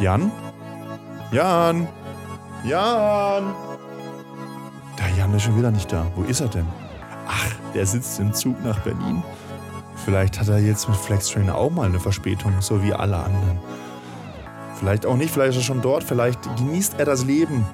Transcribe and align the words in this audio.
Jan? 0.00 0.32
Jan? 1.30 1.86
Jan? 2.64 3.54
Der 4.98 5.08
Jan 5.18 5.34
ist 5.34 5.42
schon 5.42 5.58
wieder 5.58 5.70
nicht 5.70 5.92
da. 5.92 6.06
Wo 6.14 6.22
ist 6.22 6.40
er 6.40 6.48
denn? 6.48 6.66
Ach, 7.28 7.54
der 7.74 7.84
sitzt 7.84 8.18
im 8.18 8.32
Zug 8.32 8.64
nach 8.64 8.78
Berlin. 8.80 9.22
Vielleicht 10.04 10.40
hat 10.40 10.48
er 10.48 10.58
jetzt 10.58 10.88
mit 10.88 10.96
Flextrain 10.96 11.50
auch 11.50 11.70
mal 11.70 11.86
eine 11.86 12.00
Verspätung, 12.00 12.54
so 12.60 12.82
wie 12.82 12.94
alle 12.94 13.18
anderen. 13.18 13.58
Vielleicht 14.78 15.04
auch 15.04 15.16
nicht, 15.16 15.30
vielleicht 15.30 15.50
ist 15.50 15.58
er 15.58 15.62
schon 15.64 15.82
dort, 15.82 16.02
vielleicht 16.02 16.38
genießt 16.56 16.94
er 16.96 17.04
das 17.04 17.24
Leben. 17.24 17.66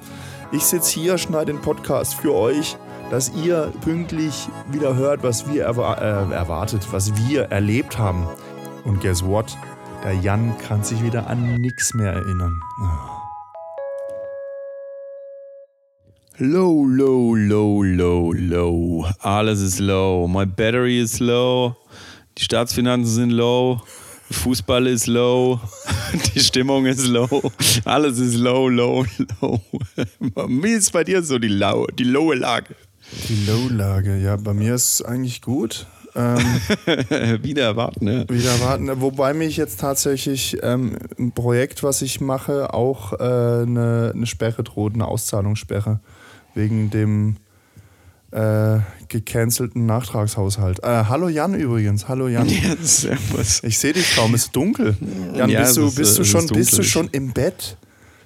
Ich 0.51 0.65
sitze 0.65 0.99
hier, 0.99 1.19
schneide 1.19 1.53
den 1.53 1.61
Podcast 1.61 2.15
für 2.15 2.35
euch, 2.35 2.77
dass 3.11 3.33
ihr 3.37 3.73
pünktlich 3.83 4.49
wieder 4.69 4.97
hört, 4.97 5.23
was 5.23 5.49
wir 5.49 5.65
erwa 5.65 5.95
äh, 5.95 6.35
erwartet, 6.35 6.89
was 6.91 7.17
wir 7.29 7.45
erlebt 7.53 7.97
haben. 7.97 8.27
Und 8.85 9.01
guess 9.01 9.25
what? 9.25 9.57
Der 10.07 10.14
Jan 10.14 10.57
kann 10.59 10.84
sich 10.84 11.02
wieder 11.02 11.27
an 11.27 11.57
nichts 11.57 11.93
mehr 11.93 12.12
erinnern. 12.12 12.60
Low, 16.38 16.87
low, 16.87 17.34
low, 17.34 17.83
low, 17.83 18.33
low. 18.33 19.05
Alles 19.19 19.61
ist 19.61 19.80
low. 19.80 20.28
My 20.28 20.47
battery 20.47 21.00
is 21.00 21.19
low. 21.19 21.74
Die 22.38 22.45
Staatsfinanzen 22.45 23.12
sind 23.12 23.30
low. 23.30 23.80
Fußball 24.30 24.87
ist 24.87 25.09
low. 25.09 25.59
Die 26.36 26.38
Stimmung 26.38 26.86
ist 26.86 27.09
low. 27.09 27.50
Alles 27.84 28.20
ist 28.20 28.36
low, 28.36 28.69
low, 28.69 29.05
low. 29.41 29.61
Wie 30.47 30.70
ist 30.70 30.92
bei 30.92 31.02
dir 31.02 31.20
so 31.25 31.41
die, 31.41 31.48
low, 31.48 31.84
die 31.98 32.05
lowe 32.05 32.36
Lage? 32.36 32.77
Die 33.28 33.47
Low-Lage, 33.47 34.19
ja, 34.19 34.36
bei 34.36 34.52
mir 34.52 34.75
ist 34.75 34.95
es 34.95 35.02
eigentlich 35.02 35.41
gut. 35.41 35.86
Ähm, 36.16 36.38
wieder 37.43 37.65
erwarten, 37.65 38.06
ne? 38.06 38.25
Wieder 38.29 38.51
erwarten. 38.51 38.91
Wobei 39.01 39.34
mich 39.34 39.56
jetzt 39.56 39.80
tatsächlich 39.80 40.56
ähm, 40.62 40.97
ein 41.19 41.33
Projekt, 41.33 41.83
was 41.83 42.01
ich 42.01 42.20
mache, 42.20 42.73
auch 42.73 43.12
äh, 43.12 43.16
eine, 43.16 44.12
eine 44.15 44.27
Sperre 44.27 44.62
droht, 44.62 44.94
eine 44.94 45.06
Auszahlungssperre. 45.06 46.00
Wegen 46.55 46.89
dem 46.89 47.37
äh, 48.31 48.78
gecancelten 49.09 49.87
Nachtragshaushalt. 49.87 50.83
Äh, 50.83 51.05
hallo 51.09 51.28
Jan 51.28 51.55
übrigens. 51.55 52.09
Hallo 52.09 52.28
Jan. 52.28 52.48
Ja, 52.48 52.75
servus. 52.81 53.62
Ich 53.62 53.78
sehe 53.78 53.92
dich 53.92 54.17
kaum, 54.17 54.34
es 54.34 54.44
ist 54.44 54.56
dunkel. 54.56 54.97
Jan, 55.34 55.50
Ja, 55.50 55.61
bist, 55.61 55.77
du, 55.77 55.87
ist, 55.87 55.94
bist, 55.97 56.19
du 56.19 56.22
äh, 56.22 56.25
es 56.25 56.31
schon, 56.31 56.44
ist 56.44 56.53
bist 56.53 56.78
du 56.78 56.83
schon 56.83 57.09
im 57.12 57.33
Bett? 57.33 57.77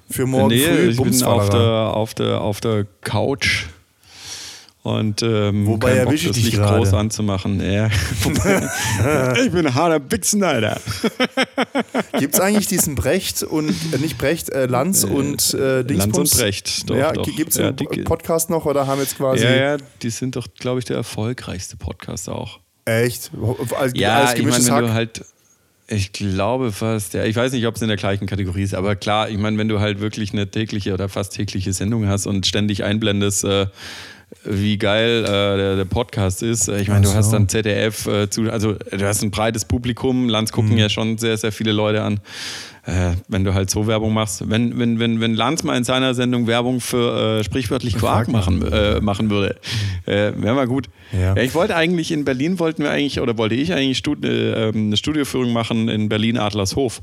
Für 0.08 0.26
morgen 0.26 0.48
nee, 0.48 0.64
früh? 0.64 0.88
ich 0.90 1.00
bin 1.00 1.22
auf 1.22 1.50
der, 1.50 1.60
auf, 1.60 2.14
der, 2.14 2.40
auf 2.40 2.60
der 2.60 2.86
Couch. 3.02 3.66
Und 4.82 5.22
ähm, 5.22 5.66
Wobei 5.66 5.88
kein 5.88 5.98
Bock, 5.98 6.06
erwische 6.06 6.30
ich 6.30 6.44
dich 6.44 6.52
gerade? 6.52 6.78
groß 6.78 6.94
anzumachen. 6.94 7.60
Ja. 7.60 7.88
ich 9.44 9.52
bin 9.52 9.66
ein 9.66 9.74
harter 9.74 10.00
Bixen, 10.00 10.42
Alter. 10.42 10.80
Gibt 12.18 12.34
es 12.34 12.40
eigentlich 12.40 12.66
diesen 12.66 12.94
Brecht 12.94 13.42
und, 13.42 13.74
äh, 13.92 13.98
nicht 13.98 14.16
Brecht, 14.16 14.48
äh, 14.48 14.64
Lanz 14.64 15.04
und 15.04 15.52
äh, 15.52 15.84
Dingsbums? 15.84 16.16
Lanz 16.16 16.32
und 16.32 16.40
Brecht, 16.40 16.90
doch, 16.90 16.96
ja, 16.96 17.12
doch. 17.12 17.24
Gibt 17.24 17.50
es 17.50 17.58
Ja, 17.58 17.68
einen 17.68 18.04
Podcast 18.04 18.48
noch 18.48 18.64
oder 18.64 18.86
haben 18.86 19.00
jetzt 19.00 19.18
quasi. 19.18 19.44
Ja, 19.44 19.54
ja, 19.54 19.76
die 20.00 20.10
sind 20.10 20.36
doch, 20.36 20.46
glaube 20.58 20.78
ich, 20.78 20.86
der 20.86 20.96
erfolgreichste 20.96 21.76
Podcast 21.76 22.30
auch. 22.30 22.58
Echt? 22.86 23.30
Als, 23.78 23.92
Ja, 23.94 24.20
als 24.20 24.38
ich 24.38 24.46
meine, 24.46 24.64
wenn 24.66 24.82
du 24.82 24.92
halt, 24.94 25.24
ich 25.88 26.12
glaube 26.12 26.72
fast, 26.72 27.12
ja, 27.12 27.24
ich 27.24 27.36
weiß 27.36 27.52
nicht, 27.52 27.66
ob 27.66 27.76
es 27.76 27.82
in 27.82 27.88
der 27.88 27.98
gleichen 27.98 28.26
Kategorie 28.26 28.62
ist, 28.62 28.74
aber 28.74 28.96
klar, 28.96 29.28
ich 29.28 29.36
meine, 29.36 29.58
wenn 29.58 29.68
du 29.68 29.80
halt 29.80 30.00
wirklich 30.00 30.32
eine 30.32 30.50
tägliche 30.50 30.94
oder 30.94 31.10
fast 31.10 31.34
tägliche 31.34 31.74
Sendung 31.74 32.06
hast 32.06 32.26
und 32.26 32.46
ständig 32.46 32.82
einblendest, 32.82 33.44
äh, 33.44 33.66
wie 34.44 34.78
geil 34.78 35.24
äh, 35.24 35.56
der, 35.56 35.76
der 35.76 35.84
Podcast 35.84 36.42
ist. 36.42 36.68
Ich 36.68 36.88
meine, 36.88 37.06
du 37.06 37.12
hast 37.14 37.30
dann 37.32 37.48
ZDF, 37.48 38.06
äh, 38.06 38.30
zu, 38.30 38.50
also 38.50 38.74
du 38.74 39.06
hast 39.06 39.22
ein 39.22 39.30
breites 39.30 39.64
Publikum, 39.64 40.28
Lanz 40.28 40.50
Mhm. 40.50 40.54
gucken 40.54 40.78
ja 40.78 40.88
schon 40.88 41.18
sehr, 41.18 41.36
sehr 41.36 41.52
viele 41.52 41.72
Leute 41.72 42.02
an. 42.02 42.20
Äh, 42.86 43.12
wenn 43.28 43.44
du 43.44 43.54
halt 43.54 43.70
so 43.70 43.86
Werbung 43.86 44.14
machst. 44.14 44.48
Wenn, 44.48 44.78
wenn, 44.78 44.98
wenn, 44.98 45.20
wenn 45.20 45.34
Lanz 45.34 45.62
mal 45.62 45.76
in 45.76 45.84
seiner 45.84 46.14
Sendung 46.14 46.46
Werbung 46.46 46.80
für 46.80 47.38
äh, 47.40 47.44
sprichwörtlich 47.44 47.96
Quark 47.96 48.28
machen, 48.28 48.62
äh, 48.72 49.00
machen 49.00 49.30
würde, 49.30 49.56
äh, 50.06 50.32
wäre 50.36 50.54
mal 50.54 50.66
gut. 50.66 50.88
Ja. 51.12 51.34
Ja, 51.34 51.42
ich 51.42 51.54
wollte 51.54 51.76
eigentlich 51.76 52.12
in 52.12 52.24
Berlin, 52.24 52.58
wollten 52.58 52.82
wir 52.82 52.90
eigentlich, 52.90 53.20
oder 53.20 53.36
wollte 53.36 53.54
ich 53.54 53.72
eigentlich 53.72 53.98
Stud 53.98 54.24
äh, 54.24 54.68
ähm, 54.68 54.86
eine 54.86 54.96
Studioführung 54.96 55.52
machen 55.52 55.88
in 55.88 56.08
Berlin 56.08 56.38
Adlershof. 56.38 57.02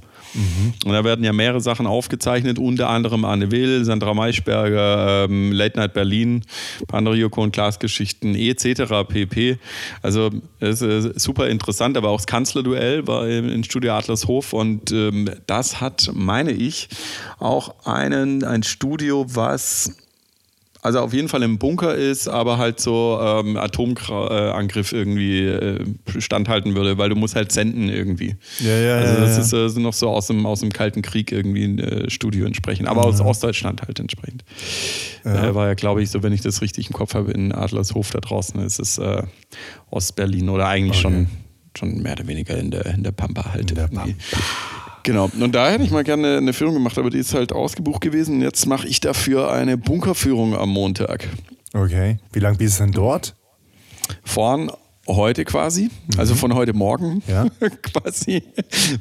Und 0.85 0.91
da 0.93 1.03
werden 1.03 1.23
ja 1.23 1.33
mehrere 1.33 1.61
Sachen 1.61 1.87
aufgezeichnet, 1.87 2.59
unter 2.59 2.89
anderem 2.89 3.25
Anne 3.25 3.51
Will, 3.51 3.85
Sandra 3.85 4.13
Maischberger, 4.13 5.25
ähm, 5.25 5.51
Late 5.51 5.79
Night 5.79 5.93
Berlin, 5.93 6.43
ein 6.81 6.85
paar 6.85 6.99
andere 6.99 7.15
Joko 7.15 7.41
und 7.41 7.51
Klaas 7.51 7.79
Geschichten, 7.79 8.35
etc. 8.35 9.07
pp. 9.07 9.57
Also 10.01 10.29
es 10.59 10.81
ist 10.81 11.19
super 11.19 11.47
interessant, 11.47 11.97
aber 11.97 12.09
auch 12.09 12.17
das 12.17 12.27
Kanzlerduell 12.27 13.07
war 13.07 13.27
in 13.27 13.63
Studio 13.63 13.93
Adlershof 13.93 14.53
und 14.53 14.91
ähm, 14.91 15.29
das 15.47 15.66
hat, 15.75 16.09
meine 16.13 16.51
ich, 16.51 16.89
auch 17.39 17.85
einen, 17.85 18.43
ein 18.43 18.63
Studio, 18.63 19.25
was 19.27 19.91
also 20.87 20.99
auf 20.99 21.13
jeden 21.13 21.27
Fall 21.27 21.43
im 21.43 21.57
Bunker 21.57 21.95
ist, 21.95 22.29
aber 22.29 22.57
halt 22.57 22.79
so 22.79 23.19
ähm, 23.21 23.57
Atomangriff 23.57 24.93
irgendwie 24.93 25.45
äh, 25.45 25.83
standhalten 26.17 26.75
würde, 26.75 26.97
weil 26.97 27.09
du 27.09 27.15
musst 27.15 27.35
halt 27.35 27.51
senden 27.51 27.89
irgendwie. 27.89 28.35
Ja, 28.59 28.77
ja, 28.77 28.95
also 28.95 29.19
das 29.19 29.35
ja. 29.35 29.41
ist 29.41 29.53
äh, 29.53 29.69
so 29.69 29.79
noch 29.81 29.93
so 29.93 30.09
aus 30.09 30.27
dem, 30.27 30.45
aus 30.45 30.61
dem 30.61 30.71
Kalten 30.71 31.01
Krieg 31.01 31.31
irgendwie 31.31 31.65
ein 31.65 31.79
äh, 31.79 32.09
Studio 32.09 32.45
entsprechend, 32.45 32.87
aber 32.87 33.05
aus 33.05 33.19
Ostdeutschland 33.19 33.81
halt 33.81 33.99
entsprechend. 33.99 34.45
Ja. 35.25 35.49
Äh, 35.49 35.55
war 35.55 35.67
ja, 35.67 35.73
glaube 35.73 36.01
ich, 36.01 36.09
so, 36.09 36.23
wenn 36.23 36.31
ich 36.31 36.41
das 36.41 36.61
richtig 36.61 36.87
im 36.87 36.93
Kopf 36.93 37.15
habe, 37.15 37.31
in 37.31 37.51
Adlershof 37.51 38.11
da 38.11 38.19
draußen 38.19 38.59
ist 38.61 38.79
es 38.79 38.97
äh, 38.97 39.23
Ostberlin 39.89 40.47
oder 40.47 40.67
eigentlich 40.67 41.01
schon, 41.01 41.27
schon 41.77 42.01
mehr 42.01 42.13
oder 42.13 42.27
weniger 42.27 42.57
in 42.57 42.71
der, 42.71 42.85
in 42.85 43.03
der 43.03 43.11
Pampa 43.11 43.51
halt. 43.51 43.71
In 43.71 43.75
der 43.75 43.89
irgendwie. 43.91 44.15
Genau. 45.07 45.31
Und 45.39 45.55
da 45.55 45.69
hätte 45.69 45.85
ich 45.85 45.91
mal 45.91 46.03
gerne 46.03 46.35
eine 46.35 46.51
Führung 46.51 46.73
gemacht, 46.73 46.97
aber 46.97 47.09
die 47.09 47.19
ist 47.19 47.33
halt 47.33 47.53
ausgebucht 47.53 48.01
gewesen. 48.01 48.41
Jetzt 48.41 48.65
mache 48.65 48.89
ich 48.89 48.99
dafür 48.99 49.53
eine 49.53 49.77
Bunkerführung 49.77 50.53
am 50.53 50.67
Montag. 50.67 51.29
Okay. 51.73 52.17
Wie 52.33 52.39
lange 52.39 52.57
bist 52.57 52.79
du 52.79 52.83
denn 52.83 52.91
dort? 52.91 53.33
Von 54.25 54.69
heute 55.07 55.45
quasi, 55.45 55.89
also 56.17 56.35
von 56.35 56.53
heute 56.55 56.73
Morgen 56.73 57.23
Ja. 57.25 57.45
quasi, 57.83 58.43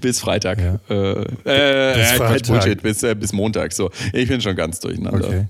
bis 0.00 0.20
Freitag. 0.20 0.60
Ja. 0.60 0.78
Äh, 0.88 1.22
äh, 1.22 1.24
Bis 1.24 2.12
äh, 2.12 2.16
Freitag. 2.16 2.46
Bullshit, 2.46 2.82
bis, 2.82 3.02
äh, 3.02 3.16
bis 3.16 3.32
Montag. 3.32 3.72
So. 3.72 3.90
Ich 4.12 4.28
bin 4.28 4.40
schon 4.40 4.54
ganz 4.54 4.78
durcheinander. 4.78 5.26
Okay. 5.26 5.46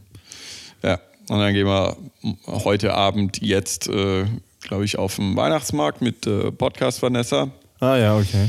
Ja. 0.82 0.98
Und 1.28 1.38
dann 1.38 1.52
gehen 1.52 1.66
wir 1.66 1.98
heute 2.46 2.94
Abend 2.94 3.42
jetzt, 3.42 3.88
äh, 3.90 4.24
glaube 4.62 4.86
ich, 4.86 4.96
auf 4.96 5.16
den 5.16 5.36
Weihnachtsmarkt 5.36 6.00
mit 6.00 6.26
äh, 6.26 6.50
Podcast 6.50 7.02
Vanessa. 7.02 7.50
Ah 7.78 7.96
ja, 7.98 8.16
okay. 8.16 8.48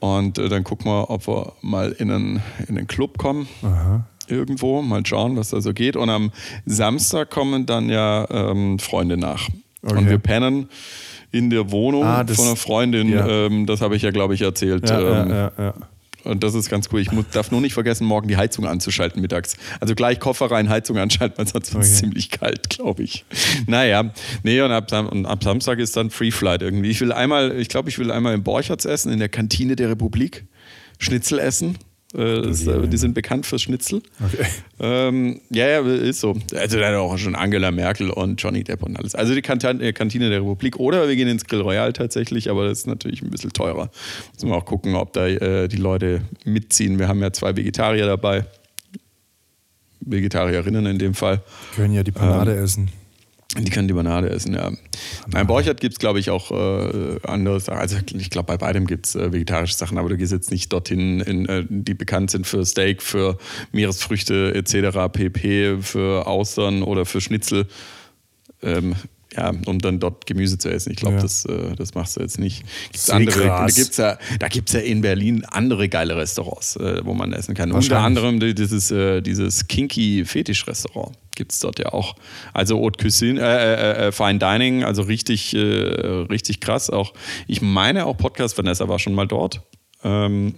Und 0.00 0.38
äh, 0.38 0.48
dann 0.48 0.64
gucken 0.64 0.86
wir, 0.90 1.10
ob 1.10 1.26
wir 1.26 1.52
mal 1.62 1.92
in 1.92 2.10
einen, 2.10 2.42
in 2.68 2.78
einen 2.78 2.86
Club 2.86 3.18
kommen. 3.18 3.48
Aha. 3.62 4.06
Irgendwo, 4.28 4.82
mal 4.82 5.04
schauen, 5.06 5.36
was 5.36 5.50
da 5.50 5.60
so 5.60 5.72
geht. 5.72 5.96
Und 5.96 6.10
am 6.10 6.30
Samstag 6.66 7.30
kommen 7.30 7.66
dann 7.66 7.88
ja 7.88 8.26
ähm, 8.30 8.78
Freunde 8.78 9.16
nach. 9.16 9.48
Okay. 9.82 9.96
Und 9.96 10.08
wir 10.10 10.18
pennen 10.18 10.68
in 11.32 11.50
der 11.50 11.70
Wohnung 11.70 12.04
Ah, 12.04 12.24
das- 12.24 12.36
von 12.36 12.46
einer 12.46 12.56
Freundin. 12.56 13.08
ja. 13.08 13.26
Ähm, 13.26 13.66
das 13.66 13.80
habe 13.80 13.96
ich 13.96 14.02
ja, 14.02 14.10
glaube 14.10 14.34
ich, 14.34 14.42
erzählt. 14.42 14.88
Ja, 14.88 15.00
ähm, 15.22 15.30
ja, 15.30 15.36
ja, 15.36 15.52
ja. 15.58 15.74
Und 16.28 16.44
das 16.44 16.54
ist 16.54 16.68
ganz 16.68 16.88
cool. 16.92 17.00
Ich 17.00 17.10
muss, 17.10 17.24
darf 17.32 17.50
nur 17.50 17.60
nicht 17.60 17.74
vergessen, 17.74 18.06
morgen 18.06 18.28
die 18.28 18.36
Heizung 18.36 18.66
anzuschalten 18.66 19.22
mittags. 19.22 19.56
Also 19.80 19.94
gleich 19.94 20.20
Koffer 20.20 20.50
rein, 20.50 20.68
Heizung 20.68 20.98
anschalten, 20.98 21.38
weil 21.38 21.46
sonst 21.48 21.72
wird 21.72 21.84
es 21.84 21.90
Okay. 21.90 21.98
ziemlich 22.00 22.30
kalt, 22.30 22.68
glaube 22.68 23.02
ich. 23.02 23.24
Naja, 23.66 24.12
nee, 24.42 24.60
und 24.60 24.70
ab, 24.70 24.92
und 25.10 25.26
ab 25.26 25.42
Samstag 25.42 25.78
ist 25.78 25.96
dann 25.96 26.10
Free 26.10 26.30
Flight 26.30 26.62
irgendwie. 26.62 26.90
Ich 26.90 27.00
will 27.00 27.12
einmal, 27.12 27.58
ich 27.58 27.68
glaube, 27.68 27.88
ich 27.88 27.98
will 27.98 28.10
einmal 28.10 28.34
im 28.34 28.42
Borchertz 28.42 28.84
essen, 28.84 29.12
in 29.12 29.18
der 29.18 29.28
Kantine 29.28 29.74
der 29.76 29.88
Republik. 29.90 30.44
Schnitzel 30.98 31.38
essen. 31.38 31.78
Äh, 32.14 32.40
das, 32.40 32.66
äh, 32.66 32.88
die 32.88 32.96
sind 32.96 33.12
bekannt 33.14 33.44
fürs 33.44 33.60
Schnitzel. 33.62 34.00
Okay. 34.24 34.46
Ähm, 34.80 35.40
ja, 35.50 35.66
ja, 35.68 35.80
ist 35.80 36.20
so. 36.20 36.34
Also 36.54 36.78
dann 36.78 36.94
auch 36.94 37.18
schon 37.18 37.34
Angela 37.34 37.70
Merkel 37.70 38.08
und 38.10 38.40
Johnny 38.42 38.64
Depp 38.64 38.82
und 38.82 38.98
alles. 38.98 39.14
Also 39.14 39.34
die 39.34 39.42
Kantan- 39.42 39.80
äh, 39.82 39.92
Kantine 39.92 40.30
der 40.30 40.40
Republik. 40.40 40.78
Oder 40.78 41.06
wir 41.06 41.16
gehen 41.16 41.28
ins 41.28 41.44
Grill 41.44 41.60
Royal 41.60 41.92
tatsächlich, 41.92 42.48
aber 42.48 42.66
das 42.66 42.78
ist 42.78 42.86
natürlich 42.86 43.20
ein 43.20 43.30
bisschen 43.30 43.52
teurer. 43.52 43.90
Müssen 44.32 44.48
wir 44.48 44.56
auch 44.56 44.64
gucken, 44.64 44.94
ob 44.94 45.12
da 45.12 45.26
äh, 45.26 45.68
die 45.68 45.76
Leute 45.76 46.22
mitziehen. 46.44 46.98
Wir 46.98 47.08
haben 47.08 47.20
ja 47.20 47.30
zwei 47.32 47.54
Vegetarier 47.56 48.06
dabei. 48.06 48.46
Vegetarierinnen 50.00 50.86
in 50.86 50.98
dem 50.98 51.12
Fall. 51.14 51.42
Können 51.76 51.92
ja 51.92 52.02
die 52.02 52.12
Panade 52.12 52.54
essen. 52.56 52.88
Die 53.56 53.70
können 53.70 53.88
Limonade 53.88 54.28
essen, 54.28 54.52
ja. 54.54 54.70
Beim 55.30 55.46
Borchert 55.46 55.80
gibt 55.80 55.94
es, 55.94 55.98
glaube 55.98 56.20
ich, 56.20 56.28
auch 56.28 56.50
äh, 56.50 57.18
andere 57.22 57.58
Sachen. 57.60 57.78
Also 57.78 57.96
ich 58.14 58.28
glaube, 58.28 58.46
bei 58.46 58.56
beidem 58.58 58.86
gibt 58.86 59.06
es 59.06 59.14
äh, 59.14 59.32
vegetarische 59.32 59.74
Sachen, 59.74 59.96
aber 59.96 60.10
du 60.10 60.18
gehst 60.18 60.32
jetzt 60.32 60.50
nicht 60.50 60.70
dorthin, 60.70 61.20
in, 61.20 61.46
äh, 61.46 61.64
die 61.68 61.94
bekannt 61.94 62.30
sind 62.30 62.46
für 62.46 62.66
Steak, 62.66 63.02
für 63.02 63.38
Meeresfrüchte 63.72 64.54
etc., 64.54 65.10
pp, 65.10 65.78
für 65.80 66.26
Austern 66.26 66.82
oder 66.82 67.06
für 67.06 67.22
Schnitzel. 67.22 67.66
Ähm, 68.62 68.96
ja, 69.34 69.52
um 69.66 69.78
dann 69.78 69.98
dort 70.00 70.26
Gemüse 70.26 70.58
zu 70.58 70.70
essen. 70.70 70.90
Ich 70.90 70.96
glaube, 70.96 71.16
Ja. 71.16 71.22
das, 71.22 71.44
äh, 71.46 71.74
das 71.76 71.94
machst 71.94 72.16
du 72.16 72.20
jetzt 72.20 72.38
nicht. 72.38 72.64
Gibt's 72.84 73.08
andere, 73.10 73.44
da 73.46 73.66
gibt 73.66 73.90
es 73.90 73.96
ja, 73.96 74.18
da 74.40 74.48
gibt's 74.48 74.72
ja 74.72 74.80
in 74.80 75.00
Berlin 75.00 75.44
andere 75.46 75.88
geile 75.88 76.16
Restaurants, 76.16 76.76
äh, 76.76 77.00
wo 77.04 77.14
man 77.14 77.32
essen 77.32 77.54
kann. 77.54 77.72
Unter 77.72 78.00
anderem 78.00 78.40
die- 78.40 78.54
dieses, 78.54 78.90
äh, 78.90 79.20
dieses 79.22 79.68
Kinky 79.68 80.24
Fetisch-Restaurant 80.26 81.16
gibt 81.38 81.52
es 81.52 81.60
dort 81.60 81.78
ja 81.78 81.92
auch. 81.94 82.16
Also 82.52 82.78
Haute 82.78 83.02
Cuisine, 83.02 83.40
äh, 83.40 83.44
äh, 83.44 84.08
äh, 84.08 84.12
Fine 84.12 84.38
Dining, 84.38 84.84
also 84.84 85.02
richtig, 85.02 85.54
äh, 85.54 85.58
richtig 85.58 86.60
krass. 86.60 86.90
Auch 86.90 87.14
ich 87.46 87.62
meine 87.62 88.04
auch 88.04 88.18
Podcast 88.18 88.58
Vanessa 88.58 88.88
war 88.88 88.98
schon 88.98 89.14
mal 89.14 89.26
dort. 89.26 89.62
Ähm, 90.04 90.56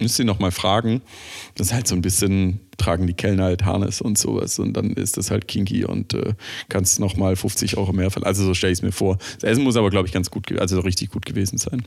Müsst 0.00 0.18
ihr 0.18 0.24
noch 0.24 0.38
mal 0.38 0.52
fragen. 0.52 1.02
Das 1.56 1.68
ist 1.68 1.72
halt 1.72 1.88
so 1.88 1.96
ein 1.96 2.02
bisschen, 2.02 2.60
tragen 2.76 3.06
die 3.06 3.14
Kellner 3.14 3.44
halt 3.44 3.64
Harness 3.64 4.00
und 4.00 4.16
sowas 4.16 4.58
und 4.60 4.74
dann 4.74 4.92
ist 4.92 5.16
das 5.16 5.30
halt 5.30 5.48
kinky 5.48 5.84
und 5.84 6.14
äh, 6.14 6.34
kannst 6.68 7.00
noch 7.00 7.16
mal 7.16 7.34
50 7.34 7.76
Euro 7.76 7.92
mehr 7.92 8.10
verlangen. 8.10 8.28
Also 8.28 8.44
so 8.44 8.54
stelle 8.54 8.72
ich 8.72 8.78
es 8.78 8.82
mir 8.82 8.92
vor. 8.92 9.18
Das 9.40 9.50
Essen 9.50 9.64
muss 9.64 9.76
aber, 9.76 9.90
glaube 9.90 10.06
ich, 10.06 10.14
ganz 10.14 10.30
gut, 10.30 10.56
also 10.58 10.78
richtig 10.80 11.10
gut 11.10 11.26
gewesen 11.26 11.58
sein. 11.58 11.84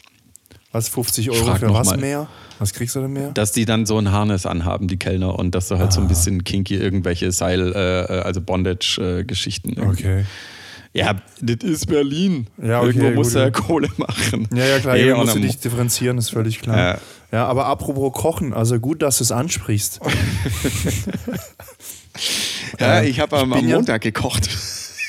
Was, 0.71 0.87
50 0.89 1.29
Euro 1.31 1.45
Frag 1.45 1.59
für 1.59 1.73
was 1.73 1.87
mal. 1.87 1.97
mehr? 1.97 2.27
Was 2.59 2.71
kriegst 2.73 2.95
du 2.95 3.01
denn 3.01 3.11
mehr? 3.13 3.31
Dass 3.31 3.51
die 3.51 3.65
dann 3.65 3.85
so 3.85 3.97
ein 3.97 4.11
Harness 4.11 4.45
anhaben, 4.45 4.87
die 4.87 4.97
Kellner, 4.97 5.37
und 5.37 5.53
dass 5.55 5.67
du 5.67 5.77
halt 5.77 5.91
so 5.91 5.99
Ah. 5.99 6.03
ein 6.03 6.07
bisschen 6.07 6.43
kinky 6.43 6.75
irgendwelche 6.75 7.31
Seil, 7.31 7.73
äh, 7.73 8.01
äh, 8.19 8.21
also 8.21 8.39
Bondage-Geschichten. 8.41 9.75
Okay. 9.81 10.25
Ja, 10.93 11.15
das 11.41 11.57
ist 11.69 11.87
Berlin. 11.87 12.47
Ja, 12.61 12.79
okay, 12.79 12.87
Irgendwo 12.87 13.07
gut, 13.07 13.15
musst 13.15 13.35
du 13.35 13.39
ja. 13.39 13.49
Kohle 13.49 13.89
machen. 13.97 14.47
Ja, 14.53 14.65
ja, 14.65 14.79
klar, 14.79 14.97
hier 14.97 15.15
musst 15.15 15.35
du 15.35 15.39
dich 15.39 15.57
differenzieren, 15.59 16.17
ist 16.17 16.29
völlig 16.31 16.59
klar. 16.61 16.77
Ja. 16.77 16.97
Ja. 17.31 17.47
aber 17.47 17.65
apropos 17.67 18.11
Kochen, 18.11 18.53
also 18.53 18.77
gut, 18.79 19.01
dass 19.01 19.17
du 19.19 19.23
es 19.23 19.31
ansprichst. 19.31 19.99
Ja, 22.79 23.01
ich 23.03 23.19
habe 23.19 23.37
am, 23.37 23.53
am 23.53 23.65
Montag 23.65 24.01
gekocht. 24.01 24.49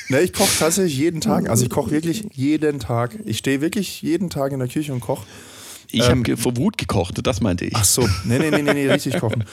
Ne, 0.09 0.21
ich 0.21 0.33
koche 0.33 0.51
tatsächlich 0.59 0.97
jeden 0.97 1.21
Tag. 1.21 1.49
Also 1.49 1.63
ich 1.65 1.69
koche 1.69 1.91
wirklich 1.91 2.25
jeden 2.33 2.79
Tag. 2.79 3.17
Ich 3.25 3.37
stehe 3.39 3.61
wirklich 3.61 4.01
jeden 4.01 4.29
Tag 4.29 4.51
in 4.51 4.59
der 4.59 4.67
Küche 4.67 4.93
und 4.93 4.99
koche. 4.99 5.25
Ich 5.93 6.09
habe 6.09 6.37
vor 6.37 6.57
Wut 6.57 6.77
gekocht, 6.77 7.19
das 7.25 7.39
meinte 7.41 7.65
ich. 7.65 7.75
Ach 7.75 7.83
so, 7.83 8.07
nee, 8.25 8.39
nee, 8.39 8.49
nee, 8.49 8.61
nee, 8.63 8.73
nee 8.73 8.89
richtig 8.91 9.19
kochen. 9.19 9.43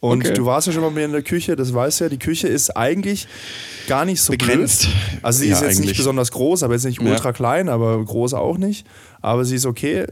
Und 0.00 0.24
Okay. 0.24 0.32
du 0.34 0.46
warst 0.46 0.66
ja 0.66 0.72
schon 0.72 0.82
mal 0.82 0.88
mit 0.88 0.96
mir 0.96 1.04
in 1.04 1.12
der 1.12 1.22
Küche, 1.22 1.56
das 1.56 1.74
weißt 1.74 2.00
du 2.00 2.04
ja, 2.04 2.08
die 2.10 2.18
Küche 2.18 2.48
ist 2.48 2.70
eigentlich 2.76 3.28
gar 3.86 4.04
nicht 4.06 4.20
so 4.22 4.32
Begrenzt. 4.32 4.82
Blöd. 4.84 4.94
Also 5.22 5.40
sie 5.40 5.48
Ja, 5.48 5.56
ist 5.56 5.60
jetzt 5.62 5.70
eigentlich. 5.76 5.88
nicht 5.90 5.96
besonders 5.98 6.30
groß, 6.32 6.62
aber 6.62 6.72
jetzt 6.74 6.84
nicht 6.84 7.02
Ja. 7.02 7.10
ultra 7.10 7.32
klein, 7.32 7.68
aber 7.68 8.02
groß 8.04 8.34
auch 8.34 8.56
nicht. 8.56 8.86
Aber 9.20 9.44
sie 9.44 9.56
ist 9.56 9.66
okay. 9.66 10.06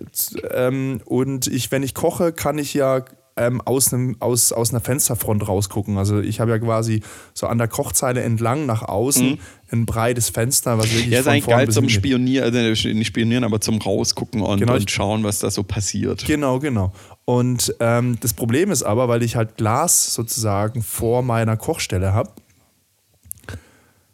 Ähm, 0.52 1.00
Und 1.06 1.46
ich, 1.46 1.70
wenn 1.72 1.82
ich 1.82 1.94
koche, 1.94 2.32
kann 2.32 2.58
ich 2.58 2.74
ja 2.74 3.04
ähm, 3.40 3.60
aus, 3.60 3.94
einem, 3.94 4.16
aus, 4.18 4.50
aus 4.52 4.70
einer 4.70 4.80
Fensterfront 4.80 5.46
rausgucken. 5.46 5.96
Also 5.96 6.18
ich 6.20 6.40
habe 6.40 6.50
ja 6.50 6.58
quasi 6.58 7.02
so 7.34 7.46
an 7.46 7.56
der 7.58 7.68
Kochzeile 7.68 8.20
entlang 8.22 8.66
nach 8.66 8.82
außen 8.82 9.38
ein 9.70 9.86
breites 9.86 10.30
Fenster, 10.30 10.78
was 10.78 10.86
wirklich 10.86 11.06
Mhm. 11.06 11.12
Ja, 11.12 11.20
ist 11.20 11.26
eigentlich 11.28 11.46
geil 11.46 11.68
zum 11.68 11.86
geht. 11.86 11.96
Spionieren, 11.96 12.44
also 12.44 12.88
nicht 12.88 13.06
spionieren, 13.06 13.44
aber 13.44 13.60
zum 13.60 13.78
Rausgucken 13.78 14.40
und, 14.40 14.60
Genau, 14.60 14.74
und 14.74 14.90
schauen, 14.90 15.24
was 15.24 15.40
da 15.40 15.50
so 15.50 15.62
passiert. 15.62 16.24
Genau, 16.24 16.58
genau. 16.58 16.92
Und 17.24 17.74
ähm, 17.80 18.16
das 18.20 18.32
Problem 18.32 18.70
ist 18.70 18.82
aber, 18.82 19.08
weil 19.08 19.22
ich 19.22 19.36
halt 19.36 19.56
Glas 19.56 20.14
sozusagen 20.14 20.82
vor 20.82 21.22
meiner 21.22 21.56
Kochstelle 21.56 22.14
habe, 22.14 22.30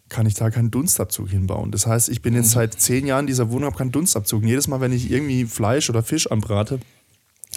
kann 0.08 0.26
ich 0.26 0.34
da 0.34 0.50
keinen 0.50 0.70
Dunstabzug 0.70 1.30
hinbauen. 1.30 1.70
Das 1.70 1.86
heißt, 1.86 2.08
ich 2.08 2.22
bin 2.22 2.34
jetzt 2.34 2.50
seit 2.52 2.74
zehn 2.80 3.06
Jahren 3.06 3.20
in 3.20 3.26
dieser 3.26 3.50
Wohnung, 3.50 3.66
habe 3.66 3.76
keinen 3.76 3.92
Dunstabzug. 3.92 4.42
Und 4.42 4.48
jedes 4.48 4.68
Mal, 4.68 4.80
wenn 4.80 4.92
ich 4.92 5.10
irgendwie 5.10 5.44
Fleisch 5.44 5.90
oder 5.90 6.02
Fisch 6.02 6.30
anbrate, 6.30 6.78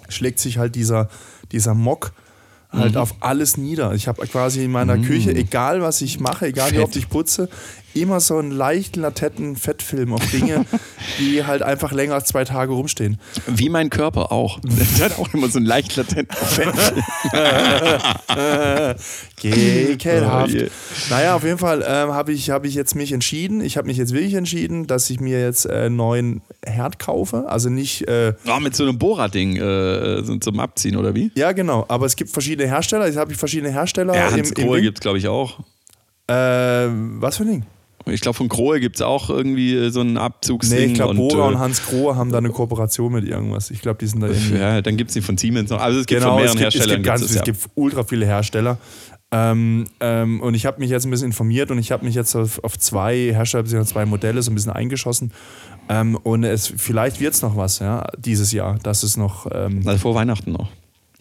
schlägt 0.09 0.39
sich 0.39 0.57
halt 0.57 0.75
dieser, 0.75 1.09
dieser 1.51 1.73
Mock 1.73 2.13
halt 2.69 2.97
auf 2.97 3.15
alles 3.21 3.57
nieder. 3.57 3.93
Ich 3.93 4.07
habe 4.07 4.25
quasi 4.27 4.65
in 4.65 4.71
meiner 4.71 4.97
Küche, 4.97 5.33
egal 5.33 5.81
was 5.81 6.01
ich 6.01 6.19
mache, 6.19 6.47
egal 6.47 6.71
wie 6.71 6.75
Fett. 6.75 6.83
oft 6.83 6.95
ich 6.95 7.09
putze, 7.09 7.49
immer 8.01 8.19
so 8.19 8.37
einen 8.37 8.51
leicht 8.51 8.95
latenten 8.95 9.55
Fettfilm 9.55 10.13
auf 10.13 10.25
Dinge, 10.31 10.65
die 11.19 11.43
halt 11.45 11.61
einfach 11.61 11.91
länger 11.91 12.15
als 12.15 12.25
zwei 12.29 12.43
Tage 12.43 12.73
rumstehen. 12.73 13.19
Wie 13.47 13.69
mein 13.69 13.89
Körper 13.89 14.31
auch. 14.31 14.59
Der 14.99 15.05
hat 15.05 15.19
auch 15.19 15.33
immer 15.33 15.47
so 15.49 15.57
einen 15.57 15.65
leicht 15.65 15.95
latenten 15.95 16.35
Fett. 16.47 16.73
Gekelhaft. 19.41 20.53
Oh 20.53 20.57
je. 20.57 20.67
naja, 21.09 21.35
auf 21.35 21.43
jeden 21.43 21.57
Fall 21.57 21.83
ähm, 21.87 22.11
habe 22.13 22.31
ich, 22.33 22.49
hab 22.49 22.65
ich 22.65 22.73
jetzt 22.75 22.95
mich 22.95 23.11
entschieden. 23.11 23.61
Ich 23.61 23.77
habe 23.77 23.87
mich 23.87 23.97
jetzt 23.97 24.13
wirklich 24.13 24.33
entschieden, 24.33 24.87
dass 24.87 25.09
ich 25.09 25.19
mir 25.19 25.39
jetzt 25.41 25.65
äh, 25.65 25.73
einen 25.85 25.95
neuen 25.95 26.41
Herd 26.65 26.99
kaufe. 26.99 27.45
Also 27.47 27.69
nicht, 27.69 28.07
äh, 28.07 28.33
Oh, 28.47 28.59
mit 28.59 28.75
so 28.75 28.83
einem 28.83 28.97
Bohrer-Ding 28.97 29.57
äh, 29.57 30.39
zum 30.39 30.59
Abziehen, 30.59 30.95
oder 30.97 31.13
wie? 31.15 31.31
ja 31.35 31.51
genau, 31.51 31.85
aber 31.87 32.05
es 32.05 32.15
gibt 32.15 32.31
verschiedene 32.31 32.67
Hersteller. 32.69 33.05
Jetzt 33.07 33.17
habe 33.17 33.31
ich 33.31 33.37
verschiedene 33.37 33.71
Hersteller. 33.71 34.15
Ja, 34.15 34.27
im, 34.29 34.33
Hans 34.37 34.51
im 34.51 34.63
Grohe 34.65 34.75
Ding. 34.77 34.85
gibt 34.85 34.97
es, 34.97 35.01
glaube 35.01 35.17
ich, 35.17 35.27
auch. 35.27 35.59
Äh, 36.27 36.33
was 36.33 37.37
für 37.37 37.43
ein 37.43 37.49
Ding? 37.49 37.65
Ich 38.09 38.21
glaube, 38.21 38.35
von 38.37 38.47
Grohe 38.49 38.79
gibt 38.79 38.97
es 38.97 39.01
auch 39.01 39.29
irgendwie 39.29 39.75
äh, 39.75 39.89
so 39.89 40.01
einen 40.01 40.17
Abzugsding. 40.17 40.77
Nee, 40.79 40.85
ich 40.85 40.93
glaube, 40.93 41.15
Bora 41.15 41.45
äh, 41.45 41.47
und 41.53 41.59
Hans 41.59 41.85
Grohe 41.85 42.15
haben 42.15 42.31
da 42.31 42.37
eine 42.39 42.49
Kooperation 42.49 43.11
mit 43.13 43.25
irgendwas. 43.25 43.71
Ich 43.71 43.81
glaube, 43.81 43.99
die 43.99 44.07
sind 44.07 44.21
da 44.21 44.27
irgendwie. 44.27 44.57
Ja, 44.57 44.81
dann 44.81 44.97
gibt 44.97 45.09
es 45.09 45.13
die 45.15 45.21
von 45.21 45.37
Siemens 45.37 45.69
noch. 45.69 45.79
Also 45.81 45.99
es 45.99 46.05
gibt 46.05 46.21
Genau, 46.21 46.33
von 46.37 46.43
es 46.45 46.53
mehreren 46.55 46.59
gibt, 46.59 46.67
es 46.73 46.79
Herstellern. 46.79 47.03
gibt 47.03 47.07
ganz, 47.07 47.21
es 47.21 47.35
ja. 47.35 47.41
gibt 47.43 47.59
ultra 47.75 48.03
viele 48.03 48.25
Hersteller. 48.25 48.77
Ähm, 49.29 49.85
ähm, 49.99 50.39
und 50.41 50.53
ich 50.53 50.65
habe 50.65 50.79
mich 50.79 50.89
jetzt 50.89 51.05
ein 51.05 51.11
bisschen 51.11 51.27
informiert 51.27 51.69
und 51.69 51.79
ich 51.79 51.91
habe 51.91 52.05
mich 52.05 52.15
jetzt 52.15 52.33
auf, 52.35 52.63
auf 52.63 52.77
zwei 52.79 53.33
Hersteller, 53.33 53.63
beziehungsweise 53.63 53.93
zwei 53.93 54.05
Modelle 54.05 54.41
so 54.41 54.51
ein 54.51 54.55
bisschen 54.55 54.71
eingeschossen. 54.71 55.31
Ähm, 55.89 56.15
und 56.23 56.43
es, 56.45 56.73
vielleicht 56.75 57.19
wird 57.19 57.33
es 57.33 57.41
noch 57.41 57.57
was, 57.57 57.79
ja, 57.79 58.07
dieses 58.17 58.51
Jahr. 58.53 58.77
Das 58.83 59.03
ist 59.03 59.17
noch. 59.17 59.47
Ähm, 59.51 59.81
Also 59.85 59.99
vor 59.99 60.15
Weihnachten 60.15 60.51
noch. 60.53 60.69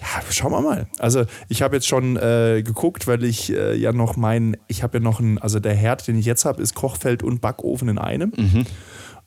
Ja, 0.06 0.22
schauen 0.30 0.52
wir 0.52 0.60
mal. 0.60 0.86
Also 0.98 1.24
ich 1.48 1.62
habe 1.62 1.76
jetzt 1.76 1.86
schon 1.88 2.16
äh, 2.16 2.62
geguckt, 2.64 3.06
weil 3.06 3.24
ich 3.24 3.52
äh, 3.52 3.74
ja 3.74 3.92
noch 3.92 4.16
meinen, 4.16 4.56
ich 4.68 4.82
habe 4.82 4.98
ja 4.98 5.02
noch 5.02 5.20
einen, 5.20 5.38
also 5.38 5.58
der 5.60 5.74
Herd, 5.74 6.06
den 6.06 6.16
ich 6.18 6.26
jetzt 6.26 6.44
habe, 6.44 6.62
ist 6.62 6.74
Kochfeld 6.74 7.22
und 7.22 7.40
Backofen 7.40 7.88
in 7.88 7.98
einem. 7.98 8.32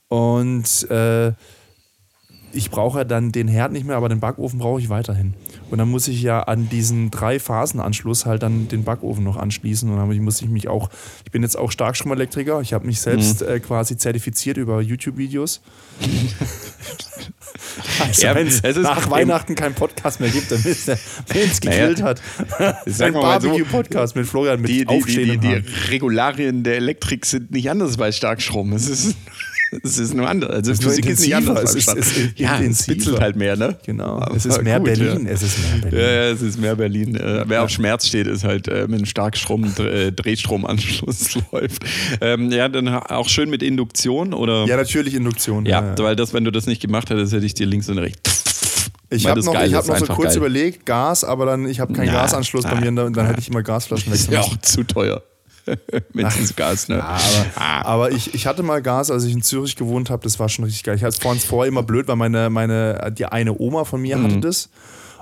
Und 0.07 0.89
äh, 0.89 1.33
ich 2.51 2.71
brauche 2.71 2.99
ja 2.99 3.03
dann 3.03 3.31
den 3.31 3.47
Herd 3.47 3.71
nicht 3.71 3.85
mehr, 3.85 3.95
aber 3.95 4.09
den 4.09 4.19
Backofen 4.19 4.59
brauche 4.59 4.79
ich 4.79 4.89
weiterhin. 4.89 5.33
Und 5.69 5.77
dann 5.77 5.89
muss 5.89 6.07
ich 6.07 6.21
ja 6.21 6.41
an 6.41 6.67
diesen 6.69 7.11
Drei-Phasen-Anschluss 7.11 8.25
halt 8.25 8.41
dann 8.43 8.67
den 8.67 8.83
Backofen 8.83 9.23
noch 9.23 9.37
anschließen. 9.37 9.89
Und 9.89 9.97
dann 9.97 10.23
muss 10.23 10.41
ich 10.41 10.49
mich 10.49 10.67
auch, 10.67 10.89
ich 11.25 11.31
bin 11.31 11.43
jetzt 11.43 11.57
auch 11.57 11.71
Starkstromelektriker. 11.71 12.59
Ich 12.61 12.73
habe 12.73 12.87
mich 12.87 13.01
selbst 13.01 13.41
äh, 13.41 13.59
quasi 13.59 13.97
zertifiziert 13.97 14.57
über 14.57 14.81
YouTube-Videos. 14.81 15.61
also, 17.99 18.21
Ja, 18.21 18.33
wenn 18.33 18.47
es 18.47 18.63
nach 18.77 19.11
Weihnachten 19.11 19.53
keinen 19.55 19.75
Podcast 19.75 20.19
mehr 20.19 20.29
gibt, 20.29 20.51
dann 20.51 20.63
wisst 20.63 20.89
ihr, 20.89 20.97
wen 21.27 21.49
es 21.49 21.61
Naja, 21.61 21.87
gegrillt 21.87 22.01
hat. 22.01 22.21
Ein 22.57 22.73
mal 23.13 23.13
so, 23.13 23.21
Barbecue-Podcast 23.21 24.15
mit 24.15 24.25
Florian 24.25 24.61
mit 24.61 24.69
Die, 24.69 24.85
die, 24.85 25.03
die, 25.03 25.37
die, 25.37 25.37
die. 25.37 25.63
Regularien 25.89 26.63
der 26.63 26.77
Elektrik 26.77 27.27
sind 27.27 27.51
nicht 27.51 27.69
anders 27.69 27.97
bei 27.97 28.11
Starkstrom. 28.11 28.73
Es 28.73 28.87
ist, 28.87 29.15
es 29.83 29.97
ist 29.99 30.13
nur 30.13 30.27
anders. 30.29 30.49
Also 30.51 30.71
ist 30.71 30.81
nur 30.81 30.91
Physik 30.91 31.05
ist 31.07 31.21
nicht 31.21 31.35
anders. 31.35 31.63
es 31.63 31.75
ist- 31.75 31.83
Stark- 31.83 31.97
es 31.99 32.17
ist 32.17 32.39
ja, 32.39 32.59
es 32.59 32.85
bitzelt 32.87 33.19
halt 33.19 33.35
mehr, 33.35 33.55
ne? 33.55 33.77
Genau. 33.85 34.19
Es 34.35 34.45
ist 34.45 34.61
mehr 34.63 34.77
gut, 34.79 34.85
Berlin. 34.85 35.25
Ja. 35.25 35.31
Es 35.31 35.41
ist 35.43 35.57
mehr 35.59 35.81
Berlin. 35.81 35.99
Ja, 35.99 36.23
es 36.31 36.41
ist 36.41 36.59
mehr 36.59 36.75
Berlin. 36.75 37.15
Äh, 37.15 37.43
wer 37.47 37.63
auf 37.63 37.69
Schmerz 37.69 38.07
steht, 38.07 38.27
ist 38.27 38.43
halt 38.43 38.67
äh, 38.67 38.81
mit 38.87 38.93
einem 38.99 39.05
Starkstrom, 39.05 39.65
äh, 39.79 40.11
Drehstromanschluss 40.11 41.37
läuft. 41.51 41.83
Ähm, 42.21 42.51
ja, 42.51 42.67
dann 42.69 42.87
auch 42.87 43.29
schön 43.29 43.49
mit 43.49 43.63
Induktion 43.63 44.33
oder? 44.33 44.65
Ja, 44.65 44.77
natürlich 44.77 45.13
Induktion. 45.13 45.65
Ja, 45.65 45.95
weil 45.97 46.15
das, 46.15 46.33
wenn 46.33 46.43
du 46.43 46.51
das 46.51 46.65
nicht 46.65 46.81
gemacht 46.81 47.09
hättest, 47.09 47.33
hätte 47.33 47.45
ich 47.45 47.53
dir 47.53 47.65
links 47.65 47.89
und 47.89 47.97
rechts. 47.99 48.45
Ich 49.11 49.25
habe 49.25 49.41
noch, 49.43 49.53
ich 49.63 49.73
hab 49.73 49.83
ist, 49.83 49.89
noch 49.89 49.97
so 49.97 50.13
kurz 50.13 50.29
geil. 50.29 50.37
überlegt, 50.37 50.85
Gas, 50.85 51.23
aber 51.23 51.47
dann 51.47 51.67
ich 51.67 51.79
habe 51.79 51.93
keinen 51.93 52.07
Na, 52.07 52.21
Gasanschluss 52.21 52.63
bei 52.63 52.75
na, 52.75 52.81
mir 52.81 52.89
und 52.89 52.95
dann, 52.95 53.13
dann 53.13 53.25
hätte 53.25 53.39
ich 53.39 53.49
immer 53.49 53.63
Gasflaschen 53.63 54.11
wechseln 54.13 54.33
Ja, 54.33 54.41
auch 54.41 54.55
zu 54.61 54.83
teuer. 54.83 55.23
Benzins 56.13 56.55
ne? 56.89 57.03
Aber, 57.03 57.19
Ah. 57.55 57.81
aber 57.85 58.11
ich, 58.11 58.33
ich 58.33 58.47
hatte 58.47 58.63
mal 58.63 58.81
Gas, 58.81 59.11
als 59.11 59.23
ich 59.25 59.33
in 59.33 59.41
Zürich 59.41 59.75
gewohnt 59.75 60.09
habe, 60.09 60.23
das 60.23 60.39
war 60.39 60.49
schon 60.49 60.65
richtig 60.65 60.83
geil. 60.83 60.95
Ich 60.95 61.01
hatte 61.03 61.15
es 61.15 61.19
vorhin 61.19 61.39
vorher 61.41 61.67
immer 61.67 61.83
blöd, 61.83 62.07
weil 62.07 62.15
meine, 62.15 62.49
meine, 62.49 63.11
die 63.17 63.25
eine 63.25 63.57
Oma 63.59 63.83
von 63.85 64.01
mir 64.01 64.17
Mhm. 64.17 64.23
hatte 64.23 64.39
das. 64.41 64.69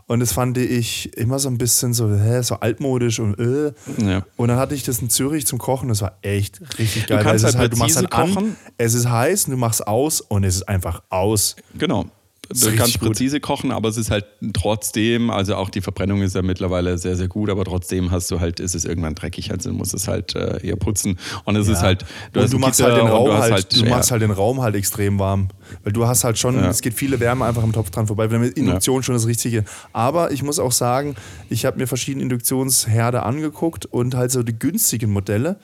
Und 0.10 0.22
das 0.22 0.32
fand 0.32 0.58
ich 0.58 1.18
immer 1.18 1.38
so 1.38 1.50
ein 1.50 1.58
bisschen 1.58 1.94
so, 1.94 2.10
hä, 2.10 2.42
so 2.42 2.56
altmodisch 2.56 3.20
und 3.20 3.38
äh. 3.40 3.74
Ja. 3.98 4.24
Und 4.38 4.48
dann 4.48 4.58
hatte 4.58 4.74
ich 4.74 4.84
das 4.84 5.00
in 5.00 5.10
Zürich 5.10 5.46
zum 5.46 5.60
Kochen, 5.60 5.90
das 5.90 6.02
war 6.02 6.18
echt 6.22 6.62
richtig 6.80 7.08
geil. 7.08 7.20
kannst 7.22 7.44
weil 7.44 7.50
es 7.50 7.58
halt 7.58 7.74
ist 7.74 7.78
du 7.78 7.84
machst 7.84 7.96
halt 7.98 8.14
an, 8.14 8.34
kochen. 8.34 8.56
es 8.78 8.94
ist 8.94 9.10
heiß, 9.10 9.46
du 9.48 9.58
machst 9.58 9.86
aus 9.86 10.22
und 10.22 10.46
es 10.46 10.56
ist 10.56 10.70
einfach 10.70 11.02
aus. 11.10 11.58
Genau. 11.78 12.06
Richtig 12.52 12.76
kannst 12.78 13.00
gut. 13.00 13.10
präzise 13.10 13.40
kochen, 13.40 13.72
aber 13.72 13.90
es 13.90 13.98
ist 13.98 14.12
halt 14.12 14.26
trotzdem, 14.54 15.30
also 15.30 15.56
auch 15.56 15.70
die 15.70 15.82
Verbrennung 15.82 16.22
ist 16.22 16.36
ja 16.36 16.42
mittlerweile 16.42 16.98
sehr, 16.98 17.16
sehr 17.16 17.28
gut, 17.28 17.50
aber 17.50 17.66
trotzdem 17.66 18.12
hast 18.12 18.30
du 18.32 18.40
halt, 18.40 18.60
ist 18.60 18.76
es 18.76 18.86
irgendwann 18.86 19.16
dreckig, 19.16 19.52
also 19.52 19.70
du 19.70 19.76
musst 19.76 19.94
es 19.94 20.08
halt 20.08 20.36
äh, 20.36 20.66
eher 20.66 20.76
putzen. 20.76 21.18
Und 21.46 21.56
es 21.56 21.68
ist 21.68 21.82
halt, 21.82 22.06
Du, 22.34 22.46
du 22.48 22.60
machst 22.60 22.78
Gitter 22.80 22.92
halt 22.92 23.02
den 23.02 23.08
Raum 23.08 23.26
du 23.28 23.34
hast 23.34 23.52
halt, 23.52 23.76
du 23.76 23.84
ja, 23.84 23.90
machst 23.90 24.12
halt 24.12 24.22
den 24.22 24.32
Raum 24.32 24.62
halt 24.62 24.76
extrem 24.76 25.20
warm. 25.20 25.50
Weil 25.84 25.94
du 25.94 26.08
hast 26.08 26.24
halt 26.24 26.38
schon, 26.38 26.56
Ja. 26.56 26.70
es 26.70 26.82
geht 26.82 26.94
viele 26.94 27.20
Wärme 27.20 27.46
einfach 27.46 27.64
im 27.64 27.74
Topf 27.74 27.90
dran 27.90 28.08
vorbei. 28.08 28.28
Mit 28.28 28.58
Induktion 28.58 29.04
schon 29.04 29.16
das 29.16 29.28
Richtige. 29.28 29.64
Aber 29.94 30.32
ich 30.32 30.44
muss 30.44 30.60
auch 30.60 30.72
sagen, 30.72 31.16
ich 31.50 31.66
habe 31.66 31.78
mir 31.78 31.88
verschiedene 31.88 32.24
Induktionsherde 32.24 33.24
angeguckt 33.24 33.86
und 33.86 34.16
halt 34.16 34.32
so 34.32 34.44
die 34.44 34.58
günstigen 34.58 35.12
Modelle 35.12 35.58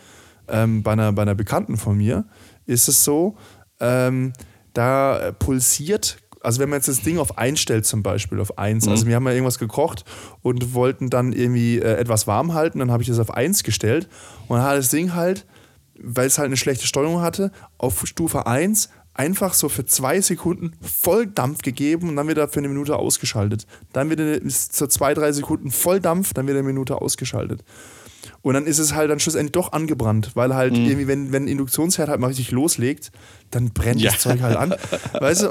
ähm, 0.47 0.83
bei, 0.83 0.91
einer, 0.93 1.11
bei 1.13 1.21
einer 1.21 1.35
Bekannten 1.35 1.77
von 1.77 1.97
mir 1.97 2.25
ist 2.65 2.87
es 2.87 3.03
so, 3.03 3.35
ähm, 3.79 4.33
da 4.73 5.31
pulsiert 5.37 6.17
also 6.43 6.59
wenn 6.59 6.69
man 6.69 6.77
jetzt 6.77 6.87
das 6.87 7.01
Ding 7.01 7.17
auf 7.17 7.37
einstellt 7.37 7.85
zum 7.85 8.03
Beispiel, 8.03 8.39
auf 8.39 8.57
1, 8.57 8.87
also 8.87 9.07
wir 9.07 9.15
haben 9.15 9.25
ja 9.25 9.31
irgendwas 9.31 9.59
gekocht 9.59 10.03
und 10.41 10.73
wollten 10.73 11.09
dann 11.09 11.33
irgendwie 11.33 11.79
äh, 11.79 11.95
etwas 11.95 12.27
warm 12.27 12.53
halten, 12.53 12.79
dann 12.79 12.91
habe 12.91 13.01
ich 13.01 13.09
das 13.09 13.19
auf 13.19 13.33
1 13.33 13.63
gestellt 13.63 14.09
und 14.47 14.57
dann 14.57 14.65
hat 14.65 14.77
das 14.77 14.89
Ding 14.89 15.15
halt, 15.15 15.45
weil 15.99 16.27
es 16.27 16.37
halt 16.37 16.47
eine 16.47 16.57
schlechte 16.57 16.85
Steuerung 16.85 17.21
hatte, 17.21 17.51
auf 17.77 18.05
Stufe 18.05 18.45
1 18.45 18.89
einfach 19.13 19.53
so 19.53 19.69
für 19.69 19.85
zwei 19.85 20.21
Sekunden 20.21 20.73
Volldampf 20.81 21.61
gegeben 21.61 22.09
und 22.09 22.15
dann 22.15 22.27
wieder 22.27 22.47
für 22.47 22.59
eine 22.59 22.67
Minute 22.67 22.97
ausgeschaltet. 22.97 23.67
Dann 23.93 24.09
wieder 24.09 24.39
so 24.47 24.87
zwei, 24.87 25.13
drei 25.13 25.31
Sekunden 25.31 25.71
Volldampf, 25.71 26.33
dann 26.33 26.47
wieder 26.47 26.59
eine 26.59 26.67
Minute 26.67 26.99
ausgeschaltet. 26.99 27.63
Und 28.41 28.55
dann 28.55 28.65
ist 28.65 28.79
es 28.79 28.93
halt 28.93 29.09
dann 29.09 29.19
schlussendlich 29.19 29.51
doch 29.51 29.71
angebrannt, 29.71 30.31
weil 30.33 30.55
halt 30.55 30.73
mhm. 30.73 30.85
irgendwie, 30.85 31.07
wenn, 31.07 31.31
wenn 31.31 31.43
ein 31.43 31.47
Induktionsherd 31.47 32.09
halt 32.09 32.19
mal 32.19 32.27
richtig 32.27 32.51
loslegt, 32.51 33.11
dann 33.55 33.69
brennt 33.71 34.01
ja. 34.01 34.11
das 34.11 34.21
Zeug 34.21 34.41
halt 34.41 34.57
an. 34.57 34.75
weißt 35.19 35.43
du? 35.43 35.49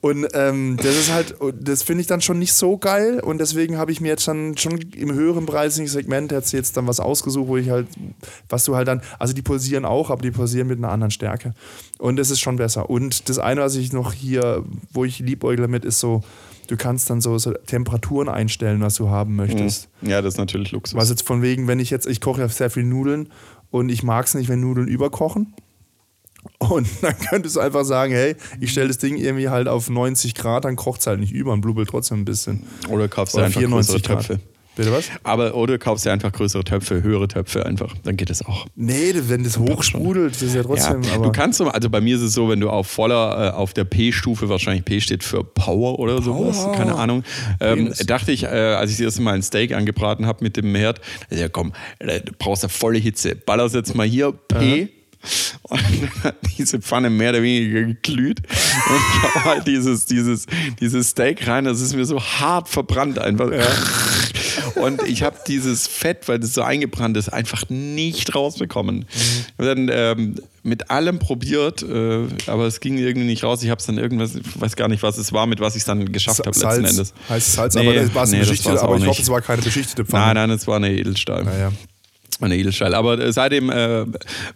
Und 0.00 0.28
ähm, 0.34 0.76
das 0.76 0.96
ist 0.96 1.12
halt, 1.12 1.34
das 1.60 1.82
finde 1.82 2.02
ich 2.02 2.06
dann 2.06 2.20
schon 2.20 2.38
nicht 2.38 2.52
so 2.52 2.78
geil. 2.78 3.20
Und 3.20 3.38
deswegen 3.38 3.78
habe 3.78 3.92
ich 3.92 4.00
mir 4.00 4.08
jetzt 4.08 4.26
dann 4.26 4.56
schon 4.56 4.78
im 4.96 5.12
höheren 5.12 5.46
preisigen 5.46 5.88
Segment 5.88 6.32
jetzt, 6.32 6.52
jetzt 6.52 6.76
dann 6.76 6.86
was 6.86 7.00
ausgesucht, 7.00 7.48
wo 7.48 7.56
ich 7.56 7.70
halt, 7.70 7.86
was 8.48 8.64
du 8.64 8.76
halt 8.76 8.88
dann, 8.88 9.02
also 9.18 9.34
die 9.34 9.42
pulsieren 9.42 9.84
auch, 9.84 10.10
aber 10.10 10.22
die 10.22 10.30
pulsieren 10.30 10.68
mit 10.68 10.78
einer 10.78 10.90
anderen 10.90 11.10
Stärke. 11.10 11.54
Und 11.98 12.16
das 12.16 12.30
ist 12.30 12.40
schon 12.40 12.56
besser. 12.56 12.90
Und 12.90 13.28
das 13.28 13.38
eine, 13.38 13.60
was 13.60 13.76
ich 13.76 13.92
noch 13.92 14.12
hier, 14.12 14.64
wo 14.92 15.04
ich 15.04 15.18
liebäugle 15.18 15.68
mit, 15.68 15.84
ist 15.84 16.00
so, 16.00 16.22
du 16.68 16.76
kannst 16.76 17.10
dann 17.10 17.20
so, 17.20 17.38
so, 17.38 17.52
Temperaturen 17.52 18.28
einstellen, 18.28 18.80
was 18.80 18.96
du 18.96 19.08
haben 19.08 19.36
möchtest. 19.36 19.88
Mhm. 20.00 20.10
Ja, 20.10 20.22
das 20.22 20.34
ist 20.34 20.38
natürlich 20.38 20.72
Luxus. 20.72 20.96
Was 20.96 21.10
jetzt 21.10 21.26
von 21.26 21.42
wegen, 21.42 21.68
wenn 21.68 21.80
ich 21.80 21.90
jetzt, 21.90 22.06
ich 22.06 22.20
koche 22.20 22.40
ja 22.40 22.48
sehr 22.48 22.70
viel 22.70 22.84
Nudeln 22.84 23.28
und 23.70 23.88
ich 23.88 24.02
mag 24.02 24.26
es 24.26 24.34
nicht, 24.34 24.48
wenn 24.48 24.60
Nudeln 24.60 24.88
überkochen. 24.88 25.54
Und 26.58 26.88
dann 27.02 27.14
könntest 27.18 27.56
du 27.56 27.60
einfach 27.60 27.84
sagen, 27.84 28.12
hey, 28.12 28.36
ich 28.60 28.70
stelle 28.70 28.88
das 28.88 28.98
Ding 28.98 29.16
irgendwie 29.16 29.48
halt 29.48 29.68
auf 29.68 29.90
90 29.90 30.34
Grad, 30.34 30.64
dann 30.64 30.76
kocht 30.76 31.00
es 31.00 31.06
halt 31.06 31.20
nicht 31.20 31.32
über 31.32 31.52
und 31.52 31.60
blubbelt 31.60 31.88
trotzdem 31.88 32.20
ein 32.20 32.24
bisschen. 32.24 32.64
Oder 32.88 33.08
kaufst 33.08 33.34
du 33.34 33.40
einfach 33.40 33.60
94 33.60 34.02
Töpfe. 34.02 34.40
Bitte 34.76 34.90
was? 34.90 35.08
Aber 35.22 35.54
oder 35.54 35.78
kaufst 35.78 36.04
du 36.04 36.10
einfach 36.10 36.32
größere 36.32 36.64
Töpfe, 36.64 37.02
höhere 37.02 37.28
Töpfe 37.28 37.64
einfach, 37.64 37.94
dann 38.02 38.16
geht 38.16 38.28
es 38.28 38.44
auch. 38.44 38.66
Nee, 38.74 39.14
wenn 39.14 39.44
das 39.44 39.56
hochsprudelt, 39.56 40.34
das 40.34 40.42
ist 40.42 40.54
ja 40.54 40.64
trotzdem. 40.64 41.02
Ja, 41.02 41.18
du 41.18 41.30
kannst, 41.30 41.60
also 41.60 41.90
bei 41.90 42.00
mir 42.00 42.16
ist 42.16 42.22
es 42.22 42.32
so, 42.32 42.48
wenn 42.48 42.58
du 42.58 42.70
auf 42.70 42.88
voller, 42.88 43.52
äh, 43.52 43.56
auf 43.56 43.72
der 43.72 43.84
P-Stufe, 43.84 44.48
wahrscheinlich 44.48 44.84
P 44.84 45.00
steht 45.00 45.22
für 45.22 45.44
Power 45.44 46.00
oder 46.00 46.20
Power. 46.20 46.52
sowas, 46.52 46.76
keine 46.76 46.96
Ahnung, 46.96 47.22
ähm, 47.60 47.92
dachte 48.06 48.32
ich, 48.32 48.44
äh, 48.44 48.46
als 48.46 48.90
ich 48.90 48.96
das 48.96 49.04
erste 49.04 49.22
Mal 49.22 49.34
ein 49.34 49.42
Steak 49.42 49.72
angebraten 49.72 50.26
habe 50.26 50.42
mit 50.42 50.56
dem 50.56 50.74
Herd, 50.74 51.00
ja 51.30 51.48
komm, 51.48 51.72
äh, 52.00 52.20
du 52.20 52.32
brauchst 52.36 52.64
ja 52.64 52.68
volle 52.68 52.98
Hitze, 52.98 53.36
ballerst 53.36 53.76
jetzt 53.76 53.94
mal 53.94 54.06
hier 54.06 54.32
P. 54.32 54.82
Aha 54.82 55.03
und 55.62 55.80
dann 55.80 56.24
hat 56.24 56.36
diese 56.58 56.80
Pfanne 56.80 57.10
mehr 57.10 57.30
oder 57.30 57.42
weniger 57.42 57.82
geglüht. 57.82 58.40
Und 58.40 58.96
ich 58.96 59.22
habe 59.22 59.44
halt 59.44 59.66
dieses, 59.66 60.06
dieses, 60.06 60.46
dieses 60.80 61.10
Steak 61.10 61.46
rein, 61.46 61.64
das 61.64 61.80
ist 61.80 61.94
mir 61.94 62.04
so 62.04 62.20
hart 62.20 62.68
verbrannt 62.68 63.18
einfach. 63.18 63.50
Und 64.76 65.02
ich 65.06 65.22
habe 65.22 65.36
dieses 65.46 65.86
Fett, 65.86 66.28
weil 66.28 66.38
das 66.38 66.54
so 66.54 66.62
eingebrannt 66.62 67.16
ist, 67.16 67.28
einfach 67.28 67.68
nicht 67.68 68.34
rausbekommen. 68.34 68.96
Mhm. 68.96 69.04
Und 69.58 69.64
dann 69.64 69.90
ähm, 69.92 70.34
mit 70.62 70.90
allem 70.90 71.18
probiert, 71.18 71.82
äh, 71.82 72.26
aber 72.46 72.66
es 72.66 72.80
ging 72.80 72.98
irgendwie 72.98 73.26
nicht 73.26 73.44
raus. 73.44 73.62
Ich 73.62 73.70
habe 73.70 73.78
es 73.78 73.86
dann 73.86 73.98
irgendwas, 73.98 74.34
ich 74.34 74.60
weiß 74.60 74.76
gar 74.76 74.88
nicht, 74.88 75.02
was 75.02 75.18
es 75.18 75.32
war, 75.32 75.46
mit 75.46 75.60
was 75.60 75.76
ich 75.76 75.80
es 75.80 75.86
dann 75.86 76.10
geschafft 76.12 76.40
habe 76.40 76.58
letzten 76.58 76.84
Endes. 76.84 77.14
Heißt 77.28 77.52
Salz, 77.52 77.74
nee, 77.74 77.82
aber 77.82 77.94
das 77.94 78.14
war 78.14 78.26
nee, 78.26 78.38
beschichtet, 78.38 78.78
aber 78.78 78.96
ich 78.96 79.06
hoffe, 79.06 79.22
es 79.22 79.28
war 79.28 79.40
keine 79.40 79.62
beschichtete 79.62 80.04
Pfanne. 80.04 80.26
Nein, 80.26 80.48
nein, 80.48 80.50
es 80.50 80.66
war 80.66 80.76
eine 80.76 80.90
Edelstahl. 80.90 81.44
Naja. 81.44 81.72
Eine 82.40 82.56
Edelstahl. 82.56 82.94
Aber 82.94 83.18
äh, 83.18 83.32
seitdem 83.32 83.70
äh, 83.70 84.04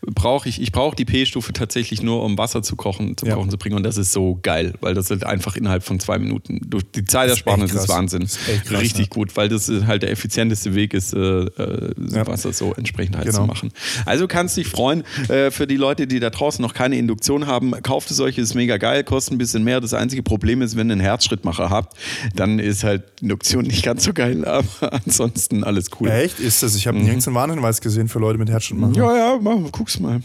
brauche 0.02 0.48
ich, 0.48 0.60
ich 0.60 0.72
brauche 0.72 0.96
die 0.96 1.04
P-Stufe 1.04 1.52
tatsächlich 1.52 2.02
nur, 2.02 2.22
um 2.22 2.36
Wasser 2.38 2.62
zu 2.62 2.76
kochen, 2.76 3.16
zum 3.16 3.28
ja. 3.28 3.34
Kochen 3.34 3.50
zu 3.50 3.58
bringen. 3.58 3.76
Und 3.76 3.82
das 3.82 3.96
ist 3.96 4.12
so 4.12 4.38
geil, 4.42 4.74
weil 4.80 4.94
das 4.94 5.10
halt 5.10 5.24
einfach 5.24 5.56
innerhalb 5.56 5.82
von 5.82 6.00
zwei 6.00 6.18
Minuten, 6.18 6.60
durch 6.68 6.84
die 6.90 7.04
Zeitersparnis 7.04 7.72
ist, 7.72 7.82
ist 7.82 7.88
Wahnsinn. 7.88 8.22
Ist 8.22 8.38
krass, 8.66 8.80
Richtig 8.80 9.06
ja. 9.06 9.14
gut, 9.14 9.36
weil 9.36 9.48
das 9.48 9.70
halt 9.86 10.02
der 10.02 10.10
effizienteste 10.10 10.74
Weg 10.74 10.94
ist, 10.94 11.14
äh, 11.14 11.18
äh, 11.18 11.94
ja. 12.10 12.26
Wasser 12.26 12.52
so 12.52 12.74
entsprechend 12.74 13.16
halt 13.16 13.26
genau. 13.26 13.40
zu 13.40 13.46
machen. 13.46 13.72
Also 14.06 14.26
kannst 14.26 14.56
dich 14.56 14.66
freuen, 14.66 15.04
äh, 15.28 15.50
für 15.50 15.66
die 15.66 15.76
Leute, 15.76 16.06
die 16.06 16.20
da 16.20 16.30
draußen 16.30 16.62
noch 16.62 16.74
keine 16.74 16.96
Induktion 16.96 17.46
haben, 17.46 17.72
kauft 17.82 18.10
es 18.10 18.20
euch, 18.20 18.38
ist 18.38 18.54
mega 18.54 18.76
geil, 18.76 19.04
kostet 19.04 19.34
ein 19.34 19.38
bisschen 19.38 19.64
mehr. 19.64 19.80
Das 19.80 19.94
einzige 19.94 20.22
Problem 20.22 20.62
ist, 20.62 20.76
wenn 20.76 20.88
ihr 20.88 20.92
einen 20.92 21.00
Herzschrittmacher 21.00 21.70
habt, 21.70 21.96
dann 22.34 22.58
ist 22.58 22.84
halt 22.84 23.04
Induktion 23.20 23.64
nicht 23.64 23.84
ganz 23.84 24.04
so 24.04 24.12
geil, 24.12 24.44
aber 24.46 24.92
ansonsten 24.92 25.64
alles 25.64 25.90
cool. 26.00 26.08
Echt? 26.08 26.40
Ist 26.40 26.62
das? 26.62 26.74
Ich 26.74 26.86
habe 26.86 26.98
mhm. 26.98 27.04
nirgends 27.04 27.26
einen 27.26 27.36
Warnhinweis 27.36 27.67
Hinweis 27.68 27.80
gesehen 27.80 28.08
für 28.08 28.18
Leute 28.18 28.38
mit 28.38 28.50
Herzschrittmacher. 28.50 28.96
Ja, 28.96 29.16
ja, 29.16 29.38
mach, 29.40 29.70
guck's 29.72 30.00
mal. 30.00 30.20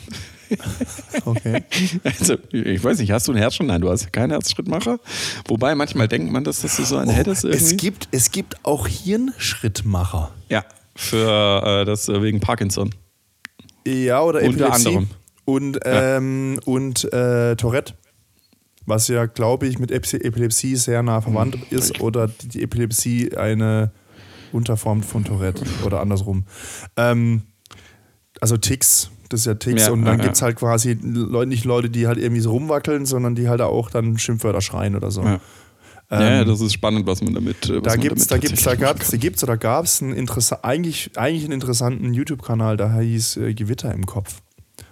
okay. 1.25 1.63
Also, 2.03 2.37
ich 2.51 2.83
weiß 2.83 2.99
nicht, 2.99 3.11
hast 3.11 3.27
du 3.27 3.31
einen 3.31 3.41
Herzschritt? 3.41 3.67
Nein, 3.67 3.81
du 3.81 3.89
hast 3.89 4.13
keinen 4.13 4.31
Herzschrittmacher. 4.31 4.99
Wobei 5.47 5.75
manchmal 5.75 6.07
denkt 6.07 6.31
man, 6.31 6.43
dass, 6.43 6.61
dass 6.61 6.77
du 6.77 6.83
so 6.83 6.97
einen 6.97 7.11
oh, 7.11 7.13
hättest 7.13 7.43
irgendwie. 7.43 7.65
Es 7.65 7.77
gibt, 7.77 8.07
es 8.11 8.31
gibt 8.31 8.65
auch 8.65 8.87
Hirnschrittmacher. 8.87 10.31
Ja, 10.49 10.63
für 10.95 11.81
äh, 11.81 11.85
das 11.85 12.07
äh, 12.07 12.21
wegen 12.21 12.39
Parkinson. 12.39 12.93
Ja, 13.85 14.21
oder 14.21 14.41
Epilepsie. 14.41 14.63
Unter 14.63 14.73
anderem. 14.73 15.07
Und, 15.45 15.79
ähm, 15.83 16.55
ja. 16.55 16.61
und 16.65 17.13
äh, 17.13 17.55
Tourette. 17.55 17.95
Was 18.85 19.07
ja, 19.07 19.25
glaube 19.25 19.67
ich, 19.67 19.79
mit 19.79 19.91
Epilepsie 19.91 20.75
sehr 20.75 21.03
nah 21.03 21.21
verwandt 21.21 21.55
hm. 21.55 21.77
ist. 21.77 21.99
Oder 21.99 22.27
die 22.27 22.61
Epilepsie 22.63 23.35
eine 23.35 23.91
Unterform 24.53 25.03
von 25.03 25.23
Tourette 25.23 25.63
oder 25.85 25.99
andersrum. 25.99 26.45
Ähm, 26.95 27.43
also 28.39 28.57
Ticks, 28.57 29.09
das 29.29 29.41
ist 29.41 29.45
ja 29.45 29.55
Ticks. 29.55 29.87
Ja, 29.87 29.91
und 29.91 30.03
dann 30.03 30.17
ja, 30.17 30.23
gibt 30.23 30.35
es 30.35 30.41
halt 30.41 30.57
quasi 30.57 30.97
Leute, 31.01 31.49
nicht 31.49 31.65
Leute, 31.65 31.89
die 31.89 32.07
halt 32.07 32.17
irgendwie 32.17 32.41
so 32.41 32.51
rumwackeln, 32.51 33.05
sondern 33.05 33.35
die 33.35 33.49
halt 33.49 33.61
auch 33.61 33.89
dann 33.89 34.17
Schimpfwörter 34.17 34.61
schreien 34.61 34.95
oder 34.95 35.11
so. 35.11 35.23
Ja. 35.23 35.39
Ähm, 36.11 36.21
ja, 36.21 36.43
das 36.43 36.61
ist 36.61 36.73
spannend, 36.73 37.07
was 37.07 37.23
man 37.23 37.33
damit. 37.33 37.69
Was 37.69 37.81
da 37.81 37.95
gibt 37.95 38.17
es, 38.17 38.27
da 38.27 38.37
gibt's, 38.37 38.63
da 38.63 38.75
gab's, 38.75 39.09
da 39.09 39.17
gibt's 39.17 39.43
oder 39.43 39.57
gab 39.57 39.85
es 39.85 40.01
einen 40.01 40.29
eigentlich, 40.61 41.11
eigentlich 41.15 41.43
einen 41.43 41.53
interessanten 41.53 42.13
YouTube-Kanal, 42.13 42.77
der 42.77 42.99
hieß 42.99 43.37
äh, 43.37 43.53
Gewitter 43.53 43.93
im 43.93 44.05
Kopf. 44.05 44.41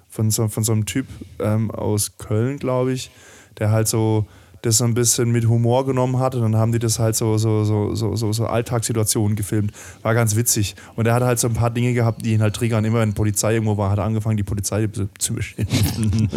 Von 0.07 0.31
so, 0.31 0.47
von 0.47 0.63
so 0.63 0.71
einem 0.73 0.85
Typ 0.85 1.07
ähm, 1.39 1.71
aus 1.71 2.17
Köln, 2.17 2.57
glaube 2.57 2.91
ich, 2.91 3.11
der 3.59 3.71
halt 3.71 3.87
so 3.87 4.25
das 4.61 4.77
so 4.77 4.83
ein 4.83 4.93
bisschen 4.93 5.31
mit 5.31 5.47
Humor 5.47 5.85
genommen 5.85 6.19
hat 6.19 6.35
und 6.35 6.41
dann 6.41 6.55
haben 6.55 6.71
die 6.71 6.79
das 6.79 6.99
halt 6.99 7.15
so, 7.15 7.37
so, 7.37 7.63
so, 7.63 7.95
so, 7.95 8.15
so, 8.15 8.31
so 8.31 8.45
Alltagssituationen 8.45 9.35
gefilmt. 9.35 9.71
War 10.03 10.13
ganz 10.13 10.35
witzig. 10.35 10.75
Und 10.95 11.07
er 11.07 11.15
hat 11.15 11.23
halt 11.23 11.39
so 11.39 11.47
ein 11.47 11.53
paar 11.53 11.71
Dinge 11.71 11.93
gehabt, 11.93 12.23
die 12.23 12.33
ihn 12.33 12.41
halt 12.41 12.55
triggern. 12.55 12.85
Immer 12.85 12.99
wenn 12.99 13.13
Polizei 13.13 13.53
irgendwo 13.53 13.77
war, 13.77 13.89
hat 13.89 13.97
er 13.97 14.03
angefangen, 14.03 14.37
die 14.37 14.43
Polizei 14.43 14.87
zu 15.17 15.33
beschimpfen. 15.33 16.29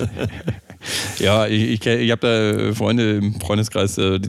ja, 1.19 1.47
ich, 1.47 1.63
ich, 1.63 1.87
ich 1.87 2.11
habe 2.11 2.69
da 2.69 2.75
Freunde 2.75 3.17
im 3.17 3.41
Freundeskreis, 3.41 3.99
äh, 3.99 4.21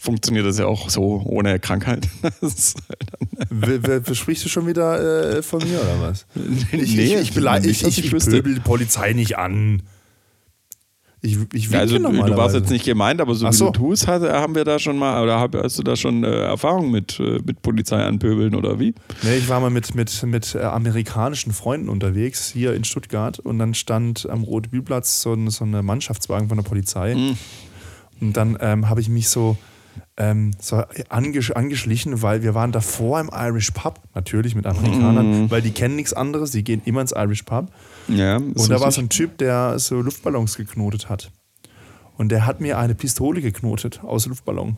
funktioniert 0.00 0.46
das 0.46 0.58
ja 0.58 0.66
auch 0.66 0.88
so 0.88 1.22
ohne 1.24 1.58
Krankheit. 1.58 2.08
Versprichst 4.04 4.44
du 4.44 4.48
schon 4.48 4.66
wieder 4.66 5.36
äh, 5.36 5.42
von 5.42 5.60
mir 5.60 5.80
oder 5.80 6.00
was? 6.00 6.26
Ich, 6.72 6.96
nee, 6.96 7.04
ich, 7.04 7.14
ich, 7.14 7.34
beleidige, 7.34 7.70
ich, 7.70 7.82
ich, 7.82 7.98
ich, 7.98 8.12
ich 8.12 8.24
pöbel 8.24 8.54
die 8.54 8.60
Polizei 8.60 9.12
nicht 9.12 9.38
an. 9.38 9.76
Ich, 9.76 9.82
ich 9.82 9.93
ja, 11.24 11.78
also, 11.78 11.98
du 11.98 12.36
warst 12.36 12.54
jetzt 12.54 12.70
nicht 12.70 12.84
gemeint, 12.84 13.20
aber 13.20 13.34
so, 13.34 13.50
so. 13.50 13.66
wie 13.66 13.72
du 13.72 13.78
tust, 13.78 14.06
haben 14.06 14.54
wir 14.54 14.64
da 14.64 14.78
schon 14.78 14.98
mal, 14.98 15.22
oder 15.22 15.48
hast 15.62 15.78
du 15.78 15.82
da 15.82 15.96
schon 15.96 16.22
äh, 16.22 16.28
Erfahrung 16.28 16.90
mit, 16.90 17.18
äh, 17.18 17.40
mit 17.44 17.62
Polizei 17.62 18.02
anpöbeln 18.02 18.54
oder 18.54 18.78
wie? 18.78 18.94
Nee, 19.22 19.36
ich 19.38 19.48
war 19.48 19.60
mal 19.60 19.70
mit, 19.70 19.94
mit, 19.94 20.22
mit 20.24 20.54
äh, 20.54 20.60
amerikanischen 20.60 21.52
Freunden 21.52 21.88
unterwegs, 21.88 22.50
hier 22.50 22.74
in 22.74 22.84
Stuttgart, 22.84 23.38
und 23.38 23.58
dann 23.58 23.74
stand 23.74 24.28
am 24.28 24.42
Rotbühlplatz 24.42 25.22
so, 25.22 25.32
ein, 25.32 25.48
so 25.48 25.64
eine 25.64 25.82
Mannschaftswagen 25.82 26.48
von 26.48 26.58
der 26.58 26.64
Polizei. 26.64 27.14
Mhm. 27.14 27.38
Und 28.20 28.36
dann 28.36 28.58
ähm, 28.60 28.88
habe 28.88 29.00
ich 29.00 29.08
mich 29.08 29.28
so, 29.28 29.56
ähm, 30.16 30.52
so 30.60 30.82
angesch 31.08 31.52
angeschlichen, 31.52 32.22
weil 32.22 32.42
wir 32.42 32.54
waren 32.54 32.72
davor 32.72 33.20
im 33.20 33.30
Irish 33.32 33.70
Pub, 33.70 34.00
natürlich 34.14 34.54
mit 34.54 34.66
Amerikanern, 34.66 35.44
mhm. 35.44 35.50
weil 35.50 35.62
die 35.62 35.70
kennen 35.70 35.96
nichts 35.96 36.12
anderes, 36.12 36.50
die 36.50 36.64
gehen 36.64 36.82
immer 36.84 37.00
ins 37.00 37.12
Irish 37.12 37.42
Pub. 37.42 37.70
Ja, 38.08 38.36
und 38.36 38.70
da 38.70 38.80
war 38.80 38.90
so 38.90 39.00
ein 39.00 39.08
Typ, 39.08 39.38
der 39.38 39.78
so 39.78 40.00
Luftballons 40.00 40.56
geknotet 40.56 41.08
hat. 41.08 41.30
Und 42.16 42.28
der 42.28 42.46
hat 42.46 42.60
mir 42.60 42.78
eine 42.78 42.94
Pistole 42.94 43.40
geknotet 43.40 44.02
aus 44.04 44.26
Luftballon. 44.26 44.76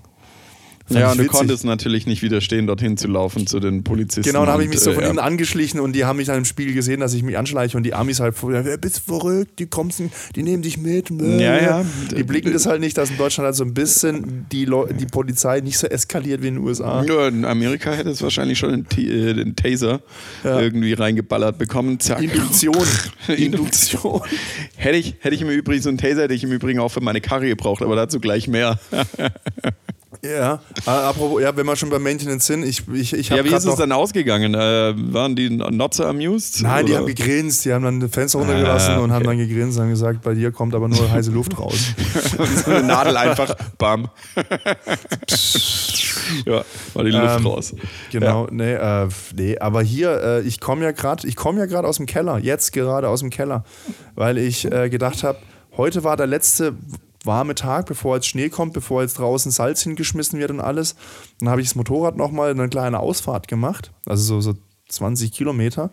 Fand 0.86 1.00
ja, 1.00 1.10
und 1.10 1.18
du 1.18 1.26
konntest 1.26 1.64
natürlich 1.64 2.06
nicht 2.06 2.22
widerstehen, 2.22 2.68
dorthin 2.68 2.96
zu 2.96 3.08
laufen 3.08 3.48
zu 3.48 3.58
den 3.58 3.82
Polizisten. 3.82 4.22
Genau, 4.22 4.46
da 4.46 4.52
habe 4.52 4.62
ich 4.62 4.68
mich 4.68 4.78
so 4.78 4.92
von 4.92 5.02
äh, 5.02 5.08
ihnen 5.08 5.18
angeschlichen 5.18 5.80
und 5.80 5.94
die 5.94 6.04
haben 6.04 6.16
mich 6.16 6.28
dann 6.28 6.38
im 6.38 6.44
Spiegel 6.44 6.74
gesehen, 6.74 7.00
dass 7.00 7.12
ich 7.12 7.24
mich 7.24 7.36
anschleiche 7.36 7.76
und 7.76 7.82
die 7.82 7.92
Amis 7.92 8.20
halt, 8.20 8.36
wer 8.40 8.78
bist 8.78 9.00
verrückt, 9.00 9.58
die 9.58 9.66
kommst, 9.66 10.00
die 10.36 10.42
nehmen 10.44 10.62
dich 10.62 10.78
mit. 10.78 11.10
Ja, 11.10 11.60
ja. 11.60 11.84
Die 12.16 12.22
blicken 12.22 12.52
das 12.52 12.66
halt 12.66 12.80
nicht, 12.80 12.96
dass 12.96 13.10
in 13.10 13.16
Deutschland 13.16 13.46
halt 13.46 13.56
so 13.56 13.64
ein 13.64 13.74
bisschen 13.74 14.46
die, 14.52 14.66
die 14.66 15.06
Polizei 15.06 15.60
nicht 15.60 15.76
so 15.76 15.88
eskaliert 15.88 16.40
wie 16.42 16.48
in 16.48 16.54
den 16.54 16.64
USA. 16.64 17.02
Ja, 17.02 17.26
in 17.26 17.44
Amerika 17.44 17.90
hätte 17.92 18.10
es 18.10 18.22
wahrscheinlich 18.22 18.58
schon 18.58 18.72
einen, 18.72 18.86
äh, 18.96 19.34
den 19.34 19.56
Taser 19.56 20.02
ja. 20.44 20.60
irgendwie 20.60 20.92
reingeballert 20.92 21.58
bekommen. 21.58 21.98
Zack. 21.98 22.22
Induktion. 22.22 22.86
Induktion. 23.26 24.20
hätte, 24.76 24.98
ich, 24.98 25.16
hätte 25.18 25.34
ich 25.34 25.42
im 25.42 25.50
Übrigen 25.50 25.82
so 25.82 25.88
einen 25.88 25.98
Taser, 25.98 26.22
hätte 26.22 26.34
ich 26.34 26.44
im 26.44 26.52
Übrigen 26.52 26.78
auch 26.78 26.90
für 26.90 27.00
meine 27.00 27.20
Karre 27.20 27.48
gebraucht, 27.48 27.82
aber 27.82 27.96
dazu 27.96 28.20
gleich 28.20 28.46
mehr. 28.46 28.78
Ja, 30.26 30.60
äh, 30.86 30.90
apropos, 30.90 31.40
ja, 31.40 31.56
wenn 31.56 31.66
wir 31.66 31.76
schon 31.76 31.90
beim 31.90 32.02
Maintenance 32.02 32.46
sind, 32.46 32.64
ich, 32.64 32.82
ich, 32.92 33.12
ich 33.12 33.30
habe. 33.30 33.42
Ja, 33.42 33.50
wie 33.50 33.54
ist 33.54 33.64
es 33.64 33.76
dann 33.76 33.92
ausgegangen? 33.92 34.54
Äh, 34.54 34.94
waren 35.12 35.36
die 35.36 35.50
not 35.50 35.94
so 35.94 36.04
amused? 36.04 36.62
Nein, 36.62 36.84
oder? 36.84 36.84
die 36.84 36.96
haben 36.96 37.06
gegrinst, 37.06 37.64
die 37.64 37.72
haben 37.72 37.84
dann 37.84 38.00
das 38.00 38.10
Fenster 38.10 38.38
runtergelassen 38.38 38.90
ah, 38.90 38.94
okay. 38.96 39.04
und 39.04 39.12
haben 39.12 39.24
dann 39.24 39.38
gegrinst 39.38 39.76
und 39.78 39.84
haben 39.84 39.90
gesagt, 39.90 40.22
bei 40.22 40.34
dir 40.34 40.50
kommt 40.52 40.74
aber 40.74 40.88
nur 40.88 41.10
heiße 41.10 41.30
Luft 41.30 41.58
raus. 41.58 41.78
so 42.64 42.70
eine 42.70 42.82
Nadel 42.82 43.16
einfach, 43.16 43.54
bam. 43.78 44.08
ja, 46.46 46.64
war 46.94 47.04
die 47.04 47.10
Luft 47.10 47.38
ähm, 47.38 47.46
raus. 47.46 47.74
Genau, 48.10 48.46
ja. 48.46 48.50
nee, 48.52 48.74
äh, 48.74 49.08
nee, 49.36 49.58
aber 49.58 49.82
hier, 49.82 50.22
äh, 50.22 50.42
ich 50.42 50.60
komme 50.60 50.84
ja 50.84 50.92
gerade, 50.92 51.26
ich 51.26 51.36
komme 51.36 51.58
ja 51.60 51.66
gerade 51.66 51.86
aus 51.86 51.96
dem 51.96 52.06
Keller, 52.06 52.38
jetzt 52.38 52.72
gerade 52.72 53.08
aus 53.08 53.20
dem 53.20 53.30
Keller, 53.30 53.64
weil 54.14 54.38
ich 54.38 54.70
äh, 54.70 54.88
gedacht 54.88 55.22
habe, 55.22 55.38
heute 55.76 56.04
war 56.04 56.16
der 56.16 56.26
letzte 56.26 56.74
warme 57.26 57.54
Tag, 57.54 57.86
bevor 57.86 58.16
jetzt 58.16 58.26
Schnee 58.26 58.48
kommt, 58.48 58.72
bevor 58.72 59.02
jetzt 59.02 59.18
draußen 59.18 59.50
Salz 59.50 59.82
hingeschmissen 59.82 60.38
wird 60.38 60.50
und 60.50 60.60
alles. 60.60 60.96
Dann 61.40 61.48
habe 61.48 61.60
ich 61.60 61.68
das 61.68 61.74
Motorrad 61.74 62.16
nochmal 62.16 62.50
eine 62.50 62.68
kleine 62.68 63.00
Ausfahrt 63.00 63.48
gemacht. 63.48 63.92
Also 64.06 64.40
so, 64.40 64.52
so 64.52 64.58
20 64.88 65.32
Kilometer, 65.32 65.90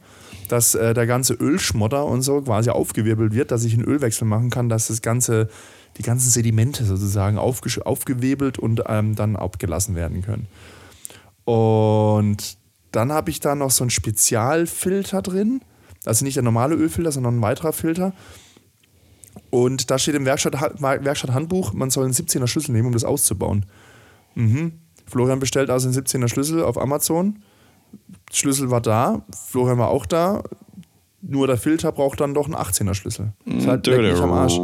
dass 0.49 0.75
äh, 0.75 0.93
der 0.93 1.07
ganze 1.07 1.33
Ölschmotter 1.33 2.05
und 2.05 2.21
so 2.21 2.41
quasi 2.41 2.69
aufgewirbelt 2.69 3.33
wird, 3.33 3.51
dass 3.51 3.63
ich 3.63 3.73
einen 3.73 3.85
Ölwechsel 3.85 4.27
machen 4.27 4.49
kann, 4.49 4.69
dass 4.69 4.87
das 4.87 5.01
ganze, 5.01 5.49
die 5.97 6.03
ganzen 6.03 6.29
Sedimente 6.29 6.85
sozusagen 6.85 7.37
aufgewebelt 7.37 8.59
und 8.59 8.83
ähm, 8.87 9.15
dann 9.15 9.35
abgelassen 9.35 9.95
werden 9.95 10.21
können. 10.21 10.47
Und 11.45 12.57
dann 12.91 13.11
habe 13.11 13.31
ich 13.31 13.39
da 13.39 13.55
noch 13.55 13.71
so 13.71 13.83
einen 13.83 13.89
Spezialfilter 13.89 15.21
drin. 15.21 15.61
Also 16.05 16.25
nicht 16.25 16.35
der 16.35 16.43
normale 16.43 16.75
Ölfilter, 16.75 17.11
sondern 17.11 17.39
ein 17.39 17.41
weiterer 17.41 17.73
Filter. 17.73 18.13
Und 19.49 19.91
da 19.91 19.99
steht 19.99 20.15
im 20.15 20.25
Werkstatt, 20.25 20.53
Werkstatthandbuch, 20.81 21.73
man 21.73 21.89
soll 21.89 22.05
einen 22.05 22.13
17er 22.13 22.47
Schlüssel 22.47 22.71
nehmen, 22.71 22.87
um 22.87 22.93
das 22.93 23.03
auszubauen. 23.03 23.65
Mhm. 24.35 24.73
Florian 25.05 25.39
bestellt 25.39 25.69
also 25.69 25.87
einen 25.87 25.97
17er 25.97 26.27
Schlüssel 26.27 26.63
auf 26.63 26.77
Amazon. 26.77 27.39
Schlüssel 28.31 28.71
war 28.71 28.81
da, 28.81 29.23
Florian 29.47 29.77
war 29.77 29.89
auch 29.89 30.05
da. 30.05 30.43
Nur 31.21 31.47
der 31.47 31.57
Filter 31.57 31.91
braucht 31.91 32.19
dann 32.19 32.33
doch 32.33 32.45
einen 32.45 32.55
18er 32.55 32.93
Schlüssel. 32.93 33.31
Das 33.45 33.55
ist 33.63 33.67
halt 33.67 33.87
am 33.87 34.31
Arsch. 34.33 34.59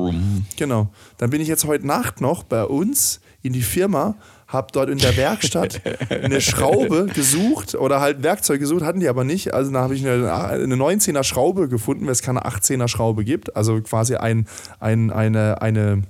Genau. 0.57 0.89
Dann 1.17 1.29
bin 1.29 1.39
ich 1.39 1.47
jetzt 1.47 1.65
heute 1.65 1.87
Nacht 1.87 2.19
noch 2.19 2.43
bei 2.43 2.65
uns 2.65 3.21
in 3.41 3.53
die 3.53 3.61
Firma 3.61 4.15
habe 4.49 4.67
dort 4.73 4.89
in 4.89 4.97
der 4.97 5.15
Werkstatt 5.15 5.81
eine 6.09 6.41
Schraube 6.41 7.05
gesucht 7.05 7.75
oder 7.75 8.01
halt 8.01 8.23
Werkzeug 8.23 8.59
gesucht, 8.59 8.83
hatten 8.83 8.99
die 8.99 9.07
aber 9.07 9.23
nicht. 9.23 9.53
Also 9.53 9.71
da 9.71 9.81
habe 9.81 9.95
ich 9.95 10.05
eine, 10.05 10.33
eine 10.33 10.75
19er 10.75 11.23
Schraube 11.23 11.69
gefunden, 11.69 12.05
weil 12.05 12.13
es 12.13 12.23
keine 12.23 12.45
18er 12.45 12.87
Schraube 12.87 13.23
gibt. 13.23 13.55
Also 13.55 13.79
quasi 13.81 14.15
ein, 14.15 14.47
ein, 14.79 15.11
eine, 15.11 15.61
eine, 15.61 16.01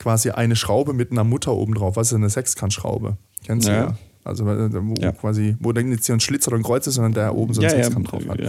quasi 0.00 0.30
eine 0.30 0.56
Schraube 0.56 0.92
mit 0.92 1.12
einer 1.12 1.24
Mutter 1.24 1.52
oben 1.54 1.74
drauf. 1.74 1.96
Was 1.96 2.08
ist 2.08 2.14
eine 2.14 2.30
Sechskantschraube? 2.30 3.16
Kennst 3.46 3.68
du 3.68 3.72
ja? 3.72 3.84
ja? 3.84 3.98
Also 4.24 4.46
wo 4.46 4.94
ja. 5.00 5.12
quasi, 5.12 5.54
wo 5.60 5.72
dann 5.72 5.90
nicht 5.90 6.08
ein 6.10 6.18
Schlitz 6.18 6.48
oder 6.48 6.56
ein 6.56 6.62
Kreuz 6.62 6.86
ist, 6.86 6.94
sondern 6.94 7.12
der 7.12 7.34
oben 7.36 7.54
so 7.54 7.60
ein 7.60 7.64
ja, 7.64 7.70
Sechskant 7.70 8.10
drauf 8.10 8.22
hat. 8.28 8.40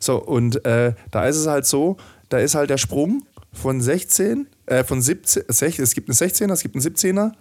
So, 0.00 0.20
und 0.20 0.64
äh, 0.66 0.94
da 1.12 1.26
ist 1.26 1.36
es 1.36 1.46
halt 1.46 1.66
so, 1.66 1.96
da 2.28 2.38
ist 2.38 2.54
halt 2.54 2.70
der 2.70 2.78
Sprung 2.78 3.22
von 3.52 3.80
16, 3.80 4.48
äh, 4.66 4.82
von 4.82 5.00
17, 5.00 5.44
16, 5.46 5.82
es 5.82 5.94
gibt 5.94 6.08
einen 6.08 6.16
16er, 6.16 6.52
es 6.52 6.62
gibt 6.62 6.74
einen 6.74 6.84
17er, 6.84 7.32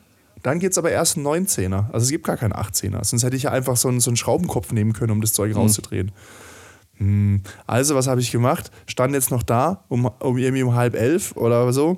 dann 0.43 0.59
gibt 0.59 0.73
es 0.73 0.77
aber 0.77 0.91
erst 0.91 1.17
einen 1.17 1.25
19er. 1.25 1.91
Also 1.91 2.03
es 2.03 2.11
gibt 2.11 2.25
gar 2.25 2.37
keinen 2.37 2.53
18er. 2.53 3.03
Sonst 3.03 3.23
hätte 3.23 3.35
ich 3.35 3.43
ja 3.43 3.51
einfach 3.51 3.77
so 3.77 3.87
einen, 3.87 3.99
so 3.99 4.09
einen 4.09 4.17
Schraubenkopf 4.17 4.71
nehmen 4.71 4.93
können, 4.93 5.11
um 5.11 5.21
das 5.21 5.33
Zeug 5.33 5.51
mhm. 5.51 5.57
rauszudrehen. 5.57 6.11
Hm. 6.97 7.41
Also, 7.65 7.95
was 7.95 8.07
habe 8.07 8.21
ich 8.21 8.31
gemacht? 8.31 8.71
Stand 8.85 9.13
jetzt 9.13 9.31
noch 9.31 9.43
da, 9.43 9.83
um, 9.87 10.05
um 10.05 10.37
irgendwie 10.37 10.63
um 10.63 10.75
halb 10.75 10.95
elf 10.95 11.35
oder 11.35 11.73
so, 11.73 11.97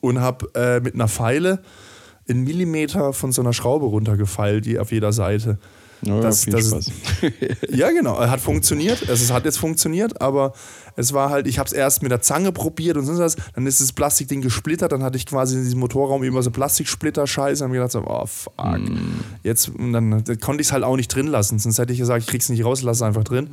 und 0.00 0.20
habe 0.20 0.46
äh, 0.54 0.80
mit 0.80 0.94
einer 0.94 1.08
Pfeile 1.08 1.62
einen 2.28 2.44
Millimeter 2.44 3.12
von 3.12 3.32
so 3.32 3.42
einer 3.42 3.52
Schraube 3.52 3.86
runtergefeilt, 3.86 4.66
die 4.66 4.78
auf 4.78 4.92
jeder 4.92 5.12
Seite. 5.12 5.58
Ja, 6.04 6.20
das, 6.20 6.44
viel 6.44 6.52
das 6.52 6.68
Spaß. 6.68 6.92
ja, 7.70 7.90
genau. 7.90 8.18
Hat 8.18 8.40
funktioniert. 8.40 9.00
Also, 9.08 9.24
es 9.24 9.30
hat 9.30 9.44
jetzt 9.44 9.58
funktioniert, 9.58 10.20
aber 10.20 10.52
es 10.96 11.12
war 11.12 11.30
halt, 11.30 11.46
ich 11.46 11.58
habe 11.58 11.66
es 11.66 11.72
erst 11.72 12.02
mit 12.02 12.10
der 12.10 12.20
Zange 12.20 12.52
probiert 12.52 12.96
und 12.96 13.06
sonst 13.06 13.20
was. 13.20 13.36
Dann 13.54 13.66
ist 13.66 13.80
das 13.80 13.92
Plastikding 13.92 14.40
gesplittert. 14.40 14.92
Dann 14.92 15.02
hatte 15.02 15.16
ich 15.16 15.26
quasi 15.26 15.56
in 15.56 15.62
diesem 15.62 15.80
Motorraum 15.80 16.22
immer 16.22 16.42
so 16.42 16.50
Plastiksplitter-Scheiße. 16.50 17.64
Und 17.64 17.70
habe 17.70 17.74
gedacht, 17.74 17.92
so, 17.92 18.04
oh 18.06 18.26
fuck. 18.26 18.78
Mm. 18.78 19.20
Jetzt, 19.42 19.68
und 19.68 19.92
dann, 19.92 20.24
dann 20.24 20.40
konnte 20.40 20.60
ich 20.60 20.68
es 20.68 20.72
halt 20.72 20.84
auch 20.84 20.96
nicht 20.96 21.08
drin 21.08 21.28
lassen. 21.28 21.58
Sonst 21.58 21.78
hätte 21.78 21.92
ich 21.92 21.98
gesagt, 21.98 22.24
ich 22.24 22.28
krieg's 22.28 22.48
nicht 22.48 22.64
raus, 22.64 22.82
lass 22.82 22.98
es 22.98 23.02
einfach 23.02 23.24
drin. 23.24 23.48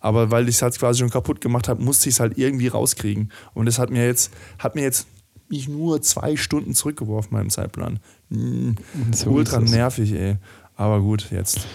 Aber 0.00 0.30
weil 0.30 0.48
ich 0.48 0.56
es 0.56 0.62
halt 0.62 0.78
quasi 0.78 1.00
schon 1.00 1.10
kaputt 1.10 1.40
gemacht 1.40 1.68
habe, 1.68 1.82
musste 1.82 2.08
ich 2.08 2.16
es 2.16 2.20
halt 2.20 2.36
irgendwie 2.36 2.68
rauskriegen. 2.68 3.32
Und 3.54 3.66
das 3.66 3.78
hat 3.78 3.90
mir 3.90 4.04
jetzt, 4.04 4.30
hat 4.58 4.74
mir 4.74 4.82
jetzt 4.82 5.06
mich 5.48 5.68
nur 5.68 6.02
zwei 6.02 6.36
Stunden 6.36 6.74
zurückgeworfen, 6.74 7.32
meinem 7.32 7.50
Zeitplan. 7.50 8.00
Mm, 8.30 8.72
so 9.12 9.30
ultra 9.30 9.60
nervig, 9.60 10.12
ey. 10.12 10.36
Aber 10.76 11.00
gut, 11.00 11.30
jetzt. 11.30 11.66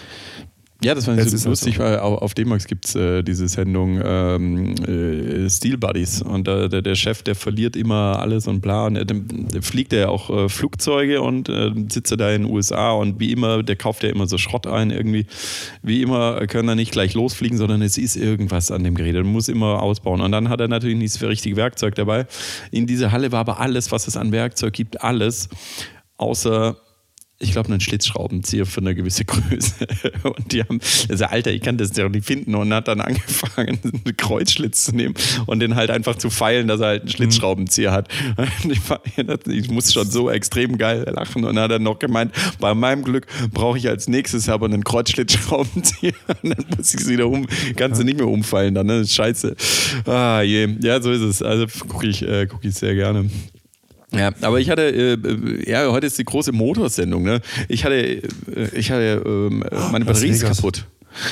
Ja, 0.84 0.96
das 0.96 1.04
fand 1.04 1.20
ich 1.20 1.30
so 1.30 1.48
lustig, 1.48 1.76
so. 1.76 1.82
weil 1.82 1.98
auf 1.98 2.34
D-Max 2.34 2.66
gibt 2.66 2.86
es 2.86 2.96
äh, 2.96 3.22
diese 3.22 3.46
Sendung 3.46 4.00
ähm, 4.04 4.74
äh, 4.84 5.48
Steel 5.48 5.78
Buddies 5.78 6.22
und 6.22 6.48
äh, 6.48 6.68
der, 6.68 6.82
der, 6.82 6.96
Chef, 6.96 7.22
der 7.22 7.36
verliert 7.36 7.76
immer 7.76 8.18
alles 8.18 8.48
und 8.48 8.60
bla 8.60 8.86
und 8.86 8.94
der, 8.94 9.62
fliegt 9.62 9.92
ja 9.92 10.08
auch 10.08 10.28
äh, 10.28 10.48
Flugzeuge 10.48 11.22
und 11.22 11.48
äh, 11.48 11.70
sitzt 11.88 12.18
da 12.18 12.32
in 12.32 12.42
den 12.42 12.50
USA 12.50 12.92
und 12.92 13.20
wie 13.20 13.30
immer, 13.30 13.62
der 13.62 13.76
kauft 13.76 14.02
ja 14.02 14.10
immer 14.10 14.26
so 14.26 14.38
Schrott 14.38 14.66
ein 14.66 14.90
irgendwie. 14.90 15.26
Wie 15.82 16.02
immer 16.02 16.44
können 16.48 16.68
er 16.68 16.74
nicht 16.74 16.90
gleich 16.90 17.14
losfliegen, 17.14 17.58
sondern 17.58 17.80
es 17.82 17.96
ist 17.96 18.16
irgendwas 18.16 18.72
an 18.72 18.82
dem 18.82 18.96
Gerät. 18.96 19.14
Er 19.14 19.22
muss 19.22 19.48
immer 19.48 19.82
ausbauen 19.82 20.20
und 20.20 20.32
dann 20.32 20.48
hat 20.48 20.60
er 20.60 20.68
natürlich 20.68 20.96
nicht 20.96 21.14
das 21.14 21.22
richtige 21.22 21.54
Werkzeug 21.54 21.94
dabei. 21.94 22.26
In 22.72 22.88
dieser 22.88 23.12
Halle 23.12 23.30
war 23.30 23.40
aber 23.40 23.60
alles, 23.60 23.92
was 23.92 24.08
es 24.08 24.16
an 24.16 24.32
Werkzeug 24.32 24.72
gibt, 24.72 25.00
alles 25.02 25.48
außer 26.16 26.76
ich 27.42 27.52
glaube, 27.52 27.68
einen 27.68 27.80
Schlitzschraubenzieher 27.80 28.66
für 28.66 28.80
eine 28.80 28.94
gewisse 28.94 29.24
Größe. 29.24 29.86
Und 30.22 30.52
die 30.52 30.62
haben, 30.62 30.80
also 31.08 31.24
Alter, 31.24 31.50
ich 31.50 31.60
kann 31.62 31.76
das 31.76 31.96
ja 31.96 32.08
nicht 32.08 32.24
finden 32.24 32.54
und 32.54 32.72
hat 32.72 32.88
dann 32.88 33.00
angefangen, 33.00 33.78
einen 34.04 34.16
Kreuzschlitz 34.16 34.84
zu 34.84 34.94
nehmen 34.94 35.14
und 35.46 35.60
den 35.60 35.74
halt 35.74 35.90
einfach 35.90 36.16
zu 36.16 36.30
feilen, 36.30 36.68
dass 36.68 36.80
er 36.80 36.86
halt 36.88 37.02
einen 37.02 37.08
mhm. 37.08 37.14
Schlitzschraubenzieher 37.14 37.92
hat. 37.92 38.08
Ich, 39.48 39.70
muss 39.70 39.92
schon 39.92 40.10
so 40.10 40.30
extrem 40.30 40.78
geil 40.78 41.04
lachen 41.14 41.44
und 41.44 41.56
dann 41.56 41.64
hat 41.64 41.70
er 41.70 41.78
noch 41.78 41.98
gemeint, 41.98 42.32
bei 42.60 42.74
meinem 42.74 43.02
Glück 43.02 43.26
brauche 43.52 43.78
ich 43.78 43.88
als 43.88 44.08
nächstes 44.08 44.48
aber 44.48 44.66
einen 44.66 44.84
Kreuzschlitzschraubenzieher. 44.84 46.12
Und 46.42 46.50
dann 46.50 46.64
muss 46.76 46.94
ich 46.94 47.00
es 47.00 47.08
wieder 47.08 47.28
um, 47.28 47.46
kannst 47.76 48.00
du 48.00 48.04
nicht 48.04 48.18
mehr 48.18 48.28
umfallen 48.28 48.74
dann, 48.74 48.86
ne? 48.86 49.06
Scheiße. 49.06 49.56
Ah 50.06 50.42
je, 50.42 50.76
ja, 50.80 51.00
so 51.00 51.10
ist 51.10 51.22
es. 51.22 51.42
Also 51.42 51.66
gucke 51.88 52.06
ich, 52.06 52.22
äh, 52.22 52.46
guck 52.46 52.64
ich 52.64 52.74
sehr 52.74 52.94
gerne. 52.94 53.30
Ja, 54.14 54.30
aber 54.42 54.60
ich 54.60 54.68
hatte, 54.68 54.82
äh, 54.82 55.70
ja, 55.70 55.90
heute 55.90 56.06
ist 56.06 56.18
die 56.18 56.24
große 56.24 56.52
Motorsendung, 56.52 57.22
ne? 57.22 57.40
Ich 57.68 57.84
hatte, 57.84 57.96
äh, 57.96 58.22
ich 58.74 58.90
hatte, 58.90 59.22
ähm, 59.24 59.64
oh, 59.70 59.88
meine 59.90 60.04
Batterie 60.04 60.28
ist 60.28 60.44
kaputt. 60.44 60.84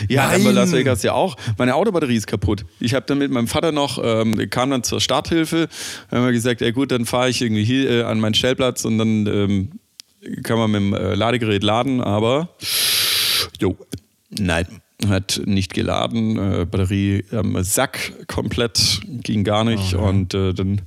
Ja, 0.09 0.29
Nein. 0.29 0.43
aber 0.43 0.53
Las 0.53 0.73
Vegas 0.73 1.03
ja 1.03 1.12
auch. 1.12 1.37
Meine 1.59 1.75
Autobatterie 1.75 2.16
ist 2.16 2.27
kaputt. 2.27 2.64
Ich 2.81 2.95
habe 2.95 3.07
dann 3.07 3.19
mit 3.19 3.31
meinem 3.31 3.49
Vater 3.49 3.73
noch, 3.73 3.99
ähm, 4.03 4.51
kam 4.51 4.71
dann 4.71 4.83
zur 4.83 5.01
Starthilfe, 5.01 5.69
haben 6.11 6.25
wir 6.25 6.33
gesagt, 6.33 6.61
ja 6.61 6.71
gut, 6.71 6.90
dann 6.90 7.07
fahre 7.07 7.31
ich 7.31 7.40
irgendwie 7.40 7.64
hier 7.64 7.90
äh, 7.90 8.03
an 8.03 8.21
meinen 8.21 8.35
Stellplatz 8.35 8.85
und 8.85 8.99
dann 8.99 9.27
ähm, 9.27 9.71
kann 10.43 10.59
man 10.59 10.71
mit 10.71 10.81
dem 10.81 10.95
äh, 10.95 11.14
Ladegerät 11.14 11.62
laden, 11.62 12.01
aber 12.01 12.51
jo, 13.59 13.77
nein, 14.31 14.66
hat 15.09 15.40
nicht 15.47 15.73
geladen, 15.73 16.37
äh, 16.37 16.66
Batterie 16.66 17.25
am 17.33 17.62
Sack 17.62 18.12
komplett, 18.27 19.01
ging 19.07 19.45
gar 19.45 19.64
nicht 19.64 19.95
oh, 19.95 20.09
und 20.09 20.35
äh, 20.35 20.53
dann 20.53 20.83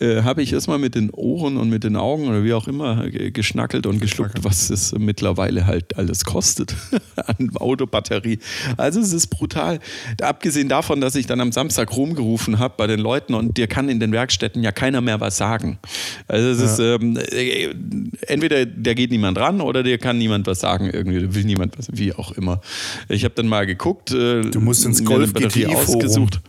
äh, 0.00 0.22
habe 0.22 0.42
ich 0.42 0.52
erstmal 0.52 0.78
mit 0.78 0.94
den 0.94 1.10
Ohren 1.10 1.56
und 1.56 1.70
mit 1.70 1.84
den 1.84 1.96
Augen 1.96 2.28
oder 2.28 2.44
wie 2.44 2.52
auch 2.52 2.68
immer 2.68 3.08
geschnackelt 3.10 3.86
und 3.86 4.00
geschluckt, 4.00 4.44
was 4.44 4.70
es 4.70 4.92
mittlerweile 4.98 5.66
halt 5.66 5.96
alles 5.96 6.24
kostet 6.24 6.74
an 7.16 7.50
Autobatterie. 7.56 8.38
Also 8.76 9.00
es 9.00 9.12
ist 9.12 9.28
brutal. 9.28 9.80
Abgesehen 10.20 10.68
davon, 10.68 11.00
dass 11.00 11.14
ich 11.14 11.26
dann 11.26 11.40
am 11.40 11.52
Samstag 11.52 11.96
rumgerufen 11.96 12.58
habe 12.58 12.74
bei 12.76 12.86
den 12.86 13.00
Leuten 13.00 13.34
und 13.34 13.56
dir 13.56 13.66
kann 13.66 13.88
in 13.88 14.00
den 14.00 14.12
Werkstätten 14.12 14.62
ja 14.62 14.72
keiner 14.72 15.00
mehr 15.00 15.20
was 15.20 15.36
sagen. 15.36 15.78
Also 16.28 16.48
es 16.48 16.72
ist 16.72 16.78
ähm, 16.78 17.16
äh, 17.16 17.74
entweder 18.26 18.66
der 18.66 18.94
geht 18.94 19.10
niemand 19.10 19.38
ran 19.38 19.60
oder 19.60 19.82
dir 19.82 19.98
kann 19.98 20.18
niemand 20.18 20.46
was 20.46 20.60
sagen, 20.60 20.90
irgendwie 20.92 21.34
will 21.34 21.44
niemand 21.44 21.78
was, 21.78 21.88
wie 21.92 22.12
auch 22.12 22.32
immer. 22.32 22.60
Ich 23.08 23.24
habe 23.24 23.34
dann 23.34 23.46
mal 23.46 23.66
geguckt, 23.66 24.10
äh, 24.12 24.42
du 24.42 24.60
musst 24.60 24.84
ins 24.84 25.04
Golf 25.04 25.32
GT 25.32 25.66
ausgesucht. 25.74 26.40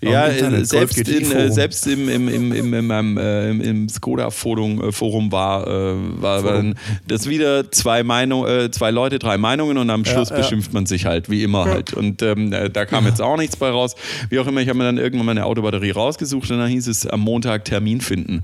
Ja, 0.00 0.26
Internet, 0.26 0.66
selbst, 0.66 0.98
in, 1.08 1.32
äh, 1.32 1.50
selbst 1.50 1.86
im, 1.86 2.08
im, 2.08 2.28
im, 2.28 2.52
im, 2.52 2.83
in 2.84 2.88
meinem, 2.88 3.18
äh, 3.18 3.50
im 3.50 3.88
Skoda-Forum 3.88 4.82
äh, 4.82 4.92
Forum 4.92 5.32
war, 5.32 5.66
äh, 5.66 5.94
war 6.20 6.40
Forum. 6.40 6.74
das 7.06 7.28
wieder 7.28 7.70
zwei 7.70 8.02
Meinungen, 8.02 8.48
äh, 8.48 8.70
zwei 8.70 8.90
Leute, 8.90 9.18
drei 9.18 9.38
Meinungen 9.38 9.78
und 9.78 9.90
am 9.90 10.04
Schluss 10.04 10.30
ja, 10.30 10.36
beschimpft 10.36 10.72
man 10.72 10.86
sich 10.86 11.06
halt, 11.06 11.30
wie 11.30 11.42
immer 11.42 11.64
halt. 11.64 11.92
Und 11.94 12.22
ähm, 12.22 12.52
äh, 12.52 12.70
da 12.70 12.84
kam 12.84 13.06
jetzt 13.06 13.20
auch 13.20 13.36
nichts 13.36 13.56
bei 13.56 13.70
raus. 13.70 13.94
Wie 14.30 14.38
auch 14.38 14.46
immer, 14.46 14.60
ich 14.60 14.68
habe 14.68 14.78
mir 14.78 14.84
dann 14.84 14.98
irgendwann 14.98 15.26
meine 15.26 15.44
Autobatterie 15.44 15.92
rausgesucht 15.92 16.50
und 16.50 16.58
dann 16.58 16.68
hieß 16.68 16.86
es 16.88 17.06
am 17.06 17.20
Montag 17.20 17.64
Termin 17.64 18.00
finden. 18.00 18.42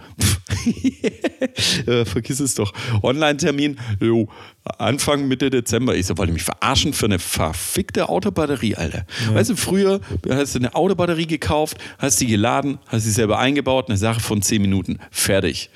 vergiss 2.05 2.41
es 2.41 2.55
doch. 2.55 2.73
Online-Termin, 3.03 3.79
jo, 4.01 4.29
Anfang, 4.79 5.29
Mitte 5.29 5.51
Dezember. 5.51 5.95
Ich 5.95 6.07
so, 6.07 6.19
wollte 6.19 6.33
mich 6.33 6.43
verarschen 6.43 6.93
für 6.93 7.07
eine 7.07 7.19
verfickte 7.19 8.09
Autobatterie, 8.09 8.77
Alter. 8.77 9.07
Ja. 9.27 9.35
Weißt 9.35 9.51
du, 9.51 9.57
früher 9.57 10.01
hast 10.29 10.55
du 10.55 10.59
eine 10.59 10.75
Autobatterie 10.75 11.27
gekauft, 11.27 11.79
hast 11.99 12.19
sie 12.19 12.27
geladen, 12.27 12.79
hast 12.87 13.05
sie 13.05 13.11
selber 13.11 13.39
eingebaut, 13.39 13.89
eine 13.89 13.99
Sache 13.99 14.21
von 14.21 14.43
10 14.43 14.61
Minuten. 14.63 14.99
Fertig. 15.11 15.71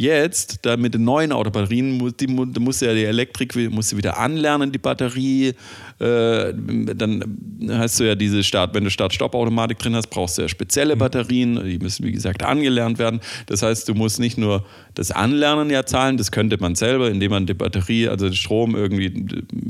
Jetzt, 0.00 0.60
da 0.62 0.76
mit 0.76 0.94
den 0.94 1.02
neuen 1.02 1.32
Autobatterien, 1.32 1.98
die, 2.16 2.26
die 2.26 2.60
muss 2.60 2.80
ja 2.80 2.94
die 2.94 3.04
Elektrik 3.04 3.56
muss 3.72 3.96
wieder 3.96 4.16
anlernen, 4.16 4.70
die 4.70 4.78
Batterie. 4.78 5.54
Äh, 6.00 6.54
dann 6.94 7.24
hast 7.70 7.98
du 7.98 8.04
ja 8.04 8.14
diese 8.14 8.44
Start, 8.44 8.74
wenn 8.74 8.84
du 8.84 8.90
Start-Stopp-Automatik 8.90 9.78
drin 9.78 9.96
hast, 9.96 10.08
brauchst 10.08 10.38
du 10.38 10.42
ja 10.42 10.48
spezielle 10.48 10.94
mhm. 10.94 11.00
Batterien, 11.00 11.64
die 11.64 11.78
müssen 11.78 12.04
wie 12.06 12.12
gesagt 12.12 12.44
angelernt 12.44 12.98
werden. 12.98 13.20
Das 13.46 13.62
heißt, 13.62 13.88
du 13.88 13.94
musst 13.94 14.20
nicht 14.20 14.38
nur 14.38 14.64
das 14.94 15.10
Anlernen 15.10 15.70
ja 15.70 15.84
zahlen, 15.84 16.16
das 16.16 16.30
könnte 16.30 16.58
man 16.60 16.74
selber, 16.74 17.10
indem 17.10 17.30
man 17.30 17.46
die 17.46 17.54
Batterie, 17.54 18.08
also 18.08 18.26
den 18.26 18.34
Strom 18.34 18.76
irgendwie 18.76 19.06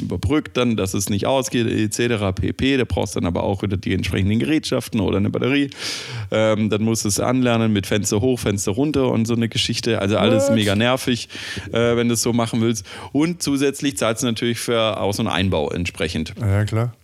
überbrückt, 0.02 0.56
dann, 0.56 0.76
dass 0.76 0.94
es 0.94 1.08
nicht 1.08 1.26
ausgeht, 1.26 1.66
etc. 1.66 2.32
pp. 2.34 2.76
Da 2.76 2.84
brauchst 2.84 3.16
du 3.16 3.20
dann 3.20 3.26
aber 3.26 3.42
auch 3.42 3.62
wieder 3.62 3.76
die 3.76 3.94
entsprechenden 3.94 4.38
Gerätschaften 4.38 5.00
oder 5.00 5.18
eine 5.18 5.30
Batterie. 5.30 5.70
Ähm, 6.30 6.70
dann 6.70 6.82
musst 6.82 7.04
du 7.04 7.08
es 7.08 7.20
anlernen 7.20 7.72
mit 7.72 7.86
Fenster 7.86 8.20
hoch, 8.20 8.38
Fenster 8.38 8.72
runter 8.72 9.10
und 9.10 9.26
so 9.26 9.34
eine 9.34 9.48
Geschichte. 9.48 10.00
Also 10.00 10.16
alles 10.18 10.50
mega 10.50 10.74
nervig, 10.74 11.28
äh, 11.72 11.96
wenn 11.96 12.08
du 12.08 12.14
es 12.14 12.22
so 12.22 12.32
machen 12.32 12.60
willst. 12.60 12.84
Und 13.12 13.42
zusätzlich 13.42 13.96
zahlst 13.96 14.22
du 14.22 14.26
natürlich 14.26 14.58
für 14.58 15.00
Aus- 15.00 15.18
und 15.18 15.28
Einbau 15.28 15.70
entsprechend. 15.70 16.17
Ja, 16.40 16.64
klar. 16.64 16.94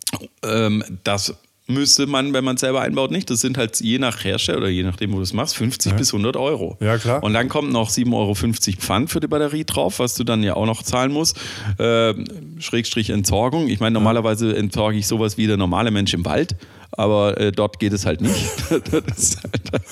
Ähm, 0.43 0.85
das 1.05 1.35
müsste 1.67 2.07
man, 2.07 2.35
wenn 2.35 2.45
man 2.45 2.57
es 2.57 2.61
selber 2.61 2.83
einbaut, 2.83 3.11
nicht. 3.11 3.31
Das 3.31 3.41
sind 3.41 3.57
halt 3.57 3.81
je 3.81 3.99
nach 3.99 4.23
Hersteller 4.23 4.59
oder 4.59 4.69
je 4.69 4.83
nachdem, 4.83 5.13
wo 5.13 5.17
du 5.17 5.23
es 5.23 5.33
machst, 5.33 5.57
50 5.57 5.95
bis 5.95 6.13
100 6.13 6.37
Euro. 6.37 6.77
Ja, 6.81 6.99
klar. 6.99 7.23
Und 7.23 7.33
dann 7.33 7.49
kommt 7.49 7.73
noch 7.73 7.91
7,50 7.91 8.13
Euro 8.15 8.35
Pfand 8.35 9.11
für 9.11 9.21
die 9.21 9.29
Batterie 9.29 9.65
drauf, 9.65 9.99
was 9.99 10.15
du 10.15 10.25
dann 10.25 10.43
ja 10.43 10.55
auch 10.55 10.67
noch 10.67 10.83
zahlen 10.83 11.13
musst. 11.13 11.39
Ähm, 11.79 12.25
Schrägstrich 12.59 13.11
Entsorgung. 13.11 13.69
Ich 13.69 13.81
meine, 13.81 13.95
normalerweise 13.95 14.55
entsorge 14.55 14.99
ich 14.99 15.07
sowas 15.07 15.39
wie 15.39 15.47
der 15.47 15.57
normale 15.57 15.91
Mensch 15.91 16.13
im 16.13 16.25
Wald, 16.25 16.55
aber 16.93 17.41
äh, 17.41 17.51
dort 17.51 17.79
geht 17.79 17.93
es 17.93 18.05
halt 18.05 18.21
nicht. 18.21 18.45
das 18.71 19.19
ist 19.19 19.43
halt 19.43 19.83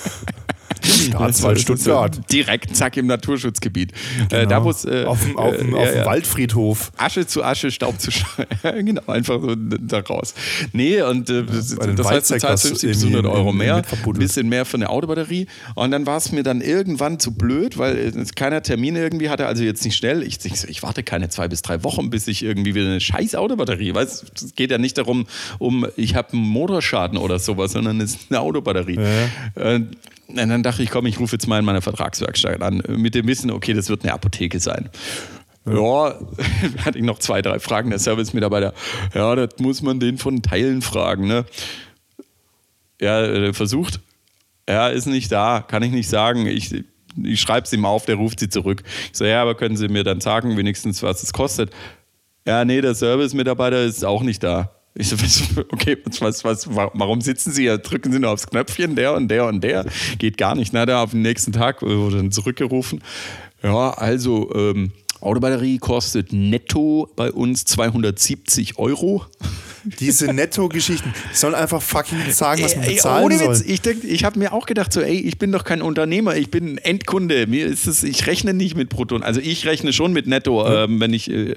Staatswald 1.07 1.59
Stuttgart. 1.59 2.19
Direkt, 2.31 2.75
zack, 2.75 2.97
im 2.97 3.07
Naturschutzgebiet. 3.07 3.91
Äh, 4.29 4.47
da, 4.47 4.63
wo's, 4.63 4.85
äh, 4.85 5.05
auf 5.05 5.21
dem, 5.21 5.37
auf 5.37 5.57
dem, 5.57 5.73
äh, 5.73 5.77
auf 5.77 5.85
ja, 5.85 5.91
dem 5.91 5.97
ja. 5.99 6.05
Waldfriedhof. 6.05 6.91
Asche 6.97 7.27
zu 7.27 7.43
Asche, 7.43 7.71
Staub 7.71 7.99
zu 7.99 8.11
Staub. 8.11 8.47
genau, 8.63 9.05
einfach 9.07 9.41
so 9.41 9.55
da 9.55 9.99
raus. 9.99 10.33
Nee, 10.71 11.01
und 11.01 11.29
äh, 11.29 11.43
das, 11.43 11.75
das 11.75 12.09
heißt, 12.09 12.31
du 12.31 12.37
zahlst 12.37 12.43
was 12.43 12.61
50 12.63 12.89
bis 12.89 13.03
irgendwie 13.03 13.17
100 13.17 13.33
Euro 13.33 13.53
mehr, 13.53 13.83
ein 14.05 14.13
bisschen 14.13 14.49
mehr 14.49 14.65
für 14.65 14.77
eine 14.77 14.89
Autobatterie. 14.89 15.47
Und 15.75 15.91
dann 15.91 16.05
war 16.05 16.17
es 16.17 16.31
mir 16.31 16.43
dann 16.43 16.61
irgendwann 16.61 17.19
zu 17.19 17.33
blöd, 17.33 17.77
weil 17.77 17.97
äh, 17.97 18.25
keiner 18.35 18.61
Termin 18.61 18.95
irgendwie 18.95 19.29
hatte, 19.29 19.45
also 19.47 19.63
jetzt 19.63 19.83
nicht 19.83 19.95
schnell. 19.95 20.23
Ich, 20.23 20.43
ich, 20.45 20.67
ich 20.67 20.83
warte 20.83 21.03
keine 21.03 21.29
zwei 21.29 21.47
bis 21.47 21.61
drei 21.61 21.83
Wochen, 21.83 22.09
bis 22.09 22.27
ich 22.27 22.43
irgendwie 22.43 22.75
wieder 22.75 22.87
eine 22.87 22.99
scheiß 22.99 23.35
Autobatterie, 23.35 23.93
weißt 23.93 24.31
es 24.35 24.55
geht 24.55 24.71
ja 24.71 24.77
nicht 24.77 24.97
darum, 24.97 25.25
um 25.59 25.85
ich 25.95 26.15
habe 26.15 26.33
einen 26.33 26.41
Motorschaden 26.41 27.17
oder 27.17 27.39
sowas, 27.39 27.71
sondern 27.71 27.99
es 28.01 28.15
ist 28.15 28.19
eine 28.29 28.39
Autobatterie. 28.39 28.97
Äh, 29.55 29.81
und 30.27 30.49
dann 30.49 30.63
dachte 30.63 30.81
ich, 30.81 30.89
komm, 30.93 31.07
ich 31.07 31.19
rufe 31.19 31.35
jetzt 31.35 31.47
mal 31.47 31.57
in 31.57 31.65
meiner 31.65 31.81
Vertragswerkstatt 31.81 32.61
an, 32.61 32.83
mit 32.87 33.15
dem 33.15 33.27
Wissen, 33.27 33.49
okay, 33.49 33.73
das 33.73 33.89
wird 33.89 34.03
eine 34.03 34.13
Apotheke 34.13 34.59
sein. 34.59 34.91
Ja, 35.65 36.19
hatte 36.85 36.99
ich 36.99 37.03
noch 37.03 37.17
zwei, 37.17 37.41
drei 37.41 37.57
Fragen. 37.57 37.89
Der 37.89 37.97
Service-Mitarbeiter, 37.97 38.75
ja, 39.15 39.35
das 39.35 39.57
muss 39.57 39.81
man 39.81 39.99
den 39.99 40.19
von 40.19 40.43
Teilen 40.43 40.83
fragen, 40.83 41.27
ne? 41.27 41.45
Ja, 43.01 43.23
äh, 43.23 43.53
versucht. 43.53 44.01
Ja, 44.69 44.89
ist 44.89 45.07
nicht 45.07 45.31
da, 45.31 45.65
kann 45.67 45.81
ich 45.81 45.91
nicht 45.91 46.09
sagen. 46.09 46.45
Ich, 46.45 46.71
ich 47.23 47.41
schreibe 47.41 47.65
es 47.65 47.73
ihm 47.73 47.85
auf, 47.85 48.05
der 48.05 48.17
ruft 48.17 48.39
sie 48.39 48.49
zurück. 48.49 48.83
Ich 49.11 49.17
so, 49.17 49.25
ja, 49.25 49.41
aber 49.41 49.55
können 49.55 49.75
Sie 49.75 49.87
mir 49.87 50.03
dann 50.03 50.21
sagen, 50.21 50.57
wenigstens, 50.57 51.01
was 51.01 51.23
es 51.23 51.33
kostet? 51.33 51.71
Ja, 52.45 52.65
nee, 52.65 52.81
der 52.81 52.93
Service-Mitarbeiter 52.93 53.83
ist 53.83 54.05
auch 54.05 54.21
nicht 54.21 54.43
da. 54.43 54.69
Ich 54.95 55.09
so, 55.09 55.15
okay, 55.71 55.97
was, 56.19 56.43
was, 56.43 56.67
warum 56.69 57.21
sitzen 57.21 57.51
Sie 57.51 57.63
hier? 57.63 57.79
Drücken 57.79 58.11
Sie 58.11 58.19
nur 58.19 58.31
aufs 58.31 58.47
Knöpfchen, 58.47 58.95
der 58.95 59.13
und 59.15 59.27
der 59.27 59.47
und 59.47 59.63
der. 59.63 59.85
Geht 60.19 60.37
gar 60.37 60.55
nicht. 60.55 60.71
Na, 60.73 60.85
da 60.85 61.01
auf 61.03 61.11
den 61.11 61.23
nächsten 61.23 61.51
Tag 61.51 61.81
wurde 61.81 62.17
dann 62.17 62.31
zurückgerufen. 62.31 63.01
Ja, 63.63 63.91
also, 63.91 64.53
ähm, 64.53 64.91
Autobatterie 65.23 65.77
kostet 65.77 66.33
netto 66.33 67.09
bei 67.15 67.31
uns 67.31 67.65
270 67.65 68.77
Euro. 68.77 69.25
Diese 69.99 70.31
Netto-Geschichten. 70.31 71.13
Sollen 71.33 71.55
einfach 71.55 71.81
fucking 71.81 72.31
sagen, 72.31 72.63
was 72.63 72.75
man 72.75 72.85
Ey, 72.85 72.95
bezahlen 72.95 73.25
ohne 73.25 73.37
soll. 73.37 73.49
Witz, 73.49 73.63
ich, 73.67 73.81
denk, 73.81 74.03
ich 74.03 74.23
habe 74.23 74.39
mir 74.39 74.53
auch 74.53 74.65
gedacht, 74.65 74.93
so, 74.93 75.01
ey, 75.01 75.19
ich 75.19 75.37
bin 75.37 75.51
doch 75.51 75.63
kein 75.63 75.81
Unternehmer, 75.81 76.35
ich 76.35 76.49
bin 76.49 76.75
ein 76.75 76.77
Endkunde. 76.77 77.47
Mir 77.47 77.65
ist 77.67 77.87
es, 77.87 78.03
ich 78.03 78.25
rechne 78.27 78.53
nicht 78.53 78.77
mit 78.77 78.89
Brutto. 78.89 79.17
Also 79.17 79.41
ich 79.41 79.65
rechne 79.65 79.91
schon 79.91 80.13
mit 80.13 80.25
Netto, 80.27 80.65
ähm, 80.65 80.99
wenn 80.99 81.13
ich 81.13 81.29
äh, 81.29 81.53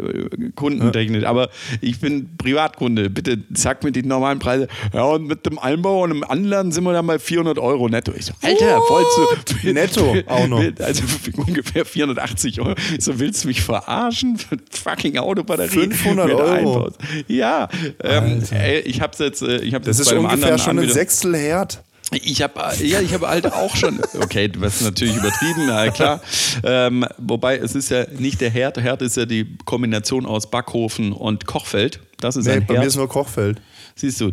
Kunden 0.56 0.88
rechne. 0.88 1.26
Aber 1.28 1.50
ich 1.80 2.00
bin 2.00 2.36
Privatkunde. 2.36 3.10
Bitte 3.10 3.38
sag 3.54 3.84
mir 3.84 3.92
die 3.92 4.02
normalen 4.02 4.40
Preise. 4.40 4.66
Ja, 4.92 5.04
und 5.04 5.26
mit 5.26 5.46
dem 5.46 5.58
Einbau 5.58 6.02
und 6.02 6.10
dem 6.10 6.24
Anlernen 6.24 6.72
sind 6.72 6.84
wir 6.84 6.92
dann 6.92 7.06
bei 7.06 7.18
400 7.18 7.58
Euro 7.58 7.88
netto. 7.88 8.12
Ich 8.16 8.26
so, 8.26 8.32
Alter, 8.42 8.80
voll 8.88 9.04
zu. 9.14 9.72
Netto 9.72 10.16
auch 10.26 10.48
noch. 10.48 10.64
Also 10.80 11.04
ungefähr 11.36 11.84
480 11.84 12.60
Euro. 12.60 12.74
So, 12.98 13.18
willst 13.20 13.44
du 13.44 13.48
mich 13.48 13.55
verarschen? 13.62 14.36
Für 14.38 14.52
eine 14.56 14.60
fucking 14.70 15.18
Autobatterie. 15.18 15.68
500 15.68 16.26
mit 16.26 16.36
Euro. 16.36 16.90
Ja, 17.28 17.68
ähm, 18.02 18.42
ey, 18.50 18.80
ich 18.80 19.00
habe 19.00 19.12
jetzt, 19.24 19.42
äh, 19.42 19.58
ich 19.58 19.74
habe 19.74 19.84
Das 19.84 19.98
ist 19.98 20.10
bei 20.10 20.18
ungefähr 20.18 20.58
schon 20.58 20.78
ein 20.78 20.88
Sechstel 20.88 21.36
Herd. 21.36 21.82
ich 22.12 22.40
habe 22.42 22.60
ja, 22.84 23.00
ich 23.00 23.12
habe 23.14 23.26
halt 23.28 23.52
auch 23.52 23.74
schon. 23.74 23.98
Okay, 24.20 24.48
du 24.48 24.60
hast 24.62 24.80
natürlich 24.82 25.16
übertrieben, 25.16 25.66
na 25.66 25.88
klar. 25.90 26.20
Ähm, 26.62 27.04
wobei 27.18 27.56
es 27.58 27.74
ist 27.74 27.90
ja 27.90 28.06
nicht 28.18 28.40
der 28.40 28.50
Herd. 28.50 28.76
Der 28.76 28.84
Herd 28.84 29.02
ist 29.02 29.16
ja 29.16 29.26
die 29.26 29.56
Kombination 29.64 30.24
aus 30.26 30.48
Backofen 30.50 31.12
und 31.12 31.46
Kochfeld. 31.46 32.00
Das 32.20 32.36
ist 32.36 32.46
Nee, 32.46 32.52
ein 32.52 32.66
bei 32.66 32.74
mir 32.74 32.80
Herd. 32.80 32.88
ist 32.88 32.96
nur 32.96 33.08
Kochfeld. 33.08 33.60
Siehst 33.96 34.20
du, 34.20 34.32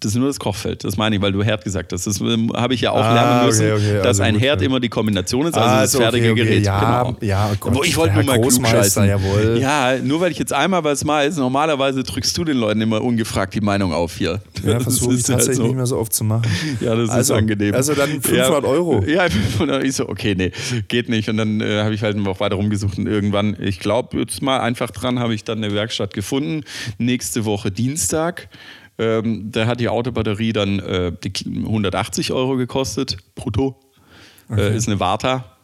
das 0.00 0.12
ist 0.12 0.18
nur 0.18 0.28
das 0.28 0.38
Kochfeld. 0.38 0.84
Das 0.84 0.96
meine 0.96 1.16
ich, 1.16 1.22
weil 1.22 1.32
du 1.32 1.42
Herd 1.42 1.64
gesagt 1.64 1.92
hast. 1.92 2.06
Das 2.06 2.20
ähm, 2.20 2.52
habe 2.54 2.72
ich 2.74 2.82
ja 2.82 2.92
auch 2.92 3.02
Ah, 3.02 3.14
lernen 3.14 3.46
müssen, 3.46 3.64
okay, 3.72 3.72
okay, 3.72 3.96
dass 3.98 4.06
also 4.06 4.22
ein 4.22 4.34
gut, 4.34 4.42
Herd 4.42 4.60
ja. 4.60 4.66
immer 4.66 4.78
die 4.78 4.88
Kombination 4.88 5.46
ist, 5.46 5.54
also, 5.54 5.68
Also, 5.68 5.98
das 5.98 6.04
fertige 6.04 6.30
okay, 6.32 6.44
Gerät. 6.44 6.64
ja, 6.64 7.02
genau. 7.02 7.16
ja, 7.20 7.50
oh 7.52 7.56
Gott, 7.58 7.74
Wo 7.74 7.82
ich 7.82 7.96
wollte 7.96 8.14
nur 8.14 8.22
mal 8.24 8.40
klugscheißen. 8.40 9.06
jawohl. 9.06 9.58
Ja, 9.60 9.96
nur 10.00 10.20
weil 10.20 10.30
ich 10.30 10.38
jetzt 10.38 10.52
einmal 10.52 10.84
was 10.84 11.04
mal 11.04 11.26
ist, 11.26 11.36
normalerweise 11.36 12.04
drückst 12.04 12.36
du 12.38 12.44
den 12.44 12.58
Leuten 12.58 12.80
immer 12.80 13.02
ungefragt 13.02 13.54
die 13.54 13.60
Meinung 13.60 13.92
auf 13.92 14.16
hier. 14.16 14.40
Ja, 14.64 14.74
Das 14.74 14.84
versuche 14.84 15.14
ich 15.14 15.20
ist 15.20 15.28
halt 15.30 15.38
tatsächlich 15.38 15.56
so. 15.56 15.62
nicht 15.64 15.76
mehr 15.76 15.86
so 15.86 15.98
oft 15.98 16.12
zu 16.12 16.22
machen. 16.22 16.46
Ja, 16.80 16.94
das 16.94 17.10
also, 17.10 17.34
ist 17.34 17.38
angenehm. 17.38 17.74
Also 17.74 17.94
dann 17.94 18.22
500 18.22 18.62
ja, 18.62 18.68
Euro. 18.68 19.02
Ja, 19.04 19.28
500. 19.28 19.82
Ich 19.82 19.96
so, 19.96 20.08
okay, 20.08 20.34
nee, 20.36 20.52
geht 20.86 21.08
nicht. 21.08 21.28
Und 21.28 21.38
dann 21.38 21.60
äh, 21.60 21.82
habe 21.82 21.94
ich 21.94 22.02
halt 22.02 22.16
noch 22.16 22.38
weiter 22.38 22.54
rumgesucht 22.54 22.98
und 22.98 23.08
irgendwann, 23.08 23.56
ich 23.60 23.80
glaube, 23.80 24.18
jetzt 24.18 24.42
mal 24.42 24.60
einfach 24.60 24.92
dran, 24.92 25.18
habe 25.18 25.34
ich 25.34 25.42
dann 25.42 25.58
eine 25.58 25.74
Werkstatt 25.74 26.14
gefunden. 26.14 26.62
Nächste 26.98 27.44
Woche 27.44 27.72
Dienstag. 27.72 28.48
Ähm, 28.98 29.50
da 29.52 29.66
hat 29.66 29.80
die 29.80 29.88
Autobatterie 29.88 30.52
dann 30.52 30.78
äh, 30.80 31.12
die 31.22 31.32
180 31.46 32.32
Euro 32.32 32.56
gekostet, 32.56 33.16
brutto. 33.34 33.78
Äh, 34.50 34.76
ist 34.76 34.88
eine 34.88 34.98
Varta. 34.98 35.56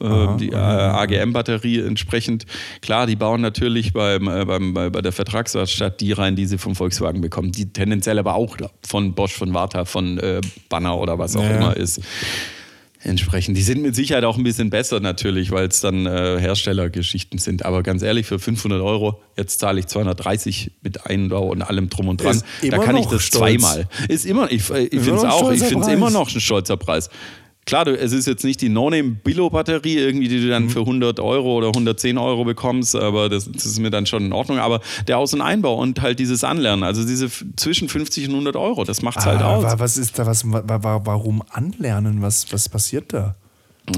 äh, 0.00 0.36
die 0.36 0.50
äh, 0.50 0.54
AGM-Batterie 0.54 1.80
entsprechend. 1.80 2.46
Klar, 2.82 3.06
die 3.06 3.16
bauen 3.16 3.40
natürlich 3.40 3.92
beim, 3.92 4.28
äh, 4.28 4.44
beim, 4.44 4.74
bei, 4.74 4.90
bei 4.90 5.00
der 5.02 5.10
Vertragswerkstatt 5.12 6.00
die 6.00 6.12
rein, 6.12 6.36
die 6.36 6.46
sie 6.46 6.58
vom 6.58 6.76
Volkswagen 6.76 7.20
bekommen. 7.20 7.50
Die 7.50 7.72
tendenziell 7.72 8.18
aber 8.18 8.34
auch 8.36 8.56
von 8.86 9.14
Bosch, 9.14 9.32
von 9.34 9.52
Varta, 9.54 9.84
von 9.84 10.18
äh, 10.18 10.40
Banner 10.68 10.98
oder 10.98 11.18
was 11.18 11.34
auch 11.36 11.42
Ja. 11.42 11.56
immer 11.56 11.76
ist. 11.76 12.00
Entsprechend. 13.02 13.56
Die 13.56 13.62
sind 13.62 13.80
mit 13.80 13.94
Sicherheit 13.94 14.24
auch 14.24 14.36
ein 14.36 14.42
bisschen 14.42 14.70
besser 14.70 14.98
natürlich, 14.98 15.52
weil 15.52 15.68
es 15.68 15.80
dann 15.80 16.06
äh, 16.06 16.38
Herstellergeschichten 16.40 17.38
sind. 17.38 17.64
Aber 17.64 17.84
ganz 17.84 18.02
ehrlich, 18.02 18.26
für 18.26 18.40
500 18.40 18.80
Euro, 18.82 19.20
jetzt 19.36 19.60
zahle 19.60 19.78
ich 19.78 19.86
230 19.86 20.72
mit 20.82 21.06
Einbau 21.06 21.48
und 21.48 21.62
allem 21.62 21.90
drum 21.90 22.08
und 22.08 22.22
dran. 22.22 22.42
Ist 22.60 22.72
Da 22.72 22.78
kann 22.78 22.96
ich 22.96 23.06
das 23.06 23.22
stolz. 23.22 23.62
zweimal. 23.62 23.88
Ist 24.08 24.26
immer, 24.26 24.50
ich, 24.50 24.68
ich 24.70 25.00
finde 25.00 25.14
es 25.14 25.24
auch, 25.24 25.52
ich 25.52 25.62
finde 25.62 25.86
es 25.86 25.92
immer 25.92 26.10
noch 26.10 26.34
ein 26.34 26.40
stolzer 26.40 26.76
Preis. 26.76 27.08
Klar, 27.68 27.84
du, 27.84 27.94
es 27.98 28.12
ist 28.12 28.26
jetzt 28.26 28.44
nicht 28.44 28.62
die 28.62 28.70
No-Name-Billo-Batterie, 28.70 29.98
irgendwie, 29.98 30.28
die 30.28 30.40
du 30.40 30.46
Mhm. 30.46 30.50
dann 30.50 30.68
für 30.70 30.80
100 30.86 31.20
Euro 31.20 31.54
oder 31.58 31.66
110 31.68 32.16
Euro 32.16 32.44
bekommst, 32.44 32.96
aber 32.96 33.28
das, 33.28 33.44
das 33.52 33.66
ist 33.66 33.78
mir 33.78 33.90
dann 33.90 34.06
schon 34.06 34.24
in 34.24 34.32
Ordnung. 34.32 34.58
Aber 34.58 34.80
der 35.06 35.18
Aus- 35.18 35.34
und 35.34 35.42
Einbau 35.42 35.74
und 35.74 36.00
halt 36.00 36.18
dieses 36.18 36.44
Anlernen, 36.44 36.82
also 36.82 37.06
diese 37.06 37.28
zwischen 37.56 37.90
50 37.90 38.26
und 38.28 38.34
100 38.36 38.56
Euro, 38.56 38.84
das 38.84 39.02
macht 39.02 39.18
es 39.18 39.26
halt 39.26 39.42
aus. 39.42 39.64
Aber 39.66 39.80
was 39.80 39.98
ist 39.98 40.18
da, 40.18 40.24
was, 40.24 40.50
wa- 40.50 40.62
wa- 40.66 41.00
warum 41.04 41.42
anlernen? 41.50 42.22
Was, 42.22 42.50
was 42.52 42.70
passiert 42.70 43.12
da? 43.12 43.34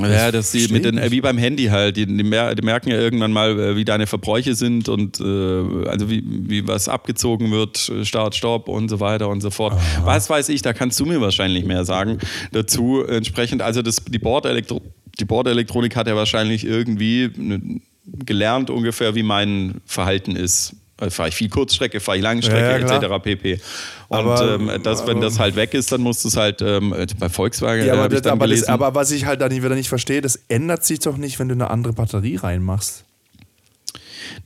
Ja, 0.00 0.30
dass 0.30 0.50
versteh 0.50 0.72
mit 0.72 0.84
den, 0.84 0.96
nicht. 0.96 1.04
äh, 1.04 1.10
wie 1.10 1.20
beim 1.20 1.38
Handy 1.38 1.66
halt, 1.66 1.96
die, 1.96 2.06
die, 2.06 2.22
mer 2.22 2.54
die 2.54 2.62
merken 2.62 2.90
ja 2.90 2.96
irgendwann 2.96 3.32
mal, 3.32 3.58
äh, 3.58 3.76
wie 3.76 3.84
deine 3.84 4.06
Verbräuche 4.06 4.54
sind 4.54 4.88
und 4.88 5.20
äh, 5.20 5.88
also 5.88 6.10
wie, 6.10 6.22
wie 6.24 6.66
was 6.66 6.88
abgezogen 6.88 7.50
wird, 7.50 7.90
Start, 8.02 8.34
Stopp 8.34 8.68
und 8.68 8.88
so 8.88 9.00
weiter 9.00 9.28
und 9.28 9.40
so 9.40 9.50
fort. 9.50 9.76
Was 10.04 10.30
weiß 10.30 10.48
ich, 10.50 10.62
da 10.62 10.72
kannst 10.72 10.98
du 11.00 11.06
mir 11.06 11.20
wahrscheinlich 11.20 11.64
mehr 11.64 11.84
sagen 11.84 12.18
dazu. 12.52 13.02
Entsprechend, 13.02 13.62
also 13.62 13.82
das, 13.82 13.96
die, 14.04 14.18
Bordelektro 14.18 14.80
die 15.18 15.24
Bordelektronik 15.24 15.96
hat 15.96 16.06
ja 16.06 16.16
wahrscheinlich 16.16 16.64
irgendwie 16.64 17.30
ne, 17.36 17.80
gelernt 18.04 18.70
ungefähr, 18.70 19.14
wie 19.14 19.22
mein 19.22 19.80
Verhalten 19.86 20.36
ist. 20.36 20.74
Also 21.00 21.14
Fahre 21.14 21.30
ich 21.30 21.34
viel 21.34 21.48
Kurzstrecke, 21.48 21.98
fahre 22.00 22.18
ich 22.18 22.22
Langstrecke, 22.22 22.86
Ja, 22.86 22.96
etc. 22.98 23.22
pp. 23.22 23.60
Und 24.08 24.18
Aber- 24.18 24.54
ähm, 24.54 24.70
das, 24.82 25.06
wenn 25.06 25.20
das 25.20 25.38
halt 25.38 25.56
weg 25.56 25.74
ist, 25.74 25.90
dann 25.92 26.02
musst 26.02 26.22
du 26.24 26.28
es 26.28 26.36
halt 26.36 26.60
ähm, 26.62 26.94
bei 27.18 27.28
Volkswagen 27.28 27.84
Ja, 27.86 27.94
äh, 27.94 27.98
aber, 27.98 28.08
das, 28.08 28.26
aber, 28.26 28.46
das, 28.46 28.64
aber 28.64 28.94
was 28.94 29.10
ich 29.10 29.24
halt 29.26 29.40
dann 29.40 29.50
wieder 29.50 29.74
nicht 29.74 29.88
verstehe, 29.88 30.20
das 30.20 30.38
ändert 30.48 30.84
sich 30.84 30.98
doch 31.00 31.16
nicht, 31.16 31.38
wenn 31.38 31.48
du 31.48 31.54
eine 31.54 31.70
andere 31.70 31.92
Batterie 31.94 32.36
reinmachst. 32.36 33.04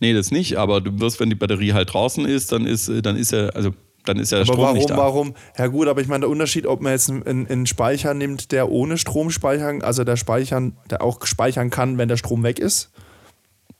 Nee, 0.01 0.15
das 0.15 0.31
nicht, 0.31 0.57
aber 0.57 0.81
du 0.81 0.99
wirst, 1.01 1.21
wenn 1.21 1.29
die 1.29 1.35
Batterie 1.35 1.73
halt 1.73 1.93
draußen 1.93 2.25
ist, 2.27 2.53
dann 2.53 2.67
ist, 2.67 2.89
äh, 2.89 3.03
dann 3.03 3.17
ist 3.17 3.33
ja, 3.33 3.49
also 3.49 3.71
dann 4.05 4.19
ist 4.19 4.33
ja 4.33 4.39
der 4.39 4.43
Aber 4.47 4.53
Strom 4.53 4.65
warum, 4.65 4.77
nicht 4.77 4.91
da. 4.91 4.97
warum? 4.97 5.35
Ja 5.59 5.67
gut, 5.67 5.89
aber 5.89 6.01
ich 6.01 6.09
meine, 6.09 6.21
der 6.21 6.29
Unterschied, 6.31 6.67
ob 6.67 6.81
man 6.83 6.93
jetzt 6.93 7.11
einen, 7.11 7.47
einen 7.49 7.67
Speicher 7.67 8.15
nimmt, 8.15 8.53
der 8.53 8.71
ohne 8.71 8.99
Strom 8.99 9.31
speichern, 9.31 9.83
also 9.83 10.05
der 10.05 10.17
speichern, 10.17 10.77
der 10.91 11.03
auch 11.03 11.25
speichern 11.27 11.71
kann, 11.71 11.99
wenn 11.99 12.09
der 12.09 12.17
Strom 12.17 12.43
weg 12.43 12.59
ist. 12.59 12.91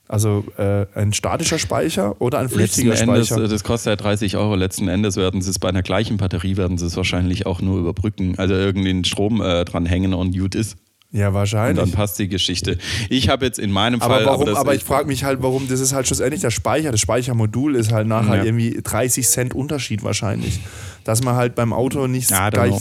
Also 0.07 0.43
äh, 0.57 0.85
ein 0.93 1.13
statischer 1.13 1.57
Speicher 1.57 2.21
oder 2.21 2.37
ein 2.37 2.45
Letzten 2.45 2.59
flüchtiger 2.59 2.99
Endes, 2.99 3.27
Speicher. 3.27 3.43
äh, 3.43 3.47
das 3.47 3.63
kostet 3.63 3.91
ja 3.91 3.95
30 3.95 4.37
Euro. 4.37 4.55
Letzten 4.55 4.87
Endes 4.87 5.17
werden 5.17 5.41
sie 5.41 5.49
es 5.49 5.57
bei 5.57 5.69
einer 5.69 5.81
gleichen 5.81 6.17
Batterie 6.17 6.57
werden 6.57 6.77
sie 6.77 6.85
es 6.85 6.95
wahrscheinlich 6.95 7.45
auch 7.45 7.61
nur 7.61 7.79
überbrücken. 7.79 8.35
Also 8.37 8.53
irgendwie 8.53 8.89
den 8.89 9.03
Strom 9.03 9.41
äh, 9.41 9.65
dran 9.65 9.85
hängen 9.85 10.13
und 10.13 10.37
gut 10.37 10.53
ist. 10.53 10.77
Ja, 11.15 11.29
Und 11.29 11.33
wahrscheinlich. 11.33 11.77
dann 11.83 11.91
passt 11.91 12.19
die 12.19 12.27
Geschichte. 12.27 12.77
Ich 13.09 13.29
habe 13.29 13.45
jetzt 13.45 13.57
in 13.57 13.71
meinem 13.71 14.01
aber 14.01 14.15
Fall. 14.15 14.25
warum, 14.25 14.45
das 14.47 14.57
aber 14.57 14.75
ich 14.75 14.83
frage 14.83 15.07
mich 15.07 15.23
halt, 15.23 15.41
warum, 15.41 15.67
das 15.69 15.79
ist 15.79 15.93
halt 15.93 16.07
schlussendlich 16.07 16.41
der 16.41 16.51
Speicher. 16.51 16.91
Das 16.91 16.99
Speichermodul 16.99 17.75
ist 17.75 17.91
halt 17.93 18.05
nachher 18.07 18.37
Ja. 18.37 18.43
irgendwie 18.43 18.79
30 18.83 19.25
Cent 19.27 19.53
Unterschied 19.55 20.03
wahrscheinlich. 20.03 20.59
Dass 21.05 21.23
man 21.23 21.35
halt 21.35 21.55
beim 21.55 21.71
Auto 21.71 22.07
nicht 22.07 22.31
Ja, 22.31 22.49
gleich. 22.49 22.73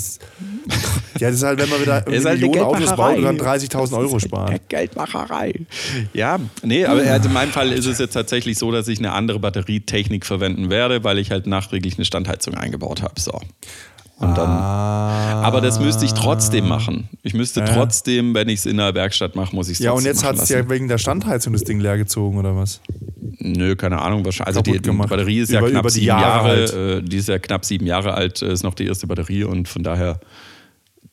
Ja, 1.21 1.29
das 1.29 1.37
ist 1.37 1.43
halt, 1.45 1.61
wenn 1.61 1.69
man 1.69 1.81
wieder 1.81 1.93
halt 1.95 2.09
eine 2.09 2.19
Millionen 2.21 2.59
Autos 2.61 2.97
baut, 2.97 3.15
Geldmacherei. 3.15 3.21
dann 3.23 3.61
30.000 3.61 3.97
Euro 3.99 4.19
sparen. 4.19 4.59
Geldmacherei. 4.69 5.55
Ja, 6.13 6.39
nee, 6.65 6.85
aber 6.87 7.03
also 7.03 7.29
in 7.29 7.35
meinem 7.35 7.53
Fall 7.53 7.71
ist 7.71 7.87
es 7.87 7.99
jetzt 7.99 8.15
tatsächlich 8.15 8.59
so, 8.59 8.73
dass 8.73 8.89
ich 8.89 8.99
eine 8.99 9.13
andere 9.13 9.39
Batterietechnik 9.39 10.27
verwenden 10.27 10.71
werde, 10.71 11.05
weil 11.05 11.19
ich 11.19 11.31
halt 11.31 11.47
nachträglich 11.47 11.97
eine 11.99 12.05
Standheizung 12.05 12.55
eingebaut 12.55 13.03
habe. 13.03 13.21
So. 13.21 13.41
Und 14.17 14.39
dann, 14.39 14.49
Ah. 14.49 15.43
aber 15.43 15.61
das 15.61 15.81
müsste 15.81 16.05
ich 16.05 16.15
trotzdem 16.15 16.69
machen. 16.69 17.09
Ich 17.23 17.35
müsste 17.35 17.61
Ja. 17.61 17.67
trotzdem, 17.67 18.33
wenn 18.35 18.49
ich 18.49 18.61
es 18.61 18.67
in 18.67 18.77
der 18.77 18.95
Werkstatt 18.95 19.35
mache, 19.35 19.55
muss 19.55 19.69
ich 19.69 19.75
es 19.81 19.85
Ja, 19.85 19.91
und 19.93 20.05
jetzt 20.05 20.25
hat 20.25 20.37
es 20.37 20.49
ja 20.49 20.69
wegen 20.71 20.87
der 20.87 20.99
Standheizung 20.99 21.53
das 21.53 21.63
Ding 21.65 21.81
leer 21.81 21.97
gezogen, 21.99 22.39
oder 22.39 22.57
was? 22.57 22.81
Nö, 23.41 23.75
keine 23.75 24.01
Ahnung. 24.01 24.25
wahrscheinlich- 24.25 24.47
Also 24.57 24.63
die, 24.63 24.81
die. 24.81 24.91
Batterie 24.91 25.41
ist 25.41 25.51
ja 25.51 25.59
Über- 25.59 25.71
knapp 25.71 25.83
über 25.83 25.91
sieben 25.91 26.07
Jahre 26.07 26.23
Jahre. 26.23 26.49
halt. 26.49 26.73
äh, 26.75 27.03
die 27.03 27.17
ist 27.17 27.29
ja 27.29 27.39
knapp 27.41 27.65
sieben 27.65 27.87
Jahre 27.87 28.15
alt. 28.15 28.41
äh, 28.41 28.53
Ist 28.53 28.63
noch 28.63 28.75
die 28.75 28.87
erste 28.87 29.07
Batterie 29.09 29.45
und 29.45 29.69
von 29.69 29.83
daher. 29.83 30.21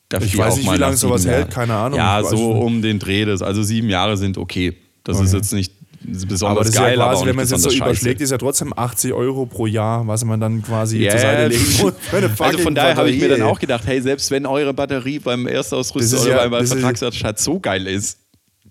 darf 0.07 0.23
Ich 0.23 0.37
weiß 0.37 0.57
nicht, 0.57 0.71
wie 0.71 0.77
lange 0.77 0.95
sowas 0.97 1.21
sieben 1.23 1.33
hält, 1.33 1.45
Jahren- 1.47 1.53
keine 1.53 1.73
Ahnung. 1.75 1.97
Ja, 1.97 2.21
so 2.23 2.51
um 2.51 2.81
den 2.81 2.99
Dreh. 2.99 3.25
Das, 3.25 3.41
also 3.41 3.63
sieben 3.63 3.89
Jahre 3.89 4.15
sind 4.17 4.37
okay. 4.37 4.77
Das 5.03 5.19
ist 5.19 5.29
Okay. 5.29 5.37
jetzt 5.37 5.53
nicht 5.53 5.73
besonders 6.11 6.41
Aber 6.43 6.59
das 6.61 6.69
ist 6.69 6.75
geil, 6.75 6.97
ja 6.97 7.03
aber 7.03 7.11
quasi, 7.13 7.21
auch 7.23 7.27
wenn 7.27 7.35
man 7.35 7.45
es 7.45 7.51
jetzt 7.51 7.61
so 7.63 7.69
scheiße. 7.69 7.83
überschlägt, 7.83 8.21
ist 8.21 8.29
ja 8.31 8.37
trotzdem 8.37 8.73
80 8.75 9.13
Euro 9.13 9.45
pro 9.45 9.65
Jahr, 9.65 10.05
was 10.07 10.23
man 10.25 10.39
dann 10.39 10.61
quasi 10.61 10.99
Ja, 10.99 11.11
zur 11.11 11.19
Seite 11.19 11.47
legen 11.47 11.65
muss. 11.81 11.93
Also 12.39 12.57
von 12.59 12.75
daher 12.75 12.95
habe 12.95 13.09
ich 13.09 13.19
mir 13.21 13.29
dann 13.29 13.41
auch 13.43 13.59
gedacht, 13.59 13.83
hey, 13.85 14.01
selbst 14.01 14.29
wenn 14.31 14.45
eure 14.45 14.73
Batterie 14.73 15.19
beim 15.19 15.47
Erstausrüster 15.47 16.17
ist 16.17 16.23
oder 16.25 16.43
ja- 16.43 16.47
beim, 16.47 16.63
ist- 16.63 16.73
Vertragserstatt 16.73 17.39
so 17.39 17.59
geil 17.59 17.87
ist, 17.87 18.19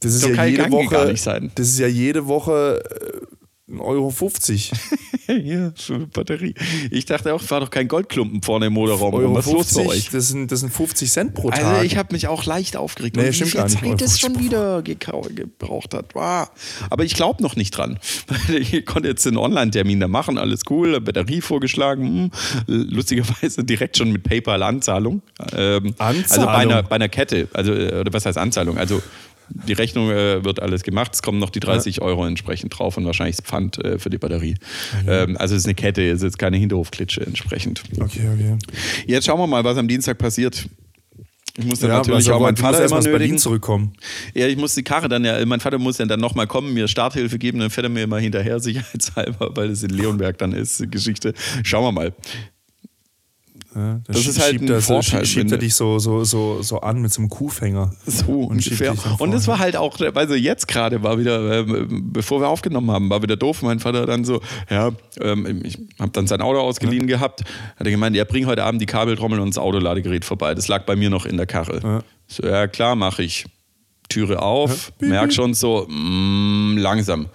Das 0.01 0.15
ist 0.15 0.21
so 0.23 0.29
ja 0.29 0.37
kann- 0.37 0.49
jede 0.49 0.65
die 0.65 0.71
gar 0.87 1.03
Woche. 1.03 1.13
nicht 1.13 1.23
sein. 1.23 1.51
Das 1.55 1.69
ist 1.69 1.79
ja 1.79 1.87
jede 1.87 2.27
Woche 2.27 2.83
äh, 3.71 3.75
1,50 3.75 3.79
Euro. 3.81 4.13
50. 5.35 5.45
hier, 5.45 5.73
für 5.77 5.95
eine 5.95 6.07
Batterie. 6.07 6.55
Ich 6.91 7.05
dachte 7.07 7.35
auch, 7.35 7.43
es 7.43 7.51
war 7.51 7.61
doch 7.61 7.71
kein 7.71 7.89
Goldklumpen 7.89 8.43
vorne 8.43 8.67
im 8.67 8.73
Motorraum. 8.75 9.15
Euro 9.15 9.35
Was 9.35 9.47
ist 9.47 9.53
los 9.53 9.75
bei 9.75 9.83
50, 9.83 9.89
euch? 10.07 10.11
das 10.11 10.29
sind, 10.29 10.53
das 10.53 10.61
sind 10.61 10.73
50 10.73 11.11
Cent 11.11 11.35
pro 11.35 11.51
Tag. 11.51 11.65
Also 11.65 11.83
ich 11.85 11.97
habe 11.97 12.13
mich 12.13 12.29
auch 12.29 12.45
leicht 12.45 12.77
aufgeregt, 12.77 13.17
Nee, 13.17 13.29
und 13.29 13.29
wie 13.29 13.45
viel. 13.45 13.47
Zeit 13.49 13.67
es 13.67 13.77
50 13.77 14.21
schon 14.21 14.39
wieder 14.41 14.83
gebraucht 14.83 15.95
hat. 15.95 16.15
Wow. 16.15 16.49
Aber 16.91 17.05
ich 17.05 17.15
glaube 17.15 17.43
noch 17.43 17.57
nicht 17.57 17.71
dran. 17.77 17.99
Ich 18.51 18.85
konnte 18.85 19.09
jetzt 19.09 19.27
einen 19.27 19.37
Online-Termin 19.37 20.01
da 20.01 20.09
machen, 20.09 20.37
alles 20.39 20.63
cool, 20.71 21.01
Batterie 21.01 21.41
vorgeschlagen, 21.41 22.31
hm. 22.67 22.87
lustigerweise 22.91 23.65
direkt 23.65 23.97
schon 23.97 24.13
mit 24.13 24.23
PayPal-Anzahlung. 24.25 25.23
Ähm, 25.57 25.95
Also 25.97 25.97
bei 25.97 26.05
Anzahlung? 26.07 26.49
einer, 26.49 26.83
bei 26.83 26.97
einer 26.97 27.09
Kette, 27.09 27.49
also 27.53 27.73
äh, 27.73 28.01
oder 28.01 28.13
was 28.13 28.27
heißt 28.27 28.39
Anzahlung? 28.39 28.79
Also 28.79 29.03
die 29.67 29.73
Rechnung 29.73 30.11
äh, 30.11 30.45
wird 30.45 30.61
alles 30.61 30.83
gemacht, 30.83 31.13
es 31.15 31.23
kommen 31.23 31.39
noch 31.39 31.51
die 31.51 31.61
30 31.61 32.03
Euro 32.03 32.27
entsprechend 32.27 32.79
drauf 32.79 32.97
und 32.97 33.05
wahrscheinlich 33.05 33.37
das 33.37 33.47
Pfand 33.47 33.85
äh, 33.85 33.99
für 33.99 34.11
die 34.11 34.19
Batterie. 34.19 34.57
Ähm, 35.07 35.37
also 35.37 35.55
es 35.55 35.63
ist 35.63 35.67
eine 35.67 35.75
Kette, 35.75 36.03
es 36.09 36.19
ist 36.19 36.23
jetzt 36.23 36.39
keine 36.39 36.57
Hinterhofklitsche 36.57 37.27
entsprechend. 37.27 37.83
okay, 38.01 38.29
okay. 38.33 38.57
Jetzt 39.07 39.27
schauen 39.27 39.39
wir 39.39 39.47
mal, 39.47 39.65
was 39.65 39.77
am 39.77 39.89
Dienstag 39.89 40.19
passiert. 40.19 40.69
Ich 41.59 41.65
muss 41.67 41.81
dann 41.81 41.91
Ja, 41.91 41.99
natürlich 41.99 42.31
auch 42.31 42.41
musst 42.41 42.59
Vater 42.59 42.81
erst 42.81 42.93
immer 42.93 42.97
mal 42.97 42.99
aus 42.99 43.05
Berlin 43.05 43.19
nötigen. 43.21 43.39
zurückkommen. 43.39 43.93
Ja, 44.35 44.47
ich 44.47 44.57
muss 44.57 44.75
die 44.75 44.83
Karre 44.83 45.09
dann 45.09 45.25
ja, 45.25 45.45
mein 45.47 45.61
Vater 45.61 45.79
muss 45.79 45.99
ja 45.99 46.07
dann 46.07 46.21
nochmal 46.21 46.47
kommen, 46.47 46.73
mir 46.73 46.89
Starthilfe 46.89 47.39
geben, 47.39 47.59
dann 47.59 47.71
fährt 47.71 47.87
er 47.87 47.91
mir 47.91 48.05
immer 48.05 48.19
hinterher, 48.19 48.61
sicherheitshalber, 48.61 49.51
weil 49.57 49.71
es 49.71 49.83
in 49.83 49.91
Leonberg 49.91 50.39
dann 50.39 50.53
ist, 50.53 50.81
die 50.81 50.91
Geschichte. 50.91 51.35
Schauen 51.65 51.85
wir 51.85 51.93
mal. 51.93 52.13
Ja, 53.75 54.01
Das 54.07 54.27
ist 54.27 54.41
halt 54.41 54.51
schiebt 54.51 54.65
ein 54.65 54.77
er, 54.77 54.81
Vorteil, 54.81 55.25
schiebt 55.25 55.53
er 55.53 55.59
dich 55.59 55.75
so, 55.75 55.99
so, 55.99 56.25
so, 56.25 56.61
so 56.63 56.81
an 56.81 57.01
mit 57.01 57.13
so 57.13 57.21
einem 57.21 57.29
Kuhfänger. 57.29 57.93
So 58.05 58.33
Und 58.33 58.57
ungefähr. 58.57 58.95
Und 59.19 59.33
es 59.33 59.47
war 59.47 59.59
halt 59.59 59.77
auch, 59.77 59.99
also 60.15 60.35
jetzt 60.35 60.67
gerade 60.67 61.03
war 61.03 61.19
wieder, 61.19 61.61
ähm, 61.61 62.11
bevor 62.13 62.41
wir 62.41 62.49
aufgenommen 62.49 62.91
haben, 62.91 63.11
war 63.11 63.23
wieder 63.23 63.37
doof. 63.37 63.63
Mein 63.63 63.79
Vater 63.79 64.07
dann 64.07 64.25
so, 64.25 64.41
ja, 64.69 64.91
ähm, 65.21 65.63
ich 65.65 65.79
habe 65.99 66.11
dann 66.11 66.27
sein 66.27 66.41
Auto 66.41 66.59
ausgeliehen 66.59 67.07
gehabt, 67.07 67.43
hat 67.77 67.87
er 67.87 67.91
gemeint, 67.91 68.17
ja, 68.17 68.25
bring 68.25 68.47
heute 68.47 68.65
Abend 68.65 68.83
die 68.83 68.87
Kabeltrommel 68.87 69.39
und 69.39 69.51
das 69.51 69.59
Autoladegerät 69.59 70.25
vorbei. 70.25 70.55
Das 70.55 70.67
lag 70.67 70.85
bei 70.85 70.97
mir 70.97 71.11
noch 71.11 71.25
in 71.25 71.37
der 71.37 71.47
Karre. 71.47 71.81
Ja. 71.83 72.03
So, 72.27 72.47
ja, 72.47 72.67
klar, 72.67 72.97
mache 72.97 73.23
ich. 73.23 73.47
Türe 74.09 74.43
auf, 74.43 74.93
merk 75.01 75.33
schon 75.33 75.55
so, 75.55 75.87
mm, 75.89 76.77
langsam. 76.79 77.29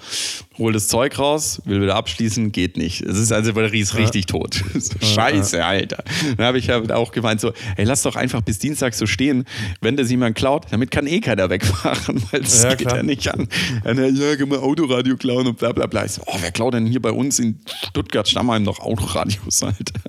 Hol 0.57 0.71
das 0.71 0.87
Zeug 0.87 1.19
raus, 1.19 1.61
will 1.65 1.81
wieder 1.81 1.95
abschließen, 1.95 2.51
geht 2.53 2.77
nicht. 2.77 3.01
Es 3.01 3.17
ist 3.17 3.31
also, 3.33 3.51
die 3.51 3.55
Batterie 3.55 3.81
ist 3.81 3.95
richtig 3.95 4.25
tot. 4.25 4.63
Scheiße, 5.01 5.63
Alter. 5.63 6.03
Dann 6.37 6.45
habe 6.45 6.57
ich 6.59 6.69
halt 6.69 6.91
auch 6.93 7.11
gemeint 7.11 7.41
so, 7.41 7.51
ey, 7.75 7.83
lass 7.83 8.03
doch 8.03 8.15
einfach 8.15 8.41
bis 8.41 8.57
Dienstag 8.59 8.93
so 8.93 9.05
stehen, 9.05 9.43
wenn 9.81 9.97
das 9.97 10.09
jemand 10.09 10.37
klaut, 10.37 10.67
damit 10.71 10.91
kann 10.91 11.07
eh 11.07 11.19
keiner 11.19 11.49
wegfahren, 11.49 12.23
weil 12.31 12.41
das 12.41 12.63
Ja, 12.63 12.69
geht 12.69 12.87
klar. 12.87 12.97
ja 12.97 13.03
nicht 13.03 13.27
an. 13.27 13.47
Er, 13.83 13.95
ja, 14.09 14.35
kann 14.37 14.47
man 14.47 14.59
Autoradio 14.59 15.17
klauen 15.17 15.45
und 15.47 15.57
bla 15.57 15.73
bla 15.73 15.87
bla. 15.87 16.05
Ich 16.05 16.13
so, 16.13 16.21
oh, 16.25 16.37
wer 16.39 16.51
klaut 16.51 16.73
denn 16.73 16.85
hier 16.85 17.01
bei 17.01 17.11
uns 17.11 17.37
in 17.39 17.59
Stuttgart 17.89 18.27
Stammheim 18.27 18.63
noch 18.63 18.79
Autoradios, 18.79 19.61
Alter? 19.63 19.99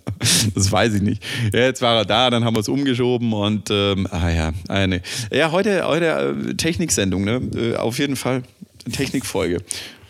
Das 0.55 0.71
weiß 0.71 0.95
ich 0.95 1.03
nicht. 1.03 1.23
Ja, 1.53 1.61
jetzt 1.61 1.83
war 1.83 1.97
er 1.97 2.05
da, 2.05 2.31
dann 2.31 2.45
haben 2.45 2.55
wir 2.55 2.61
es 2.61 2.69
umgeschoben 2.69 3.33
und 3.33 3.69
ähm, 3.71 4.07
ah 4.11 4.31
ja, 4.31 4.53
eine. 4.69 5.03
Ja, 5.33 5.51
heute, 5.51 5.87
heute 5.87 6.37
äh, 6.51 6.55
Techniksendung, 6.55 7.25
ne? 7.25 7.41
Äh, 7.57 7.77
auf 7.77 7.99
jeden 7.99 8.15
Fall 8.17 8.43
Technikfolge. 8.93 9.59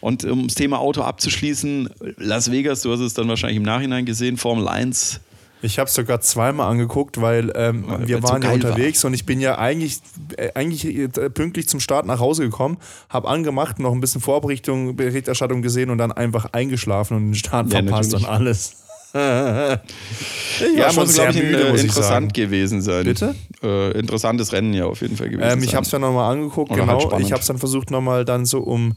Und 0.01 0.25
um 0.25 0.47
das 0.47 0.55
Thema 0.55 0.79
Auto 0.79 1.03
abzuschließen, 1.03 1.91
Las 2.19 2.51
Vegas, 2.51 2.83
du 2.83 2.93
hast 2.93 3.01
es 3.01 3.15
dann 3.15 3.29
wahrscheinlich 3.29 3.57
im 3.57 3.63
Nachhinein 3.65 4.05
gesehen, 4.05 4.37
Formel 4.37 4.69
1. 4.69 5.21
Ich 5.63 5.79
habe 5.79 5.91
sogar 5.91 6.21
zweimal 6.21 6.71
angeguckt, 6.71 7.21
weil 7.21 7.51
ähm, 7.57 7.85
Weil- 7.89 8.07
wir 8.07 8.17
so 8.19 8.23
waren 8.25 8.43
ja 8.43 8.51
geil 8.51 8.63
war. 8.63 8.71
unterwegs 8.71 9.05
und 9.05 9.15
ich 9.15 9.25
bin 9.25 9.41
ja 9.41 9.57
eigentlich, 9.59 9.99
äh, 10.37 10.51
eigentlich 10.55 10.85
äh, 10.85 11.09
pünktlich 11.31 11.67
zum 11.69 11.81
Start 11.81 12.05
nach 12.07 12.21
Hause 12.21 12.43
gekommen, 12.43 12.77
habe 13.09 13.27
angemacht, 13.29 13.79
noch 13.79 13.93
ein 13.93 14.01
bisschen 14.01 14.21
Vorberichtung, 14.21 14.95
Berichterstattung 14.97 15.63
gesehen 15.63 15.89
und 15.91 15.97
dann 15.99 16.13
einfach 16.13 16.53
eingeschlafen 16.53 17.17
und 17.17 17.25
den 17.31 17.35
Start 17.35 17.73
Ja, 17.73 17.81
verpasst 17.83 18.13
natürlich. 18.13 18.29
und 18.29 18.35
alles. 18.35 18.77
ich 19.17 20.77
Ja, 20.79 20.93
muss, 20.93 21.15
glaube 21.15 21.31
ich, 21.33 21.39
ein, 21.39 21.55
äh, 21.55 21.71
muss 21.71 21.83
interessant 21.83 22.35
gewesen 22.35 22.83
sein. 22.83 23.05
Bitte? 23.05 23.35
Äh, 23.63 23.93
interessantes 23.99 24.53
Rennen 24.53 24.75
ja 24.75 24.85
auf 24.85 25.01
jeden 25.01 25.17
Fall 25.17 25.31
gewesen 25.31 25.51
Ähm, 25.59 25.63
ich 25.63 25.75
habe 25.75 25.85
es 25.85 25.91
dann 25.91 26.03
nochmal 26.03 26.33
angeguckt, 26.33 26.71
Oder 26.71 26.87
halt 26.87 26.99
genau. 26.99 27.01
spannend. 27.09 27.27
ich 27.27 27.33
habe 27.33 27.41
es 27.41 27.47
dann 27.47 27.57
versucht 27.59 27.91
nochmal 27.91 28.27
dann 28.27 28.45
so 28.45 28.61
um, 28.61 28.93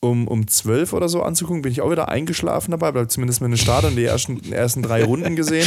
um, 0.00 0.26
um 0.26 0.48
12 0.48 0.92
oder 0.92 1.08
so 1.08 1.22
anzugucken. 1.22 1.62
Bin 1.62 1.72
ich 1.72 1.82
auch 1.82 1.90
wieder 1.90 2.08
eingeschlafen 2.08 2.72
dabei, 2.72 2.94
weil 2.94 3.08
zumindest 3.08 3.40
dem 3.40 3.56
Start 3.56 3.84
und 3.84 3.96
die 3.96 4.04
ersten, 4.04 4.52
ersten 4.52 4.82
drei 4.82 5.04
Runden 5.04 5.36
gesehen. 5.36 5.66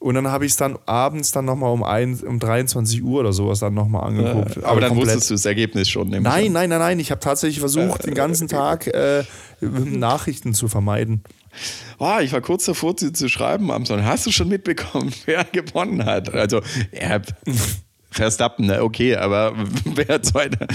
Und 0.00 0.16
dann 0.16 0.26
habe 0.26 0.44
ich 0.44 0.52
es 0.52 0.56
dann 0.56 0.76
abends 0.84 1.30
dann 1.30 1.44
nochmal 1.44 1.72
um, 1.72 1.84
ein, 1.84 2.18
um 2.26 2.40
23 2.40 3.04
Uhr 3.04 3.20
oder 3.20 3.32
sowas 3.32 3.60
dann 3.60 3.74
nochmal 3.74 4.08
angeguckt. 4.08 4.64
aber 4.64 4.80
dann 4.80 4.90
komplett. 4.90 5.14
wusstest 5.14 5.30
du 5.30 5.34
das 5.34 5.44
Ergebnis 5.46 5.88
schon. 5.88 6.08
Nein, 6.08 6.22
nein, 6.22 6.50
nein, 6.52 6.68
nein. 6.70 6.98
Ich 6.98 7.12
habe 7.12 7.20
tatsächlich 7.20 7.60
versucht, 7.60 8.04
den 8.04 8.14
ganzen 8.14 8.48
Tag 8.48 8.88
äh, 8.88 9.22
Nachrichten 9.60 10.54
zu 10.54 10.66
vermeiden. 10.66 11.22
Oh, 11.98 12.18
ich 12.20 12.32
war 12.32 12.40
kurz 12.40 12.64
davor, 12.64 12.94
sie 12.98 13.12
zu 13.12 13.28
schreiben 13.28 13.70
am 13.70 13.86
Sonntag. 13.86 14.06
Hast 14.06 14.26
du 14.26 14.32
schon 14.32 14.48
mitbekommen, 14.48 15.12
wer 15.26 15.44
gewonnen 15.44 16.04
hat? 16.04 16.34
Also, 16.34 16.62
ja, 16.90 17.20
Verstappen, 18.12 18.66
ne, 18.66 18.82
okay, 18.82 19.16
aber 19.16 19.54
wer 19.84 20.22
zweiter? 20.22 20.66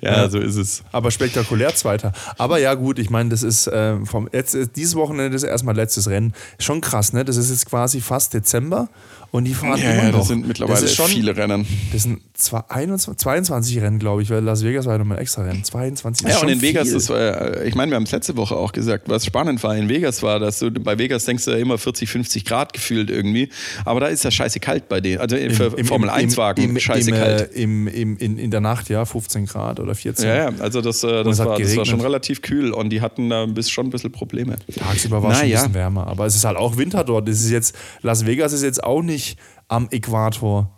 Ja, 0.00 0.28
so 0.28 0.38
ist 0.38 0.56
es. 0.56 0.82
Aber 0.92 1.10
spektakulär 1.10 1.74
Zweiter. 1.74 2.12
Aber 2.38 2.58
ja, 2.58 2.74
gut, 2.74 2.98
ich 2.98 3.10
meine, 3.10 3.30
das 3.30 3.42
ist 3.42 3.68
ähm, 3.72 4.06
vom 4.06 4.28
jetzt, 4.32 4.54
äh, 4.54 4.66
dieses 4.74 4.94
Wochenende 4.94 5.34
ist 5.34 5.42
erstmal 5.42 5.74
letztes 5.74 6.08
Rennen. 6.08 6.34
Schon 6.58 6.80
krass, 6.80 7.12
ne? 7.12 7.24
Das 7.24 7.36
ist 7.36 7.50
jetzt 7.50 7.66
quasi 7.66 8.00
fast 8.00 8.34
Dezember 8.34 8.88
und 9.30 9.44
die 9.44 9.54
fahren 9.54 9.80
Ja, 9.80 9.92
immer 9.92 10.02
ja, 10.04 10.10
noch. 10.10 10.18
das 10.18 10.28
sind 10.28 10.46
mittlerweile 10.46 10.74
das 10.80 10.90
ist 10.90 10.94
schon, 10.96 11.06
viele 11.08 11.34
Rennen. 11.36 11.66
Das 11.92 12.02
sind 12.02 12.20
zwei- 12.34 12.62
21, 12.68 13.16
22 13.18 13.80
Rennen, 13.80 13.98
glaube 13.98 14.20
ich, 14.22 14.28
weil 14.28 14.42
Las 14.42 14.62
Vegas 14.62 14.84
war 14.84 14.92
ja 14.94 14.98
nochmal 14.98 15.16
ein 15.16 15.22
extra 15.22 15.42
Rennen. 15.42 15.64
22 15.64 16.28
Ja, 16.28 16.36
ist 16.36 16.42
und 16.42 16.50
in 16.50 16.60
Vegas, 16.60 16.88
viel. 16.88 16.94
das 16.94 17.08
war, 17.08 17.62
ich 17.62 17.74
meine, 17.74 17.90
wir 17.92 17.96
haben 17.96 18.02
es 18.02 18.12
letzte 18.12 18.36
Woche 18.36 18.54
auch 18.56 18.72
gesagt, 18.72 19.08
was 19.08 19.24
spannend 19.24 19.62
war 19.62 19.74
in 19.76 19.88
Vegas 19.88 20.22
war, 20.22 20.38
dass 20.38 20.58
du 20.58 20.70
bei 20.70 20.98
Vegas 20.98 21.24
denkst 21.24 21.46
du 21.46 21.52
ja 21.52 21.56
immer 21.56 21.78
40, 21.78 22.10
50 22.10 22.44
Grad 22.44 22.74
gefühlt 22.74 23.08
irgendwie, 23.10 23.48
aber 23.86 24.00
da 24.00 24.06
ist 24.08 24.22
ja 24.24 24.30
scheiße 24.30 24.60
kalt 24.60 24.90
bei 24.90 25.00
denen. 25.00 25.18
Also 25.22 25.36
für 25.36 25.64
Im- 25.66 25.74
im- 25.76 25.86
Formel 25.86 26.08
im- 26.10 26.14
1 26.14 26.36
Wagen 26.36 26.62
im, 26.62 26.76
scheiße 26.82 27.10
im, 27.10 27.16
kalt. 27.16 27.54
Äh, 27.54 27.62
im, 27.62 27.86
im, 27.88 28.16
in, 28.18 28.38
in 28.38 28.50
der 28.50 28.60
Nacht, 28.60 28.88
ja, 28.88 29.04
15 29.04 29.46
Grad 29.46 29.80
oder 29.80 29.94
14. 29.94 30.26
Ja, 30.28 30.34
ja, 30.34 30.50
also 30.58 30.80
das, 30.80 31.02
äh, 31.02 31.24
das, 31.24 31.38
es 31.38 31.44
war, 31.44 31.58
das 31.58 31.76
war 31.76 31.84
schon 31.86 32.00
relativ 32.00 32.42
kühl 32.42 32.72
und 32.72 32.90
die 32.90 33.00
hatten 33.00 33.30
da 33.30 33.46
bis, 33.46 33.70
schon 33.70 33.86
ein 33.86 33.90
bisschen 33.90 34.12
Probleme. 34.12 34.56
Tagsüber 34.76 35.22
war 35.22 35.30
es 35.32 35.38
schon 35.38 35.44
ein 35.46 35.50
Naja. 35.50 35.60
bisschen 35.62 35.74
wärmer. 35.74 36.06
Aber 36.06 36.26
es 36.26 36.34
ist 36.36 36.44
halt 36.44 36.56
auch 36.56 36.76
Winter 36.76 37.04
dort. 37.04 37.28
Das 37.28 37.40
ist 37.40 37.50
jetzt, 37.50 37.76
Las 38.02 38.26
Vegas 38.26 38.52
ist 38.52 38.62
jetzt 38.62 38.82
auch 38.84 39.02
nicht 39.02 39.38
am 39.68 39.88
Äquator. 39.90 40.70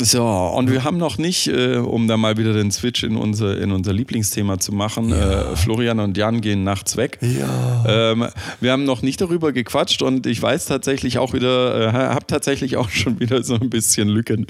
So, 0.00 0.24
und 0.24 0.70
wir 0.70 0.84
haben 0.84 0.96
noch 0.96 1.18
nicht, 1.18 1.48
äh, 1.48 1.76
um 1.76 2.08
da 2.08 2.16
mal 2.16 2.38
wieder 2.38 2.54
den 2.54 2.70
Switch 2.70 3.02
in 3.02 3.16
unser, 3.16 3.60
in 3.60 3.72
unser 3.72 3.92
Lieblingsthema 3.92 4.58
zu 4.58 4.72
machen, 4.72 5.12
äh, 5.12 5.54
Florian 5.54 6.00
und 6.00 6.16
Jan 6.16 6.40
gehen 6.40 6.64
nachts 6.64 6.96
weg. 6.96 7.18
Ja. 7.20 7.84
Ähm, 7.86 8.26
wir 8.60 8.72
haben 8.72 8.84
noch 8.84 9.02
nicht 9.02 9.20
darüber 9.20 9.52
gequatscht 9.52 10.00
und 10.00 10.26
ich 10.26 10.40
weiß 10.40 10.64
tatsächlich 10.64 11.18
auch 11.18 11.34
wieder, 11.34 11.88
äh, 11.88 11.92
habe 11.92 12.26
tatsächlich 12.26 12.78
auch 12.78 12.88
schon 12.90 13.20
wieder 13.20 13.42
so 13.42 13.54
ein 13.54 13.68
bisschen 13.68 14.08
Lücken, 14.08 14.46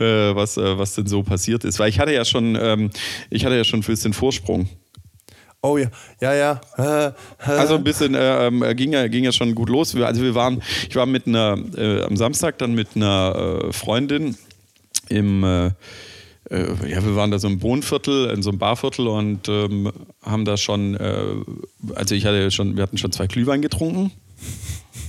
äh, 0.00 0.34
was, 0.34 0.56
äh, 0.56 0.78
was 0.78 0.94
denn 0.94 1.06
so 1.06 1.22
passiert 1.22 1.64
ist. 1.64 1.78
Weil 1.78 1.90
ich 1.90 2.00
hatte 2.00 2.14
ja 2.14 2.24
schon, 2.24 2.56
ähm, 2.58 2.90
ich 3.28 3.44
hatte 3.44 3.54
ja 3.54 3.64
schon 3.64 3.80
ein 3.80 3.86
bisschen 3.86 4.14
Vorsprung. 4.14 4.66
Oh 5.60 5.76
ja, 5.76 5.88
ja, 6.20 6.34
ja. 6.34 6.60
Äh. 6.78 7.12
Also 7.44 7.74
ein 7.74 7.84
bisschen 7.84 8.14
äh, 8.14 8.46
ähm, 8.46 8.64
ging, 8.76 8.92
ja, 8.92 9.08
ging 9.08 9.24
ja 9.24 9.32
schon 9.32 9.54
gut 9.54 9.68
los. 9.68 9.94
Also 9.94 10.22
wir 10.22 10.34
waren, 10.34 10.62
ich 10.88 10.96
war 10.96 11.06
mit 11.06 11.26
einer, 11.26 11.58
am 12.06 12.16
Samstag 12.16 12.58
dann 12.58 12.74
mit 12.74 12.88
einer 12.94 13.72
Freundin 13.72 14.36
im, 15.08 15.44
äh, 15.44 15.66
äh, 16.50 16.88
ja, 16.88 17.04
wir 17.04 17.16
waren 17.16 17.30
da 17.30 17.38
so 17.38 17.48
im 17.48 17.62
Wohnviertel, 17.62 18.30
in 18.30 18.42
so 18.42 18.50
einem 18.50 18.58
Barviertel 18.58 19.06
und 19.08 19.48
ähm, 19.48 19.92
haben 20.22 20.44
da 20.44 20.56
schon, 20.56 20.94
äh, 20.94 21.24
also 21.94 22.14
ich 22.14 22.26
hatte 22.26 22.50
schon, 22.50 22.76
wir 22.76 22.82
hatten 22.82 22.98
schon 22.98 23.12
zwei 23.12 23.26
Glühwein 23.26 23.62
getrunken. 23.62 24.12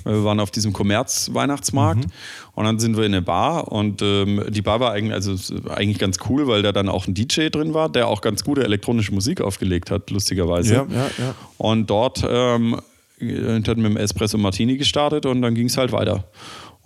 Wir 0.03 0.23
waren 0.23 0.39
auf 0.39 0.51
diesem 0.51 0.71
Kommerz-Weihnachtsmarkt 0.71 2.05
mhm. 2.05 2.11
und 2.55 2.65
dann 2.65 2.79
sind 2.79 2.95
wir 2.95 3.03
in 3.03 3.13
eine 3.13 3.21
Bar 3.21 3.71
und 3.71 4.01
ähm, 4.01 4.41
die 4.49 4.61
Bar 4.61 4.79
war 4.79 4.93
eigentlich, 4.93 5.13
also 5.13 5.35
eigentlich 5.69 5.99
ganz 5.99 6.17
cool, 6.29 6.47
weil 6.47 6.61
da 6.61 6.71
dann 6.71 6.87
auch 6.87 7.07
ein 7.07 7.13
DJ 7.13 7.49
drin 7.49 7.73
war, 7.73 7.89
der 7.89 8.07
auch 8.07 8.21
ganz 8.21 8.43
gute 8.43 8.63
elektronische 8.63 9.13
Musik 9.13 9.41
aufgelegt 9.41 9.91
hat, 9.91 10.09
lustigerweise. 10.09 10.73
Ja, 10.75 10.87
ja, 10.89 11.09
ja. 11.17 11.35
Und 11.57 11.89
dort 11.89 12.25
ähm, 12.27 12.75
hat 12.75 13.77
mit 13.77 13.85
dem 13.85 13.97
Espresso 13.97 14.37
Martini 14.37 14.77
gestartet 14.77 15.25
und 15.25 15.41
dann 15.41 15.55
ging 15.55 15.67
es 15.67 15.77
halt 15.77 15.91
weiter. 15.91 16.23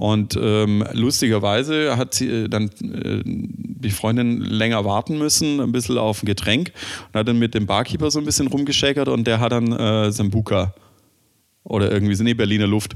Und 0.01 0.35
ähm, 0.35 0.83
lustigerweise 0.93 1.95
hat 1.95 2.15
sie 2.15 2.27
äh, 2.27 2.49
dann 2.49 2.71
äh, 2.81 3.21
die 3.23 3.91
Freundin 3.91 4.41
länger 4.41 4.83
warten 4.83 5.19
müssen, 5.19 5.59
ein 5.59 5.71
bisschen 5.71 5.99
auf 5.99 6.23
ein 6.23 6.25
Getränk 6.25 6.71
und 7.07 7.19
hat 7.19 7.27
dann 7.27 7.37
mit 7.37 7.53
dem 7.53 7.67
Barkeeper 7.67 8.09
so 8.09 8.17
ein 8.17 8.25
bisschen 8.25 8.47
rumgeschäkert 8.47 9.07
und 9.07 9.27
der 9.27 9.39
hat 9.39 9.51
dann 9.51 9.71
äh, 9.71 10.11
Sambuka 10.11 10.73
oder 11.63 11.91
irgendwie 11.91 12.15
so, 12.15 12.23
nee, 12.23 12.33
Berliner 12.33 12.65
Luft. 12.65 12.95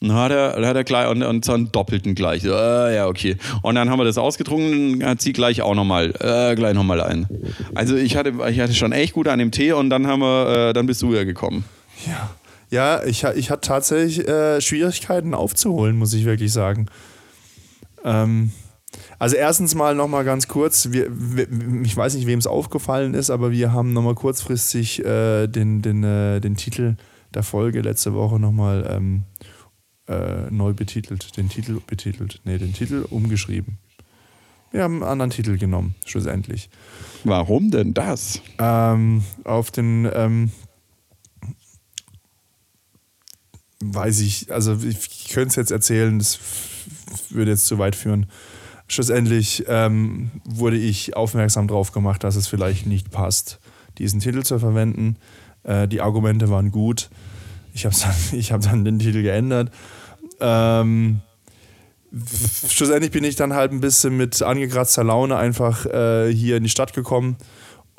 Und 0.00 0.12
hat 0.12 0.32
er, 0.32 0.66
hat 0.66 0.74
er 0.74 0.82
gleich, 0.82 1.08
und, 1.08 1.22
und 1.22 1.44
so 1.44 1.52
einen 1.52 1.70
doppelten 1.70 2.16
gleich. 2.16 2.42
Äh, 2.42 2.96
ja, 2.96 3.06
okay. 3.06 3.36
Und 3.62 3.76
dann 3.76 3.88
haben 3.88 4.00
wir 4.00 4.04
das 4.04 4.18
ausgetrunken, 4.18 5.04
hat 5.06 5.22
sie 5.22 5.32
gleich 5.32 5.62
auch 5.62 5.76
nochmal, 5.76 6.12
äh, 6.18 6.56
gleich 6.56 6.74
nochmal 6.74 7.00
ein. 7.00 7.28
Also 7.76 7.94
ich 7.94 8.16
hatte, 8.16 8.32
ich 8.50 8.58
hatte 8.58 8.74
schon 8.74 8.90
echt 8.90 9.12
gut 9.12 9.28
an 9.28 9.38
dem 9.38 9.52
Tee 9.52 9.70
und 9.70 9.88
dann 9.88 10.08
haben 10.08 10.20
wir, 10.20 10.70
äh, 10.70 10.72
dann 10.72 10.86
bist 10.86 11.00
du 11.02 11.14
ja 11.14 11.22
gekommen. 11.22 11.64
Ja. 12.08 12.30
Ja, 12.70 13.02
ich, 13.04 13.24
ich 13.24 13.50
hatte 13.50 13.66
tatsächlich 13.66 14.26
äh, 14.28 14.60
Schwierigkeiten 14.60 15.34
aufzuholen, 15.34 15.96
muss 15.96 16.12
ich 16.12 16.24
wirklich 16.24 16.52
sagen. 16.52 16.86
Ähm, 18.04 18.52
also 19.18 19.36
erstens 19.36 19.74
mal 19.74 19.94
nochmal 19.94 20.24
ganz 20.24 20.48
kurz, 20.48 20.90
wir, 20.92 21.08
wir, 21.10 21.48
ich 21.84 21.96
weiß 21.96 22.14
nicht, 22.14 22.26
wem 22.26 22.38
es 22.38 22.46
aufgefallen 22.46 23.14
ist, 23.14 23.30
aber 23.30 23.50
wir 23.50 23.72
haben 23.72 23.92
nochmal 23.92 24.14
kurzfristig 24.14 25.04
äh, 25.04 25.46
den, 25.46 25.82
den, 25.82 26.02
äh, 26.04 26.40
den 26.40 26.56
Titel 26.56 26.96
der 27.34 27.42
Folge 27.42 27.80
letzte 27.80 28.14
Woche 28.14 28.40
nochmal 28.40 28.88
ähm, 28.90 29.22
äh, 30.08 30.50
neu 30.50 30.72
betitelt. 30.72 31.36
Den 31.36 31.48
Titel 31.48 31.80
betitelt. 31.86 32.40
Nee, 32.44 32.58
den 32.58 32.72
Titel 32.72 33.06
umgeschrieben. 33.08 33.78
Wir 34.72 34.84
haben 34.84 34.94
einen 34.94 35.10
anderen 35.10 35.30
Titel 35.30 35.58
genommen, 35.58 35.96
schlussendlich. 36.06 36.70
Warum 37.24 37.70
denn 37.70 37.92
das? 37.92 38.40
Ähm, 38.58 39.24
auf 39.44 39.70
den 39.72 40.08
ähm, 40.12 40.50
weiß 43.82 44.20
ich, 44.20 44.52
also 44.52 44.76
ich 44.82 45.28
könnte 45.28 45.48
es 45.48 45.56
jetzt 45.56 45.70
erzählen, 45.70 46.18
das 46.18 46.38
würde 47.30 47.50
jetzt 47.50 47.66
zu 47.66 47.78
weit 47.78 47.96
führen. 47.96 48.26
Schlussendlich 48.88 49.64
ähm, 49.68 50.30
wurde 50.44 50.76
ich 50.76 51.16
aufmerksam 51.16 51.68
darauf 51.68 51.92
gemacht, 51.92 52.24
dass 52.24 52.36
es 52.36 52.48
vielleicht 52.48 52.86
nicht 52.86 53.10
passt, 53.10 53.60
diesen 53.98 54.20
Titel 54.20 54.42
zu 54.42 54.58
verwenden. 54.58 55.16
Äh, 55.62 55.88
die 55.88 56.00
Argumente 56.00 56.50
waren 56.50 56.70
gut. 56.70 57.08
Ich 57.72 57.86
habe 57.86 57.94
dann, 58.00 58.40
hab 58.42 58.60
dann 58.62 58.84
den 58.84 58.98
Titel 58.98 59.22
geändert. 59.22 59.70
Ähm, 60.40 61.20
schlussendlich 62.68 63.12
bin 63.12 63.24
ich 63.24 63.36
dann 63.36 63.54
halt 63.54 63.72
ein 63.72 63.80
bisschen 63.80 64.16
mit 64.16 64.42
angekratzter 64.42 65.04
Laune 65.04 65.36
einfach 65.36 65.86
äh, 65.86 66.32
hier 66.34 66.56
in 66.56 66.64
die 66.64 66.70
Stadt 66.70 66.92
gekommen 66.92 67.36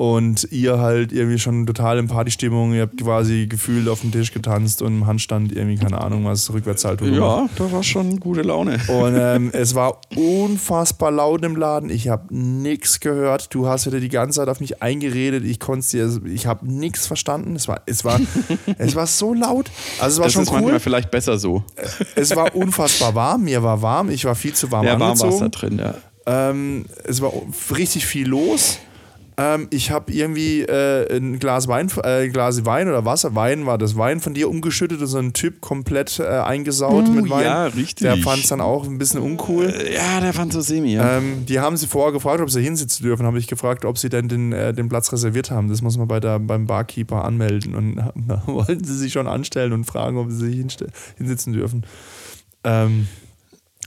und 0.02 0.48
ihr 0.52 0.80
halt 0.80 1.12
irgendwie 1.12 1.38
schon 1.38 1.68
total 1.68 2.00
in 2.00 2.08
Partystimmung, 2.08 2.74
ihr 2.74 2.82
habt 2.82 3.00
quasi 3.00 3.46
gefühlt 3.46 3.88
auf 3.88 4.02
dem 4.02 4.12
Tisch 4.12 4.34
getanzt 4.34 4.82
und 4.82 4.88
im 4.98 5.06
Handstand 5.06 5.52
irgendwie, 5.56 5.76
keine 5.76 6.02
Ahnung, 6.02 6.26
was 6.26 6.52
Rückwärtshaltung 6.52 7.14
Ja, 7.14 7.36
gemacht. 7.36 7.52
da 7.56 7.72
war 7.72 7.84
schon 7.84 8.20
gute 8.20 8.42
Laune. 8.42 8.80
Und 8.88 9.16
ähm, 9.20 9.52
es 9.54 9.76
war 9.76 10.02
unfassbar 10.16 11.12
laut 11.12 11.46
im 11.46 11.56
Laden, 11.56 11.92
ich 11.92 12.08
habe 12.08 12.36
nichts 12.36 13.00
gehört, 13.00 13.54
du 13.54 13.68
hast 13.68 13.86
wieder 13.86 14.00
die 14.00 14.10
ganze 14.10 14.38
Zeit 14.40 14.50
auf 14.50 14.60
mich 14.60 14.82
eingeredet, 14.82 15.46
ich 15.46 15.60
konnte 15.60 15.88
dir, 15.92 16.10
ich 16.26 16.48
habe 16.48 16.66
nichts 16.68 17.06
verstanden, 17.06 17.56
es 17.56 17.68
war, 17.68 17.82
es 17.86 18.04
war, 18.04 18.20
es 18.80 18.96
war 18.96 19.06
so 19.06 19.36
laut, 19.36 19.70
also 20.00 20.16
es 20.16 20.18
war 20.18 20.26
das 20.26 20.34
schon 20.34 20.42
ist 20.42 20.50
cool. 20.50 20.62
manchmal 20.62 20.80
vielleicht 20.80 21.12
besser 21.12 21.38
so. 21.38 21.64
Es 22.16 22.36
war 22.36 22.56
unfassbar 22.56 23.14
warm, 23.14 23.44
mir 23.44 23.62
war 23.62 23.84
warm, 23.84 24.10
ich 24.10 24.26
war 24.26 24.34
viel 24.34 24.54
zu 24.54 24.72
warm 24.72 24.84
ja, 24.84 24.94
angezogen. 24.96 25.32
warm 25.32 25.42
war 25.42 25.50
da 25.50 25.60
drin, 25.60 25.78
ja. 25.78 25.94
Ähm, 26.26 26.86
es 27.04 27.22
war 27.22 27.32
richtig 27.78 28.08
viel 28.08 28.28
los. 28.28 28.80
Ähm, 29.38 29.68
ich 29.70 29.92
habe 29.92 30.12
irgendwie 30.12 30.62
äh, 30.62 31.16
ein 31.16 31.40
Glas 31.40 31.68
Wein, 31.68 31.90
äh, 32.04 32.28
Glas 32.30 32.66
Wein 32.66 32.88
oder 32.88 33.06
Wasser, 33.06 33.34
Wein 33.36 33.66
war 33.66 33.78
das 33.78 33.98
Wein 33.98 34.20
von 34.20 34.34
dir 34.34 34.50
umgeschüttet 34.50 35.00
und 35.00 35.08
so 35.08 35.18
ein 35.18 35.34
Typ 35.34 35.62
komplett 35.62 36.20
äh, 36.20 36.26
eingesaut 36.26 37.08
uh, 37.08 37.12
mit 37.12 37.30
Wein. 37.30 37.46
Ja, 37.46 37.66
richtig. 37.66 38.00
Der 38.00 38.18
fand 38.18 38.44
es 38.44 38.50
dann 38.50 38.62
auch 38.62 38.86
ein 38.86 38.98
bisschen 38.98 39.22
uncool. 39.22 39.66
Äh, 39.66 39.96
ja, 39.96 40.20
der 40.20 40.34
fand 40.34 40.54
so 40.54 40.62
semi. 40.62 40.94
Ja. 40.94 41.18
Ähm, 41.18 41.46
die 41.46 41.60
haben 41.60 41.78
sie 41.78 41.88
vorher 41.88 42.12
gefragt, 42.12 42.42
ob 42.42 42.50
sie 42.50 42.62
hinsitzen 42.62 43.06
dürfen. 43.06 43.26
Habe 43.26 43.40
ich 43.40 43.48
gefragt, 43.48 43.86
ob 43.86 43.98
sie 43.98 44.10
denn 44.10 44.28
den, 44.28 44.52
äh, 44.52 44.74
den 44.74 44.90
Platz 44.90 45.12
reserviert 45.12 45.52
haben. 45.52 45.70
Das 45.70 45.82
muss 45.82 45.98
man 45.98 46.08
bei 46.08 46.20
der, 46.20 46.40
beim 46.40 46.68
Barkeeper 46.68 47.24
anmelden. 47.24 47.76
Und 47.76 47.96
da 48.28 48.44
wollten 48.46 48.84
sie 48.84 48.98
sich 48.98 49.14
schon 49.14 49.28
anstellen 49.28 49.72
und 49.74 49.86
fragen, 49.86 50.18
ob 50.18 50.30
sie 50.30 50.52
sich 50.52 50.78
hinsitzen 51.18 51.54
dürfen. 51.54 51.86
Ähm, 52.64 53.08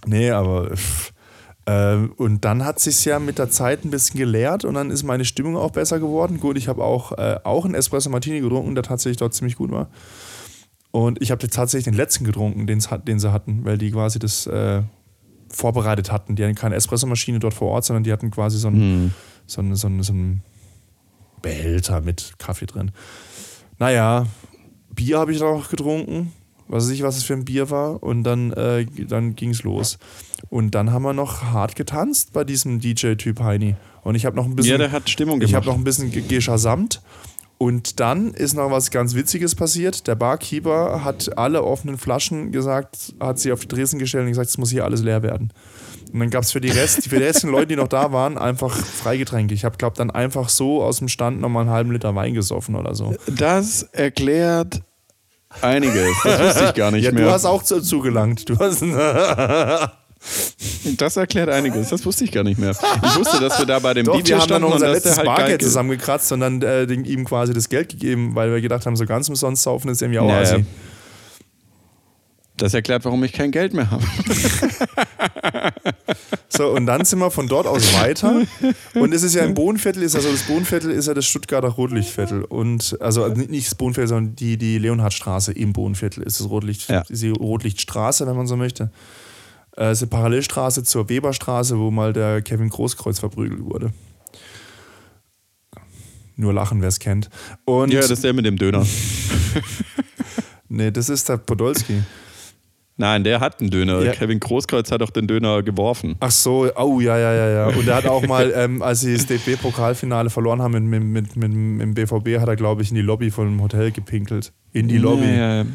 nee, 0.07 0.31
aber. 0.31 0.71
Pff 0.75 1.14
und 1.67 2.45
dann 2.45 2.65
hat 2.65 2.79
sich 2.79 3.05
ja 3.05 3.19
mit 3.19 3.39
der 3.39 3.49
Zeit 3.49 3.85
ein 3.85 3.91
bisschen 3.91 4.19
gelehrt 4.19 4.65
und 4.65 4.75
dann 4.75 4.91
ist 4.91 5.03
meine 5.03 5.25
Stimmung 5.25 5.57
auch 5.57 5.71
besser 5.71 5.99
geworden. 5.99 6.39
Gut, 6.39 6.59
ich 6.59 6.69
habe 6.69 6.85
auch, 6.85 7.13
äh, 7.13 7.39
auch 7.45 7.65
einen 7.65 7.75
Espresso 7.75 8.11
Martini 8.11 8.41
getrunken, 8.41 8.75
der 8.75 8.85
tatsächlich 8.85 9.17
dort 9.17 9.35
ziemlich 9.35 9.57
gut 9.57 9.71
war. 9.71 9.89
Und 10.91 11.21
ich 11.23 11.31
habe 11.31 11.49
tatsächlich 11.49 11.85
den 11.85 11.95
letzten 11.95 12.25
getrunken, 12.25 12.67
den, 12.67 12.85
den 13.07 13.19
sie 13.19 13.33
hatten, 13.33 13.65
weil 13.65 13.79
die 13.79 13.91
quasi 13.91 14.19
das 14.19 14.47
äh, 14.47 14.83
vorbereitet 15.49 16.13
hatten. 16.13 16.37
Die 16.37 16.45
hatten 16.45 16.55
keine 16.55 16.75
Espressomaschine 16.75 17.39
dort 17.39 17.55
vor 17.55 17.71
Ort, 17.71 17.85
sondern 17.85 18.05
die 18.05 18.13
hatten 18.13 18.31
quasi 18.31 18.59
so 18.59 18.69
einen, 18.69 19.05
mhm. 19.05 19.15
so 19.47 19.61
einen, 19.61 19.75
so 19.75 19.87
einen, 19.87 20.03
so 20.03 20.13
einen 20.13 20.43
Behälter 21.41 22.01
mit 22.01 22.35
Kaffee 22.39 22.67
drin. 22.67 22.91
Naja, 23.79 24.27
Bier 24.95 25.19
habe 25.19 25.33
ich 25.33 25.41
noch 25.41 25.69
getrunken. 25.69 26.33
Was 26.69 26.85
weiß 26.85 26.93
ich, 26.93 27.03
was 27.03 27.17
es 27.17 27.25
für 27.25 27.35
ein 27.35 27.45
Bier 27.45 27.71
war. 27.71 28.03
Und 28.03 28.25
dann, 28.25 28.53
äh, 28.53 28.87
dann 29.09 29.37
ging 29.37 29.51
es 29.51 29.63
los. 29.63 29.99
Und 30.51 30.75
dann 30.75 30.93
haben 30.93 31.03
wir 31.03 31.13
noch 31.13 31.43
hart 31.43 31.77
getanzt 31.77 32.33
bei 32.33 32.45
diesem 32.45 32.81
DJ-Typ 32.81 33.41
Heini. 33.41 33.77
Und 34.03 34.15
ich 34.15 34.27
habe 34.27 34.37
noch 34.37 34.47
ein 34.47 34.57
bisschen. 34.57 34.73
Ja, 34.73 34.79
der 34.79 34.93
hat 34.93 35.09
Stimmung 35.09 35.41
gemacht. 35.41 35.51
Ich 35.51 35.55
habe 35.55 35.67
noch 35.67 35.75
ein 35.75 35.85
bisschen 35.85 36.11
geschasamt. 36.29 37.01
Und 37.57 38.01
dann 38.01 38.35
ist 38.35 38.55
noch 38.55 38.71
was 38.71 38.91
ganz 38.91 39.15
Witziges 39.15 39.55
passiert. 39.55 40.07
Der 40.07 40.17
Barkeeper 40.17 41.05
hat 41.05 41.39
alle 41.39 41.63
offenen 41.63 41.99
Flaschen 41.99 42.51
gesagt, 42.51 43.15
hat 43.21 43.39
sie 43.39 43.53
auf 43.53 43.61
die 43.61 43.69
Dresen 43.69 43.99
gestellt 43.99 44.25
und 44.25 44.31
gesagt, 44.31 44.51
es 44.51 44.59
muss 44.59 44.71
hier 44.71 44.85
alles 44.85 45.03
leer 45.03 45.23
werden. 45.23 45.53
Und 46.13 46.21
dann 46.21 46.31
gab 46.31 46.43
es 46.43 46.53
für 46.53 46.61
die 46.61 46.71
Rest, 46.71 47.09
für 47.09 47.19
die 47.19 47.25
restlichen 47.25 47.51
Leute, 47.51 47.69
die 47.69 47.77
noch 47.77 47.89
da 47.89 48.13
waren, 48.13 48.39
einfach 48.39 48.75
Freigetränke. 48.77 49.55
Ich 49.55 49.65
habe, 49.65 49.77
glaube 49.79 49.97
dann 49.97 50.11
einfach 50.11 50.49
so 50.49 50.83
aus 50.83 50.99
dem 50.99 51.09
Stand 51.09 51.41
nochmal 51.41 51.63
einen 51.63 51.71
halben 51.71 51.93
Liter 51.93 52.15
Wein 52.15 52.35
gesoffen 52.35 52.75
oder 52.75 52.95
so. 52.95 53.15
Das 53.27 53.83
erklärt 53.83 54.83
einiges. 55.63 56.17
Das 56.23 56.41
wusste 56.41 56.65
ich 56.65 56.75
gar 56.75 56.91
nicht 56.91 57.05
ja, 57.05 57.13
mehr. 57.13 57.27
Du 57.27 57.31
hast 57.31 57.45
auch 57.45 57.63
zugelangt. 57.63 58.49
Du 58.49 58.59
hast. 58.59 58.83
Das 60.97 61.17
erklärt 61.17 61.51
einiges. 61.51 61.91
Das 61.91 62.05
wusste 62.07 62.25
ich 62.25 62.33
gar 62.33 62.45
nicht 62.45 62.59
mehr. 62.59 62.71
Ich 62.71 63.17
wusste, 63.17 63.41
dass 63.41 63.59
wir 63.59 63.67
da 63.67 63.79
bei 63.79 63.93
dem 63.93 64.07
Doch, 64.07 64.17
DJ 64.17 64.31
wir 64.31 64.39
haben 64.41 64.49
dann 64.49 64.65
unser 64.65 64.91
letztes 64.91 65.19
halt 65.19 65.27
Bargeld 65.27 65.63
zusammengekratzt 65.63 66.33
und 66.33 66.41
dann 66.41 66.63
äh, 66.63 66.85
ihm 66.85 67.25
quasi 67.25 67.53
das 67.53 67.69
Geld 67.69 67.91
gegeben, 67.91 68.35
weil 68.35 68.51
wir 68.51 68.61
gedacht 68.61 68.87
haben, 68.87 68.97
so 68.97 69.05
ganz 69.05 69.29
umsonst 69.29 69.63
saufen 69.63 69.91
ist 69.91 70.01
irgendwie 70.01 70.21
auch 70.21 70.29
Ja, 70.29 70.41
assi. 70.41 70.65
Das 72.57 72.73
erklärt, 72.73 73.05
warum 73.05 73.25
ich 73.25 73.33
kein 73.33 73.51
Geld 73.51 73.75
mehr 73.75 73.91
habe. 73.91 74.05
So, 76.49 76.69
und 76.71 76.87
dann 76.87 77.05
sind 77.05 77.19
wir 77.19 77.31
von 77.33 77.49
dort 77.49 77.67
aus 77.67 77.95
weiter. 77.95 78.43
Und 78.95 79.13
es 79.13 79.25
ist 79.25 79.35
ja 79.35 79.43
im 79.43 79.55
Bohnenviertel, 79.55 80.03
ist 80.05 80.15
also 80.15 80.31
das 80.31 80.43
Bohnenviertel 80.45 80.91
ist 80.93 81.09
ja 81.09 81.15
das 81.15 81.27
Stuttgarter 81.27 81.69
Rotlichtviertel. 81.69 82.45
Und 82.45 82.97
also 83.01 83.27
nicht 83.27 83.67
das 83.67 83.75
Bohnenviertel, 83.75 84.09
sondern 84.09 84.37
die, 84.37 84.57
die 84.57 84.79
Leonhardstraße 84.79 85.51
im 85.53 85.73
Bohnenviertel 85.73 86.23
ist 86.23 86.39
das 86.39 86.49
Rotlicht, 86.49 86.89
Ja. 86.89 87.01
ist 87.09 87.23
die 87.23 87.31
Rotlichtstraße, 87.31 88.25
wenn 88.27 88.37
man 88.37 88.47
so 88.47 88.57
möchte. 88.57 88.93
Äh, 89.77 89.87
Es 89.87 89.99
ist 89.99 90.03
eine 90.05 90.11
Parallelstraße 90.11 90.85
zur 90.85 91.09
Weberstraße, 91.09 91.77
wo 91.79 91.91
mal 91.91 92.13
der 92.13 92.41
Kevin 92.41 92.69
Großkreuz 92.69 93.19
verprügelt 93.19 93.65
wurde. 93.65 93.93
Nur 96.37 96.53
lachen, 96.53 96.81
wer 96.81 96.89
es 96.89 97.01
kennt. 97.01 97.31
Und 97.65 97.93
Ja, 97.93 98.01
das 98.01 98.11
ist 98.11 98.23
der 98.23 98.33
mit 98.33 98.45
dem 98.47 98.57
Döner. 98.59 98.87
nee, 100.69 100.93
das 100.93 101.09
ist 101.09 101.29
der 101.29 101.37
Podolski. 101.39 102.03
Nein, 102.97 103.25
der 103.25 103.41
hat 103.41 103.61
einen 103.61 103.71
Döner. 103.71 104.03
Ja. 104.03 104.13
Kevin 104.13 104.39
Großkreuz 104.39 104.93
hat 104.93 105.01
doch 105.01 105.11
den 105.11 105.27
Döner 105.27 105.65
geworfen. 105.65 106.15
Ach 106.21 106.31
so, 106.31 106.69
oh 106.77 107.01
ja, 107.01 107.19
ja, 107.19 107.35
ja, 107.35 107.49
ja. 107.49 107.67
Und 107.67 107.89
er 107.89 107.97
hat 107.97 108.07
auch 108.07 108.25
mal, 108.27 108.53
ähm, 108.57 108.83
als 108.83 109.01
sie 109.01 109.15
das 109.15 109.27
DFB-Pokalfinale 109.27 110.31
verloren 110.31 110.63
haben 110.63 110.73
mit, 110.89 111.03
mit, 111.03 111.37
mit, 111.37 111.53
mit, 111.53 111.83
dem 111.83 111.95
BVB, 111.95 112.41
hat 112.41 112.49
er, 112.49 112.57
glaube 112.57 112.83
ich, 112.83 112.91
in 112.91 112.95
die 112.95 113.03
Lobby 113.03 113.33
von 113.33 113.49
einem 113.49 113.63
Hotel 113.63 113.91
gepinkelt. 113.91 114.53
In 114.73 114.87
die 114.87 114.99
Lobby. 114.99 115.27
Ja, 115.27 115.63
ja. 115.63 115.67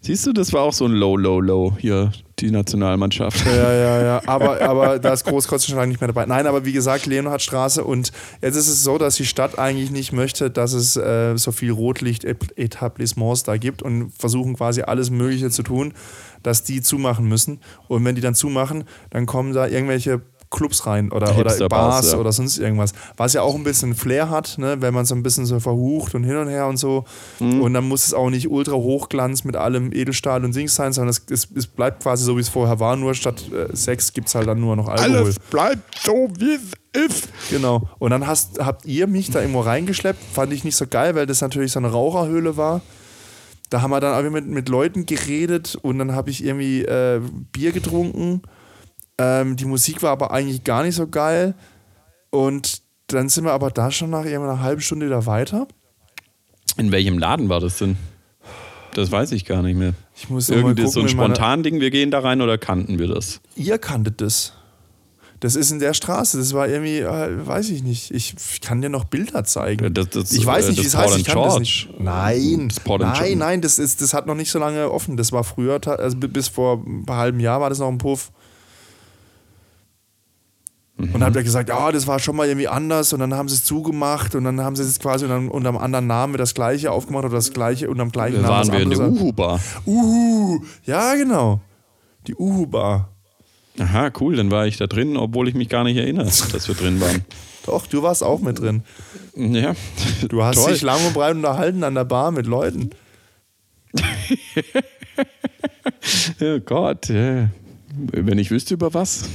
Siehst 0.00 0.26
du, 0.26 0.32
das 0.32 0.52
war 0.52 0.62
auch 0.62 0.72
so 0.72 0.84
ein 0.84 0.92
Low, 0.92 1.16
Low, 1.16 1.40
Low 1.40 1.74
hier, 1.78 2.12
die 2.38 2.50
Nationalmannschaft. 2.50 3.46
Ja, 3.46 3.72
ja, 3.72 4.02
ja. 4.02 4.22
Aber, 4.26 4.60
aber 4.60 4.98
da 4.98 5.12
ist 5.12 5.24
Großkreuz 5.24 5.64
schon 5.64 5.76
lange 5.76 5.88
nicht 5.88 6.00
mehr 6.00 6.08
dabei. 6.08 6.26
Nein, 6.26 6.46
aber 6.46 6.64
wie 6.64 6.72
gesagt, 6.72 7.06
Leonhardstraße. 7.06 7.84
Und 7.84 8.12
jetzt 8.40 8.56
ist 8.56 8.68
es 8.68 8.82
so, 8.82 8.98
dass 8.98 9.16
die 9.16 9.24
Stadt 9.24 9.58
eigentlich 9.58 9.90
nicht 9.90 10.12
möchte, 10.12 10.50
dass 10.50 10.72
es 10.72 10.96
äh, 10.96 11.36
so 11.36 11.52
viel 11.52 11.70
Rotlicht-Etablissements 11.70 13.44
da 13.44 13.56
gibt 13.56 13.82
und 13.82 14.12
versuchen 14.18 14.56
quasi 14.56 14.82
alles 14.82 15.10
Mögliche 15.10 15.50
zu 15.50 15.62
tun, 15.62 15.94
dass 16.42 16.62
die 16.62 16.80
zumachen 16.80 17.26
müssen. 17.26 17.60
Und 17.88 18.04
wenn 18.04 18.14
die 18.14 18.20
dann 18.20 18.34
zumachen, 18.34 18.84
dann 19.10 19.26
kommen 19.26 19.52
da 19.52 19.66
irgendwelche 19.66 20.22
Clubs 20.52 20.86
rein 20.86 21.10
oder, 21.10 21.36
oder 21.36 21.68
Bars 21.68 22.12
ja. 22.12 22.18
oder 22.18 22.30
sonst 22.30 22.58
irgendwas. 22.58 22.92
Was 23.16 23.32
ja 23.32 23.42
auch 23.42 23.54
ein 23.54 23.64
bisschen 23.64 23.94
Flair 23.94 24.30
hat, 24.30 24.58
ne? 24.58 24.76
wenn 24.80 24.94
man 24.94 25.06
so 25.06 25.14
ein 25.14 25.22
bisschen 25.22 25.46
so 25.46 25.58
verhucht 25.58 26.14
und 26.14 26.24
hin 26.24 26.36
und 26.36 26.48
her 26.48 26.66
und 26.66 26.76
so. 26.76 27.04
Mhm. 27.40 27.62
Und 27.62 27.74
dann 27.74 27.88
muss 27.88 28.04
es 28.04 28.14
auch 28.14 28.30
nicht 28.30 28.48
ultra 28.48 28.74
Hochglanz 28.74 29.44
mit 29.44 29.56
allem 29.56 29.92
Edelstahl 29.92 30.44
und 30.44 30.54
Dings 30.54 30.74
sein, 30.74 30.92
sondern 30.92 31.10
es, 31.10 31.22
es, 31.30 31.48
es 31.56 31.66
bleibt 31.66 32.02
quasi 32.02 32.24
so, 32.24 32.36
wie 32.36 32.42
es 32.42 32.50
vorher 32.50 32.78
war, 32.78 32.96
nur 32.96 33.14
statt 33.14 33.42
äh, 33.50 33.74
Sex 33.74 34.12
gibt 34.12 34.28
es 34.28 34.34
halt 34.34 34.46
dann 34.46 34.60
nur 34.60 34.76
noch 34.76 34.88
Alkohol. 34.88 35.34
bleibt 35.50 35.98
so, 36.04 36.28
wie 36.38 36.54
es 36.54 37.08
ist. 37.08 37.28
Genau. 37.50 37.88
Und 37.98 38.10
dann 38.10 38.26
hast, 38.26 38.58
habt 38.58 38.84
ihr 38.84 39.06
mich 39.06 39.30
da 39.30 39.40
irgendwo 39.40 39.60
reingeschleppt. 39.60 40.22
Fand 40.34 40.52
ich 40.52 40.64
nicht 40.64 40.76
so 40.76 40.86
geil, 40.86 41.14
weil 41.14 41.26
das 41.26 41.40
natürlich 41.40 41.72
so 41.72 41.78
eine 41.78 41.90
Raucherhöhle 41.90 42.58
war. 42.58 42.82
Da 43.72 43.80
haben 43.80 43.90
wir 43.90 44.00
dann 44.00 44.14
auch 44.14 44.30
mit, 44.30 44.46
mit 44.46 44.68
Leuten 44.68 45.06
geredet 45.06 45.76
und 45.80 45.98
dann 45.98 46.12
habe 46.12 46.28
ich 46.28 46.44
irgendwie 46.44 46.82
äh, 46.82 47.22
Bier 47.52 47.72
getrunken. 47.72 48.42
Ähm, 49.16 49.56
die 49.56 49.64
Musik 49.64 50.02
war 50.02 50.10
aber 50.10 50.30
eigentlich 50.30 50.62
gar 50.62 50.82
nicht 50.82 50.94
so 50.94 51.06
geil. 51.06 51.54
Und 52.28 52.82
dann 53.06 53.30
sind 53.30 53.44
wir 53.44 53.52
aber 53.52 53.70
da 53.70 53.90
schon 53.90 54.10
nach 54.10 54.26
einer 54.26 54.60
halben 54.60 54.82
Stunde 54.82 55.06
wieder 55.06 55.24
weiter. 55.24 55.66
In 56.76 56.92
welchem 56.92 57.16
Laden 57.18 57.48
war 57.48 57.60
das 57.60 57.78
denn? 57.78 57.96
Das 58.94 59.10
weiß 59.10 59.32
ich 59.32 59.46
gar 59.46 59.62
nicht 59.62 59.78
mehr. 59.78 59.94
Ich 60.14 60.28
muss 60.28 60.50
mal 60.50 60.56
Irgendwie 60.58 60.86
so 60.86 61.00
ein 61.00 61.06
in 61.08 61.16
meine- 61.16 61.34
Spontan-Ding, 61.34 61.80
wir 61.80 61.90
gehen 61.90 62.10
da 62.10 62.18
rein 62.20 62.42
oder 62.42 62.58
kannten 62.58 62.98
wir 62.98 63.08
das? 63.08 63.40
Ihr 63.56 63.78
kanntet 63.78 64.20
das. 64.20 64.52
Das 65.42 65.56
ist 65.56 65.72
in 65.72 65.80
der 65.80 65.92
Straße. 65.92 66.38
Das 66.38 66.52
war 66.54 66.68
irgendwie, 66.68 66.98
äh, 67.00 67.46
weiß 67.46 67.70
ich 67.70 67.82
nicht. 67.82 68.12
Ich, 68.12 68.34
ich 68.36 68.60
kann 68.60 68.80
dir 68.80 68.88
noch 68.88 69.04
Bilder 69.04 69.42
zeigen. 69.42 69.92
Das- 69.92 70.08
das- 70.10 70.30
ich 70.30 70.46
weiß 70.46 70.66
äh, 70.66 70.68
nicht, 70.68 70.78
wie 70.78 70.84
das 70.84 70.94
es 70.94 70.98
heißt. 70.98 71.18
Ich 71.18 71.24
kann 71.24 71.34
das 71.42 71.54
George. 71.54 71.58
nicht. 71.60 71.88
Nein, 72.00 72.68
Das 72.68 72.78
nein, 72.86 73.12
George. 73.12 73.36
nein. 73.36 73.60
Das, 73.60 73.78
ist, 73.80 74.00
das 74.00 74.14
hat 74.14 74.26
noch 74.26 74.36
nicht 74.36 74.52
so 74.52 74.60
lange 74.60 74.88
offen. 74.90 75.16
Das 75.16 75.32
war 75.32 75.42
früher, 75.42 75.80
also 75.98 76.16
bi- 76.16 76.28
bis 76.28 76.46
vor 76.46 76.84
ein 76.86 77.04
paar 77.04 77.16
halben 77.16 77.40
Jahr 77.40 77.60
war 77.60 77.70
das 77.70 77.80
noch 77.80 77.88
ein 77.88 77.98
Puff. 77.98 78.30
Und 80.98 81.08
Mhm. 81.08 81.12
dann 81.14 81.24
hat 81.24 81.34
er 81.36 81.42
gesagt, 81.42 81.68
ja, 81.70 81.90
das 81.90 82.06
war 82.06 82.18
schon 82.20 82.36
mal 82.36 82.46
irgendwie 82.46 82.68
anders 82.68 83.12
und 83.12 83.18
dann 83.20 83.34
haben 83.34 83.48
sie 83.48 83.56
es 83.56 83.64
zugemacht 83.64 84.34
und 84.36 84.44
dann 84.44 84.60
haben 84.60 84.76
sie 84.76 84.82
es 84.84 85.00
quasi 85.00 85.24
unter, 85.24 85.52
unter 85.52 85.70
einem 85.70 85.78
anderen 85.78 86.06
Namen 86.06 86.36
das 86.36 86.54
gleiche 86.54 86.92
aufgemacht 86.92 87.24
oder 87.24 87.34
das 87.34 87.52
gleiche 87.52 87.90
unter 87.90 88.04
dem 88.04 88.12
gleichen 88.12 88.42
Da 88.42 88.48
Namen. 88.48 88.68
waren 88.68 88.72
wir 88.72 88.80
in 88.80 88.90
der. 88.90 89.00
Uhu-Bar. 89.10 89.58
Uhu, 89.86 90.60
ja 90.84 91.14
genau. 91.16 91.60
Die 92.28 92.36
Uhu-Bar. 92.36 93.08
Aha, 93.78 94.10
cool, 94.20 94.36
dann 94.36 94.50
war 94.50 94.66
ich 94.66 94.76
da 94.76 94.86
drin, 94.86 95.16
obwohl 95.16 95.48
ich 95.48 95.54
mich 95.54 95.68
gar 95.68 95.84
nicht 95.84 95.96
erinnere, 95.96 96.26
dass 96.52 96.68
wir 96.68 96.74
drin 96.74 97.00
waren. 97.00 97.24
Doch, 97.64 97.86
du 97.86 98.02
warst 98.02 98.22
auch 98.22 98.40
mit 98.40 98.58
drin. 98.58 98.82
Ja. 99.36 99.74
Du 100.28 100.42
hast 100.42 100.56
Toll. 100.56 100.72
dich 100.72 100.82
lang 100.82 101.04
und 101.06 101.14
breit 101.14 101.34
unterhalten 101.36 101.84
an 101.84 101.94
der 101.94 102.04
Bar 102.04 102.30
mit 102.32 102.46
Leuten. 102.46 102.90
Oh 106.40 106.58
Gott, 106.60 107.08
ja. 107.08 107.48
Wenn 108.12 108.38
ich 108.38 108.50
wüsste 108.50 108.74
über 108.74 108.92
was. 108.94 109.24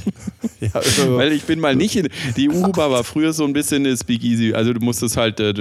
Ja, 0.60 0.70
Weil 1.10 1.30
ich 1.32 1.44
bin 1.44 1.60
mal 1.60 1.76
nicht 1.76 1.94
in. 1.94 2.08
Die 2.36 2.48
Uhu-Bar 2.48 2.90
war 2.90 3.04
früher 3.04 3.32
so 3.32 3.44
ein 3.44 3.52
bisschen 3.52 3.86
eine 3.86 3.96
Speakeasy. 3.96 4.54
Also 4.54 4.72
du 4.72 4.80
musstest 4.84 5.16
halt, 5.16 5.38
äh, 5.38 5.54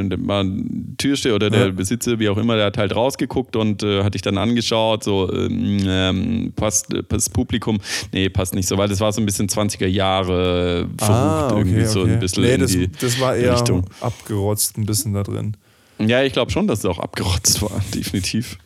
Türsteher 0.98 1.36
oder 1.36 1.52
der 1.52 1.68
Ja. 1.68 1.72
Besitzer, 1.72 2.18
wie 2.18 2.30
auch 2.30 2.38
immer, 2.38 2.56
der 2.56 2.66
hat 2.66 2.80
halt 2.80 2.95
rausgeguckt 2.95 3.56
und 3.56 3.84
äh, 3.84 4.04
hat 4.04 4.16
dich 4.16 4.24
dann 4.24 4.39
angeschaut, 4.39 5.04
so 5.04 5.32
ähm, 5.32 5.80
ähm, 5.86 6.54
passt 6.56 6.91
äh, 6.95 7.04
das 7.08 7.30
Publikum. 7.30 7.80
Nee, 8.12 8.30
passt 8.30 8.56
nicht 8.56 8.68
so, 8.68 8.76
weil 8.80 8.88
das 8.89 9.00
war 9.00 9.12
so 9.14 9.22
ein 9.22 9.26
bisschen 9.28 9.48
20er 9.48 9.86
Jahre 9.86 10.88
verrucht, 10.98 11.56
irgendwie 11.58 11.86
so 11.86 12.02
ein 12.04 12.20
bisschen 12.20 12.43
Ah, 12.43 12.48
nee, 12.48 12.54
in 12.56 12.62
das, 12.62 12.72
die 12.72 12.88
das 13.00 13.20
war 13.20 13.36
eher 13.36 13.54
Richtung. 13.54 13.86
abgerotzt 14.02 14.78
ein 14.80 14.86
bisschen 14.88 15.14
da 15.14 15.22
drin. 15.22 15.56
Ja, 16.00 16.24
ich 16.24 16.34
glaube 16.34 16.52
schon, 16.52 16.66
dass 16.68 16.80
es 16.80 16.86
auch 16.86 16.98
abgerotzt 17.00 17.62
war, 17.62 17.82
definitiv. 17.93 18.58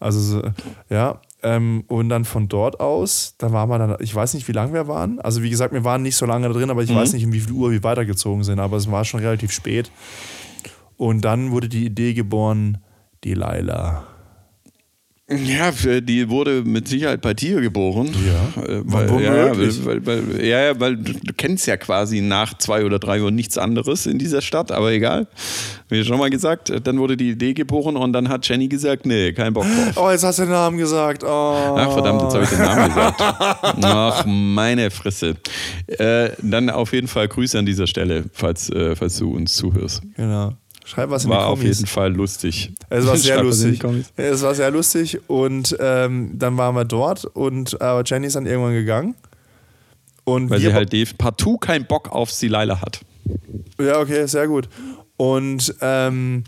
Also, 0.00 0.20
so, 0.20 0.42
ja. 0.88 1.20
Ähm, 1.42 1.84
und 1.88 2.08
dann 2.10 2.24
von 2.26 2.48
dort 2.48 2.80
aus, 2.80 3.34
da 3.38 3.50
waren 3.52 3.68
wir 3.70 3.78
dann, 3.78 3.96
ich 4.00 4.14
weiß 4.14 4.34
nicht, 4.34 4.46
wie 4.48 4.52
lange 4.52 4.72
wir 4.74 4.88
waren. 4.88 5.20
Also, 5.20 5.42
wie 5.42 5.48
gesagt, 5.50 5.72
wir 5.72 5.84
waren 5.84 6.02
nicht 6.02 6.16
so 6.16 6.26
lange 6.26 6.48
da 6.48 6.52
drin, 6.52 6.70
aber 6.70 6.82
ich 6.82 6.90
Mhm. 6.90 6.96
weiß 6.96 7.12
nicht, 7.14 7.24
um 7.24 7.32
wie 7.32 7.40
viel 7.40 7.52
Uhr 7.52 7.70
wir 7.70 7.82
weitergezogen 7.82 8.44
sind. 8.44 8.60
Aber 8.60 8.76
es 8.76 8.90
war 8.90 9.04
schon 9.04 9.20
relativ 9.20 9.50
spät. 9.52 9.90
Und 10.96 11.22
dann 11.24 11.50
wurde 11.50 11.68
die 11.68 11.86
Idee 11.86 12.12
geboren, 12.12 12.78
die 13.24 13.32
Laila. 13.34 14.06
Ja, 15.30 15.70
die 16.00 16.28
wurde 16.28 16.62
mit 16.64 16.88
Sicherheit 16.88 17.20
bei 17.20 17.34
dir 17.34 17.60
geboren. 17.60 18.08
Ja. 18.26 18.62
Äh, 18.62 18.82
weil, 18.84 19.22
ja, 19.22 19.56
weil, 19.56 20.06
weil, 20.06 20.44
ja, 20.44 20.80
weil 20.80 20.96
du, 20.96 21.12
du 21.12 21.32
kennst 21.36 21.66
ja 21.68 21.76
quasi 21.76 22.20
nach 22.20 22.58
zwei 22.58 22.84
oder 22.84 22.98
drei 22.98 23.22
Uhr 23.22 23.30
nichts 23.30 23.56
anderes 23.56 24.06
in 24.06 24.18
dieser 24.18 24.40
Stadt, 24.40 24.72
aber 24.72 24.90
egal. 24.90 25.28
Wie 25.88 26.04
schon 26.04 26.18
mal 26.18 26.30
gesagt, 26.30 26.72
dann 26.84 26.98
wurde 26.98 27.16
die 27.16 27.30
Idee 27.30 27.54
geboren 27.54 27.96
und 27.96 28.12
dann 28.12 28.28
hat 28.28 28.48
Jenny 28.48 28.66
gesagt, 28.66 29.06
nee, 29.06 29.32
kein 29.32 29.52
Bock 29.52 29.64
drauf. 29.64 30.04
Oh, 30.04 30.10
jetzt 30.10 30.24
hast 30.24 30.40
du 30.40 30.42
den 30.42 30.50
Namen 30.50 30.78
gesagt. 30.78 31.22
Oh. 31.22 31.26
Ach 31.28 31.92
verdammt, 31.92 32.22
jetzt 32.22 32.34
habe 32.34 32.44
ich 32.44 32.50
den 32.50 32.58
Namen 32.58 32.88
gesagt. 32.88 33.20
Ach, 33.20 34.24
meine 34.26 34.90
Fresse. 34.90 35.36
Äh, 35.86 36.30
dann 36.42 36.70
auf 36.70 36.92
jeden 36.92 37.08
Fall 37.08 37.28
Grüße 37.28 37.56
an 37.58 37.66
dieser 37.66 37.86
Stelle, 37.86 38.24
falls, 38.32 38.68
äh, 38.70 38.96
falls 38.96 39.18
du 39.18 39.32
uns 39.32 39.54
zuhörst. 39.54 40.02
Genau. 40.16 40.54
Schreib 40.90 41.10
was 41.10 41.24
in 41.24 41.30
War 41.30 41.38
die 41.38 41.44
auf 41.44 41.58
Kommis. 41.60 41.78
jeden 41.78 41.86
Fall 41.86 42.12
lustig. 42.12 42.72
Es 42.88 43.06
war 43.06 43.16
sehr 43.16 43.36
Schreib 43.36 43.44
lustig. 43.44 43.80
Es 44.16 44.42
war 44.42 44.54
sehr 44.56 44.70
lustig 44.72 45.20
und 45.28 45.76
ähm, 45.78 46.32
dann 46.36 46.56
waren 46.56 46.74
wir 46.74 46.84
dort 46.84 47.24
und 47.26 47.80
aber 47.80 48.02
Jenny 48.04 48.26
ist 48.26 48.34
dann 48.34 48.46
irgendwann 48.46 48.72
gegangen. 48.72 49.14
Und 50.24 50.50
Weil 50.50 50.60
wir 50.60 50.70
sie 50.70 50.74
halt 50.74 51.18
partout 51.18 51.58
keinen 51.58 51.86
Bock 51.86 52.10
auf 52.10 52.32
Silaila 52.32 52.80
hat. 52.80 53.02
Ja, 53.80 54.00
okay, 54.00 54.26
sehr 54.26 54.48
gut. 54.48 54.68
Und 55.16 55.76
ähm, 55.80 56.42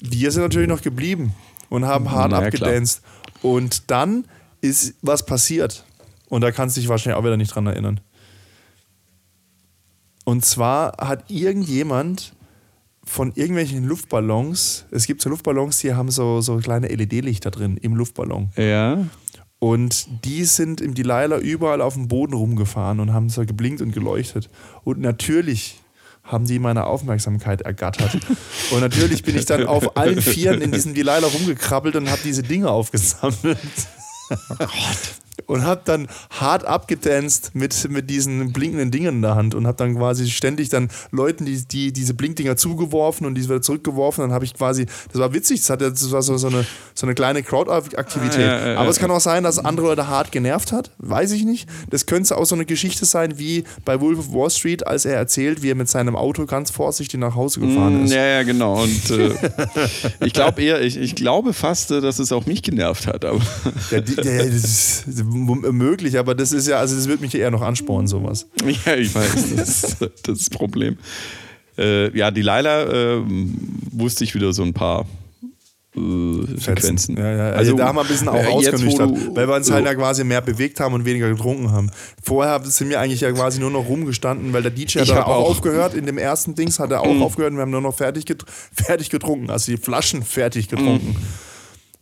wir 0.00 0.30
sind 0.32 0.42
natürlich 0.42 0.68
noch 0.68 0.80
geblieben 0.80 1.34
und 1.68 1.84
haben 1.84 2.10
hart 2.10 2.32
ja, 2.32 2.38
abgedanced. 2.38 3.02
Und 3.42 3.90
dann 3.90 4.24
ist 4.62 4.94
was 5.02 5.26
passiert. 5.26 5.84
Und 6.30 6.40
da 6.40 6.52
kannst 6.52 6.76
du 6.76 6.80
dich 6.80 6.88
wahrscheinlich 6.88 7.18
auch 7.18 7.24
wieder 7.24 7.36
nicht 7.36 7.54
dran 7.54 7.66
erinnern. 7.66 8.00
Und 10.24 10.42
zwar 10.44 10.96
hat 10.98 11.30
irgendjemand 11.30 12.32
von 13.12 13.30
irgendwelchen 13.34 13.84
Luftballons, 13.84 14.86
es 14.90 15.06
gibt 15.06 15.20
so 15.20 15.28
Luftballons, 15.28 15.80
die 15.80 15.92
haben 15.92 16.10
so, 16.10 16.40
so 16.40 16.56
kleine 16.56 16.88
LED-Lichter 16.88 17.50
drin 17.50 17.76
im 17.76 17.94
Luftballon. 17.94 18.48
Ja. 18.56 19.04
Und 19.58 20.24
die 20.24 20.44
sind 20.44 20.80
im 20.80 20.94
Delilah 20.94 21.36
überall 21.36 21.82
auf 21.82 21.92
dem 21.92 22.08
Boden 22.08 22.32
rumgefahren 22.32 23.00
und 23.00 23.12
haben 23.12 23.28
so 23.28 23.44
geblinkt 23.44 23.82
und 23.82 23.92
geleuchtet. 23.92 24.48
Und 24.82 24.98
natürlich 24.98 25.78
haben 26.24 26.46
die 26.46 26.58
meine 26.58 26.86
Aufmerksamkeit 26.86 27.60
ergattert. 27.60 28.18
Und 28.70 28.80
natürlich 28.80 29.22
bin 29.22 29.36
ich 29.36 29.44
dann 29.44 29.66
auf 29.66 29.94
allen 29.98 30.22
Vieren 30.22 30.62
in 30.62 30.72
diesem 30.72 30.94
Delilah 30.94 31.26
rumgekrabbelt 31.26 31.96
und 31.96 32.10
habe 32.10 32.22
diese 32.24 32.42
Dinge 32.42 32.70
aufgesammelt. 32.70 33.58
Und 35.46 35.64
habe 35.64 35.80
dann 35.84 36.08
hart 36.30 36.64
abgetanzt 36.64 37.52
mit, 37.54 37.90
mit 37.90 38.10
diesen 38.10 38.52
blinkenden 38.52 38.90
Dingen 38.90 39.16
in 39.16 39.22
der 39.22 39.34
Hand 39.34 39.54
und 39.54 39.66
habe 39.66 39.76
dann 39.76 39.96
quasi 39.96 40.28
ständig 40.30 40.68
dann 40.68 40.88
Leuten 41.10 41.44
die, 41.46 41.64
die 41.64 41.92
diese 41.92 42.14
Blinkdinger 42.14 42.56
zugeworfen 42.56 43.26
und 43.26 43.34
die 43.34 43.42
wieder 43.44 43.62
zurückgeworfen. 43.62 44.22
Dann 44.22 44.32
habe 44.32 44.44
ich 44.44 44.54
quasi, 44.54 44.86
das 45.10 45.20
war 45.20 45.32
witzig, 45.32 45.60
das, 45.60 45.70
hatte, 45.70 45.90
das 45.90 46.12
war 46.12 46.22
so, 46.22 46.36
so, 46.36 46.48
eine, 46.48 46.66
so 46.94 47.06
eine 47.06 47.14
kleine 47.14 47.42
Crowd-Aktivität. 47.42 48.40
Ja, 48.40 48.58
ja, 48.58 48.72
ja, 48.72 48.78
Aber 48.78 48.90
es 48.90 48.96
ja. 48.96 49.02
kann 49.02 49.10
auch 49.10 49.20
sein, 49.20 49.42
dass 49.44 49.58
andere 49.58 49.86
Leute 49.88 50.06
hart 50.08 50.32
genervt 50.32 50.70
hat, 50.72 50.90
weiß 50.98 51.32
ich 51.32 51.44
nicht. 51.44 51.68
Das 51.90 52.06
könnte 52.06 52.36
auch 52.36 52.44
so 52.44 52.54
eine 52.54 52.66
Geschichte 52.66 53.04
sein 53.04 53.38
wie 53.38 53.64
bei 53.84 54.00
Wolf 54.00 54.18
of 54.18 54.32
Wall 54.32 54.50
Street, 54.50 54.86
als 54.86 55.04
er 55.04 55.16
erzählt, 55.16 55.62
wie 55.62 55.70
er 55.70 55.74
mit 55.76 55.88
seinem 55.88 56.14
Auto 56.14 56.44
ganz 56.46 56.70
vorsichtig 56.70 57.18
nach 57.18 57.34
Hause 57.34 57.60
gefahren 57.60 58.02
Mm, 58.02 58.04
ist. 58.04 58.12
Ja, 58.12 58.24
ja, 58.24 58.42
genau. 58.42 58.82
Und 58.82 59.10
äh, 59.10 59.30
ich 60.20 60.32
glaube 60.32 60.62
eher, 60.62 60.80
ich, 60.82 60.96
ich 60.96 61.14
glaube 61.14 61.52
fast, 61.52 61.90
dass 61.90 62.18
es 62.18 62.32
auch 62.32 62.46
mich 62.46 62.62
genervt 62.62 63.06
hat. 63.06 63.24
Aber 63.24 63.40
Ja, 63.90 64.00
die, 64.00 64.14
das 64.16 64.26
ist 64.26 65.04
möglich, 65.24 66.18
aber 66.18 66.34
das 66.34 66.52
ist 66.52 66.68
ja, 66.68 66.78
also 66.78 66.94
das 66.96 67.08
wird 67.08 67.20
mich 67.20 67.34
eher 67.34 67.50
noch 67.50 67.62
anspornen, 67.62 68.06
sowas. 68.06 68.46
ja, 68.86 68.94
ich 68.96 69.14
weiß, 69.14 69.34
das 69.56 69.84
ist 69.84 69.96
das, 70.26 70.50
Problem. 70.50 70.96
Äh, 71.78 72.16
ja, 72.16 72.30
die 72.30 72.42
Laila 72.42 73.16
äh, 73.16 73.22
wusste 73.92 74.24
ich 74.24 74.34
wieder 74.34 74.52
so 74.52 74.62
ein 74.62 74.74
paar 74.74 75.06
äh, 75.96 76.00
Sequenzen. 76.58 77.16
Ja, 77.16 77.32
ja. 77.36 77.50
Also, 77.52 77.76
da 77.76 77.86
haben 77.88 77.96
wir 77.96 78.02
ein 78.02 78.08
bisschen 78.08 78.28
auch 78.28 78.34
äh, 78.42 78.46
ausgenüchtert, 78.46 79.10
du- 79.10 79.36
weil 79.36 79.46
wir 79.48 79.54
uns 79.56 79.70
halt 79.70 79.84
ja 79.84 79.94
quasi 79.94 80.24
mehr 80.24 80.40
bewegt 80.40 80.80
haben 80.80 80.94
und 80.94 81.04
weniger 81.04 81.28
getrunken 81.28 81.70
haben. 81.70 81.90
Vorher 82.22 82.62
sind 82.64 82.88
wir 82.90 83.00
eigentlich 83.00 83.20
ja 83.20 83.30
quasi 83.32 83.60
nur 83.60 83.70
noch 83.70 83.86
rumgestanden, 83.88 84.52
weil 84.52 84.62
der 84.62 84.70
DJ 84.70 85.00
hat 85.00 85.10
auch, 85.10 85.26
auch- 85.26 85.50
aufgehört. 85.50 85.94
In 85.94 86.06
dem 86.06 86.18
ersten 86.18 86.54
Dings 86.54 86.78
hat 86.78 86.90
er 86.90 87.02
auch 87.02 87.20
aufgehört 87.20 87.52
und 87.52 87.58
wir 87.58 87.62
haben 87.62 87.70
nur 87.70 87.80
noch 87.82 87.94
fertig, 87.96 88.24
get 88.26 88.42
fertig 88.72 89.10
getrunken, 89.10 89.50
also 89.50 89.70
die 89.72 89.78
Flaschen 89.78 90.22
fertig 90.22 90.68
getrunken. 90.68 91.16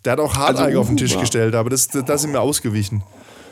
Der 0.05 0.13
hat 0.13 0.21
auch 0.21 0.35
Harteig 0.35 0.57
Mhm. 0.57 0.67
Also 0.67 0.81
auf 0.81 0.87
den 0.89 0.97
Tisch 0.97 1.19
gestellt, 1.19 1.55
aber 1.55 1.71
das, 1.71 1.89
da 1.89 2.17
sind 2.19 2.33
wir 2.33 2.41
ausgewichen. 2.41 3.03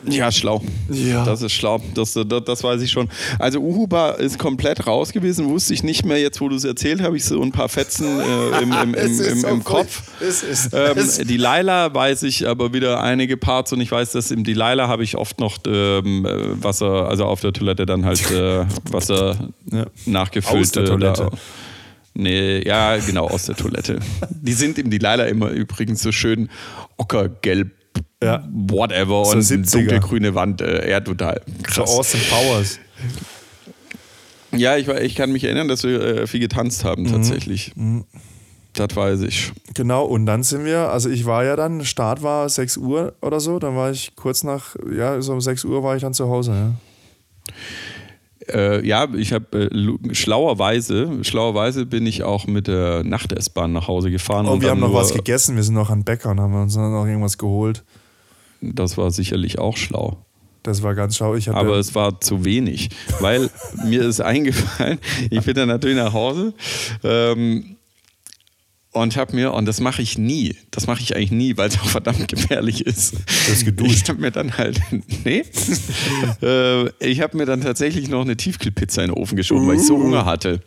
Ja, 0.06 0.30
schlau. 0.30 0.62
Ja. 0.88 1.24
Das 1.24 1.42
ist 1.42 1.52
schlau. 1.52 1.80
Das, 1.92 2.12
das, 2.14 2.44
das 2.44 2.62
weiß 2.62 2.80
ich 2.82 2.90
schon. 2.92 3.08
Also 3.40 3.58
Uhuba 3.58 4.10
ist 4.10 4.38
komplett 4.38 4.86
raus 4.86 5.10
gewesen, 5.12 5.48
wusste 5.48 5.74
ich 5.74 5.82
nicht 5.82 6.04
mehr. 6.04 6.20
Jetzt, 6.20 6.40
wo 6.40 6.48
du 6.48 6.54
es 6.54 6.62
erzählt, 6.62 7.02
habe 7.02 7.16
ich 7.16 7.24
so 7.24 7.42
ein 7.42 7.50
paar 7.50 7.68
Fetzen 7.68 8.20
äh, 8.20 8.62
im, 8.62 8.72
im, 8.72 8.94
im, 8.94 9.20
im, 9.24 9.44
im 9.44 9.64
Kopf. 9.64 10.02
Es 10.20 10.44
ist, 10.44 10.70
Ähm, 10.72 10.96
es, 10.96 11.18
die 11.18 11.36
Laila 11.36 11.92
weiß 11.92 12.22
ich 12.22 12.46
aber 12.46 12.72
wieder 12.72 13.02
einige 13.02 13.36
Parts 13.36 13.72
und 13.72 13.80
ich 13.80 13.90
weiß, 13.90 14.12
dass 14.12 14.30
im 14.30 14.44
Delilah 14.44 14.86
habe 14.86 15.02
ich 15.02 15.16
oft 15.16 15.40
noch 15.40 15.58
ähm, 15.66 16.24
äh, 16.24 16.62
Wasser, 16.62 17.08
also 17.08 17.24
auf 17.24 17.40
der 17.40 17.52
Toilette 17.52 17.84
dann 17.84 18.04
halt 18.04 18.30
äh, 18.30 18.66
Wasser 18.92 19.36
Ja. 19.72 19.86
nachgefüllt. 20.06 20.60
Aus 20.62 20.70
der 20.70 20.84
äh, 20.84 20.86
Toilette. 20.86 21.26
Oder, 21.26 21.38
nee, 22.18 22.62
ja, 22.66 22.96
genau, 22.98 23.26
aus 23.28 23.46
der 23.46 23.56
Toilette. 23.56 23.98
Die 24.30 24.52
sind 24.52 24.78
im 24.78 24.90
Delilah 24.90 25.24
immer 25.24 25.48
übrigens 25.50 26.02
so 26.02 26.12
schön 26.12 26.50
ockergelb, 26.98 27.70
Ja. 28.22 28.46
whatever 28.52 29.24
So 29.24 29.32
und 29.32 29.42
70er. 29.42 29.78
dunkelgrüne 29.78 30.34
Wand. 30.34 30.60
Äh, 30.60 30.90
ja, 30.90 31.00
total 31.00 31.40
so 31.46 31.62
krass. 31.62 31.90
Austin 31.90 32.20
Powers. 32.28 32.78
Ja, 34.52 34.76
ich, 34.76 34.88
ich 34.88 35.14
kann 35.14 35.30
mich 35.32 35.44
erinnern, 35.44 35.68
dass 35.68 35.84
wir 35.84 36.00
äh, 36.00 36.26
viel 36.26 36.40
getanzt 36.40 36.84
haben, 36.84 37.02
Mhm. 37.04 37.12
tatsächlich. 37.12 37.72
Das 38.74 38.94
weiß 38.96 39.22
ich. 39.22 39.52
Genau, 39.74 40.04
und 40.04 40.26
dann 40.26 40.42
sind 40.42 40.64
wir, 40.64 40.90
also 40.90 41.10
ich 41.10 41.24
war 41.26 41.44
ja 41.44 41.56
dann, 41.56 41.84
Start 41.84 42.22
war 42.22 42.48
6 42.48 42.76
Uhr 42.76 43.14
oder 43.22 43.40
so, 43.40 43.58
dann 43.58 43.76
war 43.76 43.90
ich 43.90 44.14
kurz 44.16 44.44
nach, 44.44 44.76
ja, 44.96 45.20
so 45.20 45.32
um 45.32 45.40
6 45.40 45.64
Uhr 45.64 45.82
war 45.82 45.96
ich 45.96 46.02
dann 46.02 46.14
zu 46.14 46.28
Hause, 46.28 46.52
ja. 46.52 46.74
Äh, 48.52 48.86
ja, 48.86 49.06
ich 49.14 49.32
habe 49.32 49.70
äh, 49.70 50.14
schlauerweise, 50.14 51.22
schlauerweise 51.22 51.86
bin 51.86 52.06
ich 52.06 52.22
auch 52.22 52.46
mit 52.46 52.66
der 52.66 53.04
Nacht-S-Bahn 53.04 53.72
nach 53.72 53.88
Hause 53.88 54.10
gefahren. 54.10 54.46
Und 54.46 54.54
und 54.54 54.62
wir 54.62 54.70
haben 54.70 54.80
noch 54.80 54.94
was 54.94 55.12
gegessen, 55.12 55.56
wir 55.56 55.62
sind 55.62 55.74
noch 55.74 55.90
an 55.90 56.04
Bäcker 56.04 56.30
und 56.30 56.40
haben 56.40 56.54
uns 56.54 56.76
noch 56.76 57.06
irgendwas 57.06 57.38
geholt. 57.38 57.84
Das 58.60 58.96
war 58.96 59.10
sicherlich 59.10 59.58
auch 59.58 59.76
schlau. 59.76 60.18
Das 60.62 60.82
war 60.82 60.94
ganz 60.94 61.16
schau. 61.16 61.34
Ich 61.34 61.48
Aber 61.50 61.76
es 61.76 61.94
war 61.94 62.20
zu 62.20 62.44
wenig, 62.44 62.90
weil 63.20 63.48
mir 63.86 64.02
ist 64.02 64.20
eingefallen, 64.20 64.98
ich 65.30 65.44
bin 65.44 65.54
dann 65.54 65.68
natürlich 65.68 65.96
nach 65.96 66.12
Hause 66.12 66.52
ähm, 67.04 67.77
und 69.02 69.16
habe 69.16 69.34
mir, 69.34 69.52
und 69.52 69.66
das 69.66 69.80
mache 69.80 70.02
ich 70.02 70.18
nie, 70.18 70.56
das 70.70 70.86
mache 70.86 71.00
ich 71.00 71.14
eigentlich 71.16 71.30
nie, 71.32 71.56
weil 71.56 71.68
es 71.68 71.78
auch 71.78 71.88
verdammt 71.88 72.28
gefährlich 72.28 72.86
ist. 72.86 73.14
hast 73.50 73.64
geduscht. 73.64 74.02
Ich 74.04 74.08
habe 74.08 74.20
mir 74.20 74.30
dann 74.30 74.56
halt, 74.56 74.80
nee, 75.24 75.42
äh, 76.42 76.88
ich 77.00 77.20
habe 77.20 77.36
mir 77.36 77.46
dann 77.46 77.60
tatsächlich 77.60 78.08
noch 78.08 78.22
eine 78.22 78.36
Tiefkühlpizza 78.36 79.02
in 79.02 79.08
den 79.10 79.16
Ofen 79.16 79.36
geschoben, 79.36 79.66
weil 79.66 79.76
ich 79.76 79.86
so 79.86 79.96
Uh. 79.96 80.02
Hunger 80.04 80.24
hatte. 80.24 80.60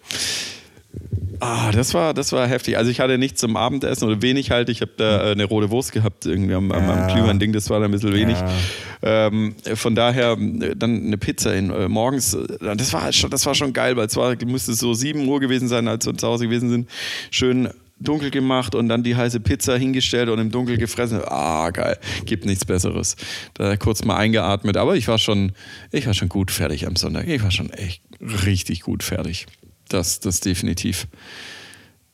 Ah, 1.40 1.72
das 1.72 1.94
war, 1.96 2.14
das 2.14 2.32
war 2.34 2.48
heftig. 2.48 2.78
Also 2.78 2.92
ich 2.92 3.00
hatte 3.00 3.18
nichts 3.18 3.40
zum 3.40 3.58
Abendessen 3.58 4.08
oder 4.08 4.22
wenig 4.22 4.52
halt. 4.52 4.70
Ich 4.70 4.82
habe 4.82 4.92
da 4.96 5.30
äh, 5.30 5.32
eine 5.32 5.46
rote 5.46 5.72
Wurst 5.72 5.92
gehabt, 5.92 6.28
irgendwie 6.28 6.54
am, 6.54 6.72
am, 6.72 6.88
am 6.88 7.10
Ja. 7.10 7.14
Glühwein-Ding, 7.16 7.52
das 7.52 7.70
war 7.72 7.80
dann 7.80 7.90
ein 7.90 7.94
bisschen 7.94 8.14
wenig. 8.14 8.38
Ja. 8.38 9.28
Ähm, 9.28 9.56
von 9.74 9.96
daher 9.96 10.34
äh, 10.34 10.76
dann 10.76 11.04
eine 11.04 11.18
Pizza 11.18 11.56
in, 11.56 11.72
äh, 11.72 11.88
morgens, 11.88 12.38
das 12.60 12.94
war, 12.94 13.12
schon, 13.12 13.32
das 13.32 13.44
war 13.48 13.56
schon 13.56 13.74
geil, 13.74 13.98
weil 13.98 14.06
es 14.06 14.16
war, 14.16 14.36
musste 14.46 14.74
so 14.74 14.94
7 14.94 15.28
Uhr 15.28 15.40
gewesen 15.40 15.68
sein, 15.68 15.88
als 15.88 16.06
wir 16.06 16.16
zu 16.16 16.28
Hause 16.28 16.46
gewesen 16.46 16.70
sind. 16.70 16.90
Schön 17.32 17.70
dunkel 18.02 18.32
gemacht 18.32 18.76
und 18.76 18.90
dann 18.90 19.04
die 19.04 19.16
heiße 19.16 19.40
Pizza 19.40 19.78
hingestellt 19.78 20.30
und 20.30 20.40
im 20.40 20.52
Dunkel 20.52 20.78
gefressen. 20.78 21.22
Ah, 21.26 21.70
geil. 21.70 21.98
Gibt 22.26 22.46
nichts 22.46 22.66
Besseres. 22.66 23.16
Da 23.54 23.78
kurz 23.78 24.04
mal 24.04 24.18
eingeatmet. 24.18 24.78
Aber 24.78 24.96
ich 24.96 25.08
war 25.08 25.18
schon, 25.18 25.54
ich 25.92 26.08
war 26.08 26.14
schon 26.14 26.30
gut 26.30 26.52
fertig 26.52 26.88
am 26.88 26.96
Sonntag. 26.96 27.28
Ich 27.28 27.44
war 27.44 27.52
schon 27.52 27.70
echt 27.72 28.04
richtig 28.20 28.82
gut 28.82 29.04
fertig. 29.04 29.46
Das, 29.88 30.20
das 30.20 30.40
definitiv. 30.40 31.08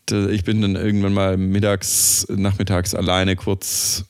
Ich 0.09 0.43
bin 0.43 0.61
dann 0.61 0.75
irgendwann 0.75 1.13
mal 1.13 1.37
mittags, 1.37 2.25
nachmittags 2.29 2.95
alleine 2.95 3.35
kurz 3.35 4.05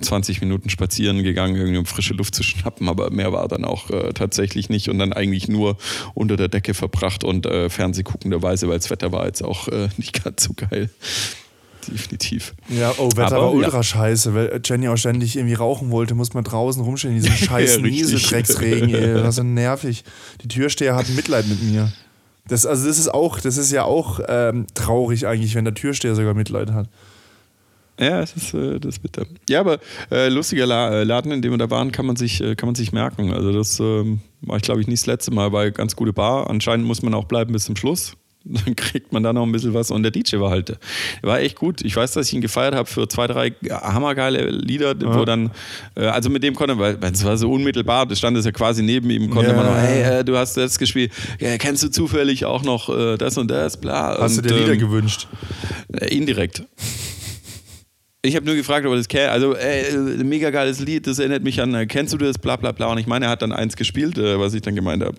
20 0.00 0.40
Minuten 0.40 0.70
spazieren 0.70 1.22
gegangen, 1.22 1.54
irgendwie 1.54 1.78
um 1.78 1.86
frische 1.86 2.14
Luft 2.14 2.34
zu 2.34 2.42
schnappen, 2.42 2.88
aber 2.88 3.10
mehr 3.10 3.32
war 3.32 3.46
dann 3.46 3.64
auch 3.64 3.90
äh, 3.90 4.12
tatsächlich 4.12 4.68
nicht 4.68 4.88
und 4.88 4.98
dann 4.98 5.12
eigentlich 5.12 5.48
nur 5.48 5.76
unter 6.14 6.36
der 6.36 6.48
Decke 6.48 6.74
verbracht 6.74 7.22
und 7.22 7.46
äh, 7.46 7.70
Fernseh 7.70 8.02
guckenderweise, 8.02 8.68
weil 8.68 8.78
das 8.78 8.90
Wetter 8.90 9.12
war 9.12 9.26
jetzt 9.26 9.42
auch 9.42 9.68
äh, 9.68 9.88
nicht 9.96 10.24
ganz 10.24 10.44
so 10.44 10.52
geil. 10.54 10.90
Definitiv. 11.86 12.54
ja, 12.68 12.92
oh, 12.96 13.10
Wetter 13.10 13.26
Aber, 13.26 13.42
war 13.42 13.52
ultra 13.52 13.76
ja. 13.76 13.82
scheiße, 13.82 14.34
weil 14.34 14.60
Jenny 14.64 14.88
auch 14.88 14.96
ständig 14.96 15.36
irgendwie 15.36 15.54
rauchen 15.54 15.90
wollte, 15.90 16.14
musste 16.14 16.34
man 16.34 16.44
draußen 16.44 16.82
rumstehen 16.82 17.16
in 17.16 17.22
diesem 17.22 17.36
scheiß 17.46 17.76
Ja. 17.76 17.82
Nieseldrecksregen, 17.82 18.94
ey. 18.94 19.14
Das 19.14 19.22
war 19.22 19.32
so 19.32 19.42
nervig. 19.44 20.02
Die 20.42 20.48
Türsteher 20.48 20.96
hatten 20.96 21.14
Mitleid 21.14 21.46
mit 21.46 21.62
mir. 21.62 21.92
Das, 22.48 22.66
also 22.66 22.88
das 22.88 22.98
ist 22.98 23.12
auch, 23.12 23.38
das 23.38 23.56
ist 23.56 23.70
ja 23.70 23.84
auch 23.84 24.20
ähm, 24.28 24.66
traurig 24.74 25.26
eigentlich, 25.26 25.54
wenn 25.54 25.64
der 25.64 25.74
Türsteher 25.74 26.14
sogar 26.14 26.34
Mitleid 26.34 26.72
hat. 26.72 26.88
Ja, 28.00 28.20
das 28.20 28.34
ist, 28.36 28.54
äh, 28.54 28.80
das 28.80 28.96
ist 28.96 29.02
bitter. 29.02 29.24
Ja, 29.48 29.60
aber 29.60 29.78
äh, 30.10 30.28
lustiger 30.28 30.66
La 30.66 30.90
äh, 30.90 31.04
Laden, 31.04 31.30
in 31.32 31.42
dem 31.42 31.52
wir 31.52 31.58
da 31.58 31.70
waren, 31.70 31.92
kann 31.92 32.06
man 32.06 32.16
sich, 32.16 32.40
äh, 32.42 32.54
kann 32.56 32.66
man 32.66 32.74
sich 32.74 32.92
merken. 32.92 33.32
Also 33.32 33.52
das 33.52 33.78
ähm, 33.80 34.20
war 34.40 34.56
ich, 34.56 34.62
glaube 34.62 34.80
ich, 34.80 34.88
nicht 34.88 35.02
das 35.02 35.06
letzte 35.06 35.30
Mal, 35.32 35.52
weil 35.52 35.70
ganz 35.70 35.94
gute 35.94 36.12
Bar. 36.12 36.50
Anscheinend 36.50 36.86
muss 36.86 37.02
man 37.02 37.14
auch 37.14 37.24
bleiben 37.26 37.52
bis 37.52 37.64
zum 37.66 37.76
Schluss. 37.76 38.16
Dann 38.46 38.76
kriegt 38.76 39.10
man 39.12 39.22
da 39.22 39.32
noch 39.32 39.44
ein 39.44 39.52
bisschen 39.52 39.72
was. 39.72 39.90
Und 39.90 40.02
der 40.02 40.10
DJ 40.10 40.38
war 40.38 40.50
halt, 40.50 40.68
der 40.68 40.76
war 41.22 41.40
echt 41.40 41.56
gut. 41.56 41.80
Ich 41.82 41.96
weiß, 41.96 42.12
dass 42.12 42.26
ich 42.28 42.34
ihn 42.34 42.42
gefeiert 42.42 42.74
habe 42.74 42.86
für 42.86 43.08
zwei, 43.08 43.26
drei 43.26 43.52
hammergeile 43.70 44.50
Lieder, 44.50 44.94
wo 45.00 45.24
dann, 45.24 45.50
äh, 45.94 46.04
also 46.06 46.28
mit 46.28 46.42
dem 46.42 46.54
konnte, 46.54 46.78
weil 46.78 47.00
weil 47.00 47.12
es 47.12 47.24
war 47.24 47.38
so 47.38 47.50
unmittelbar, 47.50 48.04
da 48.04 48.14
stand 48.14 48.36
es 48.36 48.44
ja 48.44 48.50
quasi 48.52 48.82
neben 48.82 49.08
ihm, 49.08 49.30
konnte 49.30 49.52
Ja. 49.52 49.56
man 49.56 49.64
noch, 49.66 49.76
hey, 49.76 50.18
äh, 50.20 50.24
du 50.24 50.36
hast 50.36 50.58
das 50.58 50.78
gespielt, 50.78 51.10
ja, 51.40 51.56
kennst 51.56 51.84
du 51.84 51.88
zufällig 51.88 52.44
auch 52.44 52.64
noch 52.64 52.90
das 53.16 53.38
und 53.38 53.50
das, 53.50 53.78
bla. 53.78 54.18
Hast 54.18 54.36
und, 54.36 54.44
du 54.44 54.48
dir 54.50 54.60
Lieder 54.60 54.72
ähm, 54.74 54.78
gewünscht? 54.80 55.26
indirekt. 56.10 56.64
Ich 58.24 58.36
habe 58.36 58.46
nur 58.46 58.54
gefragt, 58.54 58.86
ob 58.86 58.92
er 58.92 58.96
das 58.96 59.06
kennt. 59.08 59.28
Also, 59.30 59.54
ey, 59.54 59.82
äh, 59.94 60.24
mega 60.24 60.48
geiles 60.50 60.80
Lied, 60.80 61.06
das 61.06 61.18
erinnert 61.18 61.42
mich 61.44 61.60
an, 61.60 61.74
äh, 61.74 61.84
kennst 61.86 62.14
du 62.14 62.16
das, 62.16 62.38
bla 62.38 62.56
bla 62.56 62.72
bla. 62.72 62.86
Und 62.86 62.98
ich 62.98 63.06
meine, 63.06 63.26
er 63.26 63.30
hat 63.32 63.42
dann 63.42 63.52
eins 63.52 63.76
gespielt, 63.76 64.16
äh, 64.16 64.38
was 64.40 64.54
ich 64.54 64.62
dann 64.62 64.74
gemeint 64.74 65.02
habe. 65.04 65.16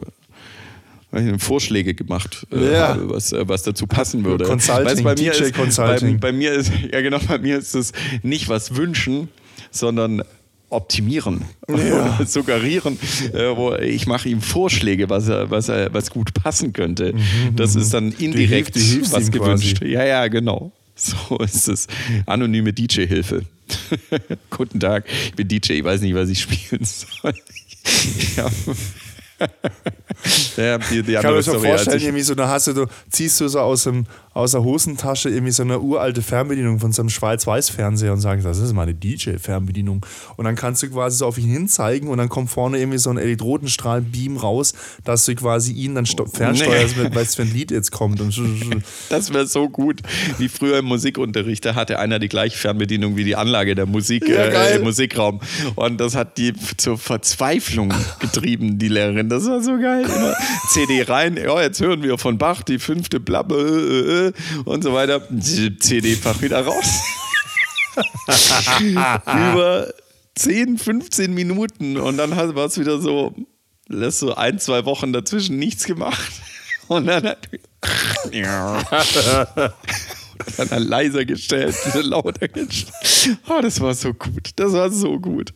Vorschläge 1.37 1.93
gemacht, 1.93 2.45
äh, 2.51 2.73
Ja. 2.73 2.87
habe, 2.89 3.09
was, 3.09 3.31
äh, 3.31 3.47
was 3.47 3.63
dazu 3.63 3.87
passen 3.87 4.25
würde. 4.25 4.43
Consulting, 4.45 4.85
Weißt 4.85 5.03
bei 5.03 5.11
mir 5.15 5.31
DJ 5.31 5.43
ist, 5.43 5.53
Consulting. 5.53 6.19
Bei, 6.19 6.31
bei 6.31 6.37
mir 6.37 6.51
ist, 6.53 6.71
ja 6.91 6.99
genau, 7.01 7.19
bei 7.25 7.37
mir 7.37 7.57
ist 7.57 7.73
es 7.73 7.93
nicht 8.21 8.49
was 8.49 8.75
wünschen, 8.75 9.29
sondern 9.71 10.23
optimieren 10.69 11.43
Ja. 11.69 11.75
oder 11.75 12.17
suggerieren. 12.25 12.97
Äh, 13.33 13.55
wo 13.55 13.75
ich 13.75 14.07
mache 14.07 14.27
ihm 14.27 14.41
Vorschläge, 14.41 15.09
was, 15.09 15.29
er, 15.29 15.49
was, 15.49 15.69
er, 15.69 15.93
was 15.93 16.09
gut 16.09 16.33
passen 16.33 16.73
könnte. 16.73 17.13
das 17.55 17.75
ist 17.75 17.93
dann 17.93 18.11
indirekt 18.11 18.75
hilfst- 18.75 18.79
Mhm, 18.79 18.89
du 18.89 18.95
hilfst 18.95 19.13
was 19.13 19.31
gewünscht. 19.31 19.79
quasi. 19.79 19.91
Ja, 19.93 20.03
ja, 20.03 20.27
genau. 20.27 20.71
So 20.97 21.37
ist 21.37 21.67
es. 21.67 21.87
Anonyme 22.25 22.71
DJ-Hilfe. 22.71 23.43
Guten 24.49 24.79
Tag, 24.79 25.05
ich 25.07 25.33
bin 25.33 25.47
DJ, 25.47 25.73
ich 25.73 25.83
weiß 25.83 26.01
nicht, 26.01 26.15
was 26.15 26.29
ich 26.29 26.39
spielen 26.41 26.85
soll. 26.85 27.33
ja. 28.37 28.49
ja, 30.55 30.77
die, 30.77 31.03
die 31.03 31.13
Ich 31.13 31.21
kann 31.21 31.33
mir 31.33 31.43
schon 31.43 31.59
vorstellen, 31.61 32.01
irgendwie 32.01 32.21
so, 32.21 32.35
hast 32.37 32.67
du, 32.67 32.73
du 32.73 32.85
ziehst 33.09 33.41
du 33.41 33.47
so 33.49 33.59
aus, 33.59 33.83
dem, 33.83 34.05
aus 34.35 34.51
der 34.51 34.63
Hosentasche 34.63 35.29
irgendwie 35.29 35.53
so 35.53 35.63
eine 35.63 35.79
uralte 35.79 36.21
Fernbedienung 36.21 36.79
von 36.81 36.91
so 36.91 37.01
einem 37.01 37.09
Schwarz-Weiß-Fernseher 37.09 38.11
und 38.11 38.19
sagst, 38.19 38.45
das 38.45 38.57
ist 38.59 38.73
meine 38.73 38.93
DJ-Fernbedienung. 38.93 40.05
Und 40.35 40.43
dann 40.45 40.55
kannst 40.57 40.83
du 40.83 40.89
quasi 40.89 41.19
so 41.19 41.25
auf 41.25 41.37
ihn 41.37 41.49
hinzeigen 41.49 42.09
und 42.09 42.17
dann 42.17 42.27
kommt 42.27 42.49
vorne 42.49 42.77
irgendwie 42.77 42.97
so 42.97 43.09
ein 43.09 43.17
Elektrodenstrahl-Beam 43.17 44.35
raus, 44.35 44.73
dass 45.05 45.23
du 45.25 45.35
quasi 45.35 45.71
ihn 45.71 45.95
dann 45.95 46.05
fernsteuerst, 46.05 46.97
Nee. 46.97 47.09
weil 47.13 47.23
es 47.23 47.35
für 47.35 47.43
ein 47.43 47.53
Lied 47.53 47.71
jetzt 47.71 47.91
kommt. 47.91 48.19
Und 48.19 48.35
Das 49.09 49.33
wäre 49.33 49.47
so 49.47 49.69
gut, 49.69 50.01
wie 50.37 50.49
früher 50.49 50.79
im 50.79 50.85
Musikunterricht. 50.85 51.63
Da 51.63 51.75
hatte 51.75 51.97
einer 51.99 52.19
die 52.19 52.27
gleiche 52.27 52.57
Fernbedienung 52.57 53.15
wie 53.15 53.23
die 53.23 53.37
Anlage 53.37 53.73
der 53.73 53.85
Musik 53.85 54.27
Ja, 54.27 54.35
äh, 54.35 54.75
im 54.75 54.83
Musikraum. 54.83 55.39
Und 55.75 55.97
das 56.01 56.13
hat 56.13 56.37
die 56.37 56.51
zur 56.75 56.97
Verzweiflung 56.97 57.93
getrieben, 58.19 58.77
die 58.79 58.89
Lehrerin. 58.89 59.29
Das 59.29 59.45
war 59.47 59.61
so 59.63 59.79
geil. 59.79 60.03
Immer 60.03 60.33
CD 60.73 61.03
rein, 61.03 61.37
ja, 61.37 61.61
jetzt 61.61 61.79
hören 61.79 62.03
wir 62.03 62.17
von 62.17 62.37
Bach 62.37 62.63
die 62.63 62.79
fünfte 62.79 63.21
Plappe 63.21 64.24
und 64.65 64.83
so 64.83 64.93
weiter. 64.93 65.21
CD-Fach 65.39 66.41
wieder 66.41 66.65
raus. 66.65 67.01
Über 69.25 69.93
10, 70.35 70.77
15 70.77 71.33
Minuten 71.33 71.97
und 71.97 72.17
dann 72.17 72.35
war 72.35 72.65
es 72.65 72.77
wieder 72.79 72.99
so, 72.99 73.33
lässt 73.87 74.19
so 74.19 74.35
ein, 74.35 74.59
zwei 74.59 74.85
Wochen 74.85 75.13
dazwischen 75.13 75.57
nichts 75.57 75.85
gemacht. 75.85 76.31
Und 76.87 77.07
dann 77.07 77.23
dann 80.57 80.69
hat 80.69 80.83
leiser 80.83 81.25
gestellt, 81.25 81.75
lauter 82.03 82.47
gestellt. 82.47 83.37
Oh, 83.49 83.59
das 83.61 83.79
war 83.81 83.93
so 83.93 84.13
gut. 84.13 84.51
Das 84.55 84.73
war 84.73 84.89
so 84.91 85.19
gut. 85.19 85.53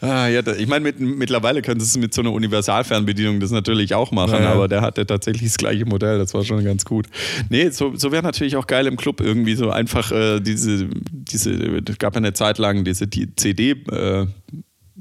Ah, 0.00 0.28
ja, 0.28 0.46
ich 0.56 0.66
meine, 0.66 0.82
mit, 0.84 1.00
mittlerweile 1.00 1.62
könntest 1.62 1.94
du 1.94 2.00
mit 2.00 2.12
so 2.14 2.22
einer 2.22 2.32
Universalfernbedienung 2.32 3.40
das 3.40 3.50
natürlich 3.50 3.94
auch 3.94 4.12
machen, 4.12 4.34
Ja, 4.34 4.42
ja. 4.42 4.52
aber 4.52 4.68
der 4.68 4.80
hatte 4.82 5.06
tatsächlich 5.06 5.50
das 5.50 5.56
gleiche 5.58 5.86
Modell. 5.86 6.18
Das 6.18 6.34
war 6.34 6.44
schon 6.44 6.64
ganz 6.64 6.84
gut. 6.84 7.06
Nee, 7.48 7.70
so, 7.70 7.94
so 7.96 8.12
wäre 8.12 8.22
natürlich 8.22 8.56
auch 8.56 8.66
geil 8.66 8.86
im 8.86 8.96
Club 8.96 9.20
irgendwie 9.20 9.54
so 9.54 9.70
einfach 9.70 10.10
äh, 10.12 10.40
diese, 10.40 10.88
diese, 11.10 11.52
es 11.52 11.98
gab 11.98 12.14
ja 12.14 12.18
eine 12.18 12.32
Zeit 12.32 12.58
lang 12.58 12.84
diese 12.84 13.06
die 13.06 13.34
CD, 13.36 13.70
äh, 13.70 14.26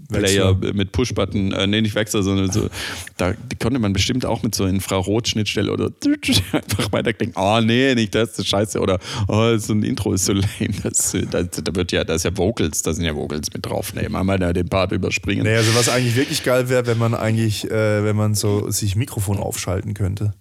Player 0.10 0.56
mit 0.74 0.92
Push-Button, 0.92 1.52
äh, 1.54 1.68
nee, 1.68 1.82
nicht 1.82 1.96
Wechsel, 1.96 2.22
sondern 2.22 2.52
so, 2.52 2.70
da 3.18 3.34
konnte 3.62 3.80
man 3.80 3.94
bestimmt 3.94 4.26
auch 4.26 4.44
mit 4.44 4.54
so 4.54 4.66
Infrarotschnittstelle 4.66 5.72
oder 5.72 5.90
einfach 6.52 6.92
weiterklicken. 6.92 7.34
Oh, 7.38 7.60
nee, 7.62 7.96
nicht 7.96 8.14
das, 8.14 8.32
das 8.32 8.40
ist 8.40 8.48
scheiße. 8.48 8.80
Oder, 8.80 9.00
oh, 9.28 9.58
so 9.58 9.74
ein 9.74 9.84
Intro 9.84 10.14
ist 10.14 10.26
so 10.26 10.34
lame. 10.34 10.76
Das, 10.84 11.16
das, 11.32 11.48
da 11.52 11.76
wird 11.76 11.92
ja, 11.92 12.04
da 12.04 12.16
ist 12.16 12.26
ja 12.26 12.36
Vocals, 12.38 12.82
da 12.82 12.94
sind 12.94 13.06
ja 13.06 13.16
Vocals 13.16 13.52
mit 13.54 13.66
drauf. 13.66 13.94
Nee, 13.94 14.10
machen 14.10 14.28
wir 14.28 14.38
da 14.38 14.54
den 14.54 14.68
Part 14.68 14.92
überspringen. 14.92 15.44
nee, 15.44 15.56
also 15.56 15.74
was 15.76 15.90
eigentlich 15.90 16.16
wirklich 16.16 16.44
geil 16.44 16.70
wäre, 16.70 16.86
wenn 16.86 16.98
man 16.98 17.14
eigentlich, 17.14 17.70
äh, 17.72 18.04
wenn 18.04 18.16
man 18.16 18.36
so 18.36 18.70
sich 18.70 18.96
Mikrofon 18.96 19.38
aufschalten 19.38 19.94
könnte. 19.94 20.34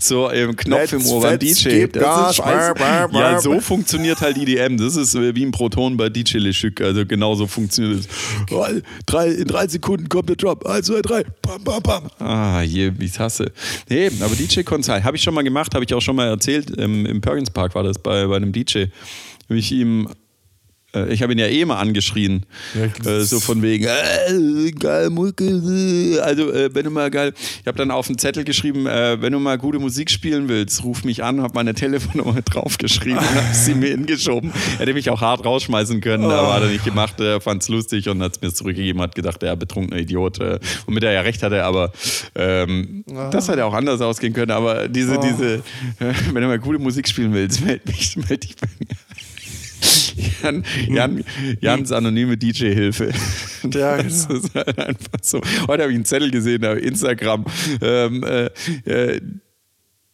So 0.00 0.28
im 0.30 0.56
Knopf 0.56 0.92
im 0.92 0.98
Let's 0.98 1.10
Ohr 1.10 1.22
beim 1.22 1.38
DJ. 1.38 1.86
Das 1.86 2.30
ist 2.30 2.36
scheiße. 2.36 2.74
brr, 2.74 3.08
brr, 3.08 3.20
Ja, 3.20 3.40
so 3.40 3.60
funktioniert 3.60 4.20
halt 4.20 4.38
EDM. 4.38 4.76
Das 4.76 4.96
ist 4.96 5.14
äh, 5.14 5.34
wie 5.34 5.44
ein 5.44 5.50
Proton 5.50 5.96
bei 5.96 6.08
DJ 6.08 6.38
Le 6.38 6.50
Chic. 6.52 6.80
Also 6.80 7.04
genauso 7.04 7.46
funktioniert 7.46 8.00
es. 8.00 8.08
Oh, 8.50 8.64
drei, 9.06 9.28
in 9.28 9.46
drei 9.46 9.66
Sekunden 9.68 10.08
kommt 10.08 10.28
der 10.28 10.36
Drop. 10.36 10.66
Eins, 10.66 10.86
zwei, 10.86 11.02
drei. 11.02 11.24
Bam, 11.42 11.62
bam, 11.62 11.82
bam. 11.82 12.10
Ah, 12.18 12.62
je, 12.62 12.92
wie 12.98 13.08
hasse. 13.08 13.52
Nee, 13.88 14.10
aber 14.20 14.34
DJ 14.34 14.62
Konzert 14.62 15.04
habe 15.04 15.16
ich 15.16 15.22
schon 15.22 15.34
mal 15.34 15.42
gemacht, 15.42 15.74
habe 15.74 15.84
ich 15.84 15.92
auch 15.94 16.02
schon 16.02 16.16
mal 16.16 16.28
erzählt. 16.28 16.70
Im, 16.70 17.06
Im 17.06 17.20
Perkins 17.20 17.50
Park 17.50 17.74
war 17.74 17.82
das 17.82 17.98
bei, 17.98 18.26
bei 18.26 18.36
einem 18.36 18.52
DJ. 18.52 18.86
Habe 19.48 19.58
ich 19.58 19.72
ihm 19.72 20.08
ich 21.10 21.22
habe 21.22 21.32
ihn 21.32 21.38
ja 21.38 21.46
eh 21.46 21.66
mal 21.66 21.76
angeschrien. 21.76 22.46
Ja, 22.74 23.10
äh, 23.10 23.20
so 23.20 23.40
von 23.40 23.60
wegen, 23.60 23.84
äh, 23.84 24.70
geil, 24.70 25.10
Mucke. 25.10 25.44
Äh. 25.44 26.18
Also, 26.20 26.50
äh, 26.50 26.74
wenn 26.74 26.84
du 26.84 26.90
mal 26.90 27.10
geil. 27.10 27.34
Ich 27.60 27.66
habe 27.66 27.76
dann 27.76 27.90
auf 27.90 28.06
den 28.06 28.16
Zettel 28.16 28.42
geschrieben, 28.42 28.86
äh, 28.86 29.20
wenn 29.20 29.34
du 29.34 29.38
mal 29.38 29.58
gute 29.58 29.78
Musik 29.78 30.10
spielen 30.10 30.48
willst, 30.48 30.82
ruf 30.84 31.04
mich 31.04 31.22
an, 31.22 31.42
habe 31.42 31.52
meine 31.54 31.74
Telefonnummer 31.74 32.40
draufgeschrieben 32.44 33.18
und 33.18 33.34
habe 33.34 33.54
sie 33.54 33.74
mir 33.74 33.90
hingeschoben. 33.90 34.50
Hätte 34.78 34.94
mich 34.94 35.10
auch 35.10 35.20
hart 35.20 35.44
rausschmeißen 35.44 36.00
können, 36.00 36.24
oh. 36.24 36.30
aber 36.30 36.54
hat 36.54 36.62
er 36.62 36.70
nicht 36.70 36.86
gemacht. 36.86 37.20
Er 37.20 37.42
fand 37.42 37.62
es 37.62 37.68
lustig 37.68 38.08
und 38.08 38.22
hat 38.22 38.36
es 38.36 38.40
mir 38.40 38.52
zurückgegeben, 38.54 39.02
hat 39.02 39.14
gedacht, 39.14 39.42
er 39.42 39.56
betrunkener 39.56 40.00
Idiot. 40.00 40.38
womit 40.86 41.02
er 41.02 41.12
ja 41.12 41.20
recht 41.20 41.42
hatte, 41.42 41.64
aber 41.64 41.92
ähm, 42.34 43.04
oh. 43.10 43.28
das 43.30 43.48
hätte 43.48 43.66
auch 43.66 43.74
anders 43.74 44.00
ausgehen 44.00 44.32
können. 44.32 44.52
Aber 44.52 44.88
diese, 44.88 45.18
oh. 45.18 45.22
diese, 45.22 45.62
wenn 46.32 46.42
du 46.42 46.48
mal 46.48 46.58
gute 46.58 46.78
Musik 46.78 47.06
spielen 47.06 47.34
willst, 47.34 47.62
melde 47.62 47.82
mich, 47.86 48.16
melde 48.16 48.38
dich 48.38 48.56
bei 48.56 48.68
mir. 48.78 48.96
Jan, 50.42 50.64
Jan, 50.88 51.24
Jans 51.60 51.92
anonyme 51.92 52.36
DJ-Hilfe. 52.36 53.12
Ja, 53.72 53.96
genau. 53.96 54.02
Das 54.02 54.26
ist 54.26 54.54
halt 54.54 54.78
einfach 54.78 55.18
so. 55.22 55.40
Heute 55.66 55.82
habe 55.82 55.92
ich 55.92 55.96
einen 55.96 56.04
Zettel 56.04 56.30
gesehen 56.30 56.64
auf 56.64 56.78
Instagram. 56.78 57.44
Ähm, 57.80 58.24
äh, 58.24 58.50
äh, 58.86 59.20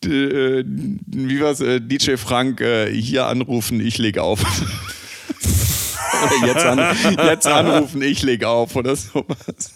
äh 0.04 0.64
wie 0.66 1.40
war's? 1.40 1.60
Äh, 1.60 1.80
DJ 1.80 2.16
Frank, 2.16 2.60
äh, 2.60 2.92
hier 2.92 3.26
anrufen, 3.26 3.80
ich 3.80 3.98
lege 3.98 4.22
auf. 4.22 4.40
oder 6.24 6.46
jetzt, 6.46 6.64
an, 6.64 6.96
jetzt 7.16 7.46
anrufen, 7.46 8.02
ich 8.02 8.22
lege 8.22 8.48
auf 8.48 8.76
oder 8.76 8.96
sowas. 8.96 9.74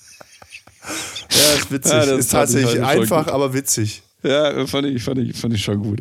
Ja, 1.30 1.54
ist 1.56 1.70
witzig. 1.70 1.92
Ja, 1.92 2.06
das 2.06 2.18
ist 2.18 2.32
tatsächlich 2.32 2.82
einfach, 2.82 3.28
aber 3.28 3.54
witzig. 3.54 4.02
Ja, 4.22 4.66
fand 4.66 4.88
ich, 4.88 5.02
fand, 5.02 5.20
ich, 5.20 5.36
fand 5.36 5.54
ich 5.54 5.62
schon 5.62 5.80
gut. 5.80 6.00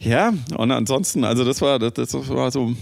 Ja, 0.00 0.32
und 0.56 0.70
ansonsten, 0.72 1.24
also 1.24 1.44
das 1.44 1.60
war, 1.60 1.78
das, 1.78 1.92
das 1.94 2.12
war 2.28 2.50
so 2.50 2.74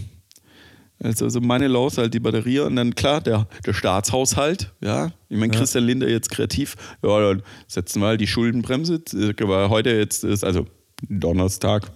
also, 1.03 1.25
also 1.25 1.41
meine 1.41 1.67
Laus 1.67 1.99
halt 1.99 2.13
die 2.13 2.21
Batterie 2.21 2.61
und 2.61 2.77
dann 2.77 2.95
klar, 2.95 3.21
der, 3.21 3.49
der 3.65 3.73
Staatshaushalt, 3.73 4.73
ja. 4.81 5.13
Ich 5.29 5.39
meine, 5.39 5.53
Christian 5.53 5.85
Linder 5.85 6.09
jetzt 6.09 6.31
kreativ, 6.31 6.77
ja, 7.03 7.21
dann 7.21 7.43
setzen 7.69 8.01
wir 8.01 8.09
halt 8.09 8.21
die 8.21 8.27
Schuldenbremse, 8.27 9.01
weil 9.13 9.69
heute 9.71 9.91
jetzt 9.91 10.25
ist, 10.25 10.45
also 10.45 10.67
Donnerstag 11.09 11.91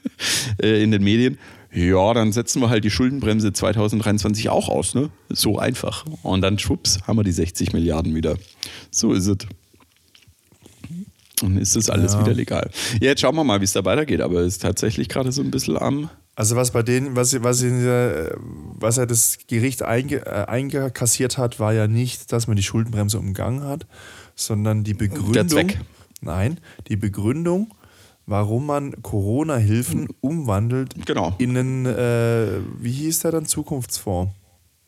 äh, 0.62 0.82
in 0.82 0.90
den 0.90 1.04
Medien, 1.04 1.38
ja, 1.72 2.14
dann 2.14 2.32
setzen 2.32 2.62
wir 2.62 2.70
halt 2.70 2.84
die 2.84 2.90
Schuldenbremse 2.90 3.52
2023 3.52 4.48
auch 4.48 4.70
aus, 4.70 4.94
ne? 4.94 5.10
So 5.28 5.58
einfach. 5.58 6.06
Und 6.22 6.40
dann 6.40 6.58
schwupps, 6.58 7.00
haben 7.06 7.18
wir 7.18 7.24
die 7.24 7.32
60 7.32 7.74
Milliarden 7.74 8.14
wieder. 8.14 8.36
So 8.90 9.12
ist 9.12 9.26
es. 9.26 9.36
Und 11.42 11.58
ist 11.58 11.76
das 11.76 11.90
alles 11.90 12.14
ja. 12.14 12.22
wieder 12.22 12.34
legal. 12.34 12.70
Ja, 13.00 13.08
jetzt 13.08 13.20
schauen 13.20 13.36
wir 13.36 13.44
mal, 13.44 13.60
wie 13.60 13.64
es 13.64 13.72
da 13.72 13.84
weitergeht, 13.84 14.22
aber 14.22 14.40
es 14.40 14.54
ist 14.54 14.62
tatsächlich 14.62 15.08
gerade 15.08 15.30
so 15.30 15.42
ein 15.42 15.50
bisschen 15.50 15.76
am 15.76 16.08
also 16.38 16.54
was 16.54 16.70
bei 16.70 16.84
denen, 16.84 17.16
was, 17.16 17.42
was, 17.42 17.62
in 17.62 17.84
was 18.78 18.96
ja 18.96 19.06
das 19.06 19.38
Gericht 19.48 19.82
einge, 19.82 20.24
äh, 20.24 20.44
eingekassiert 20.46 21.36
hat, 21.36 21.58
war 21.58 21.72
ja 21.72 21.88
nicht, 21.88 22.30
dass 22.30 22.46
man 22.46 22.56
die 22.56 22.62
Schuldenbremse 22.62 23.18
umgangen 23.18 23.64
hat, 23.64 23.88
sondern 24.36 24.84
die 24.84 24.94
Begründung. 24.94 25.32
Der 25.32 25.48
Zweck. 25.48 25.80
Nein, 26.20 26.60
die 26.86 26.94
Begründung, 26.94 27.74
warum 28.26 28.66
man 28.66 29.02
Corona-Hilfen 29.02 30.06
umwandelt 30.20 30.94
genau. 31.04 31.34
in 31.38 31.56
einen, 31.56 31.86
äh, 31.86 32.60
wie 32.78 32.92
hieß 32.92 33.18
der 33.18 33.32
dann, 33.32 33.46
Zukunftsfonds? 33.46 34.32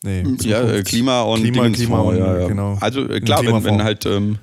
Nee, 0.03 0.23
Zukunfts 0.23 0.45
ja, 0.45 0.63
äh, 0.63 0.83
Klima 0.83 1.23
und 1.23 1.41
Klima, 1.41 1.69
Klima 1.69 1.99
und, 1.99 2.17
ja, 2.17 2.39
ja. 2.39 2.47
genau. 2.47 2.77
Also 2.79 3.09
äh, 3.09 3.19
klar, 3.19 3.45
wenn, 3.45 3.61
wenn 3.65 3.83
halt 3.83 4.05
ähm, 4.05 4.39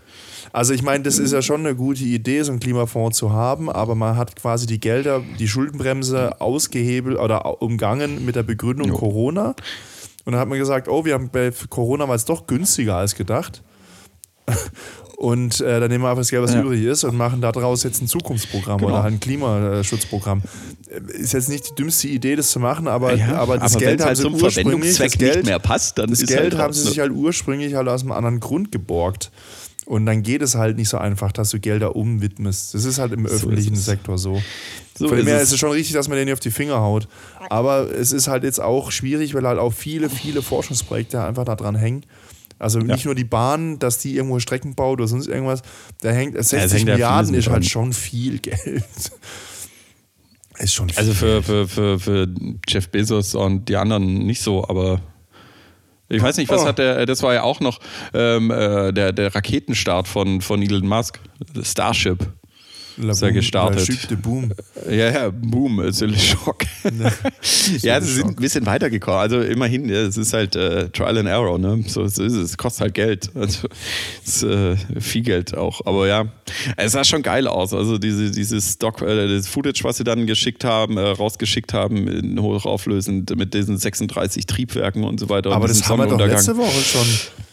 also 0.52 0.74
ich 0.74 0.82
meine, 0.82 1.04
das 1.04 1.18
ist 1.18 1.32
ja 1.32 1.42
schon 1.42 1.60
eine 1.60 1.74
gute 1.74 2.04
Idee, 2.04 2.42
so 2.42 2.52
einen 2.52 2.60
Klimafonds 2.60 3.18
zu 3.18 3.32
haben, 3.32 3.70
aber 3.70 3.94
man 3.94 4.16
hat 4.16 4.36
quasi 4.36 4.66
die 4.66 4.80
Gelder, 4.80 5.22
die 5.38 5.48
Schuldenbremse 5.48 6.40
ausgehebelt 6.40 7.18
oder 7.18 7.62
umgangen 7.62 8.24
mit 8.24 8.36
der 8.36 8.42
Begründung 8.42 8.88
jo. 8.88 8.96
Corona. 8.96 9.54
Und 10.24 10.32
dann 10.32 10.40
hat 10.40 10.48
man 10.48 10.58
gesagt, 10.58 10.88
oh, 10.88 11.04
wir 11.04 11.14
haben 11.14 11.30
bei 11.30 11.52
Corona 11.68 12.08
war 12.08 12.14
es 12.14 12.24
doch 12.24 12.46
günstiger 12.46 12.96
als 12.96 13.14
gedacht. 13.14 13.62
Und 15.18 15.60
äh, 15.60 15.80
dann 15.80 15.90
nehmen 15.90 16.04
wir 16.04 16.10
einfach 16.10 16.20
das 16.20 16.30
Geld, 16.30 16.44
was 16.44 16.54
ja. 16.54 16.60
übrig 16.60 16.84
ist, 16.84 17.02
und 17.02 17.16
machen 17.16 17.40
daraus 17.40 17.82
jetzt 17.82 18.00
ein 18.00 18.06
Zukunftsprogramm 18.06 18.78
genau. 18.78 18.92
oder 18.92 19.02
ein 19.02 19.18
Klimaschutzprogramm. 19.18 20.42
Ist 21.08 21.32
jetzt 21.32 21.48
nicht 21.48 21.70
die 21.70 21.74
dümmste 21.74 22.06
Idee, 22.06 22.36
das 22.36 22.52
zu 22.52 22.60
machen, 22.60 22.86
aber, 22.86 23.14
ja, 23.14 23.34
aber 23.34 23.58
das 23.58 23.74
aber 23.74 23.84
Geld 23.84 24.00
haben 24.00 24.06
halt 24.06 24.16
sie 24.16 24.28
ursprünglich 24.28 24.96
das 24.96 25.18
Geld, 25.18 25.36
nicht 25.38 25.46
mehr 25.46 25.58
passt, 25.58 25.98
dann 25.98 26.10
das 26.10 26.20
Geld 26.20 26.52
halt 26.52 26.58
haben 26.58 26.72
sie 26.72 26.82
sich 26.82 27.00
halt 27.00 27.10
ursprünglich 27.10 27.74
halt 27.74 27.88
aus 27.88 28.02
einem 28.02 28.12
anderen 28.12 28.38
Grund 28.38 28.70
geborgt. 28.70 29.32
Und 29.88 30.04
dann 30.04 30.22
geht 30.22 30.42
es 30.42 30.54
halt 30.54 30.76
nicht 30.76 30.90
so 30.90 30.98
einfach, 30.98 31.32
dass 31.32 31.48
du 31.48 31.58
Gelder 31.58 31.96
umwidmest. 31.96 32.74
Das 32.74 32.84
ist 32.84 32.98
halt 32.98 33.14
im 33.14 33.26
so 33.26 33.32
öffentlichen 33.32 33.74
Sektor 33.74 34.18
so. 34.18 34.38
so 34.94 35.08
Von 35.08 35.16
dem 35.16 35.26
her 35.26 35.40
ist 35.40 35.50
es 35.50 35.58
schon 35.58 35.70
richtig, 35.70 35.94
dass 35.94 36.08
man 36.08 36.18
den 36.18 36.26
nicht 36.26 36.34
auf 36.34 36.40
die 36.40 36.50
Finger 36.50 36.82
haut. 36.82 37.08
Aber 37.48 37.90
es 37.90 38.12
ist 38.12 38.28
halt 38.28 38.44
jetzt 38.44 38.60
auch 38.60 38.90
schwierig, 38.90 39.32
weil 39.32 39.46
halt 39.46 39.58
auch 39.58 39.72
viele, 39.72 40.10
viele 40.10 40.42
Forschungsprojekte 40.42 41.24
einfach 41.24 41.46
da 41.46 41.56
dran 41.56 41.74
hängen. 41.74 42.04
Also 42.58 42.80
nicht 42.80 43.04
ja. 43.04 43.06
nur 43.06 43.14
die 43.14 43.24
Bahn, 43.24 43.78
dass 43.78 43.96
die 43.96 44.14
irgendwo 44.14 44.38
Strecken 44.40 44.74
baut 44.74 44.98
oder 44.98 45.08
sonst 45.08 45.26
irgendwas. 45.26 45.62
Da 46.02 46.10
hängt 46.10 46.36
60 46.36 46.80
ja, 46.80 46.84
Milliarden 46.84 47.32
ist 47.32 47.48
halt 47.48 47.64
schon 47.64 47.94
viel 47.94 48.40
Geld. 48.40 48.84
ist 50.58 50.74
schon 50.74 50.90
viel 50.90 50.98
Also 50.98 51.14
für, 51.14 51.42
für, 51.42 51.66
für, 51.66 51.98
für 51.98 52.28
Jeff 52.68 52.90
Bezos 52.90 53.34
und 53.34 53.70
die 53.70 53.76
anderen 53.76 54.18
nicht 54.26 54.42
so, 54.42 54.68
aber 54.68 55.00
ich 56.08 56.22
weiß 56.22 56.36
nicht, 56.38 56.50
was 56.50 56.62
oh. 56.62 56.66
hat 56.66 56.78
der, 56.78 57.06
das 57.06 57.22
war 57.22 57.34
ja 57.34 57.42
auch 57.42 57.60
noch 57.60 57.78
ähm, 58.14 58.50
äh, 58.50 58.92
der, 58.92 59.12
der 59.12 59.34
Raketenstart 59.34 60.08
von, 60.08 60.40
von 60.40 60.62
Elon 60.62 60.86
Musk, 60.86 61.20
Starship. 61.62 62.26
La 63.00 63.12
ist 63.12 63.22
ja 63.22 63.30
gestartet. 63.30 64.10
La 64.10 64.16
Boom. 64.16 64.52
Ja, 64.88 65.10
ja, 65.10 65.30
Boom, 65.30 65.80
ist 65.80 66.02
ein 66.02 66.16
Schock. 66.16 66.64
ja, 67.80 68.00
sie 68.00 68.14
sind 68.14 68.28
ein 68.28 68.36
bisschen 68.36 68.66
weitergekommen. 68.66 69.20
Also 69.20 69.40
immerhin, 69.40 69.88
es 69.88 70.16
ist 70.16 70.32
halt 70.32 70.56
äh, 70.56 70.88
Trial 70.88 71.18
and 71.18 71.28
Error, 71.28 71.58
ne? 71.58 71.84
So 71.86 72.02
ist 72.02 72.18
es. 72.18 72.32
Es 72.32 72.56
kostet 72.56 72.80
halt 72.82 72.94
Geld. 72.94 73.30
Also 73.34 73.68
ist, 74.24 74.42
äh, 74.42 74.76
viel 74.98 75.22
Geld 75.22 75.56
auch. 75.56 75.84
Aber 75.86 76.08
ja, 76.08 76.26
es 76.76 76.92
sah 76.92 77.04
schon 77.04 77.22
geil 77.22 77.46
aus. 77.46 77.72
Also 77.72 77.98
diese, 77.98 78.30
dieses 78.30 78.74
Stock, 78.74 79.00
äh, 79.02 79.28
das 79.28 79.46
Footage, 79.46 79.84
was 79.84 79.98
sie 79.98 80.04
dann 80.04 80.26
geschickt 80.26 80.64
haben, 80.64 80.96
äh, 80.96 81.00
rausgeschickt 81.00 81.72
haben, 81.72 82.08
in 82.08 82.40
hochauflösend 82.40 83.36
mit 83.36 83.54
diesen 83.54 83.78
36 83.78 84.46
Triebwerken 84.46 85.04
und 85.04 85.20
so 85.20 85.28
weiter. 85.28 85.52
Aber 85.52 85.68
das 85.68 85.88
haben 85.88 85.98
wir 85.98 86.06
doch 86.06 86.18
letzte 86.18 86.56
Woche 86.56 86.80
schon. 86.80 87.06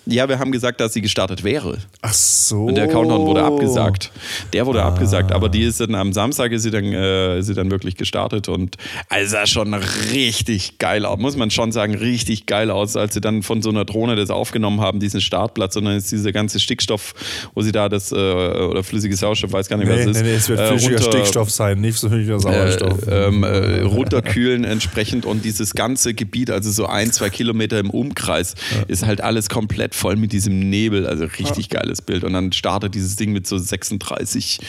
Ja, 0.07 0.29
wir 0.29 0.37
haben 0.37 0.51
gesagt, 0.51 0.79
dass 0.81 0.93
sie 0.93 1.01
gestartet 1.01 1.43
wäre. 1.43 1.79
Ach 2.01 2.13
so. 2.13 2.65
Und 2.65 2.75
der 2.75 2.87
Countdown 2.87 3.25
wurde 3.25 3.43
abgesagt. 3.43 4.11
Der 4.53 4.65
wurde 4.67 4.83
ah. 4.83 4.89
abgesagt, 4.89 5.31
aber 5.35 5.49
die 5.49 5.63
ist 5.63 5.79
dann 5.81 5.95
am 5.95 6.13
Samstag 6.13 6.51
ist 6.51 6.63
sie 6.63 6.71
dann, 6.71 6.85
äh, 6.85 7.39
ist 7.39 7.47
sie 7.47 7.53
dann 7.53 7.69
wirklich 7.71 7.95
gestartet 7.95 8.47
und 8.47 8.77
also 9.09 9.31
sah 9.31 9.45
schon 9.45 9.73
richtig 9.73 10.77
geil 10.79 11.05
aus, 11.05 11.19
muss 11.19 11.35
man 11.35 11.51
schon 11.51 11.71
sagen, 11.71 11.95
richtig 11.95 12.45
geil 12.45 12.71
aus, 12.71 12.95
als 12.95 13.13
sie 13.13 13.21
dann 13.21 13.43
von 13.43 13.61
so 13.61 13.69
einer 13.69 13.85
Drohne 13.85 14.15
das 14.15 14.29
aufgenommen 14.29 14.81
haben, 14.81 14.99
diesen 14.99 15.21
Startplatz 15.21 15.75
und 15.75 15.85
dann 15.85 15.97
ist 15.97 16.11
dieser 16.11 16.31
ganze 16.31 16.59
Stickstoff, 16.59 17.13
wo 17.53 17.61
sie 17.61 17.71
da 17.71 17.89
das, 17.89 18.11
äh, 18.11 18.15
oder 18.15 18.83
flüssiges 18.83 19.19
Sauerstoff, 19.19 19.51
weiß 19.51 19.67
gar 19.67 19.77
nicht, 19.77 19.87
nee, 19.87 19.93
was 19.93 20.01
es 20.01 20.07
ist. 20.07 20.21
Nee, 20.21 20.29
nee, 20.29 20.35
es 20.35 20.49
wird 20.49 20.59
äh, 20.59 20.67
flüssiger 20.69 21.01
Stickstoff 21.01 21.51
sein, 21.51 21.81
nicht 21.81 21.97
so 21.97 22.09
flüssiger 22.09 22.39
Sauerstoff. 22.39 23.07
Äh, 23.07 23.25
ähm, 23.27 23.43
äh, 23.43 23.81
runterkühlen 23.81 24.63
entsprechend 24.63 25.25
und 25.25 25.45
dieses 25.45 25.73
ganze 25.73 26.13
Gebiet, 26.13 26.49
also 26.51 26.71
so 26.71 26.85
ein, 26.85 27.11
zwei 27.11 27.29
Kilometer 27.29 27.79
im 27.79 27.89
Umkreis, 27.89 28.55
ja. 28.75 28.83
ist 28.87 29.05
halt 29.05 29.21
alles 29.21 29.49
komplett 29.49 29.95
voll 29.95 30.15
mit 30.15 30.31
diesem 30.31 30.59
Nebel, 30.59 31.07
also 31.07 31.25
richtig 31.25 31.71
ja. 31.71 31.79
geiles 31.79 32.01
Bild. 32.01 32.23
Und 32.23 32.33
dann 32.33 32.51
startet 32.51 32.95
dieses 32.95 33.15
Ding 33.15 33.31
mit 33.31 33.47
so 33.47 33.57
36 33.57 34.59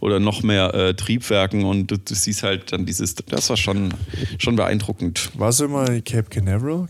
oder 0.00 0.09
noch 0.18 0.42
mehr 0.42 0.74
äh, 0.74 0.94
Triebwerken 0.94 1.64
und 1.64 1.90
du, 1.90 1.98
du, 1.98 2.14
siehst 2.14 2.42
halt 2.42 2.72
dann 2.72 2.86
dieses, 2.86 3.14
das 3.14 3.50
war 3.50 3.56
schon, 3.56 3.94
schon 4.38 4.56
beeindruckend. 4.56 5.30
Warst 5.34 5.60
du 5.60 5.66
immer 5.66 5.88
in 5.90 6.02
Cape 6.02 6.28
Canaveral? 6.28 6.88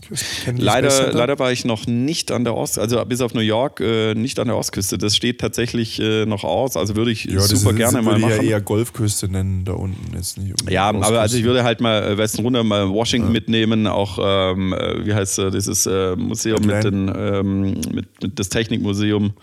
Leider, 0.57 1.13
leider 1.13 1.37
war 1.39 1.51
ich 1.51 1.65
noch 1.65 1.85
nicht 1.87 2.31
an 2.31 2.43
der 2.43 2.55
Ost, 2.55 2.79
also 2.79 3.03
bis 3.05 3.21
auf 3.21 3.33
New 3.33 3.41
York 3.41 3.79
äh, 3.79 4.15
nicht 4.15 4.39
an 4.39 4.47
der 4.47 4.57
Ostküste. 4.57 4.97
Das 4.97 5.15
steht 5.15 5.39
tatsächlich 5.39 5.99
äh, 5.99 6.25
noch 6.25 6.43
aus, 6.43 6.77
also 6.77 6.95
würde 6.95 7.11
ich 7.11 7.25
ja, 7.25 7.41
super 7.41 7.73
gerne 7.73 7.99
ist, 7.99 8.05
mal 8.05 8.17
machen. 8.17 8.31
Ja 8.31 8.41
eher 8.41 8.61
Golfküste 8.61 9.29
nennen 9.29 9.65
da 9.65 9.73
unten 9.73 10.15
ist 10.17 10.37
nicht. 10.37 10.69
Ja, 10.69 10.89
aber 10.89 11.21
also 11.21 11.37
ich 11.37 11.43
würde 11.43 11.63
halt 11.63 11.81
mal 11.81 12.03
äh, 12.03 12.17
Westen 12.17 12.41
runter 12.41 12.63
mal 12.63 12.89
Washington 12.89 13.27
ja. 13.27 13.33
mitnehmen, 13.33 13.87
auch 13.87 14.17
ähm, 14.21 14.73
äh, 14.73 15.05
wie 15.05 15.13
heißt 15.13 15.39
äh, 15.39 15.51
dieses 15.51 15.89
Museum 16.17 16.65
mit 16.65 16.83
den 16.83 17.11
ähm, 17.15 17.61
mit, 17.91 18.21
mit 18.21 18.39
das 18.39 18.49
Technikmuseum, 18.49 19.33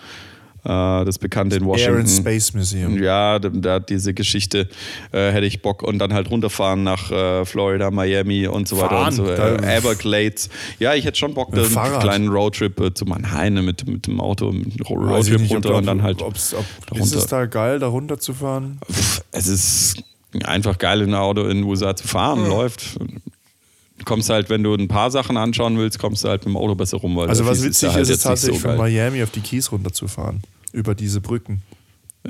das 0.64 1.18
bekannte 1.18 1.56
in 1.56 1.64
Washington. 1.64 1.94
Air 1.94 2.00
and 2.00 2.10
Space 2.10 2.54
Museum. 2.54 3.02
Ja, 3.02 3.38
da, 3.38 3.78
diese 3.80 4.14
Geschichte 4.14 4.68
äh, 5.12 5.30
hätte 5.30 5.46
ich 5.46 5.62
Bock 5.62 5.82
und 5.82 5.98
dann 5.98 6.12
halt 6.12 6.30
runterfahren 6.30 6.82
nach 6.82 7.10
äh, 7.10 7.44
Florida, 7.44 7.90
Miami 7.90 8.46
und 8.46 8.68
so 8.68 8.76
weiter 8.76 8.88
Fahren, 8.88 9.06
und 9.06 9.12
so 9.12 9.26
weiter. 9.26 9.62
Everglades. 9.62 10.50
Ja, 10.78 10.94
ich 10.94 11.04
hätte 11.04 11.18
schon 11.18 11.34
Bock, 11.34 11.54
einen 11.54 12.00
kleinen 12.00 12.28
Roadtrip 12.28 12.80
äh, 12.80 12.94
zu 12.94 13.04
Mannheim 13.06 13.64
mit, 13.64 13.86
mit 13.86 14.06
dem 14.06 14.20
Auto, 14.20 14.52
mit 14.52 14.78
dem 14.78 14.86
Roadtrip 14.86 15.40
nicht, 15.40 15.52
runter 15.52 15.70
ob, 15.70 15.76
und 15.76 15.86
dann 15.86 16.02
halt. 16.02 16.22
Ob's, 16.22 16.54
ob, 16.54 16.98
ist 16.98 17.14
es 17.14 17.26
da 17.26 17.46
geil, 17.46 17.78
da 17.78 17.86
runter 17.86 18.18
zu 18.18 18.34
fahren? 18.34 18.78
Es 19.30 19.46
ist 19.46 20.02
einfach 20.44 20.78
geil, 20.78 21.02
in 21.02 21.10
ein 21.10 21.20
Auto 21.20 21.42
in 21.42 21.58
den 21.58 21.64
USA 21.64 21.96
zu 21.96 22.06
fahren, 22.06 22.42
ja. 22.42 22.48
läuft 22.48 22.98
kommst 24.04 24.30
halt, 24.30 24.50
wenn 24.50 24.62
du 24.62 24.74
ein 24.74 24.88
paar 24.88 25.10
Sachen 25.10 25.36
anschauen 25.36 25.78
willst, 25.78 25.98
kommst 25.98 26.24
du 26.24 26.28
halt 26.28 26.42
mit 26.42 26.54
dem 26.54 26.56
Auto 26.56 26.74
besser 26.74 26.98
rum. 26.98 27.18
also 27.18 27.46
was 27.46 27.62
witzig 27.62 27.88
ist, 27.88 27.94
halt 27.94 28.08
ist, 28.08 28.22
tatsächlich 28.22 28.60
so 28.60 28.68
von 28.68 28.76
Miami 28.76 29.22
auf 29.22 29.30
die 29.30 29.40
Keys 29.40 29.72
runterzufahren. 29.72 30.42
Über 30.72 30.94
diese 30.94 31.20
Brücken. 31.20 31.62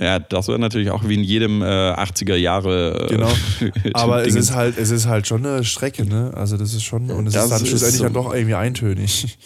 Ja, 0.00 0.18
das 0.18 0.48
wäre 0.48 0.58
natürlich 0.58 0.90
auch 0.90 1.08
wie 1.08 1.14
in 1.14 1.24
jedem 1.24 1.62
äh, 1.62 1.64
80er 1.64 2.36
Jahre. 2.36 3.08
Äh, 3.08 3.14
genau. 3.14 3.30
Aber 3.94 4.26
es 4.26 4.34
ist 4.34 4.54
halt, 4.54 4.78
es 4.78 4.90
ist 4.90 5.06
halt 5.06 5.26
schon 5.26 5.44
eine 5.44 5.64
Strecke, 5.64 6.04
ne? 6.04 6.32
Also 6.34 6.56
das 6.56 6.74
ist 6.74 6.84
schon, 6.84 7.10
und 7.10 7.26
es 7.26 7.34
das 7.34 7.44
ist 7.44 7.50
dann 7.50 7.66
schlussendlich 7.66 7.98
so. 7.98 8.04
dann 8.04 8.12
doch 8.12 8.34
irgendwie 8.34 8.54
eintönig. 8.54 9.38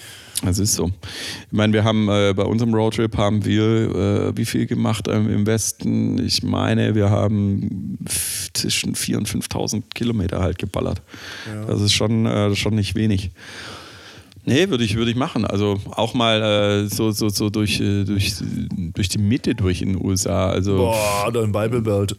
Das 0.45 0.59
ist 0.59 0.75
so. 0.75 0.87
Ich 0.87 1.53
meine, 1.53 1.73
wir 1.73 1.85
haben 1.85 2.09
äh, 2.09 2.33
bei 2.35 2.43
unserem 2.43 2.75
Roadtrip 2.75 3.17
haben 3.17 3.45
wir 3.45 3.63
äh, 3.63 4.37
wie 4.37 4.45
viel 4.45 4.67
gemacht 4.67 5.07
ähm, 5.09 5.31
im 5.31 5.47
Westen? 5.47 6.19
Ich 6.25 6.43
meine, 6.43 6.97
wir 6.97 7.11
haben 7.11 7.99
zwischen 8.53 8.95
4.000 8.95 9.17
und 9.19 9.29
5.000 9.29 9.83
Kilometer 9.95 10.41
halt 10.41 10.59
geballert. 10.59 11.01
Ja. 11.47 11.67
Das 11.67 11.81
ist 11.81 11.93
schon, 11.93 12.27
äh, 12.27 12.57
schon 12.57 12.75
nicht 12.75 12.97
wenig. 12.97 13.31
Nee, 14.45 14.68
würde 14.68 14.84
ich, 14.84 14.97
würd 14.97 15.09
ich 15.09 15.16
machen. 15.16 15.45
Also 15.45 15.78
auch 15.90 16.14
mal 16.14 16.43
äh, 16.43 16.88
so, 16.88 17.12
so, 17.12 17.28
so 17.28 17.49
durch, 17.49 17.80
äh, 17.80 18.05
durch, 18.05 18.34
durch 18.95 19.09
die 19.09 19.18
Mitte 19.18 19.55
durch 19.55 19.82
in 19.82 19.93
den 19.93 20.05
USA. 20.05 20.51
Also, 20.51 20.76
Boah, 20.76 21.30
dann 21.32 21.53
Bible 21.53 21.82
Belt. 21.82 22.16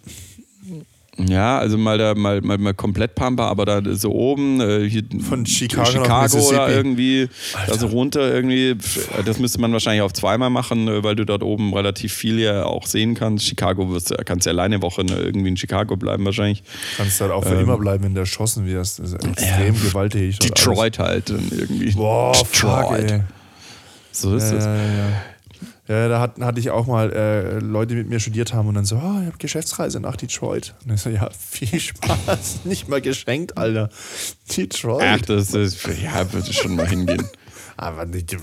Ja, 1.18 1.60
also 1.60 1.78
mal 1.78 2.00
da 2.00 2.16
mal, 2.16 2.42
mal, 2.42 2.58
mal 2.58 2.74
komplett 2.74 3.14
Pampa, 3.14 3.48
aber 3.48 3.66
da 3.66 3.82
so 3.94 4.12
oben 4.12 4.60
äh, 4.60 4.90
hier 4.90 5.04
von 5.22 5.46
Chicago, 5.46 5.86
Chicago 5.86 6.38
oder 6.40 6.70
irgendwie 6.76 7.30
Alter. 7.54 7.72
da 7.72 7.78
so 7.78 7.88
runter 7.88 8.34
irgendwie, 8.34 8.76
das 9.24 9.38
müsste 9.38 9.62
man 9.62 9.72
wahrscheinlich 9.74 10.02
auf 10.02 10.14
zweimal 10.14 10.50
machen, 10.50 10.88
äh, 10.88 11.04
weil 11.04 11.16
du 11.16 11.24
dort 11.24 11.44
oben 11.44 11.72
relativ 11.72 12.14
viel 12.14 12.40
ja 12.40 12.66
auch 12.66 12.88
sehen 12.88 13.14
kannst. 13.14 13.46
Chicago 13.46 13.92
wirst, 13.92 14.12
kannst 14.26 14.48
ja 14.48 14.54
alleine 14.54 14.82
Woche 14.82 15.04
ne, 15.04 15.14
irgendwie 15.18 15.50
in 15.50 15.58
Chicago 15.58 15.96
bleiben 15.98 16.26
wahrscheinlich. 16.26 16.64
Kannst 16.98 17.22
halt 17.22 17.32
auch 17.32 17.44
für 17.44 17.54
ähm, 17.54 17.62
immer 17.62 17.78
bleiben, 17.78 18.06
wenn 18.06 18.16
du 18.16 18.22
erschossen 18.22 18.66
wirst. 18.66 18.98
Das 18.98 19.14
ist 19.14 19.24
extrem 19.24 19.76
ja, 19.76 19.82
gewalttätig. 19.84 20.40
Detroit 20.40 20.98
halt 20.98 21.30
irgendwie. 21.30 21.92
Boah, 21.92 22.32
Detroit. 22.32 23.12
Fuck, 23.12 23.22
so 24.12 24.36
ist 24.36 24.52
es. 24.52 24.66
Ja, 24.66 24.76
ja, 24.76 25.24
ja, 25.98 26.08
da 26.08 26.20
hat, 26.20 26.40
hatte 26.40 26.60
ich 26.60 26.70
auch 26.70 26.88
mal 26.88 27.12
äh, 27.12 27.60
Leute, 27.60 27.94
die 27.94 28.02
mit 28.02 28.10
mir 28.10 28.20
studiert 28.20 28.54
haben 28.54 28.68
und 28.68 28.76
dann 28.76 28.86
so, 28.86 28.96
oh, 28.96 29.20
ich 29.22 29.28
habe 29.28 29.38
Geschäftsreise 29.38 30.00
nach 30.00 30.16
Detroit. 30.16 30.74
Und 30.86 30.94
ich 30.94 31.02
so, 31.02 31.10
ja, 31.10 31.30
viel 31.38 31.80
Spaß. 31.80 32.66
Nicht 32.66 32.90
mal 32.90 33.02
geschenkt, 33.02 33.58
Alter. 33.58 33.90
Detroit. 34.56 35.04
Ach, 35.06 35.22
das 35.22 35.54
ist, 35.54 35.86
ja, 36.02 36.32
würde 36.32 36.54
schon 36.54 36.76
mal 36.76 36.88
hingehen. 36.88 37.28
Aber 37.78 38.06
nicht, 38.06 38.38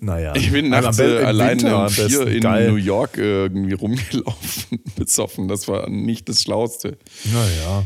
naja. 0.00 0.34
Ich 0.36 0.52
bin 0.52 0.68
nachts 0.68 0.98
äh, 0.98 1.24
alleine 1.24 1.76
um 1.76 1.88
vier 1.88 2.26
in 2.26 2.40
geil. 2.40 2.70
New 2.70 2.76
York 2.76 3.16
irgendwie 3.16 3.74
rumgelaufen, 3.74 4.80
besoffen. 4.96 5.48
Das 5.48 5.66
war 5.68 5.88
nicht 5.88 6.28
das 6.28 6.42
Schlauste. 6.42 6.98
Naja. 7.32 7.84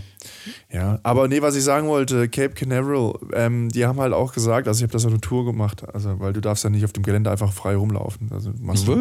Ja, 0.72 0.98
aber 1.02 1.28
nee, 1.28 1.42
was 1.42 1.54
ich 1.56 1.64
sagen 1.64 1.88
wollte, 1.88 2.28
Cape 2.28 2.54
Canaveral, 2.54 3.14
ähm, 3.32 3.68
die 3.68 3.86
haben 3.86 4.00
halt 4.00 4.12
auch 4.12 4.32
gesagt, 4.32 4.66
also 4.66 4.78
ich 4.78 4.82
habe 4.82 4.92
das 4.92 5.04
auf 5.04 5.12
eine 5.12 5.20
Tour 5.20 5.44
gemacht, 5.44 5.86
also 5.94 6.18
weil 6.20 6.32
du 6.32 6.40
darfst 6.40 6.64
ja 6.64 6.70
nicht 6.70 6.84
auf 6.84 6.92
dem 6.92 7.02
Gelände 7.02 7.30
einfach 7.30 7.52
frei 7.52 7.76
rumlaufen. 7.76 8.30
Also 8.32 8.52
machst 8.60 8.88
du 8.88 8.96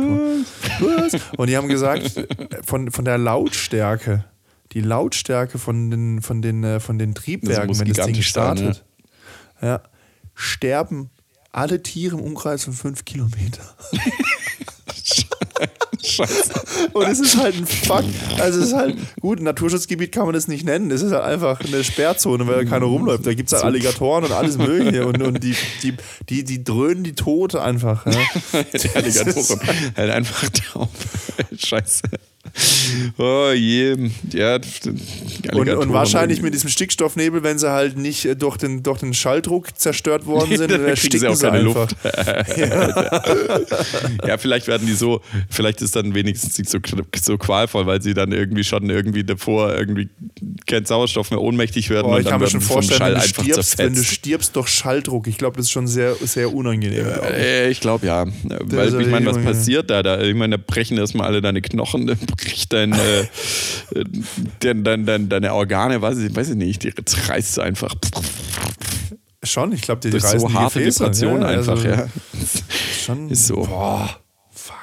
Was? 0.79 1.19
Und 1.37 1.49
die 1.49 1.57
haben 1.57 1.67
gesagt, 1.67 2.27
von, 2.65 2.91
von 2.91 3.05
der 3.05 3.17
Lautstärke, 3.17 4.25
die 4.73 4.81
Lautstärke 4.81 5.57
von 5.57 5.89
den, 5.89 6.21
von 6.21 6.41
den, 6.41 6.63
äh, 6.63 6.79
von 6.79 6.99
den 6.99 7.15
Triebwerken, 7.15 7.79
wenn 7.79 7.93
das 7.93 8.05
Ding 8.05 8.21
startet, 8.21 8.75
sein, 8.75 8.83
ja. 9.61 9.67
ja, 9.67 9.81
sterben 10.35 11.09
alle 11.57 11.81
Tiere 11.81 12.15
im 12.15 12.21
Umkreis 12.21 12.65
von 12.65 12.73
fünf 12.73 13.03
Kilometer. 13.03 13.63
Scheiße. 16.03 16.53
Und 16.93 17.07
es 17.07 17.19
ist 17.19 17.37
halt 17.37 17.55
ein 17.55 17.65
Fuck. 17.65 18.03
Also 18.39 18.59
es 18.59 18.67
ist 18.67 18.73
halt, 18.73 18.97
gut, 19.19 19.39
ein 19.39 19.43
Naturschutzgebiet 19.43 20.11
kann 20.11 20.25
man 20.25 20.33
das 20.33 20.47
nicht 20.47 20.65
nennen. 20.65 20.91
Es 20.91 21.01
ist 21.01 21.11
halt 21.11 21.23
einfach 21.23 21.61
eine 21.61 21.83
Sperrzone, 21.83 22.47
weil 22.47 22.63
da 22.63 22.69
keiner 22.69 22.85
rumläuft. 22.85 23.25
Da 23.25 23.33
gibt 23.33 23.47
es 23.47 23.53
halt 23.53 23.65
Alligatoren 23.65 24.25
und 24.25 24.31
alles 24.31 24.57
Mögliche. 24.57 25.05
Und, 25.05 25.21
und 25.21 25.43
die, 25.43 25.55
die, 25.83 25.93
die, 26.29 26.43
die 26.43 26.63
dröhnen 26.63 27.03
die 27.03 27.13
Tote 27.13 27.61
einfach. 27.61 28.05
Ja. 28.05 28.63
die 28.73 28.89
Alligatoren 28.95 29.59
halt 29.95 30.11
einfach 30.11 30.49
drauf. 30.49 30.89
Scheiße. 31.57 32.03
Oh 33.17 33.51
je. 33.53 34.09
Ja, 34.31 34.59
und, 35.53 35.69
und, 35.69 35.93
wahrscheinlich 35.93 36.41
mit 36.41 36.53
diesem 36.53 36.69
Stickstoffnebel, 36.69 37.43
wenn 37.43 37.59
sie 37.59 37.71
halt 37.71 37.97
nicht 37.97 38.25
äh, 38.25 38.35
durch 38.35 38.57
den, 38.57 38.83
durch 38.83 38.99
den 38.99 39.13
Schalldruck 39.13 39.77
zerstört 39.77 40.25
worden 40.25 40.57
sind, 40.57 40.71
dann 40.71 40.85
ersticken 40.85 41.19
sie, 41.19 41.27
auch 41.27 41.35
sie 41.35 41.47
keine 41.47 41.59
einfach. 41.59 41.89
Luft. 41.91 42.57
ja. 42.57 44.27
ja. 44.27 44.37
vielleicht 44.37 44.67
werden 44.67 44.87
die 44.87 44.93
so, 44.93 45.21
vielleicht 45.49 45.81
ist 45.87 45.95
dann 45.95 46.13
wenigstens 46.13 46.57
nicht 46.57 46.69
so, 46.69 46.79
so 47.15 47.37
qualvoll, 47.37 47.85
weil 47.85 48.01
sie 48.01 48.13
dann 48.13 48.31
irgendwie 48.31 48.63
schon 48.63 48.89
irgendwie 48.89 49.23
davor 49.23 49.73
irgendwie 49.73 50.09
kein 50.65 50.85
Sauerstoff 50.85 51.31
mehr 51.31 51.41
ohnmächtig 51.41 51.89
werden. 51.89 52.11
Oh, 52.11 52.17
ich 52.17 52.25
kann 52.25 52.39
mir 52.39 52.47
schon 52.47 52.61
vorstellen, 52.61 53.01
wenn 53.01 53.13
du, 53.15 53.21
stirbst, 53.21 53.77
wenn 53.77 53.95
du 53.95 54.03
stirbst 54.03 54.55
durch 54.55 54.67
Schalldruck, 54.67 55.27
ich 55.27 55.37
glaube, 55.37 55.57
das 55.57 55.67
ist 55.67 55.71
schon 55.71 55.87
sehr, 55.87 56.15
sehr 56.15 56.53
unangenehm. 56.53 57.07
Äh, 57.07 57.69
ich 57.69 57.79
glaube 57.79 58.05
ja. 58.05 58.25
Weil 58.43 59.01
ich 59.01 59.07
meine, 59.07 59.27
was 59.27 59.39
passiert 59.39 59.89
da? 59.89 60.03
da? 60.03 60.21
Ich 60.21 60.35
meine, 60.35 60.57
da 60.57 60.63
brechen 60.65 60.97
erstmal 60.97 61.27
alle 61.27 61.41
deine 61.41 61.61
Knochen, 61.61 62.05
bricht 62.37 62.73
dein, 62.73 62.91
äh, 62.93 63.27
dein, 64.59 64.83
dein, 64.83 65.05
dein, 65.05 65.29
deine 65.29 65.53
Organe, 65.53 66.01
weiß 66.01 66.17
ich, 66.19 66.35
weiß 66.35 66.49
ich 66.49 66.55
nicht, 66.55 66.83
die 66.83 66.93
reißt 67.27 67.59
einfach. 67.59 67.95
Schon, 69.43 69.71
ich 69.71 69.81
glaube, 69.81 70.01
die, 70.01 70.09
die 70.09 70.17
reißen 70.17 70.39
so 70.39 70.53
harte 70.53 70.79
Gefäße. 70.79 71.03
Depression 71.03 71.41
ja, 71.41 71.47
einfach, 71.47 71.73
also, 71.73 71.87
ja. 71.87 72.07
Schon, 73.05 73.29
ist 73.29 73.47
so. 73.47 73.63
Boah. 73.63 74.19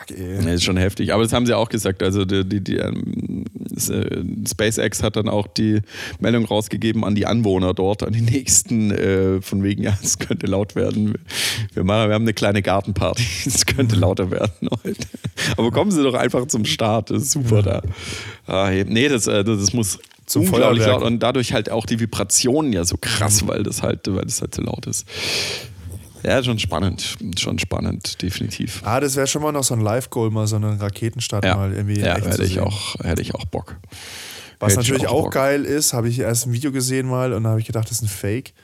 Fuck, 0.07 0.19
ey. 0.19 0.37
Das 0.37 0.47
ist 0.47 0.65
schon 0.65 0.77
heftig. 0.77 1.13
Aber 1.13 1.23
das 1.23 1.33
haben 1.33 1.47
sie 1.47 1.57
auch 1.57 1.69
gesagt. 1.69 2.03
Also 2.03 2.25
die, 2.25 2.45
die, 2.45 2.61
die 2.61 2.77
ähm, 2.77 3.45
äh, 3.77 4.49
SpaceX 4.49 5.03
hat 5.03 5.17
dann 5.17 5.29
auch 5.29 5.47
die 5.47 5.81
Meldung 6.21 6.45
rausgegeben 6.45 7.05
an 7.05 7.15
die 7.15 7.27
Anwohner 7.27 7.75
dort, 7.75 8.03
an 8.03 8.13
die 8.13 8.21
nächsten, 8.21 8.91
äh, 8.91 9.41
von 9.41 9.63
wegen, 9.63 9.83
ja, 9.83 9.97
es 10.03 10.19
könnte 10.19 10.47
laut 10.47 10.75
werden. 10.77 11.15
Wir, 11.73 11.85
machen, 11.85 12.09
wir 12.09 12.15
haben 12.15 12.25
eine 12.25 12.35
kleine 12.35 12.63
Gartenparty. 12.63 13.25
Es 13.47 13.67
könnte 13.67 13.97
lauter 13.97 14.31
werden 14.31 14.69
heute. 14.85 15.07
Aber 15.57 15.71
kommen 15.71 15.91
Sie 15.91 16.03
doch 16.03 16.15
einfach 16.15 16.47
zum 16.47 16.65
Start. 16.65 17.11
Das 17.11 17.23
ist 17.23 17.33
super 17.33 17.63
da. 17.63 17.83
Ah, 18.47 18.71
nee, 18.71 19.09
das, 19.09 19.27
äh, 19.27 19.45
das 19.45 19.73
muss 19.73 19.99
zum 20.27 20.43
unglaublich 20.43 20.87
laut 20.87 21.03
und 21.03 21.21
dadurch 21.21 21.53
halt 21.53 21.71
auch 21.71 21.87
die 21.87 22.01
Vibrationen 22.01 22.73
ja 22.73 22.85
so 22.85 22.97
krass, 22.99 23.47
weil 23.47 23.63
das 23.63 23.83
halt, 23.83 24.01
weil 24.07 24.25
das 24.25 24.41
halt 24.41 24.55
so 24.55 24.63
laut 24.63 24.87
ist. 24.87 25.07
Ja, 26.25 26.43
schon 26.43 26.59
spannend. 26.59 27.17
Schon 27.39 27.59
spannend, 27.59 28.23
definitiv. 28.23 28.83
Ah, 28.85 29.01
das 29.01 29.17
wäre 29.17 29.27
schon 29.27 29.43
mal 29.43 29.53
noch 29.53 29.65
so 29.65 29.75
ein 29.75 29.81
Live-Goal, 29.81 30.31
mal 30.31 30.47
so 30.47 30.57
eine 30.57 30.81
Raketenstart 30.81 31.45
ja. 31.45 31.57
mal 31.57 31.73
irgendwie. 31.73 32.01
Ja, 32.01 32.17
hätte 32.17 32.45
ich, 32.45 32.61
auch, 32.61 32.95
hätte 33.03 33.21
ich 33.21 33.35
auch 33.35 33.45
Bock. 33.45 33.77
Was 34.59 34.73
hätte 34.73 34.81
natürlich 34.81 35.07
auch, 35.09 35.27
auch 35.27 35.31
geil 35.31 35.65
ist, 35.65 35.93
habe 35.93 36.09
ich 36.09 36.19
erst 36.21 36.47
ein 36.47 36.53
Video 36.53 36.73
gesehen 36.73 37.07
mal 37.07 37.33
und 37.35 37.45
da 37.45 37.51
habe 37.51 37.61
ich 37.61 37.67
gedacht, 37.67 37.91
das 37.91 37.99
ist 37.99 38.03
ein 38.03 38.09
Fake. 38.09 38.55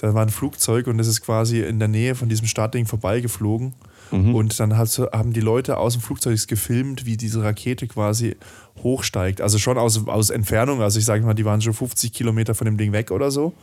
Da 0.00 0.14
war 0.14 0.22
ein 0.22 0.28
Flugzeug 0.28 0.86
und 0.86 0.98
das 0.98 1.08
ist 1.08 1.22
quasi 1.22 1.60
in 1.60 1.78
der 1.78 1.88
Nähe 1.88 2.14
von 2.14 2.28
diesem 2.28 2.46
Startding 2.46 2.86
vorbeigeflogen. 2.86 3.74
Mhm. 4.10 4.34
Und 4.34 4.60
dann 4.60 4.76
hast, 4.76 4.98
haben 4.98 5.32
die 5.32 5.40
Leute 5.40 5.78
aus 5.78 5.94
dem 5.94 6.02
Flugzeug 6.02 6.38
gefilmt, 6.46 7.04
wie 7.04 7.16
diese 7.16 7.42
Rakete 7.42 7.86
quasi 7.88 8.36
hochsteigt. 8.82 9.40
Also 9.40 9.58
schon 9.58 9.76
aus, 9.76 10.06
aus 10.06 10.30
Entfernung. 10.30 10.82
Also 10.82 10.98
ich 10.98 11.04
sage 11.04 11.24
mal, 11.24 11.34
die 11.34 11.44
waren 11.44 11.60
schon 11.60 11.74
50 11.74 12.12
Kilometer 12.12 12.54
von 12.54 12.66
dem 12.66 12.76
Ding 12.76 12.92
weg 12.92 13.10
oder 13.10 13.30
so. 13.30 13.54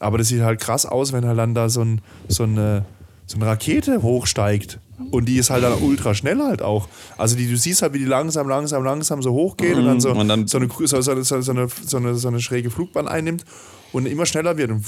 Aber 0.00 0.18
das 0.18 0.28
sieht 0.28 0.42
halt 0.42 0.60
krass 0.60 0.86
aus, 0.86 1.12
wenn 1.12 1.24
halt 1.24 1.38
dann 1.38 1.54
da 1.54 1.68
so, 1.68 1.82
ein, 1.82 2.00
so, 2.28 2.44
eine, 2.44 2.84
so 3.26 3.36
eine 3.36 3.46
Rakete 3.46 4.02
hochsteigt. 4.02 4.78
Und 5.10 5.26
die 5.26 5.36
ist 5.36 5.50
halt 5.50 5.64
dann 5.64 5.74
ultra 5.82 6.14
schnell 6.14 6.38
halt 6.38 6.62
auch. 6.62 6.88
Also 7.16 7.36
die, 7.36 7.48
du 7.48 7.56
siehst 7.56 7.82
halt, 7.82 7.94
wie 7.94 7.98
die 7.98 8.04
langsam, 8.04 8.48
langsam, 8.48 8.84
langsam 8.84 9.22
so 9.22 9.32
hochgehen 9.32 9.72
mhm. 9.72 9.78
und 9.80 9.86
dann 9.86 10.00
so, 10.00 10.10
und 10.12 10.28
dann 10.28 10.46
so, 10.46 10.58
eine, 10.58 10.68
so, 10.68 11.00
so, 11.00 11.22
so, 11.22 11.30
eine, 11.52 11.68
so, 11.68 11.96
eine, 11.96 12.14
so 12.14 12.28
eine 12.28 12.40
schräge 12.40 12.70
Flugbahn 12.70 13.08
einnimmt 13.08 13.44
und 13.92 14.06
immer 14.06 14.26
schneller 14.26 14.56
wird. 14.56 14.70
Und 14.70 14.84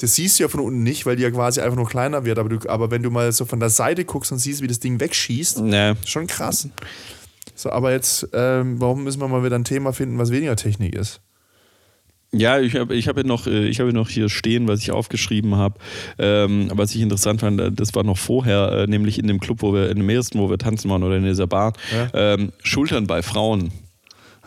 das 0.00 0.14
siehst 0.14 0.38
du 0.38 0.44
ja 0.44 0.48
von 0.48 0.60
unten 0.60 0.82
nicht, 0.82 1.06
weil 1.06 1.16
die 1.16 1.22
ja 1.22 1.30
quasi 1.30 1.60
einfach 1.60 1.76
nur 1.76 1.88
kleiner 1.88 2.24
wird. 2.24 2.38
Aber, 2.38 2.48
du, 2.48 2.68
aber 2.68 2.90
wenn 2.90 3.02
du 3.02 3.10
mal 3.10 3.30
so 3.32 3.44
von 3.44 3.60
der 3.60 3.70
Seite 3.70 4.04
guckst 4.04 4.32
und 4.32 4.38
siehst, 4.38 4.62
wie 4.62 4.68
das 4.68 4.80
Ding 4.80 5.00
wegschießt, 5.00 5.60
nee. 5.62 5.94
schon 6.04 6.26
krass. 6.26 6.68
So, 7.54 7.70
aber 7.70 7.92
jetzt, 7.92 8.28
ähm, 8.32 8.80
warum 8.80 9.04
müssen 9.04 9.20
wir 9.20 9.28
mal 9.28 9.44
wieder 9.44 9.56
ein 9.56 9.64
Thema 9.64 9.92
finden, 9.92 10.18
was 10.18 10.30
weniger 10.30 10.56
Technik 10.56 10.94
ist? 10.94 11.20
Ja, 12.38 12.60
ich 12.60 12.74
habe 12.76 12.94
ich 12.94 13.08
hab 13.08 13.22
noch, 13.24 13.46
äh, 13.46 13.72
hab 13.72 13.92
noch 13.92 14.08
hier 14.08 14.28
stehen, 14.28 14.68
was 14.68 14.80
ich 14.80 14.90
aufgeschrieben 14.90 15.56
habe. 15.56 15.78
Ähm, 16.18 16.70
was 16.72 16.94
ich 16.94 17.00
interessant 17.00 17.40
fand, 17.40 17.60
äh, 17.60 17.72
das 17.72 17.94
war 17.94 18.04
noch 18.04 18.18
vorher, 18.18 18.72
äh, 18.72 18.86
nämlich 18.86 19.18
in 19.18 19.26
dem 19.26 19.40
Club, 19.40 19.62
wo 19.62 19.74
wir, 19.74 19.90
in 19.90 19.98
dem 19.98 20.08
ersten, 20.08 20.38
wo 20.38 20.50
wir 20.50 20.58
tanzen 20.58 20.90
waren 20.90 21.02
oder 21.02 21.16
in 21.16 21.24
dieser 21.24 21.46
Bar, 21.46 21.72
ja. 21.92 22.34
ähm, 22.34 22.52
Schultern 22.62 23.06
bei 23.06 23.22
Frauen. 23.22 23.72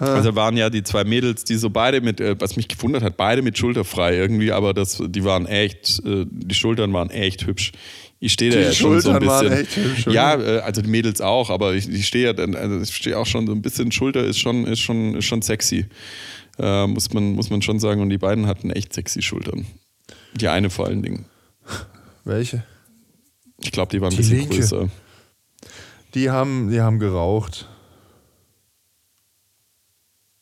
Also 0.02 0.34
waren 0.34 0.56
ja 0.56 0.70
die 0.70 0.82
zwei 0.82 1.04
Mädels, 1.04 1.44
die 1.44 1.56
so 1.56 1.70
beide 1.70 2.00
mit, 2.00 2.22
äh, 2.22 2.34
was 2.40 2.56
mich 2.56 2.70
gewundert 2.70 3.04
hat, 3.04 3.18
beide 3.18 3.42
mit 3.42 3.58
schulterfrei 3.58 4.16
irgendwie, 4.16 4.54
aber 4.54 4.74
das, 4.74 5.04
die 5.06 5.26
waren 5.26 5.46
echt, 5.46 6.02
die 6.06 6.56
Schultern 6.56 6.94
waren 6.94 7.10
echt 7.10 7.46
hübsch. 7.46 7.74
Ich 8.22 8.34
stehe 8.34 8.52
da 8.52 8.60
ja 8.60 8.72
schon 8.72 9.00
so 9.00 9.12
ein 9.12 9.20
bisschen. 9.20 9.30
Waren 9.30 9.52
echt 9.52 9.76
hübsch, 9.76 10.08
ja, 10.08 10.36
also 10.36 10.82
die 10.82 10.90
Mädels 10.90 11.20
auch, 11.20 11.50
aber 11.50 11.74
ich, 11.74 11.90
ich 11.90 12.08
stehe 12.08 12.26
ja 12.26 12.34
dann, 12.34 12.56
also 12.56 12.80
ich 12.82 12.96
stehe 12.96 13.18
auch 13.18 13.26
schon 13.26 13.48
so 13.48 13.54
ein 13.54 13.62
bisschen 13.62 13.92
Schulter 13.92 14.24
ist 14.24 14.40
schon, 14.40 14.66
ist 14.66 14.80
schon, 14.80 15.16
ist 15.16 15.26
schon 15.26 15.42
sexy. 15.42 15.86
Äh, 16.60 16.88
muss, 16.88 17.14
man, 17.14 17.34
muss 17.34 17.50
man 17.50 17.62
schon 17.62 17.80
sagen. 17.80 18.02
Und 18.02 18.10
die 18.10 18.18
beiden 18.18 18.48
hatten 18.48 18.70
echt 18.70 18.94
sexy 18.94 19.22
Schultern. 19.22 19.66
Die 20.36 20.48
eine 20.48 20.70
vor 20.70 20.86
allen 20.88 21.02
Dingen. 21.02 21.26
Welche? 22.24 22.64
Ich 23.62 23.72
glaube, 23.72 23.92
die 23.92 24.02
waren 24.02 24.10
ein 24.12 24.16
die 24.16 24.22
bisschen 24.22 24.40
linke. 24.40 24.58
größer. 24.58 24.90
Die 26.14 26.30
haben, 26.30 26.70
die 26.70 26.82
haben 26.82 27.00
geraucht. 27.00 27.68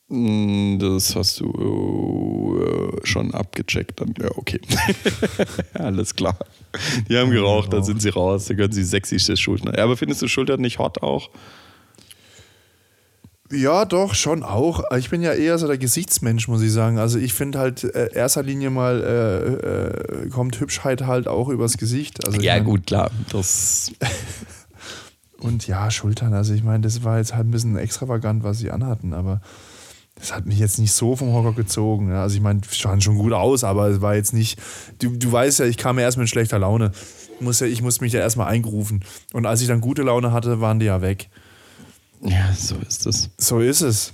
Hm, 0.10 0.78
das 0.80 1.16
hast 1.16 1.40
du 1.42 2.62
äh, 2.64 3.06
schon 3.06 3.34
abgecheckt. 3.34 4.00
Dann, 4.00 4.14
ja, 4.20 4.30
okay. 4.36 4.62
Alles 5.74 6.16
klar. 6.16 6.38
Die 7.10 7.18
haben 7.18 7.32
geraucht, 7.32 7.74
dann 7.74 7.84
sind 7.84 8.02
sie 8.02 8.10
raus. 8.10 8.46
Da 8.46 8.54
können 8.54 8.72
sie 8.72 8.84
sexy 8.84 9.20
Schultern. 9.20 9.74
Ja, 9.76 9.84
aber 9.84 9.98
findest 9.98 10.22
du 10.22 10.28
Schultern 10.28 10.62
nicht 10.62 10.80
hot 10.80 11.02
auch? 11.04 11.30
Ja, 13.52 13.86
doch, 13.86 14.14
schon 14.14 14.44
auch. 14.44 14.84
Ich 14.98 15.10
bin 15.10 15.22
ja 15.22 15.34
eher 15.34 15.58
so 15.58 15.68
der 15.68 15.78
Gesichtsmensch, 15.78 16.48
muss 16.48 16.62
ich 16.62 16.72
sagen. 16.72 17.00
Also 17.00 17.18
ich 17.18 17.34
finde 17.34 17.60
halt, 17.60 17.84
äh, 17.84 18.14
erster 18.14 18.44
Linie 18.44 18.70
mal 18.70 19.02
äh, 19.02 20.26
äh, 20.26 20.30
kommt 20.30 20.60
Hübschheit 20.60 21.06
halt 21.06 21.28
auch 21.28 21.48
übers 21.48 21.78
Gesicht. 21.78 22.26
Also 22.26 22.42
Ja, 22.42 22.60
gut, 22.60 22.88
klar. 22.88 23.10
Das, 23.32 23.92
Und 25.40 25.68
ja, 25.68 25.90
Schultern. 25.92 26.34
Also 26.34 26.54
ich 26.54 26.64
meine, 26.64 26.82
das 26.82 27.04
war 27.04 27.18
jetzt 27.18 27.36
halt 27.36 27.48
ein 27.48 27.52
bisschen 27.52 27.78
extravagant, 27.78 28.44
was 28.44 28.58
sie 28.58 28.72
anhatten, 28.72 29.14
aber 29.14 29.42
das 30.16 30.34
hat 30.34 30.48
mich 30.48 30.58
jetzt 30.58 30.80
nicht 30.80 30.94
so 30.94 31.16
vom 31.16 31.32
Hocker 31.34 31.54
gezogen. 31.54 32.12
Also 32.12 32.36
ich 32.36 32.42
meine, 32.42 32.62
schauen 32.72 33.02
schon 33.02 33.18
gut 33.18 33.34
aus, 33.34 33.64
aber 33.64 33.88
es 33.88 34.02
war 34.02 34.16
jetzt 34.16 34.34
nicht. 34.34 34.60
Du, 35.00 35.16
du 35.16 35.32
weißt 35.32 35.60
ja, 35.60 35.66
ich 35.66 35.78
kam 35.78 36.00
ja 36.00 36.06
erst 36.06 36.18
mit 36.18 36.28
schlechter 36.28 36.58
Laune. 36.58 36.92
Muss 37.40 37.60
ja, 37.60 37.68
ich 37.68 37.84
musste 37.84 38.04
mich 38.04 38.14
ja 38.14 38.20
erstmal 38.20 38.48
eingerufen. 38.48 39.04
Und 39.34 39.46
als 39.46 39.62
ich 39.62 39.68
dann 39.68 39.80
gute 39.80 40.02
Laune 40.02 40.32
hatte, 40.32 40.60
waren 40.60 40.80
die 40.80 40.88
ja 40.88 41.02
weg. 41.02 41.30
Ja, 42.22 42.54
so 42.54 42.76
ist 42.88 43.06
das. 43.06 43.30
So 43.38 43.60
ist 43.60 43.82
es. 43.82 44.14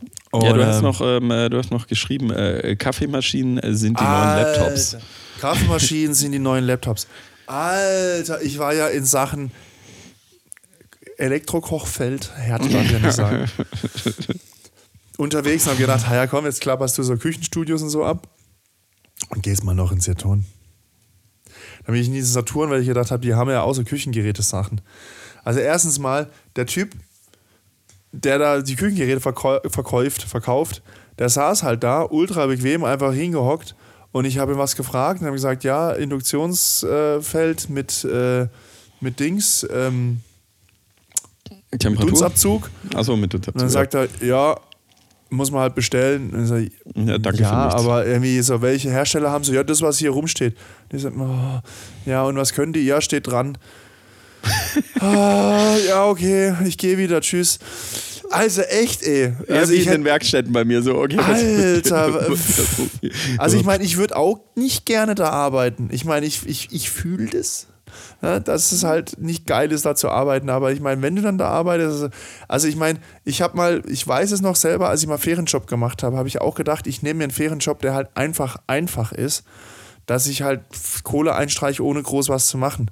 ja, 0.00 0.06
Und, 0.30 0.56
du 0.56 0.66
hast, 0.66 0.82
noch, 0.82 1.00
ähm, 1.00 1.30
äh, 1.30 1.48
du 1.48 1.58
hast 1.58 1.70
noch 1.70 1.86
geschrieben, 1.86 2.30
äh, 2.30 2.76
Kaffeemaschinen 2.76 3.58
äh, 3.58 3.74
sind 3.74 3.98
die 3.98 4.04
neuen 4.04 4.36
Laptops. 4.36 4.94
Alter, 4.94 5.06
Kaffeemaschinen 5.40 6.14
sind 6.14 6.32
die 6.32 6.38
neuen 6.38 6.64
Laptops. 6.64 7.06
Alter, 7.46 8.40
ich 8.42 8.58
war 8.58 8.72
ja 8.72 8.88
in 8.88 9.04
Sachen 9.04 9.50
Elektrokochfeld, 11.18 12.32
Herd 12.36 12.62
darf 12.72 12.84
ich 12.84 12.90
ja 12.90 12.98
nicht 12.98 13.12
sagen, 13.12 13.50
unterwegs 15.18 15.64
und 15.64 15.72
habe 15.72 15.80
gedacht, 15.80 16.06
ja 16.10 16.26
komm, 16.26 16.46
jetzt 16.46 16.60
klapperst 16.60 16.98
du 16.98 17.02
so 17.02 17.16
Küchenstudios 17.16 17.82
und 17.82 17.90
so 17.90 18.04
ab 18.04 18.26
und 19.28 19.42
gehst 19.42 19.64
mal 19.64 19.74
noch 19.74 19.92
ins 19.92 20.04
Saturn. 20.04 20.46
Dann 21.84 21.92
bin 21.92 22.02
ich 22.02 22.08
in 22.08 22.14
diesen 22.14 22.32
Saturn, 22.32 22.70
weil 22.70 22.80
ich 22.80 22.88
gedacht 22.88 23.10
habe, 23.10 23.22
die 23.22 23.34
haben 23.34 23.50
ja 23.50 23.62
auch 23.62 23.72
so 23.74 23.84
Küchengeräte-Sachen. 23.84 24.80
Also 25.44 25.60
erstens 25.60 25.98
mal, 25.98 26.28
der 26.56 26.66
Typ, 26.66 26.92
der 28.12 28.38
da 28.38 28.60
die 28.62 28.76
Küchengeräte 28.76 29.20
verkäu 29.20 29.58
verkauft, 29.68 30.22
verkauft, 30.22 30.82
der 31.18 31.28
saß 31.28 31.62
halt 31.62 31.82
da, 31.82 32.02
ultra 32.02 32.46
bequem, 32.46 32.84
einfach 32.84 33.12
hingehockt 33.12 33.74
und 34.12 34.24
ich 34.24 34.38
habe 34.38 34.52
ihm 34.52 34.58
was 34.58 34.76
gefragt 34.76 35.20
und 35.20 35.26
habe 35.26 35.36
gesagt, 35.36 35.64
ja, 35.64 35.92
Induktionsfeld 35.92 37.70
mit, 37.70 38.04
äh, 38.04 38.46
mit 39.00 39.18
Dings, 39.20 39.66
ähm, 39.72 40.20
Temperatur? 41.78 42.10
Dunstabzug. 42.10 42.70
Achso, 42.94 43.16
mit 43.16 43.34
Und 43.34 43.48
dann 43.54 43.68
sagt 43.70 43.94
er, 43.94 44.08
ja, 44.20 44.56
muss 45.30 45.50
man 45.50 45.62
halt 45.62 45.74
bestellen. 45.74 46.30
Und 46.30 46.42
ich 46.42 46.48
sag, 46.48 46.62
Ja, 46.94 47.18
danke 47.18 47.42
ja, 47.42 47.48
für 47.48 47.66
nichts. 47.66 47.82
aber 47.82 48.06
irgendwie 48.06 48.40
so, 48.42 48.60
welche 48.60 48.90
Hersteller 48.90 49.30
haben 49.30 49.44
so, 49.44 49.52
ja, 49.52 49.64
das, 49.64 49.80
was 49.80 49.98
hier 49.98 50.10
rumsteht. 50.10 50.56
Die 50.92 50.98
sagen, 50.98 51.20
oh, 51.20 51.60
ja, 52.08 52.24
und 52.24 52.36
was 52.36 52.52
können 52.52 52.74
die? 52.74 52.84
Ja, 52.84 53.00
steht 53.00 53.26
dran. 53.26 53.56
Ah, 55.00 55.76
ja, 55.86 56.06
okay, 56.06 56.54
ich 56.64 56.78
gehe 56.78 56.98
wieder, 56.98 57.20
tschüss. 57.20 57.58
Also 58.30 58.62
echt, 58.62 59.02
ey. 59.02 59.34
Ja, 59.46 59.56
Also 59.56 59.72
wie 59.72 59.76
ich 59.76 59.86
in 59.86 59.92
den 59.92 60.04
Werkstätten 60.04 60.52
bei 60.52 60.64
mir 60.64 60.82
so, 60.82 60.96
okay. 60.96 61.18
Alter, 61.18 62.30
also 63.38 63.56
ich 63.58 63.64
meine, 63.64 63.84
ich 63.84 63.98
würde 63.98 64.16
auch 64.16 64.40
nicht 64.54 64.86
gerne 64.86 65.14
da 65.14 65.28
arbeiten. 65.28 65.90
Ich 65.92 66.04
meine, 66.06 66.24
ich, 66.24 66.46
ich, 66.46 66.68
ich 66.72 66.90
fühle 66.90 67.28
das. 67.28 67.66
Ja, 68.22 68.40
dass 68.40 68.72
es 68.72 68.84
halt 68.84 69.18
nicht 69.20 69.46
geil 69.46 69.70
ist, 69.70 69.84
da 69.84 69.94
zu 69.94 70.08
arbeiten. 70.08 70.48
Aber 70.48 70.72
ich 70.72 70.80
meine, 70.80 71.02
wenn 71.02 71.14
du 71.14 71.20
dann 71.20 71.36
da 71.36 71.48
arbeitest, 71.48 72.08
also 72.48 72.68
ich 72.68 72.76
meine, 72.76 73.00
ich 73.24 73.42
habe 73.42 73.54
mal, 73.56 73.82
ich 73.86 74.06
weiß 74.06 74.30
es 74.32 74.40
noch 74.40 74.56
selber, 74.56 74.88
als 74.88 75.02
ich 75.02 75.08
mal 75.08 75.18
Ferienjob 75.18 75.66
gemacht 75.66 76.02
habe, 76.02 76.16
habe 76.16 76.28
ich 76.28 76.40
auch 76.40 76.54
gedacht, 76.54 76.86
ich 76.86 77.02
nehme 77.02 77.18
mir 77.18 77.24
einen 77.24 77.32
Ferienjob, 77.32 77.82
der 77.82 77.94
halt 77.94 78.08
einfach 78.14 78.56
einfach 78.66 79.12
ist, 79.12 79.44
dass 80.06 80.26
ich 80.26 80.40
halt 80.40 80.62
Kohle 81.02 81.34
einstreiche, 81.34 81.84
ohne 81.84 82.02
groß 82.02 82.30
was 82.30 82.46
zu 82.46 82.56
machen. 82.56 82.90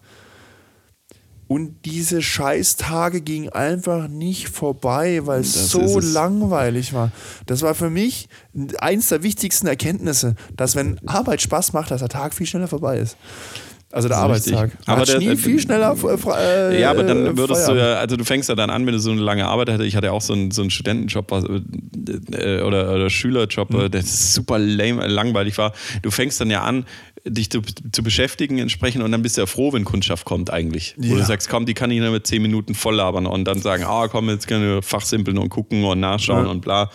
Und 1.52 1.84
diese 1.84 2.22
Scheißtage 2.22 3.22
gingen 3.22 3.48
einfach 3.48 4.06
nicht 4.06 4.48
vorbei, 4.50 5.22
weil 5.24 5.40
es 5.40 5.54
Das 5.54 5.70
so 5.70 5.98
es. 5.98 6.12
langweilig 6.14 6.92
war. 6.92 7.10
Das 7.46 7.62
war 7.62 7.74
für 7.74 7.90
mich 7.90 8.28
eins 8.78 9.08
der 9.08 9.24
wichtigsten 9.24 9.66
Erkenntnisse, 9.66 10.36
dass 10.56 10.76
wenn 10.76 11.00
Arbeit 11.08 11.42
Spaß 11.42 11.72
macht, 11.72 11.90
dass 11.90 11.98
der 12.02 12.08
Tag 12.08 12.34
viel 12.34 12.46
schneller 12.46 12.68
vorbei 12.68 12.98
ist. 12.98 13.16
Also 13.92 14.06
der. 14.06 14.18
Arbeitstag. 14.18 14.70
Aber 14.86 15.04
der- 15.04 15.18
nie 15.18 15.26
der- 15.26 15.36
viel 15.36 15.58
schneller 15.58 15.96
äh, 16.04 16.74
äh, 16.76 16.80
Ja, 16.80 16.90
aber 16.92 17.02
dann 17.02 17.36
würdest 17.36 17.62
du 17.62 17.72
Feierabend. 17.72 17.80
ja, 17.80 17.94
also 17.94 18.16
du 18.16 18.22
fängst 18.24 18.48
ja 18.48 18.54
dann 18.54 18.70
an, 18.70 18.86
wenn 18.86 18.92
du 18.92 19.00
so 19.00 19.10
eine 19.10 19.20
lange 19.20 19.48
Arbeit 19.48 19.70
hattest. 19.70 19.88
Ich 19.88 19.96
hatte 19.96 20.06
ja 20.06 20.12
auch 20.12 20.20
so 20.20 20.32
einen, 20.34 20.52
so 20.52 20.60
einen 20.62 20.70
Studentenjob 20.70 21.32
äh, 21.32 22.60
oder, 22.62 22.94
oder 22.94 23.10
Schülerjob, 23.10 23.70
Mhm. 23.72 23.80
äh, 23.80 23.90
der 23.90 24.02
super 24.04 24.60
lame, 24.60 25.04
langweilig 25.08 25.58
war. 25.58 25.72
Du 26.02 26.12
fängst 26.12 26.40
dann 26.40 26.50
ja 26.50 26.62
an, 26.62 26.84
dich 27.24 27.50
zu, 27.50 27.60
zu 27.92 28.02
beschäftigen 28.02 28.58
entsprechend 28.58 29.02
und 29.02 29.12
dann 29.12 29.22
bist 29.22 29.36
du 29.36 29.42
ja 29.42 29.46
froh, 29.46 29.72
wenn 29.72 29.84
Kundschaft 29.84 30.24
kommt 30.24 30.50
eigentlich. 30.50 30.94
Wo 30.96 31.14
Ja. 31.14 31.18
du 31.20 31.24
sagst, 31.24 31.48
komm, 31.48 31.66
die 31.66 31.74
kann 31.74 31.90
ich 31.90 32.00
nur 32.00 32.10
mit 32.10 32.26
zehn 32.26 32.40
Minuten 32.42 32.74
voll 32.74 32.96
labern 32.96 33.26
und 33.26 33.44
dann 33.44 33.60
sagen, 33.60 33.84
ah, 33.84 34.08
komm, 34.08 34.28
jetzt 34.30 34.46
können 34.48 34.62
wir 34.62 34.82
fachsimpeln 34.82 35.36
und 35.38 35.48
gucken 35.50 35.84
und 35.84 36.00
nachschauen 36.00 36.44
Ja. 36.46 36.50
und 36.50 36.60
bla. 36.62 36.90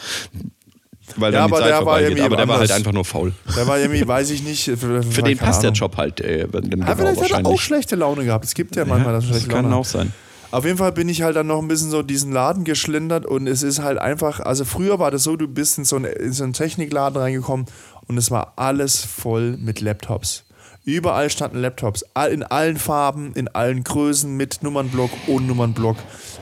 Weil 1.18 1.32
Ja, 1.34 1.40
dann 1.42 1.52
aber 1.52 1.58
die 1.58 1.62
Zeit 1.62 1.68
der 1.70 1.76
war 1.76 1.84
vorbeigeht. 2.00 2.20
Aber 2.22 2.36
der 2.36 2.48
war 2.48 2.58
halt 2.60 2.72
einfach 2.72 2.92
nur 2.92 3.06
faul. 3.06 3.34
Der 3.56 3.68
war 3.68 3.78
irgendwie, 3.80 4.08
weiß 4.08 4.32
ich 4.32 4.42
nicht. 4.44 4.64
Für, 4.80 5.04
Für 5.04 5.22
den 5.22 5.38
passt 5.38 5.62
der 5.62 5.72
Job 5.72 5.98
halt. 5.98 6.20
Äh, 6.20 6.48
wenn, 6.52 6.72
wenn 6.72 6.80
Ja, 6.82 6.96
vielleicht 6.96 7.22
hat 7.34 7.44
er 7.44 7.46
auch 7.46 7.60
schlechte 7.60 7.96
Laune 7.96 8.26
gehabt. 8.26 8.44
Es 8.46 8.56
gibt 8.56 8.76
ja 8.76 8.86
manchmal, 8.86 9.14
er 9.14 9.20
das 9.20 9.26
schlechte 9.30 9.50
kann 9.50 9.66
Laune 9.66 9.76
auch 9.76 9.86
hat. 9.86 9.92
sein. 9.92 10.14
Auf 10.52 10.64
jeden 10.64 10.78
Fall 10.78 10.94
bin 10.94 11.10
ich 11.10 11.22
halt 11.22 11.36
dann 11.36 11.48
noch 11.48 11.62
ein 11.62 11.68
bisschen 11.68 11.90
so 11.92 12.02
diesen 12.02 12.32
Laden 12.32 12.64
geschlendert 12.64 13.26
und 13.26 13.46
es 13.46 13.62
ist 13.62 13.80
halt 13.82 13.98
einfach, 13.98 14.40
also 14.40 14.64
früher 14.64 15.00
war 15.00 15.12
das 15.12 15.24
so, 15.24 15.36
du 15.36 15.48
bist 15.50 15.78
in 15.78 15.84
so 15.86 15.98
einen, 15.98 16.06
in 16.06 16.32
so 16.32 16.44
einen 16.46 16.54
Technikladen 16.54 17.20
reingekommen 17.22 17.66
und 18.08 18.18
es 18.18 18.32
war 18.32 18.54
alles 18.56 19.04
voll 19.04 19.58
mit 19.58 19.82
Laptops. 19.82 20.44
Überall 20.84 21.30
standen 21.30 21.58
Laptops, 21.58 22.06
in 22.32 22.44
allen 22.44 22.78
Farben, 22.78 23.34
in 23.34 23.48
allen 23.48 23.84
Größen, 23.84 24.36
mit 24.38 24.62
Nummernblock, 24.62 25.10
ohne 25.28 25.48
Nummernblock, 25.48 25.98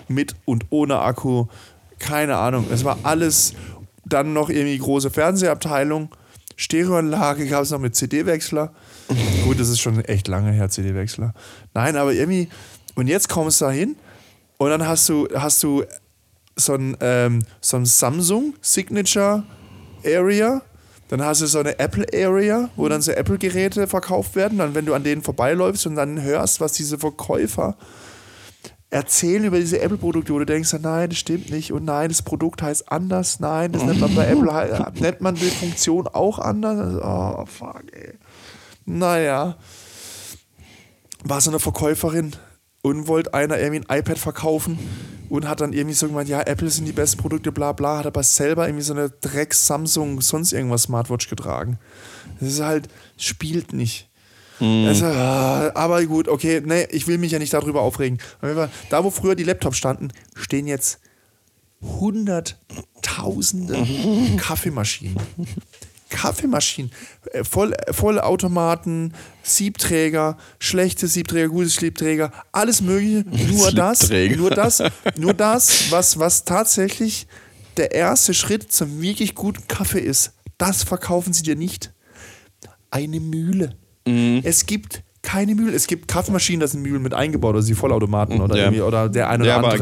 mit 0.09 0.35
und 0.45 0.65
ohne 0.69 0.99
Akku, 0.99 1.47
keine 1.99 2.37
Ahnung. 2.37 2.65
Es 2.69 2.83
war 2.83 2.99
alles, 3.03 3.53
dann 4.05 4.33
noch 4.33 4.49
irgendwie 4.49 4.77
große 4.77 5.11
Fernsehabteilung, 5.11 6.09
Stereoanlage 6.55 7.47
gab 7.47 7.63
es 7.63 7.71
noch 7.71 7.79
mit 7.79 7.95
CD-Wechsler. 7.95 8.73
Gut, 9.43 9.59
das 9.59 9.69
ist 9.69 9.79
schon 9.79 10.03
echt 10.05 10.27
lange 10.27 10.51
her, 10.51 10.69
CD-Wechsler. 10.69 11.33
Nein, 11.73 11.95
aber 11.95 12.13
irgendwie, 12.13 12.49
und 12.95 13.07
jetzt 13.07 13.29
kommst 13.29 13.61
du 13.61 13.65
da 13.65 13.71
hin 13.71 13.95
und 14.57 14.69
dann 14.69 14.87
hast 14.87 15.09
du, 15.09 15.27
hast 15.35 15.63
du 15.63 15.83
so 16.55 16.75
ein, 16.75 16.95
ähm, 17.01 17.43
so 17.61 17.77
ein 17.77 17.85
Samsung 17.85 18.53
Signature 18.61 19.43
Area. 20.05 20.61
Dann 21.09 21.21
hast 21.21 21.41
du 21.41 21.47
so 21.47 21.59
eine 21.59 21.77
Apple 21.79 22.05
Area, 22.13 22.69
wo 22.75 22.87
dann 22.87 23.01
so 23.01 23.11
Apple-Geräte 23.11 23.87
verkauft 23.87 24.35
werden. 24.35 24.57
Dann, 24.57 24.73
wenn 24.73 24.85
du 24.85 24.93
an 24.93 25.03
denen 25.03 25.21
vorbeiläufst 25.21 25.85
und 25.85 25.95
dann 25.95 26.21
hörst, 26.21 26.61
was 26.61 26.73
diese 26.73 26.97
Verkäufer 26.97 27.75
erzählen 28.89 29.43
über 29.43 29.59
diese 29.59 29.81
Apple-Produkte, 29.81 30.33
wo 30.33 30.39
du 30.39 30.45
denkst, 30.45 30.73
nein, 30.81 31.09
das 31.09 31.17
stimmt 31.17 31.49
nicht 31.49 31.73
und 31.73 31.83
nein, 31.83 32.09
das 32.09 32.21
Produkt 32.21 32.61
heißt 32.61 32.91
anders, 32.91 33.39
nein, 33.39 33.71
das 33.71 33.83
nennt 33.83 33.99
man 33.99 34.13
bei 34.13 34.27
Apple, 34.27 34.91
nennt 34.99 35.19
man 35.19 35.33
die 35.33 35.49
Funktion 35.49 36.07
auch 36.07 36.37
anders. 36.37 37.01
Oh, 37.03 37.45
fuck, 37.45 37.83
ey. 37.91 38.13
Naja. 38.85 39.57
War 41.23 41.41
so 41.41 41.49
eine 41.49 41.59
Verkäuferin 41.59 42.35
und 42.83 43.07
wollte 43.07 43.33
einer 43.33 43.59
irgendwie 43.59 43.83
ein 43.87 43.99
iPad 43.99 44.19
verkaufen 44.19 44.77
und 45.29 45.47
hat 45.47 45.61
dann 45.61 45.73
irgendwie 45.73 45.95
so 45.95 46.07
gemeint, 46.07 46.29
ja, 46.29 46.41
Apple 46.41 46.69
sind 46.69 46.85
die 46.85 46.91
besten 46.91 47.19
Produkte, 47.19 47.51
bla 47.51 47.71
bla, 47.71 47.99
hat 47.99 48.05
aber 48.05 48.21
selber 48.21 48.67
irgendwie 48.67 48.83
so 48.83 48.93
eine 48.93 49.09
Drecks 49.09 49.65
Samsung, 49.65 50.21
sonst 50.21 50.53
irgendwas 50.53 50.83
Smartwatch 50.83 51.29
getragen. 51.29 51.79
Das 52.39 52.49
ist 52.49 52.61
halt, 52.61 52.89
spielt 53.17 53.73
nicht. 53.73 54.09
Also, 54.59 55.05
ah, 55.05 55.71
aber 55.73 56.05
gut, 56.05 56.27
okay, 56.27 56.61
nee, 56.63 56.85
ich 56.91 57.07
will 57.07 57.17
mich 57.17 57.31
ja 57.31 57.39
nicht 57.39 57.53
darüber 57.53 57.81
aufregen. 57.81 58.19
Da, 58.89 59.03
wo 59.03 59.09
früher 59.09 59.35
die 59.35 59.43
Laptops 59.43 59.77
standen, 59.77 60.09
stehen 60.35 60.67
jetzt 60.67 60.99
hunderttausende 61.81 63.75
Kaffeemaschinen. 64.37 65.17
Kaffeemaschinen, 66.13 66.91
äh, 67.31 67.43
Voll, 67.43 67.73
Vollautomaten, 67.91 69.13
Siebträger, 69.41 70.37
schlechte 70.59 71.07
Siebträger, 71.07 71.49
gute 71.49 71.69
Siebträger, 71.69 72.31
alles 72.51 72.81
mögliche. 72.81 73.25
Nur 73.51 73.71
das, 73.71 74.09
nur 74.09 74.49
das, 74.51 74.83
nur 75.17 75.33
das, 75.33 75.91
was, 75.91 76.19
was 76.19 76.45
tatsächlich 76.45 77.27
der 77.77 77.91
erste 77.91 78.33
Schritt 78.33 78.71
zum 78.71 79.01
wirklich 79.01 79.33
guten 79.33 79.67
Kaffee 79.67 79.99
ist. 79.99 80.33
Das 80.57 80.83
verkaufen 80.83 81.33
sie 81.33 81.43
dir 81.43 81.55
nicht. 81.55 81.91
Eine 82.91 83.19
Mühle. 83.19 83.75
Es 84.05 84.67
gibt 84.67 85.01
keine 85.23 85.55
Mühle. 85.55 85.73
Es 85.75 85.87
gibt 85.87 86.07
Kaffeemaschinen, 86.07 86.59
da 86.59 86.67
sind 86.67 86.83
Mühlen 86.83 87.01
mit 87.01 87.13
eingebaut, 87.15 87.55
also 87.55 87.67
die 87.67 87.73
Vollautomaten 87.73 88.39
oder, 88.41 88.55
Ja. 88.55 88.63
irgendwie, 88.65 88.81
oder 88.81 89.09
der 89.09 89.29
eine 89.29 89.43
oder 89.43 89.49
Ja, 89.51 89.57
andere 89.57 89.73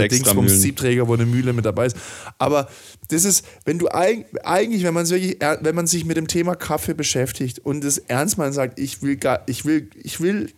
äh, 0.00 0.02
extra 0.04 0.06
Dingsbums 0.06 0.50
Mühlen. 0.50 0.60
Siebträger, 0.60 1.08
wo 1.08 1.14
eine 1.14 1.26
Mühle 1.26 1.52
mit 1.52 1.64
dabei 1.64 1.86
ist. 1.86 1.96
Aber 2.38 2.68
das 3.08 3.24
ist, 3.24 3.44
wenn 3.64 3.78
du 3.78 3.88
eig 3.92 4.26
eigentlich, 4.44 4.84
wenn 4.84 4.94
man, 4.94 5.08
wirklich, 5.08 5.40
er- 5.42 5.58
wenn 5.62 5.74
man 5.74 5.86
sich 5.86 6.04
mit 6.04 6.16
dem 6.16 6.28
Thema 6.28 6.54
Kaffee 6.54 6.94
beschäftigt 6.94 7.58
und 7.64 7.82
es 7.84 7.98
ernst 7.98 8.38
meint, 8.38 8.54
sagt, 8.54 8.78
ich 8.78 9.02
will, 9.02 9.16
gar, 9.16 9.40
ich 9.46 9.64
will, 9.64 9.88
ich 10.02 10.20
will 10.20 10.52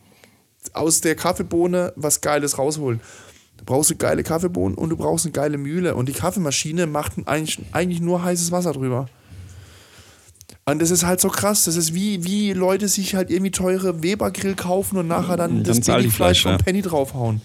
aus 0.73 1.01
der 1.01 1.15
Kaffeebohne 1.15 1.93
was 1.97 2.21
Geiles 2.21 2.59
rausholen. 2.59 3.01
Du 3.59 3.65
brauchst 3.65 3.93
eine 3.93 3.99
geile 3.99 4.23
Kaffeebohnen 4.25 4.77
und 4.77 4.91
du 4.91 4.97
brauchst 4.97 5.25
eine 5.27 5.33
geile 5.33 5.59
Mühle. 5.59 5.95
Und 5.95 6.09
die 6.09 6.13
Kaffeemaschine 6.13 6.87
macht 6.87 7.13
eigentlich, 7.27 7.61
eigentlich 7.73 8.01
nur 8.01 8.23
heißes 8.25 8.51
Wasser 8.51 8.73
drüber. 8.73 9.07
Und 10.67 10.81
das 10.81 10.91
ist 10.91 11.05
halt 11.05 11.21
so 11.21 11.29
krass. 11.29 11.65
Das 11.65 11.77
ist 11.77 11.95
wie, 11.95 12.25
wie 12.25 12.53
Leute 12.53 12.89
sich 12.89 13.15
halt 13.15 13.31
irgendwie 13.31 13.51
teure 13.51 14.03
Weber-Grill 14.03 14.55
kaufen 14.55 14.97
und 14.97 15.09
nachher 15.09 15.37
dann 15.37 15.57
Dann 15.57 15.65
das 15.65 15.81
zahl 15.83 15.97
ich 16.01 16.05
Billigfleisch 16.07 16.41
Fleisch, 16.41 16.43
vom 16.43 16.53
ja. 16.53 16.59
Penny 16.59 16.81
draufhauen. 16.83 17.43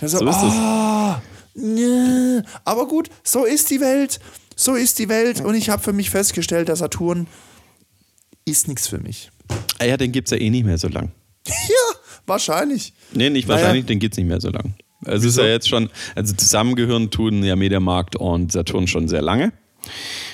Also, 0.00 0.18
So 0.18 0.26
ist 0.28 0.36
es. 0.36 0.42
ah, 0.42 1.22
Ja, 1.54 2.42
aber 2.64 2.86
gut, 2.86 3.08
so 3.24 3.44
ist 3.44 3.70
die 3.70 3.80
Welt. 3.80 4.20
So 4.54 4.74
ist 4.74 4.98
die 5.00 5.08
Welt. 5.08 5.40
Und 5.40 5.54
ich 5.56 5.68
habe 5.70 5.82
für 5.82 5.92
mich 5.92 6.10
festgestellt, 6.10 6.68
der 6.68 6.76
Saturn 6.76 7.26
ist 8.44 8.68
nichts 8.68 8.86
für 8.86 8.98
mich. 8.98 9.30
Ah 9.80 9.84
ja, 9.84 9.96
den 9.96 10.12
gibt 10.12 10.28
es 10.28 10.32
ja 10.32 10.38
eh 10.44 10.50
nicht 10.50 10.64
mehr 10.64 10.78
so 10.78 10.88
lang. 10.88 11.10
Ja, 11.48 11.96
wahrscheinlich. 12.26 12.92
Nee, 13.12 13.30
nicht 13.30 13.48
Naja. 13.48 13.60
wahrscheinlich, 13.62 13.86
den 13.86 13.98
gibt 13.98 14.14
es 14.14 14.18
nicht 14.18 14.28
mehr 14.28 14.40
so 14.40 14.50
lang. 14.50 14.74
Es 15.04 15.24
ist 15.24 15.36
ja 15.36 15.44
jetzt 15.44 15.68
schon, 15.68 15.90
also 16.14 16.32
zusammengehören 16.34 17.10
tun 17.10 17.42
ja 17.42 17.56
Mediamarkt 17.56 18.14
und 18.14 18.52
Saturn 18.52 18.86
schon 18.86 19.08
sehr 19.08 19.22
lange. 19.22 19.52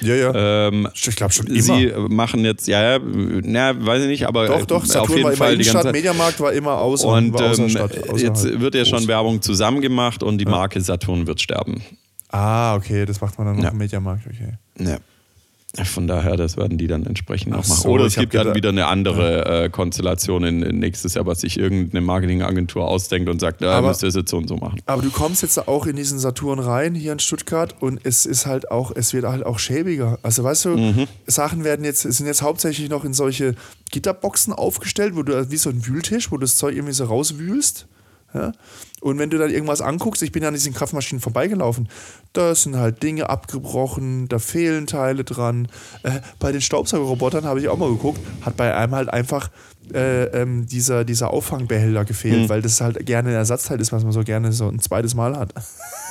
Ja, 0.02 0.14
ja. 0.14 0.68
Ähm, 0.68 0.88
ich 0.94 1.16
glaube 1.16 1.32
schon 1.32 1.46
immer. 1.46 1.60
Sie 1.62 1.92
machen 2.08 2.44
jetzt, 2.44 2.68
ja, 2.68 2.96
ja, 2.96 3.00
na, 3.02 3.74
weiß 3.86 4.02
ich 4.02 4.08
nicht, 4.08 4.26
aber 4.26 4.46
doch, 4.46 4.66
doch, 4.66 4.84
äh, 4.84 4.86
Saturn 4.86 5.02
auf 5.02 5.10
jeden 5.10 5.24
war 5.24 5.30
immer 5.32 5.36
Fall 5.38 5.48
die 5.48 5.54
Innenstadt, 5.54 5.84
ganze 5.84 5.92
Mediamarkt 5.92 6.40
war 6.40 6.52
immer 6.52 6.78
außer, 6.78 7.08
Und 7.08 7.32
war 7.32 7.58
ähm, 7.58 7.68
Stadt. 7.68 7.94
jetzt 7.94 8.44
außerhalb. 8.44 8.60
wird 8.60 8.74
ja 8.74 8.84
schon 8.84 8.98
Groß. 9.00 9.08
Werbung 9.08 9.42
zusammen 9.42 9.80
gemacht 9.80 10.22
und 10.22 10.38
die 10.38 10.44
Marke 10.44 10.80
Saturn 10.80 11.26
wird 11.26 11.40
sterben. 11.40 11.82
Ah, 12.30 12.76
okay, 12.76 13.06
das 13.06 13.20
macht 13.20 13.38
man 13.38 13.46
dann 13.48 13.56
noch 13.56 13.64
Ja. 13.64 13.70
im 13.70 13.78
Mediamarkt, 13.78 14.26
okay. 14.26 14.52
Ja. 14.78 14.98
Von 15.84 16.06
daher, 16.06 16.36
das 16.38 16.56
werden 16.56 16.78
die 16.78 16.86
dann 16.86 17.04
entsprechend 17.04 17.52
Ach 17.52 17.58
auch 17.58 17.68
machen. 17.68 17.82
so, 17.82 17.88
Oder 17.90 18.06
es 18.06 18.14
gibt 18.16 18.32
dann 18.34 18.54
wieder 18.54 18.70
eine 18.70 18.86
andere 18.86 19.64
äh, 19.64 19.68
Konstellation 19.68 20.42
in, 20.42 20.62
in 20.62 20.78
nächstes 20.78 21.12
Jahr, 21.12 21.26
was 21.26 21.42
sich 21.42 21.58
irgendeine 21.58 22.00
Marketingagentur 22.00 22.88
ausdenkt 22.88 23.28
und 23.28 23.38
sagt, 23.38 23.60
da 23.60 23.82
müsst 23.82 24.02
ihr 24.02 24.08
es 24.08 24.14
jetzt 24.14 24.30
so 24.30 24.38
und 24.38 24.48
so 24.48 24.56
machen. 24.56 24.80
Aber 24.86 25.02
du 25.02 25.10
kommst 25.10 25.42
jetzt 25.42 25.68
auch 25.68 25.84
in 25.86 25.94
diesen 25.96 26.18
Saturn 26.18 26.58
rein, 26.58 26.94
hier 26.94 27.12
in 27.12 27.18
Stuttgart, 27.18 27.74
und 27.80 28.00
es 28.02 28.24
ist 28.24 28.46
halt 28.46 28.70
auch, 28.70 28.92
es 28.94 29.12
wird 29.12 29.26
halt 29.26 29.44
auch 29.44 29.58
schäbiger. 29.58 30.18
Also 30.22 30.42
weißt 30.42 30.64
du, 30.64 30.68
Mhm. 30.70 31.06
Sachen 31.26 31.64
werden 31.64 31.84
jetzt, 31.84 32.00
sind 32.02 32.26
jetzt 32.26 32.40
hauptsächlich 32.40 32.88
noch 32.88 33.04
in 33.04 33.12
solche 33.12 33.54
Gitterboxen 33.90 34.54
aufgestellt, 34.54 35.16
wo 35.16 35.22
du 35.22 35.50
wie 35.50 35.56
so 35.58 35.68
ein 35.68 35.86
Wühltisch, 35.86 36.32
wo 36.32 36.36
du 36.36 36.42
das 36.42 36.56
Zeug 36.56 36.74
irgendwie 36.76 36.94
so 36.94 37.04
rauswühlst. 37.04 37.86
Ja? 38.34 38.52
Und 39.00 39.18
wenn 39.18 39.30
du 39.30 39.38
dann 39.38 39.50
irgendwas 39.50 39.80
anguckst, 39.80 40.22
ich 40.22 40.32
bin 40.32 40.44
an 40.44 40.54
diesen 40.54 40.74
Kraftmaschinen 40.74 41.20
vorbeigelaufen, 41.20 41.88
da 42.32 42.54
sind 42.54 42.76
halt 42.76 43.02
Dinge 43.02 43.30
abgebrochen, 43.30 44.28
da 44.28 44.38
fehlen 44.38 44.86
Teile 44.86 45.24
dran. 45.24 45.68
Äh, 46.02 46.20
bei 46.38 46.52
den 46.52 46.60
Staubsaugerrobotern 46.60 47.44
habe 47.44 47.60
ich 47.60 47.68
auch 47.68 47.78
mal 47.78 47.90
geguckt, 47.90 48.20
hat 48.42 48.56
bei 48.56 48.74
einem 48.74 48.94
halt 48.94 49.08
einfach 49.08 49.50
äh, 49.94 50.24
ähm, 50.42 50.66
dieser, 50.66 51.04
dieser 51.04 51.30
Auffangbehälter 51.30 52.04
gefehlt, 52.04 52.42
Hm. 52.42 52.48
weil 52.48 52.62
das 52.62 52.80
halt 52.80 53.04
gerne 53.06 53.30
ein 53.30 53.34
Ersatzteil 53.34 53.80
ist, 53.80 53.92
was 53.92 54.02
man 54.04 54.12
so 54.12 54.22
gerne 54.22 54.52
so 54.52 54.68
ein 54.68 54.78
zweites 54.80 55.14
Mal 55.14 55.36
hat. 55.36 55.52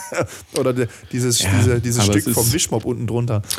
Oder 0.58 0.74
de, 0.74 0.88
dieses, 1.12 1.42
Ja, 1.42 1.50
diese, 1.58 1.82
dieses 1.82 2.06
Stück 2.06 2.30
vom 2.30 2.52
Wischmopp 2.54 2.86
unten 2.86 3.08
drunter. 3.08 3.42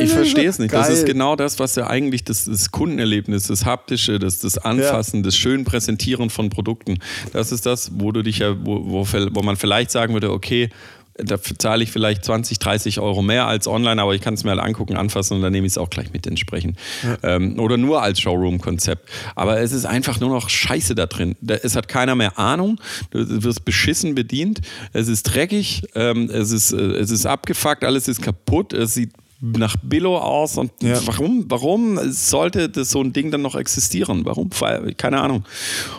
Ich 0.00 0.10
verstehe 0.10 0.48
es 0.48 0.58
nicht. 0.58 0.72
Das 0.72 0.88
Geil. 0.88 0.96
ist 0.96 1.06
genau 1.06 1.36
das, 1.36 1.58
was 1.58 1.76
ja 1.76 1.86
eigentlich 1.86 2.24
das, 2.24 2.44
das 2.44 2.70
Kundenerlebnis, 2.70 3.46
das 3.46 3.64
Haptische, 3.64 4.18
das, 4.18 4.38
das 4.40 4.58
Anfassen, 4.58 5.22
das 5.22 5.36
schön 5.36 5.64
Präsentieren 5.64 6.30
von 6.30 6.50
Produkten. 6.50 6.98
Das 7.32 7.52
ist 7.52 7.66
das, 7.66 7.92
wo 7.94 8.10
du 8.12 8.22
dich 8.22 8.38
ja, 8.38 8.56
wo, 8.64 8.84
wo, 8.86 9.06
wo 9.32 9.42
man 9.42 9.56
vielleicht 9.56 9.90
sagen 9.90 10.12
würde, 10.12 10.32
okay, 10.32 10.70
dafür 11.16 11.58
zahle 11.58 11.84
ich 11.84 11.92
vielleicht 11.92 12.24
20, 12.24 12.58
30 12.58 13.00
Euro 13.00 13.22
mehr 13.22 13.46
als 13.46 13.66
online, 13.68 14.00
aber 14.02 14.14
ich 14.14 14.20
kann 14.20 14.34
es 14.34 14.44
mir 14.44 14.50
halt 14.50 14.60
angucken, 14.60 14.96
anfassen 14.96 15.36
und 15.36 15.42
dann 15.42 15.52
nehme 15.52 15.66
ich 15.66 15.74
es 15.74 15.78
auch 15.78 15.90
gleich 15.90 16.12
mit 16.12 16.26
entsprechend. 16.26 16.78
Ähm, 17.22 17.58
oder 17.60 17.76
nur 17.76 18.02
als 18.02 18.20
Showroom-Konzept. 18.20 19.08
Aber 19.34 19.60
es 19.60 19.72
ist 19.72 19.84
einfach 19.86 20.18
nur 20.20 20.30
noch 20.30 20.48
Scheiße 20.48 20.94
da 20.94 21.06
drin. 21.06 21.36
Da, 21.40 21.54
es 21.54 21.76
hat 21.76 21.88
keiner 21.88 22.14
mehr 22.14 22.38
Ahnung. 22.38 22.80
Du 23.10 23.42
wirst 23.44 23.64
beschissen 23.64 24.14
bedient. 24.14 24.60
Es 24.92 25.08
ist 25.08 25.22
dreckig. 25.24 25.82
Ähm, 25.94 26.28
es, 26.30 26.50
ist, 26.50 26.72
äh, 26.72 26.76
es 26.76 27.10
ist 27.10 27.26
abgefuckt. 27.26 27.84
Alles 27.84 28.08
ist 28.08 28.20
kaputt. 28.22 28.72
Es 28.72 28.94
sieht 28.94 29.12
nach 29.40 29.76
Billo 29.82 30.16
aus 30.18 30.56
und 30.56 30.72
Ja. 30.82 30.98
warum, 31.06 31.44
warum 31.48 31.98
sollte 32.10 32.68
das 32.70 32.90
so 32.90 33.02
ein 33.02 33.12
Ding 33.12 33.30
dann 33.30 33.42
noch 33.42 33.54
existieren? 33.56 34.24
Warum? 34.24 34.50
Keine 34.96 35.20
Ahnung. 35.20 35.44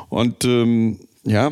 Und 0.09 0.43
ähm, 0.45 0.99
ja, 1.23 1.51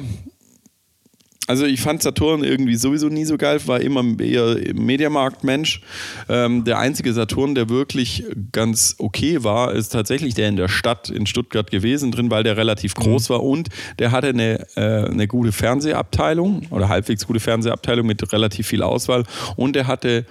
also 1.47 1.65
ich 1.65 1.81
fand 1.81 2.01
Saturn 2.01 2.43
irgendwie 2.43 2.75
sowieso 2.75 3.09
nie 3.09 3.25
so 3.25 3.37
geil, 3.37 3.59
war 3.65 3.81
immer 3.81 4.03
eher 4.19 4.57
Mediamarkt-Mensch. 4.73 5.81
Ähm, 6.29 6.63
der 6.63 6.79
einzige 6.79 7.13
Saturn, 7.13 7.53
der 7.53 7.69
wirklich 7.69 8.23
ganz 8.51 8.95
okay 8.97 9.43
war, 9.43 9.73
ist 9.73 9.89
tatsächlich 9.89 10.35
der 10.35 10.49
in 10.49 10.55
der 10.55 10.69
Stadt 10.69 11.09
in 11.09 11.25
Stuttgart 11.25 11.69
gewesen 11.69 12.11
drin, 12.11 12.31
weil 12.31 12.43
der 12.43 12.55
relativ 12.55 12.95
groß 12.95 13.29
war 13.29 13.43
und 13.43 13.69
der 13.99 14.11
hatte 14.11 14.29
eine, 14.29 14.65
äh, 14.75 15.05
eine 15.09 15.27
gute 15.27 15.51
Fernsehabteilung 15.51 16.67
oder 16.69 16.87
halbwegs 16.87 17.27
gute 17.27 17.39
Fernsehabteilung 17.39 18.05
mit 18.05 18.31
relativ 18.31 18.67
viel 18.67 18.81
Auswahl 18.81 19.23
und 19.55 19.75
der 19.75 19.87
hatte 19.87 20.25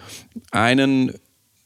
einen 0.50 1.12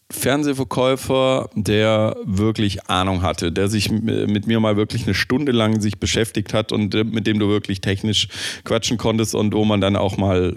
Fernsehverkäufer, 0.09 1.51
der 1.55 2.17
wirklich 2.25 2.89
Ahnung 2.89 3.23
hatte, 3.23 3.51
der 3.51 3.69
sich 3.69 3.91
mit 3.91 4.47
mir 4.47 4.61
mal 4.61 4.77
wirklich 4.77 5.05
eine 5.05 5.15
Stunde 5.15 5.51
lang 5.51 5.81
sich 5.81 5.99
beschäftigt 5.99 6.55
hat 6.55 6.71
und 6.71 6.95
äh, 6.95 7.03
mit 7.03 7.27
dem 7.27 7.41
du 7.41 7.49
wirklich 7.49 7.81
technisch 7.81 8.29
quatschen 8.65 8.99
konntest 8.99 9.35
und 9.35 9.53
wo 9.53 9.65
man 9.65 9.81
dann 9.81 9.97
auch 9.97 10.17
mal 10.17 10.55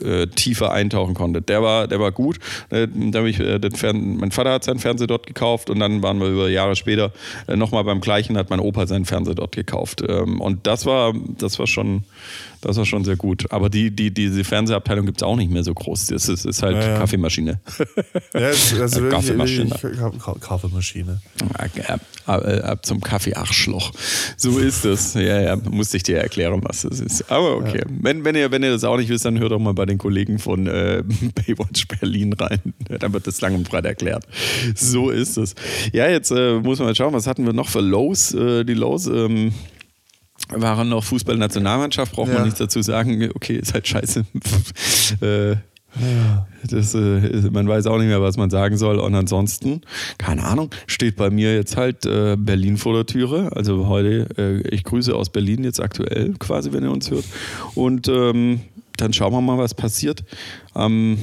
äh, 0.00 0.26
tiefer 0.28 0.72
eintauchen 0.72 1.12
konnte. 1.12 1.42
Der 1.42 1.62
war, 1.62 1.88
der 1.88 2.00
war 2.00 2.10
gut. 2.10 2.38
Äh, 2.70 2.84
ich, 3.26 3.38
äh, 3.38 3.60
mein 3.92 4.30
Vater 4.30 4.52
hat 4.52 4.64
seinen 4.64 4.78
Fernseher 4.78 5.06
dort 5.06 5.26
gekauft 5.26 5.68
und 5.68 5.78
dann 5.78 6.02
waren 6.02 6.18
wir 6.18 6.28
über 6.28 6.48
Jahre 6.48 6.74
später 6.74 7.12
äh, 7.48 7.56
nochmal 7.56 7.84
beim 7.84 8.00
gleichen, 8.00 8.38
hat 8.38 8.48
mein 8.48 8.60
Opa 8.60 8.86
seinen 8.86 9.04
Fernseher 9.04 9.34
dort 9.34 9.54
gekauft. 9.54 10.02
Ähm, 10.08 10.40
und 10.40 10.66
das 10.66 10.86
war, 10.86 11.12
das 11.38 11.58
war 11.58 11.66
schon, 11.66 12.04
das 12.60 12.76
war 12.76 12.84
schon 12.84 13.04
sehr 13.04 13.16
gut. 13.16 13.50
Aber 13.52 13.68
die, 13.70 13.90
die, 13.90 14.12
diese 14.12 14.44
Fernsehabteilung 14.44 15.06
gibt 15.06 15.18
es 15.18 15.22
auch 15.22 15.36
nicht 15.36 15.50
mehr 15.50 15.62
so 15.64 15.72
groß. 15.74 16.06
Das 16.06 16.28
ist, 16.28 16.44
ist 16.44 16.62
halt 16.62 16.76
Ja, 16.76 16.88
ja. 16.92 16.98
Kaffeemaschine. 16.98 17.60
Ja, 18.34 18.48
ist 18.50 18.74
also 18.78 18.96
wirklich, 19.02 19.12
Kaffeemaschine. 19.12 19.70
wirklich 19.70 20.20
Ka- 20.22 20.34
Kaffeemaschine. 20.40 21.20
Ab, 21.86 22.00
ab, 22.26 22.44
ab 22.64 22.86
zum 22.86 23.00
Kaffee-Arschloch. 23.00 23.92
So 24.36 24.58
ist 24.58 24.84
es. 24.84 25.14
Ja, 25.14 25.40
ja, 25.40 25.56
musste 25.56 25.96
ich 25.96 26.02
dir 26.02 26.18
erklären, 26.18 26.60
was 26.64 26.82
das 26.82 27.00
ist. 27.00 27.30
Aber 27.30 27.56
okay. 27.56 27.82
Wenn, 27.88 28.24
wenn, 28.24 28.34
ihr, 28.34 28.50
wenn 28.50 28.62
ihr 28.62 28.70
das 28.72 28.84
auch 28.84 28.96
nicht 28.96 29.08
wisst, 29.08 29.24
dann 29.24 29.38
hört 29.38 29.52
doch 29.52 29.58
mal 29.58 29.74
bei 29.74 29.86
den 29.86 29.98
Kollegen 29.98 30.38
von 30.38 30.66
äh, 30.66 31.02
Baywatch 31.46 31.86
Berlin 31.88 32.32
rein. 32.34 32.60
Dann 33.00 33.12
wird 33.12 33.26
das 33.26 33.40
lang 33.40 33.54
und 33.54 33.68
breit 33.68 33.84
erklärt. 33.84 34.24
So 34.74 35.10
ist 35.10 35.36
es. 35.38 35.54
Ja, 35.92 36.08
jetzt 36.08 36.30
äh, 36.30 36.54
muss 36.60 36.78
man 36.78 36.88
mal 36.88 36.94
schauen, 36.94 37.12
was 37.12 37.26
hatten 37.26 37.44
wir 37.46 37.52
noch 37.52 37.68
für 37.68 37.80
Lows? 37.80 38.34
Äh, 38.34 38.64
die 38.64 38.74
Lows 38.74 39.06
ähm, 39.06 39.52
waren 40.48 40.88
noch 40.88 41.04
Fußballnationalmannschaft, 41.04 42.12
braucht 42.12 42.28
man 42.28 42.38
Ja. 42.38 42.44
nichts 42.44 42.58
dazu 42.58 42.82
sagen. 42.82 43.30
Okay, 43.34 43.56
ist 43.56 43.74
halt 43.74 43.86
scheiße. 43.86 44.24
äh, 45.20 45.56
das, 46.68 46.94
äh, 46.94 47.50
man 47.50 47.66
weiß 47.66 47.86
auch 47.86 47.96
nicht 47.98 48.08
mehr, 48.08 48.20
was 48.20 48.36
man 48.36 48.50
sagen 48.50 48.76
soll. 48.76 48.98
Und 48.98 49.14
ansonsten, 49.14 49.80
keine 50.18 50.44
Ahnung, 50.44 50.70
steht 50.86 51.16
bei 51.16 51.30
mir 51.30 51.54
jetzt 51.54 51.76
halt 51.76 52.04
äh, 52.04 52.36
Berlin 52.38 52.76
vor 52.76 52.92
der 52.94 53.06
Türe. 53.06 53.50
Also 53.54 53.86
heute, 53.86 54.26
äh, 54.36 54.68
ich 54.74 54.84
grüße 54.84 55.14
aus 55.14 55.30
Berlin 55.30 55.64
jetzt 55.64 55.80
aktuell 55.80 56.34
quasi, 56.38 56.72
wenn 56.72 56.82
ihr 56.84 56.90
uns 56.90 57.10
hört. 57.10 57.24
Und 57.74 58.08
ähm, 58.08 58.60
dann 58.98 59.12
schauen 59.12 59.32
wir 59.32 59.40
mal, 59.40 59.58
was 59.58 59.74
passiert. 59.74 60.22
Am 60.74 61.18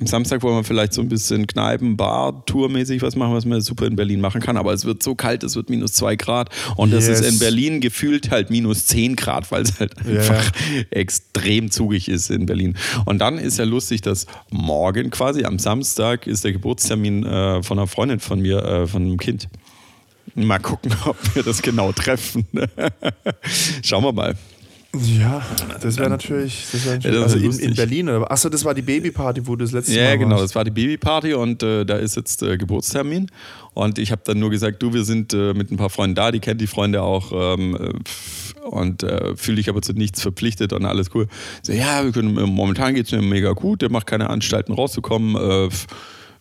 am 0.00 0.06
Samstag 0.06 0.42
wollen 0.42 0.56
wir 0.56 0.64
vielleicht 0.64 0.92
so 0.92 1.00
ein 1.00 1.08
bisschen 1.08 1.46
Kneipen, 1.46 1.96
Bar, 1.96 2.44
Tourmäßig 2.46 3.02
was 3.02 3.16
machen, 3.16 3.34
was 3.34 3.44
man 3.44 3.60
super 3.60 3.86
in 3.86 3.96
Berlin 3.96 4.20
machen 4.20 4.40
kann. 4.40 4.56
Aber 4.56 4.72
es 4.72 4.84
wird 4.84 5.02
so 5.02 5.14
kalt, 5.14 5.42
es 5.42 5.56
wird 5.56 5.70
minus 5.70 5.92
zwei 5.92 6.14
Grad. 6.16 6.50
Und 6.76 6.92
das 6.92 7.08
Yes. 7.08 7.20
ist 7.20 7.32
in 7.32 7.38
Berlin 7.38 7.80
gefühlt 7.80 8.30
halt 8.30 8.50
minus 8.50 8.86
zehn 8.86 9.16
Grad, 9.16 9.50
weil 9.50 9.62
es 9.62 9.80
halt 9.80 9.94
Ja, 10.06 10.20
einfach 10.20 10.52
extrem 10.90 11.70
zugig 11.70 12.08
ist 12.08 12.30
in 12.30 12.46
Berlin. 12.46 12.76
Und 13.06 13.18
dann 13.18 13.38
ist 13.38 13.58
ja 13.58 13.64
lustig, 13.64 14.00
dass 14.02 14.26
morgen 14.50 15.10
quasi 15.10 15.44
am 15.44 15.58
Samstag 15.58 16.26
ist 16.26 16.44
der 16.44 16.52
Geburtstermin 16.52 17.24
äh, 17.24 17.62
von 17.62 17.78
einer 17.78 17.86
Freundin 17.88 18.20
von 18.20 18.40
mir, 18.40 18.62
äh, 18.64 18.86
von 18.86 19.02
einem 19.02 19.16
Kind. 19.18 19.48
Mal 20.34 20.58
gucken, 20.60 20.92
ob 21.06 21.16
wir 21.34 21.42
das 21.42 21.62
genau 21.62 21.90
treffen. 21.92 22.46
Schauen 23.82 24.04
wir 24.04 24.12
mal. 24.12 24.36
Ja, 24.94 25.42
das 25.82 25.98
wäre 25.98 26.08
natürlich, 26.08 26.66
das 26.72 26.86
wär 26.86 26.94
natürlich 26.94 27.16
Ja, 27.16 27.22
das 27.24 27.34
also 27.34 27.46
in, 27.46 27.70
in. 27.70 27.74
Berlin. 27.74 28.08
Oder? 28.08 28.30
Achso, 28.30 28.48
das 28.48 28.64
war 28.64 28.72
die 28.72 28.80
Babyparty, 28.82 29.46
wo 29.46 29.54
du 29.54 29.64
das 29.64 29.72
letzte 29.72 29.92
Ja, 29.94 30.04
Mal 30.04 30.18
genau. 30.18 30.30
warst. 30.32 30.44
Das 30.44 30.54
war 30.54 30.64
die 30.64 30.70
Babyparty 30.70 31.34
und 31.34 31.62
äh, 31.62 31.84
da 31.84 31.96
ist 31.96 32.16
jetzt 32.16 32.42
äh, 32.42 32.56
Geburtstermin. 32.56 33.30
Und 33.74 33.98
ich 33.98 34.10
habe 34.12 34.22
dann 34.24 34.38
nur 34.38 34.48
gesagt, 34.48 34.82
du, 34.82 34.94
wir 34.94 35.04
sind 35.04 35.34
äh, 35.34 35.52
mit 35.52 35.70
ein 35.70 35.76
paar 35.76 35.90
Freunden 35.90 36.14
da, 36.14 36.30
die 36.32 36.40
kennt 36.40 36.60
die 36.62 36.66
Freunde 36.66 37.02
auch 37.02 37.32
ähm, 37.34 37.76
äh, 37.76 38.66
und 38.66 39.02
äh, 39.02 39.36
fühle 39.36 39.56
dich 39.58 39.68
aber 39.68 39.82
zu 39.82 39.92
nichts 39.92 40.22
verpflichtet 40.22 40.72
und 40.72 40.86
alles 40.86 41.14
cool. 41.14 41.28
So, 41.62 41.72
ja, 41.74 42.02
wir 42.04 42.12
können, 42.12 42.32
momentan 42.34 42.94
geht 42.94 43.06
es 43.06 43.12
mir 43.12 43.20
mega 43.20 43.52
gut, 43.52 43.82
der 43.82 43.90
macht 43.90 44.06
keine 44.06 44.30
Anstalten 44.30 44.72
rauszukommen. 44.72 45.36
Äh, 45.36 45.68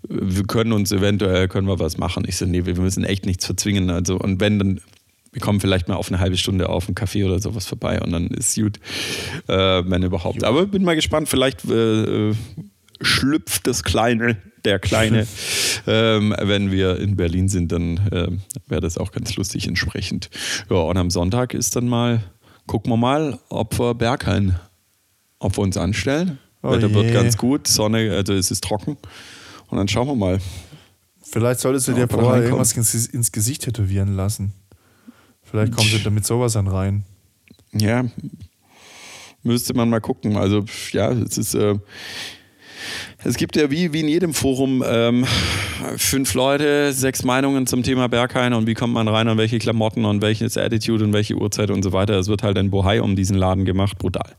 wir 0.10 0.44
können 0.46 0.72
uns 0.72 0.94
eventuell, 0.94 1.50
können 1.50 1.68
wir 1.68 1.80
was 1.80 1.98
machen. 1.98 2.24
Ich 2.26 2.38
so, 2.38 2.46
nee, 2.46 2.66
wir 2.66 2.80
müssen 2.80 3.04
echt 3.04 3.26
nichts 3.26 3.46
verzwingen. 3.46 3.90
Also, 3.90 4.18
und 4.18 4.40
wenn, 4.40 4.58
dann 4.58 4.82
wir 5.38 5.42
kommen 5.42 5.60
vielleicht 5.60 5.88
mal 5.88 5.94
auf 5.94 6.10
eine 6.10 6.20
halbe 6.20 6.36
Stunde 6.36 6.68
auf 6.68 6.88
einen 6.88 6.96
Kaffee 6.96 7.24
oder 7.24 7.40
sowas 7.40 7.68
vorbei 7.68 8.02
und 8.02 8.12
dann 8.12 8.26
ist 8.30 8.56
gut, 8.56 8.80
äh, 9.48 9.84
wenn 9.86 10.02
überhaupt. 10.02 10.44
Aber 10.44 10.66
bin 10.66 10.84
mal 10.84 10.96
gespannt, 10.96 11.30
vielleicht 11.30 11.64
äh, 11.66 12.30
äh, 12.30 12.36
schlüpft 13.02 13.68
das 13.68 13.84
Kleine, 13.84 14.38
der 14.66 14.80
Kleine, 14.80 15.28
ähm, 15.88 16.34
wenn 16.42 16.72
wir 16.72 17.00
in 17.00 17.16
Berlin 17.16 17.50
sind, 17.50 17.72
dann 17.72 17.98
äh, 18.12 18.30
wäre 18.68 18.82
das 18.82 18.98
auch 18.98 19.12
ganz 19.12 19.36
lustig 19.36 19.68
entsprechend. 19.68 20.32
Ja, 20.72 20.78
und 20.78 20.98
am 20.98 21.12
Sonntag 21.12 21.54
ist 21.54 21.76
dann 21.76 21.88
mal, 21.88 22.24
gucken 22.66 22.92
wir 22.92 22.98
mal, 22.98 23.38
ob 23.50 23.78
wir 23.78 23.94
Berghain, 23.94 24.56
ob 25.38 25.56
wir 25.56 25.62
uns 25.62 25.78
anstellen. 25.78 26.40
Oh 26.64 26.72
Wetter 26.72 26.92
wird 26.96 27.06
je. 27.06 27.14
ganz 27.14 27.38
gut, 27.38 27.68
Sonne, 27.68 28.12
also 28.12 28.34
es 28.34 28.50
ist 28.50 28.64
trocken. 28.64 28.98
Und 29.68 29.78
dann 29.78 29.88
schauen 29.88 30.08
wir 30.08 30.16
mal. 30.16 30.40
Vielleicht 31.22 31.60
solltest 31.60 31.90
du 31.90 31.94
dir 31.94 32.08
vorher 32.08 32.42
irgendwas 32.42 32.74
ins 32.74 33.32
Gesicht 33.32 33.66
tätowieren 33.66 34.16
lassen. 34.16 34.54
Vielleicht 35.50 35.76
kommt 35.76 35.92
du 35.94 36.00
damit 36.00 36.26
sowas 36.26 36.54
dann 36.54 36.68
rein. 36.68 37.04
Ja. 37.74 38.06
müsste 39.44 39.74
man 39.74 39.90
mal 39.90 40.02
gucken. 40.02 40.38
Also 40.38 40.66
ja, 40.92 41.12
es 41.12 41.38
ist. 41.38 41.54
Äh, 41.54 41.76
es 43.24 43.36
gibt 43.38 43.56
ja 43.56 43.72
wie, 43.72 43.92
wie 43.92 44.02
in 44.02 44.08
jedem 44.08 44.34
Forum 44.34 44.84
ähm, 44.88 45.26
fünf 45.98 46.34
Leute, 46.36 46.94
sechs 46.94 47.24
Meinungen 47.24 47.66
zum 47.66 47.84
Thema 47.84 48.08
Berghain 48.08 48.54
und 48.54 48.68
wie 48.68 48.76
kommt 48.76 48.94
man 48.94 49.08
rein 49.08 49.28
und 49.28 49.38
welche 49.38 49.58
Klamotten 49.58 50.06
und 50.06 50.22
welches 50.22 50.58
Attitude 50.58 51.04
und 51.04 51.14
welche 51.14 51.36
Uhrzeit 51.36 51.72
und 51.72 51.84
so 51.84 51.92
weiter. 51.92 52.14
Es 52.20 52.28
wird 52.28 52.44
halt 52.44 52.58
ein 52.58 52.70
Bohai 52.70 53.02
um 53.02 53.16
diesen 53.16 53.36
Laden 53.36 53.66
gemacht, 53.66 53.98
brutal. 53.98 54.36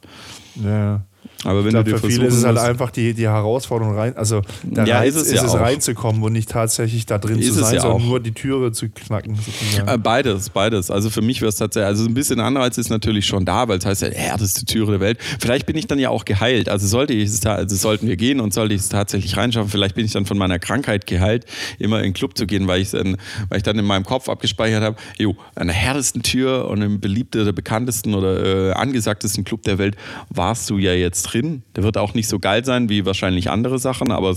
Ja. 0.65 1.05
Aber 1.45 1.61
wenn 1.61 1.69
ich 1.69 1.73
glaub, 1.75 1.85
du 1.85 1.91
dir 1.93 1.99
für 1.99 2.07
viele 2.09 2.27
ist 2.27 2.35
es 2.35 2.45
halt 2.45 2.59
einfach 2.59 2.91
die, 2.91 3.15
die 3.15 3.29
Herausforderung 3.29 3.95
rein, 3.97 4.17
also 4.17 4.43
der 4.65 4.87
Ja, 4.87 4.99
Reiz 4.99 5.15
ist 5.15 5.23
es 5.23 5.29
ist 5.29 5.35
ja 5.35 5.45
es 5.45 5.55
reinzukommen 5.55 6.21
und 6.23 6.33
nicht 6.33 6.51
tatsächlich 6.51 7.07
da 7.07 7.19
drin 7.19 7.39
Ist 7.39 7.55
zu 7.55 7.61
sein, 7.61 7.77
ja 7.77 7.81
sondern 7.83 8.03
auch. 8.03 8.07
nur 8.07 8.19
die 8.21 8.33
Türe 8.33 8.73
zu 8.73 8.89
knacken 8.89 9.37
sozusagen. 9.37 9.89
Äh, 9.89 9.99
Beides, 9.99 10.51
beides. 10.51 10.91
Also 10.91 11.11
für 11.11 11.23
mich 11.23 11.41
wäre 11.41 11.51
es 11.51 11.57
tatsächlich, 11.57 11.87
also 11.87 12.07
ein 12.07 12.15
bisschen 12.15 12.41
Anreiz 12.41 12.77
ist 12.77 12.91
natürlich 12.91 13.25
schon 13.27 13.45
da, 13.45 13.69
weil 13.69 13.79
es 13.79 13.87
heißt 13.87 14.03
ja, 14.03 14.09
härteste 14.09 14.65
Türe 14.65 14.93
der 14.93 15.01
Welt. 15.01 15.19
Vielleicht 15.39 15.67
bin 15.67 15.77
ich 15.77 15.87
dann 15.87 16.01
ja 16.01 16.11
auch 16.11 16.25
geheilt. 16.25 16.69
Also 16.69 16.89
sollte 16.89 17.13
ich 17.13 17.29
es, 17.29 17.47
also 17.47 17.77
sollten 17.77 18.09
wir 18.09 18.17
gehen 18.17 18.41
und 18.41 18.53
sollte 18.53 18.75
ich 18.75 18.81
es 18.81 18.89
tatsächlich 18.89 19.37
reinschaffen, 19.37 19.71
vielleicht 19.71 19.95
bin 19.95 20.05
ich 20.05 20.13
dann 20.13 20.27
von 20.27 20.39
meiner 20.39 20.59
Krankheit 20.59 21.07
geheilt, 21.07 21.45
immer 21.79 21.99
in 21.99 22.05
den 22.05 22.15
Club 22.15 22.37
zu 22.37 22.47
gehen, 22.47 22.67
weil 22.67 22.81
ich 22.81 22.91
dann, 22.91 23.17
weil 23.49 23.59
ich 23.59 23.63
dann 23.63 23.79
in 23.79 23.85
meinem 23.85 24.05
Kopf 24.05 24.29
abgespeichert 24.29 24.83
habe, 24.83 24.97
jo, 25.19 25.37
an 25.55 25.69
der 25.69 25.77
härtesten 25.77 26.23
Tür 26.25 26.69
und 26.69 26.83
im 26.83 26.99
beliebtesten, 26.99 27.43
oder 27.43 27.53
bekanntesten 27.53 28.15
oder 28.15 28.71
äh, 28.71 28.73
angesagtesten 28.73 29.45
Club 29.45 29.63
der 29.63 29.79
Welt 29.79 29.97
warst 30.31 30.69
du 30.71 30.79
ja 30.79 30.93
jetzt 30.95 31.28
drin. 31.33 31.63
Der 31.77 31.85
wird 31.85 31.97
auch 31.97 32.15
nicht 32.15 32.29
so 32.29 32.39
geil 32.39 32.65
sein 32.65 32.89
wie 32.89 33.05
wahrscheinlich 33.07 33.51
andere 33.51 33.79
Sachen, 33.79 34.11
aber 34.11 34.37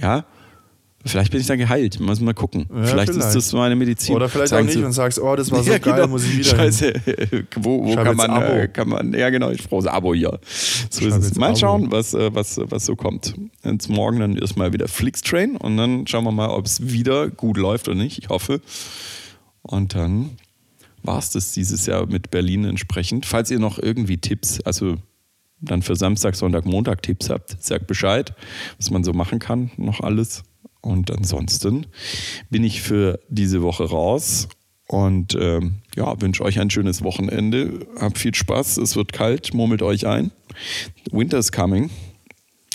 ja. 0.00 0.24
Vielleicht 1.04 1.32
bin 1.32 1.40
ich 1.40 1.48
dann 1.48 1.58
geheilt. 1.58 1.98
Muss 1.98 2.20
mal 2.20 2.32
gucken. 2.32 2.66
Ja, 2.72 2.84
vielleicht, 2.84 3.08
ist 3.10 3.16
vielleicht. 3.16 3.34
das 3.34 3.52
meine 3.52 3.74
Medizin. 3.74 4.14
Oder 4.14 4.28
vielleicht 4.28 4.50
Sagen 4.50 4.62
auch 4.62 4.66
nicht 4.66 4.78
Sie- 4.78 4.84
und 4.84 4.92
sagst, 4.92 5.18
oh, 5.20 5.34
das 5.34 5.50
war 5.50 5.62
so 5.64 5.72
ja, 5.72 5.78
geil, 5.78 5.94
genau. 5.94 6.06
muss 6.06 6.24
ich 6.24 6.38
wieder 6.38 6.50
hin. 6.50 6.72
Scheiße, 6.72 6.92
wo, 7.56 7.84
wo 7.84 7.94
kann 7.96 8.16
man, 8.16 8.30
Abo. 8.30 8.52
äh, 8.52 8.68
kann 8.68 8.88
man, 8.88 9.12
ja 9.12 9.30
genau, 9.30 9.50
ich 9.50 9.68
brauche 9.68 9.88
ein 9.88 9.94
Abo 9.94 10.14
hier. 10.14 10.38
So 10.90 11.06
ist 11.06 11.16
es. 11.16 11.34
Mal 11.34 11.50
Abo. 11.50 11.56
schauen, 11.56 11.90
was, 11.90 12.14
äh, 12.14 12.32
was, 12.32 12.60
was 12.62 12.86
so 12.86 12.94
kommt. 12.94 13.34
Jetzt 13.64 13.88
morgen 13.88 14.20
dann 14.20 14.36
erstmal 14.36 14.72
wieder 14.72 14.86
Flixtrain 14.86 15.56
und 15.56 15.76
dann 15.76 16.06
schauen 16.06 16.24
wir 16.24 16.32
mal, 16.32 16.50
ob 16.50 16.66
es 16.66 16.92
wieder 16.92 17.30
gut 17.30 17.56
läuft 17.56 17.88
oder 17.88 17.98
nicht. 17.98 18.18
Ich 18.18 18.28
hoffe. 18.28 18.60
Und 19.62 19.94
dann 19.96 20.30
war 21.02 21.18
es 21.18 21.30
das 21.30 21.52
dieses 21.52 21.86
Jahr 21.86 22.06
mit 22.06 22.30
Berlin 22.30 22.64
entsprechend. 22.64 23.26
Falls 23.26 23.50
ihr 23.50 23.58
noch 23.58 23.78
irgendwie 23.78 24.18
Tipps, 24.18 24.60
also 24.60 24.96
dann 25.62 25.82
für 25.82 25.96
Samstag, 25.96 26.34
Sonntag, 26.34 26.66
Montag 26.66 27.02
Tipps 27.02 27.30
habt, 27.30 27.62
sagt 27.62 27.86
Bescheid, 27.86 28.34
was 28.76 28.90
man 28.90 29.04
so 29.04 29.12
machen 29.12 29.38
kann, 29.38 29.70
noch 29.76 30.00
alles. 30.00 30.42
Und 30.80 31.10
ansonsten 31.10 31.86
bin 32.50 32.64
ich 32.64 32.82
für 32.82 33.20
diese 33.28 33.62
Woche 33.62 33.84
raus 33.84 34.48
und 34.88 35.36
ähm, 35.40 35.76
ja, 35.96 36.20
wünsche 36.20 36.44
euch 36.44 36.58
ein 36.60 36.70
schönes 36.70 37.02
Wochenende. 37.02 37.86
Habt 37.98 38.18
viel 38.18 38.34
Spaß, 38.34 38.78
es 38.78 38.96
wird 38.96 39.12
kalt, 39.12 39.54
murmelt 39.54 39.82
euch 39.82 40.06
ein. 40.06 40.32
Winter 41.12 41.38
is 41.38 41.52
coming. 41.52 41.90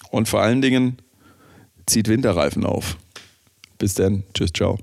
Und 0.09 0.29
vor 0.29 0.41
allen 0.41 0.61
Dingen 0.61 0.97
zieht 1.85 2.07
Winterreifen 2.07 2.65
auf. 2.65 2.97
Bis 3.77 3.93
dann. 3.93 4.23
Tschüss, 4.33 4.51
ciao. 4.53 4.79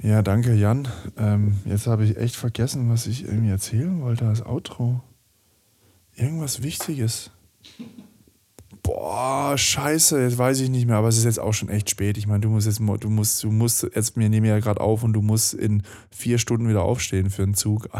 Ja, 0.00 0.22
danke, 0.22 0.54
Jan. 0.54 0.88
Ähm, 1.18 1.58
jetzt 1.64 1.86
habe 1.86 2.04
ich 2.04 2.16
echt 2.16 2.36
vergessen, 2.36 2.88
was 2.88 3.06
ich 3.06 3.24
irgendwie 3.24 3.50
erzählen 3.50 4.00
wollte 4.00 4.26
als 4.26 4.44
Outro. 4.44 5.02
Irgendwas 6.22 6.62
Wichtiges. 6.62 7.32
Boah, 8.84 9.58
scheiße, 9.58 10.22
jetzt 10.22 10.38
weiß 10.38 10.60
ich 10.60 10.70
nicht 10.70 10.86
mehr, 10.86 10.94
aber 10.94 11.08
es 11.08 11.18
ist 11.18 11.24
jetzt 11.24 11.40
auch 11.40 11.52
schon 11.52 11.68
echt 11.68 11.90
spät. 11.90 12.16
Ich 12.16 12.28
meine, 12.28 12.42
du 12.42 12.48
musst 12.48 12.68
jetzt, 12.68 12.78
du 12.78 13.10
musst, 13.10 13.42
du 13.42 13.50
musst 13.50 13.82
jetzt, 13.82 14.16
wir 14.16 14.28
nehmen 14.28 14.46
ja 14.46 14.60
gerade 14.60 14.80
auf 14.80 15.02
und 15.02 15.14
du 15.14 15.20
musst 15.20 15.52
in 15.52 15.82
vier 16.12 16.38
Stunden 16.38 16.68
wieder 16.68 16.82
aufstehen 16.82 17.28
für 17.28 17.42
einen 17.42 17.54
Zug. 17.54 17.88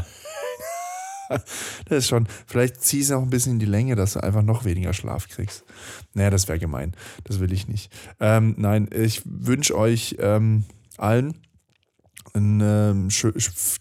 Das 1.88 1.98
ist 1.98 2.08
schon, 2.08 2.28
vielleicht 2.46 2.82
zieh 2.82 3.00
es 3.00 3.08
noch 3.08 3.22
ein 3.22 3.30
bisschen 3.30 3.52
in 3.54 3.58
die 3.58 3.64
Länge, 3.64 3.96
dass 3.96 4.12
du 4.12 4.22
einfach 4.22 4.42
noch 4.42 4.66
weniger 4.66 4.92
Schlaf 4.92 5.30
kriegst. 5.30 5.64
Naja, 6.12 6.28
das 6.28 6.46
wäre 6.46 6.58
gemein. 6.58 6.92
Das 7.24 7.40
will 7.40 7.50
ich 7.54 7.68
nicht. 7.68 7.90
Ähm, 8.20 8.54
nein, 8.58 8.90
ich 8.94 9.22
wünsche 9.24 9.74
euch 9.74 10.16
ähm, 10.18 10.64
allen 10.98 11.38
ein, 12.34 12.60
ähm, 12.62 13.08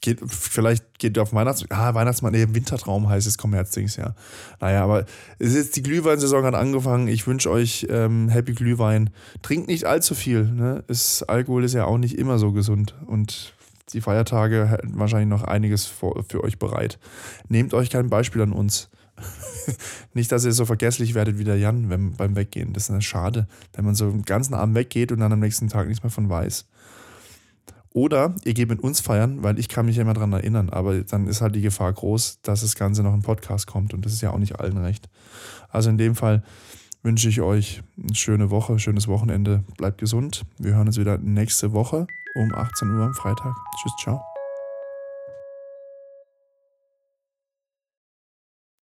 geht, 0.02 0.20
vielleicht 0.26 1.00
geht 1.00 1.18
auf 1.20 1.34
Weihnachts 1.34 1.64
ah, 1.70 1.94
Weihnachtsmann, 1.94 2.34
nee, 2.34 2.48
Wintertraum 2.50 3.08
heißt 3.08 3.28
es, 3.28 3.38
Kommerzdings, 3.38 3.96
ja. 3.96 4.14
Naja, 4.60 4.84
aber 4.84 5.06
es 5.40 5.50
ist 5.50 5.56
jetzt 5.56 5.76
die 5.78 5.84
Glühweinsaison 5.84 6.44
hat 6.44 6.56
angefangen. 6.56 7.08
Ich 7.08 7.26
wünsche 7.28 7.50
euch 7.50 7.88
ähm, 7.90 8.30
Happy 8.30 8.54
Glühwein. 8.54 9.10
Trinkt 9.42 9.68
nicht 9.68 9.86
allzu 9.86 10.16
viel. 10.16 10.44
Ne? 10.44 10.84
Ist, 10.88 11.24
Alkohol 11.24 11.64
ist 11.64 11.74
ja 11.74 11.86
auch 11.86 11.98
nicht 11.98 12.18
immer 12.18 12.40
so 12.40 12.52
gesund. 12.52 12.96
Und 13.06 13.54
die 13.94 14.02
Feiertage 14.02 14.68
hätten 14.68 15.00
wahrscheinlich 15.00 15.30
noch 15.30 15.44
einiges 15.44 15.86
vor, 15.86 16.24
für 16.28 16.44
euch 16.44 16.60
bereit. 16.60 17.00
Nehmt 17.48 17.74
euch 17.74 17.90
kein 17.90 18.10
Beispiel 18.10 18.42
an 18.42 18.52
uns. 18.52 18.90
nicht, 20.14 20.32
dass 20.32 20.46
ihr 20.46 20.52
so 20.52 20.66
vergesslich 20.66 21.14
werdet 21.14 21.38
wie 21.38 21.44
der 21.44 21.58
Jan 21.58 21.90
wenn, 21.90 22.16
beim 22.16 22.36
Weggehen. 22.36 22.74
Das 22.74 22.90
ist 22.90 23.04
schade, 23.04 23.48
wenn 23.74 23.86
man 23.86 23.96
so 23.96 24.10
den 24.10 24.24
ganzen 24.24 24.54
Abend 24.54 24.76
weggeht 24.76 25.12
und 25.12 25.20
dann 25.20 25.32
am 25.32 25.40
nächsten 25.40 25.68
Tag 25.68 25.88
nichts 25.88 26.04
mehr 26.04 26.10
von 26.10 26.30
weiß. 26.30 26.66
Oder 27.94 28.36
ihr 28.46 28.54
geht 28.54 28.70
mit 28.70 28.82
uns 28.82 29.02
feiern, 29.02 29.44
weil 29.44 29.60
ich 29.60 29.68
kann 29.68 29.86
mich 29.86 29.98
ja 29.98 30.04
immer 30.04 30.14
dran 30.14 30.32
erinnern, 30.32 30.70
aber 30.70 31.02
dann 31.02 31.28
ist 31.28 31.42
halt 31.42 31.56
die 31.56 31.62
Gefahr 31.62 31.92
groß, 31.92 32.40
dass 32.42 32.62
das 32.62 32.76
Ganze 32.76 33.04
noch 33.04 33.14
im 33.14 33.22
Podcast 33.22 33.68
kommt 33.68 33.94
und 33.94 34.06
das 34.06 34.14
ist 34.14 34.22
ja 34.22 34.32
auch 34.32 34.38
nicht 34.38 34.60
allen 34.60 34.78
recht. 34.78 35.10
Also 35.70 35.90
in 35.90 35.98
dem 35.98 36.16
Fall 36.16 36.44
wünsche 37.04 37.28
ich 37.28 37.42
euch 37.42 37.84
eine 38.02 38.16
schöne 38.16 38.50
Woche, 38.50 38.80
schönes 38.80 39.08
Wochenende, 39.08 39.64
bleibt 39.78 39.98
gesund. 39.98 40.44
Wir 40.58 40.76
hören 40.76 40.88
uns 40.88 40.98
wieder 40.98 41.18
nächste 41.18 41.74
Woche 41.74 42.08
um 42.36 42.54
18 42.54 42.90
Uhr 42.90 43.04
am 43.04 43.14
Freitag. 43.14 43.54
Tschüss, 43.82 43.94
ciao. 44.02 44.31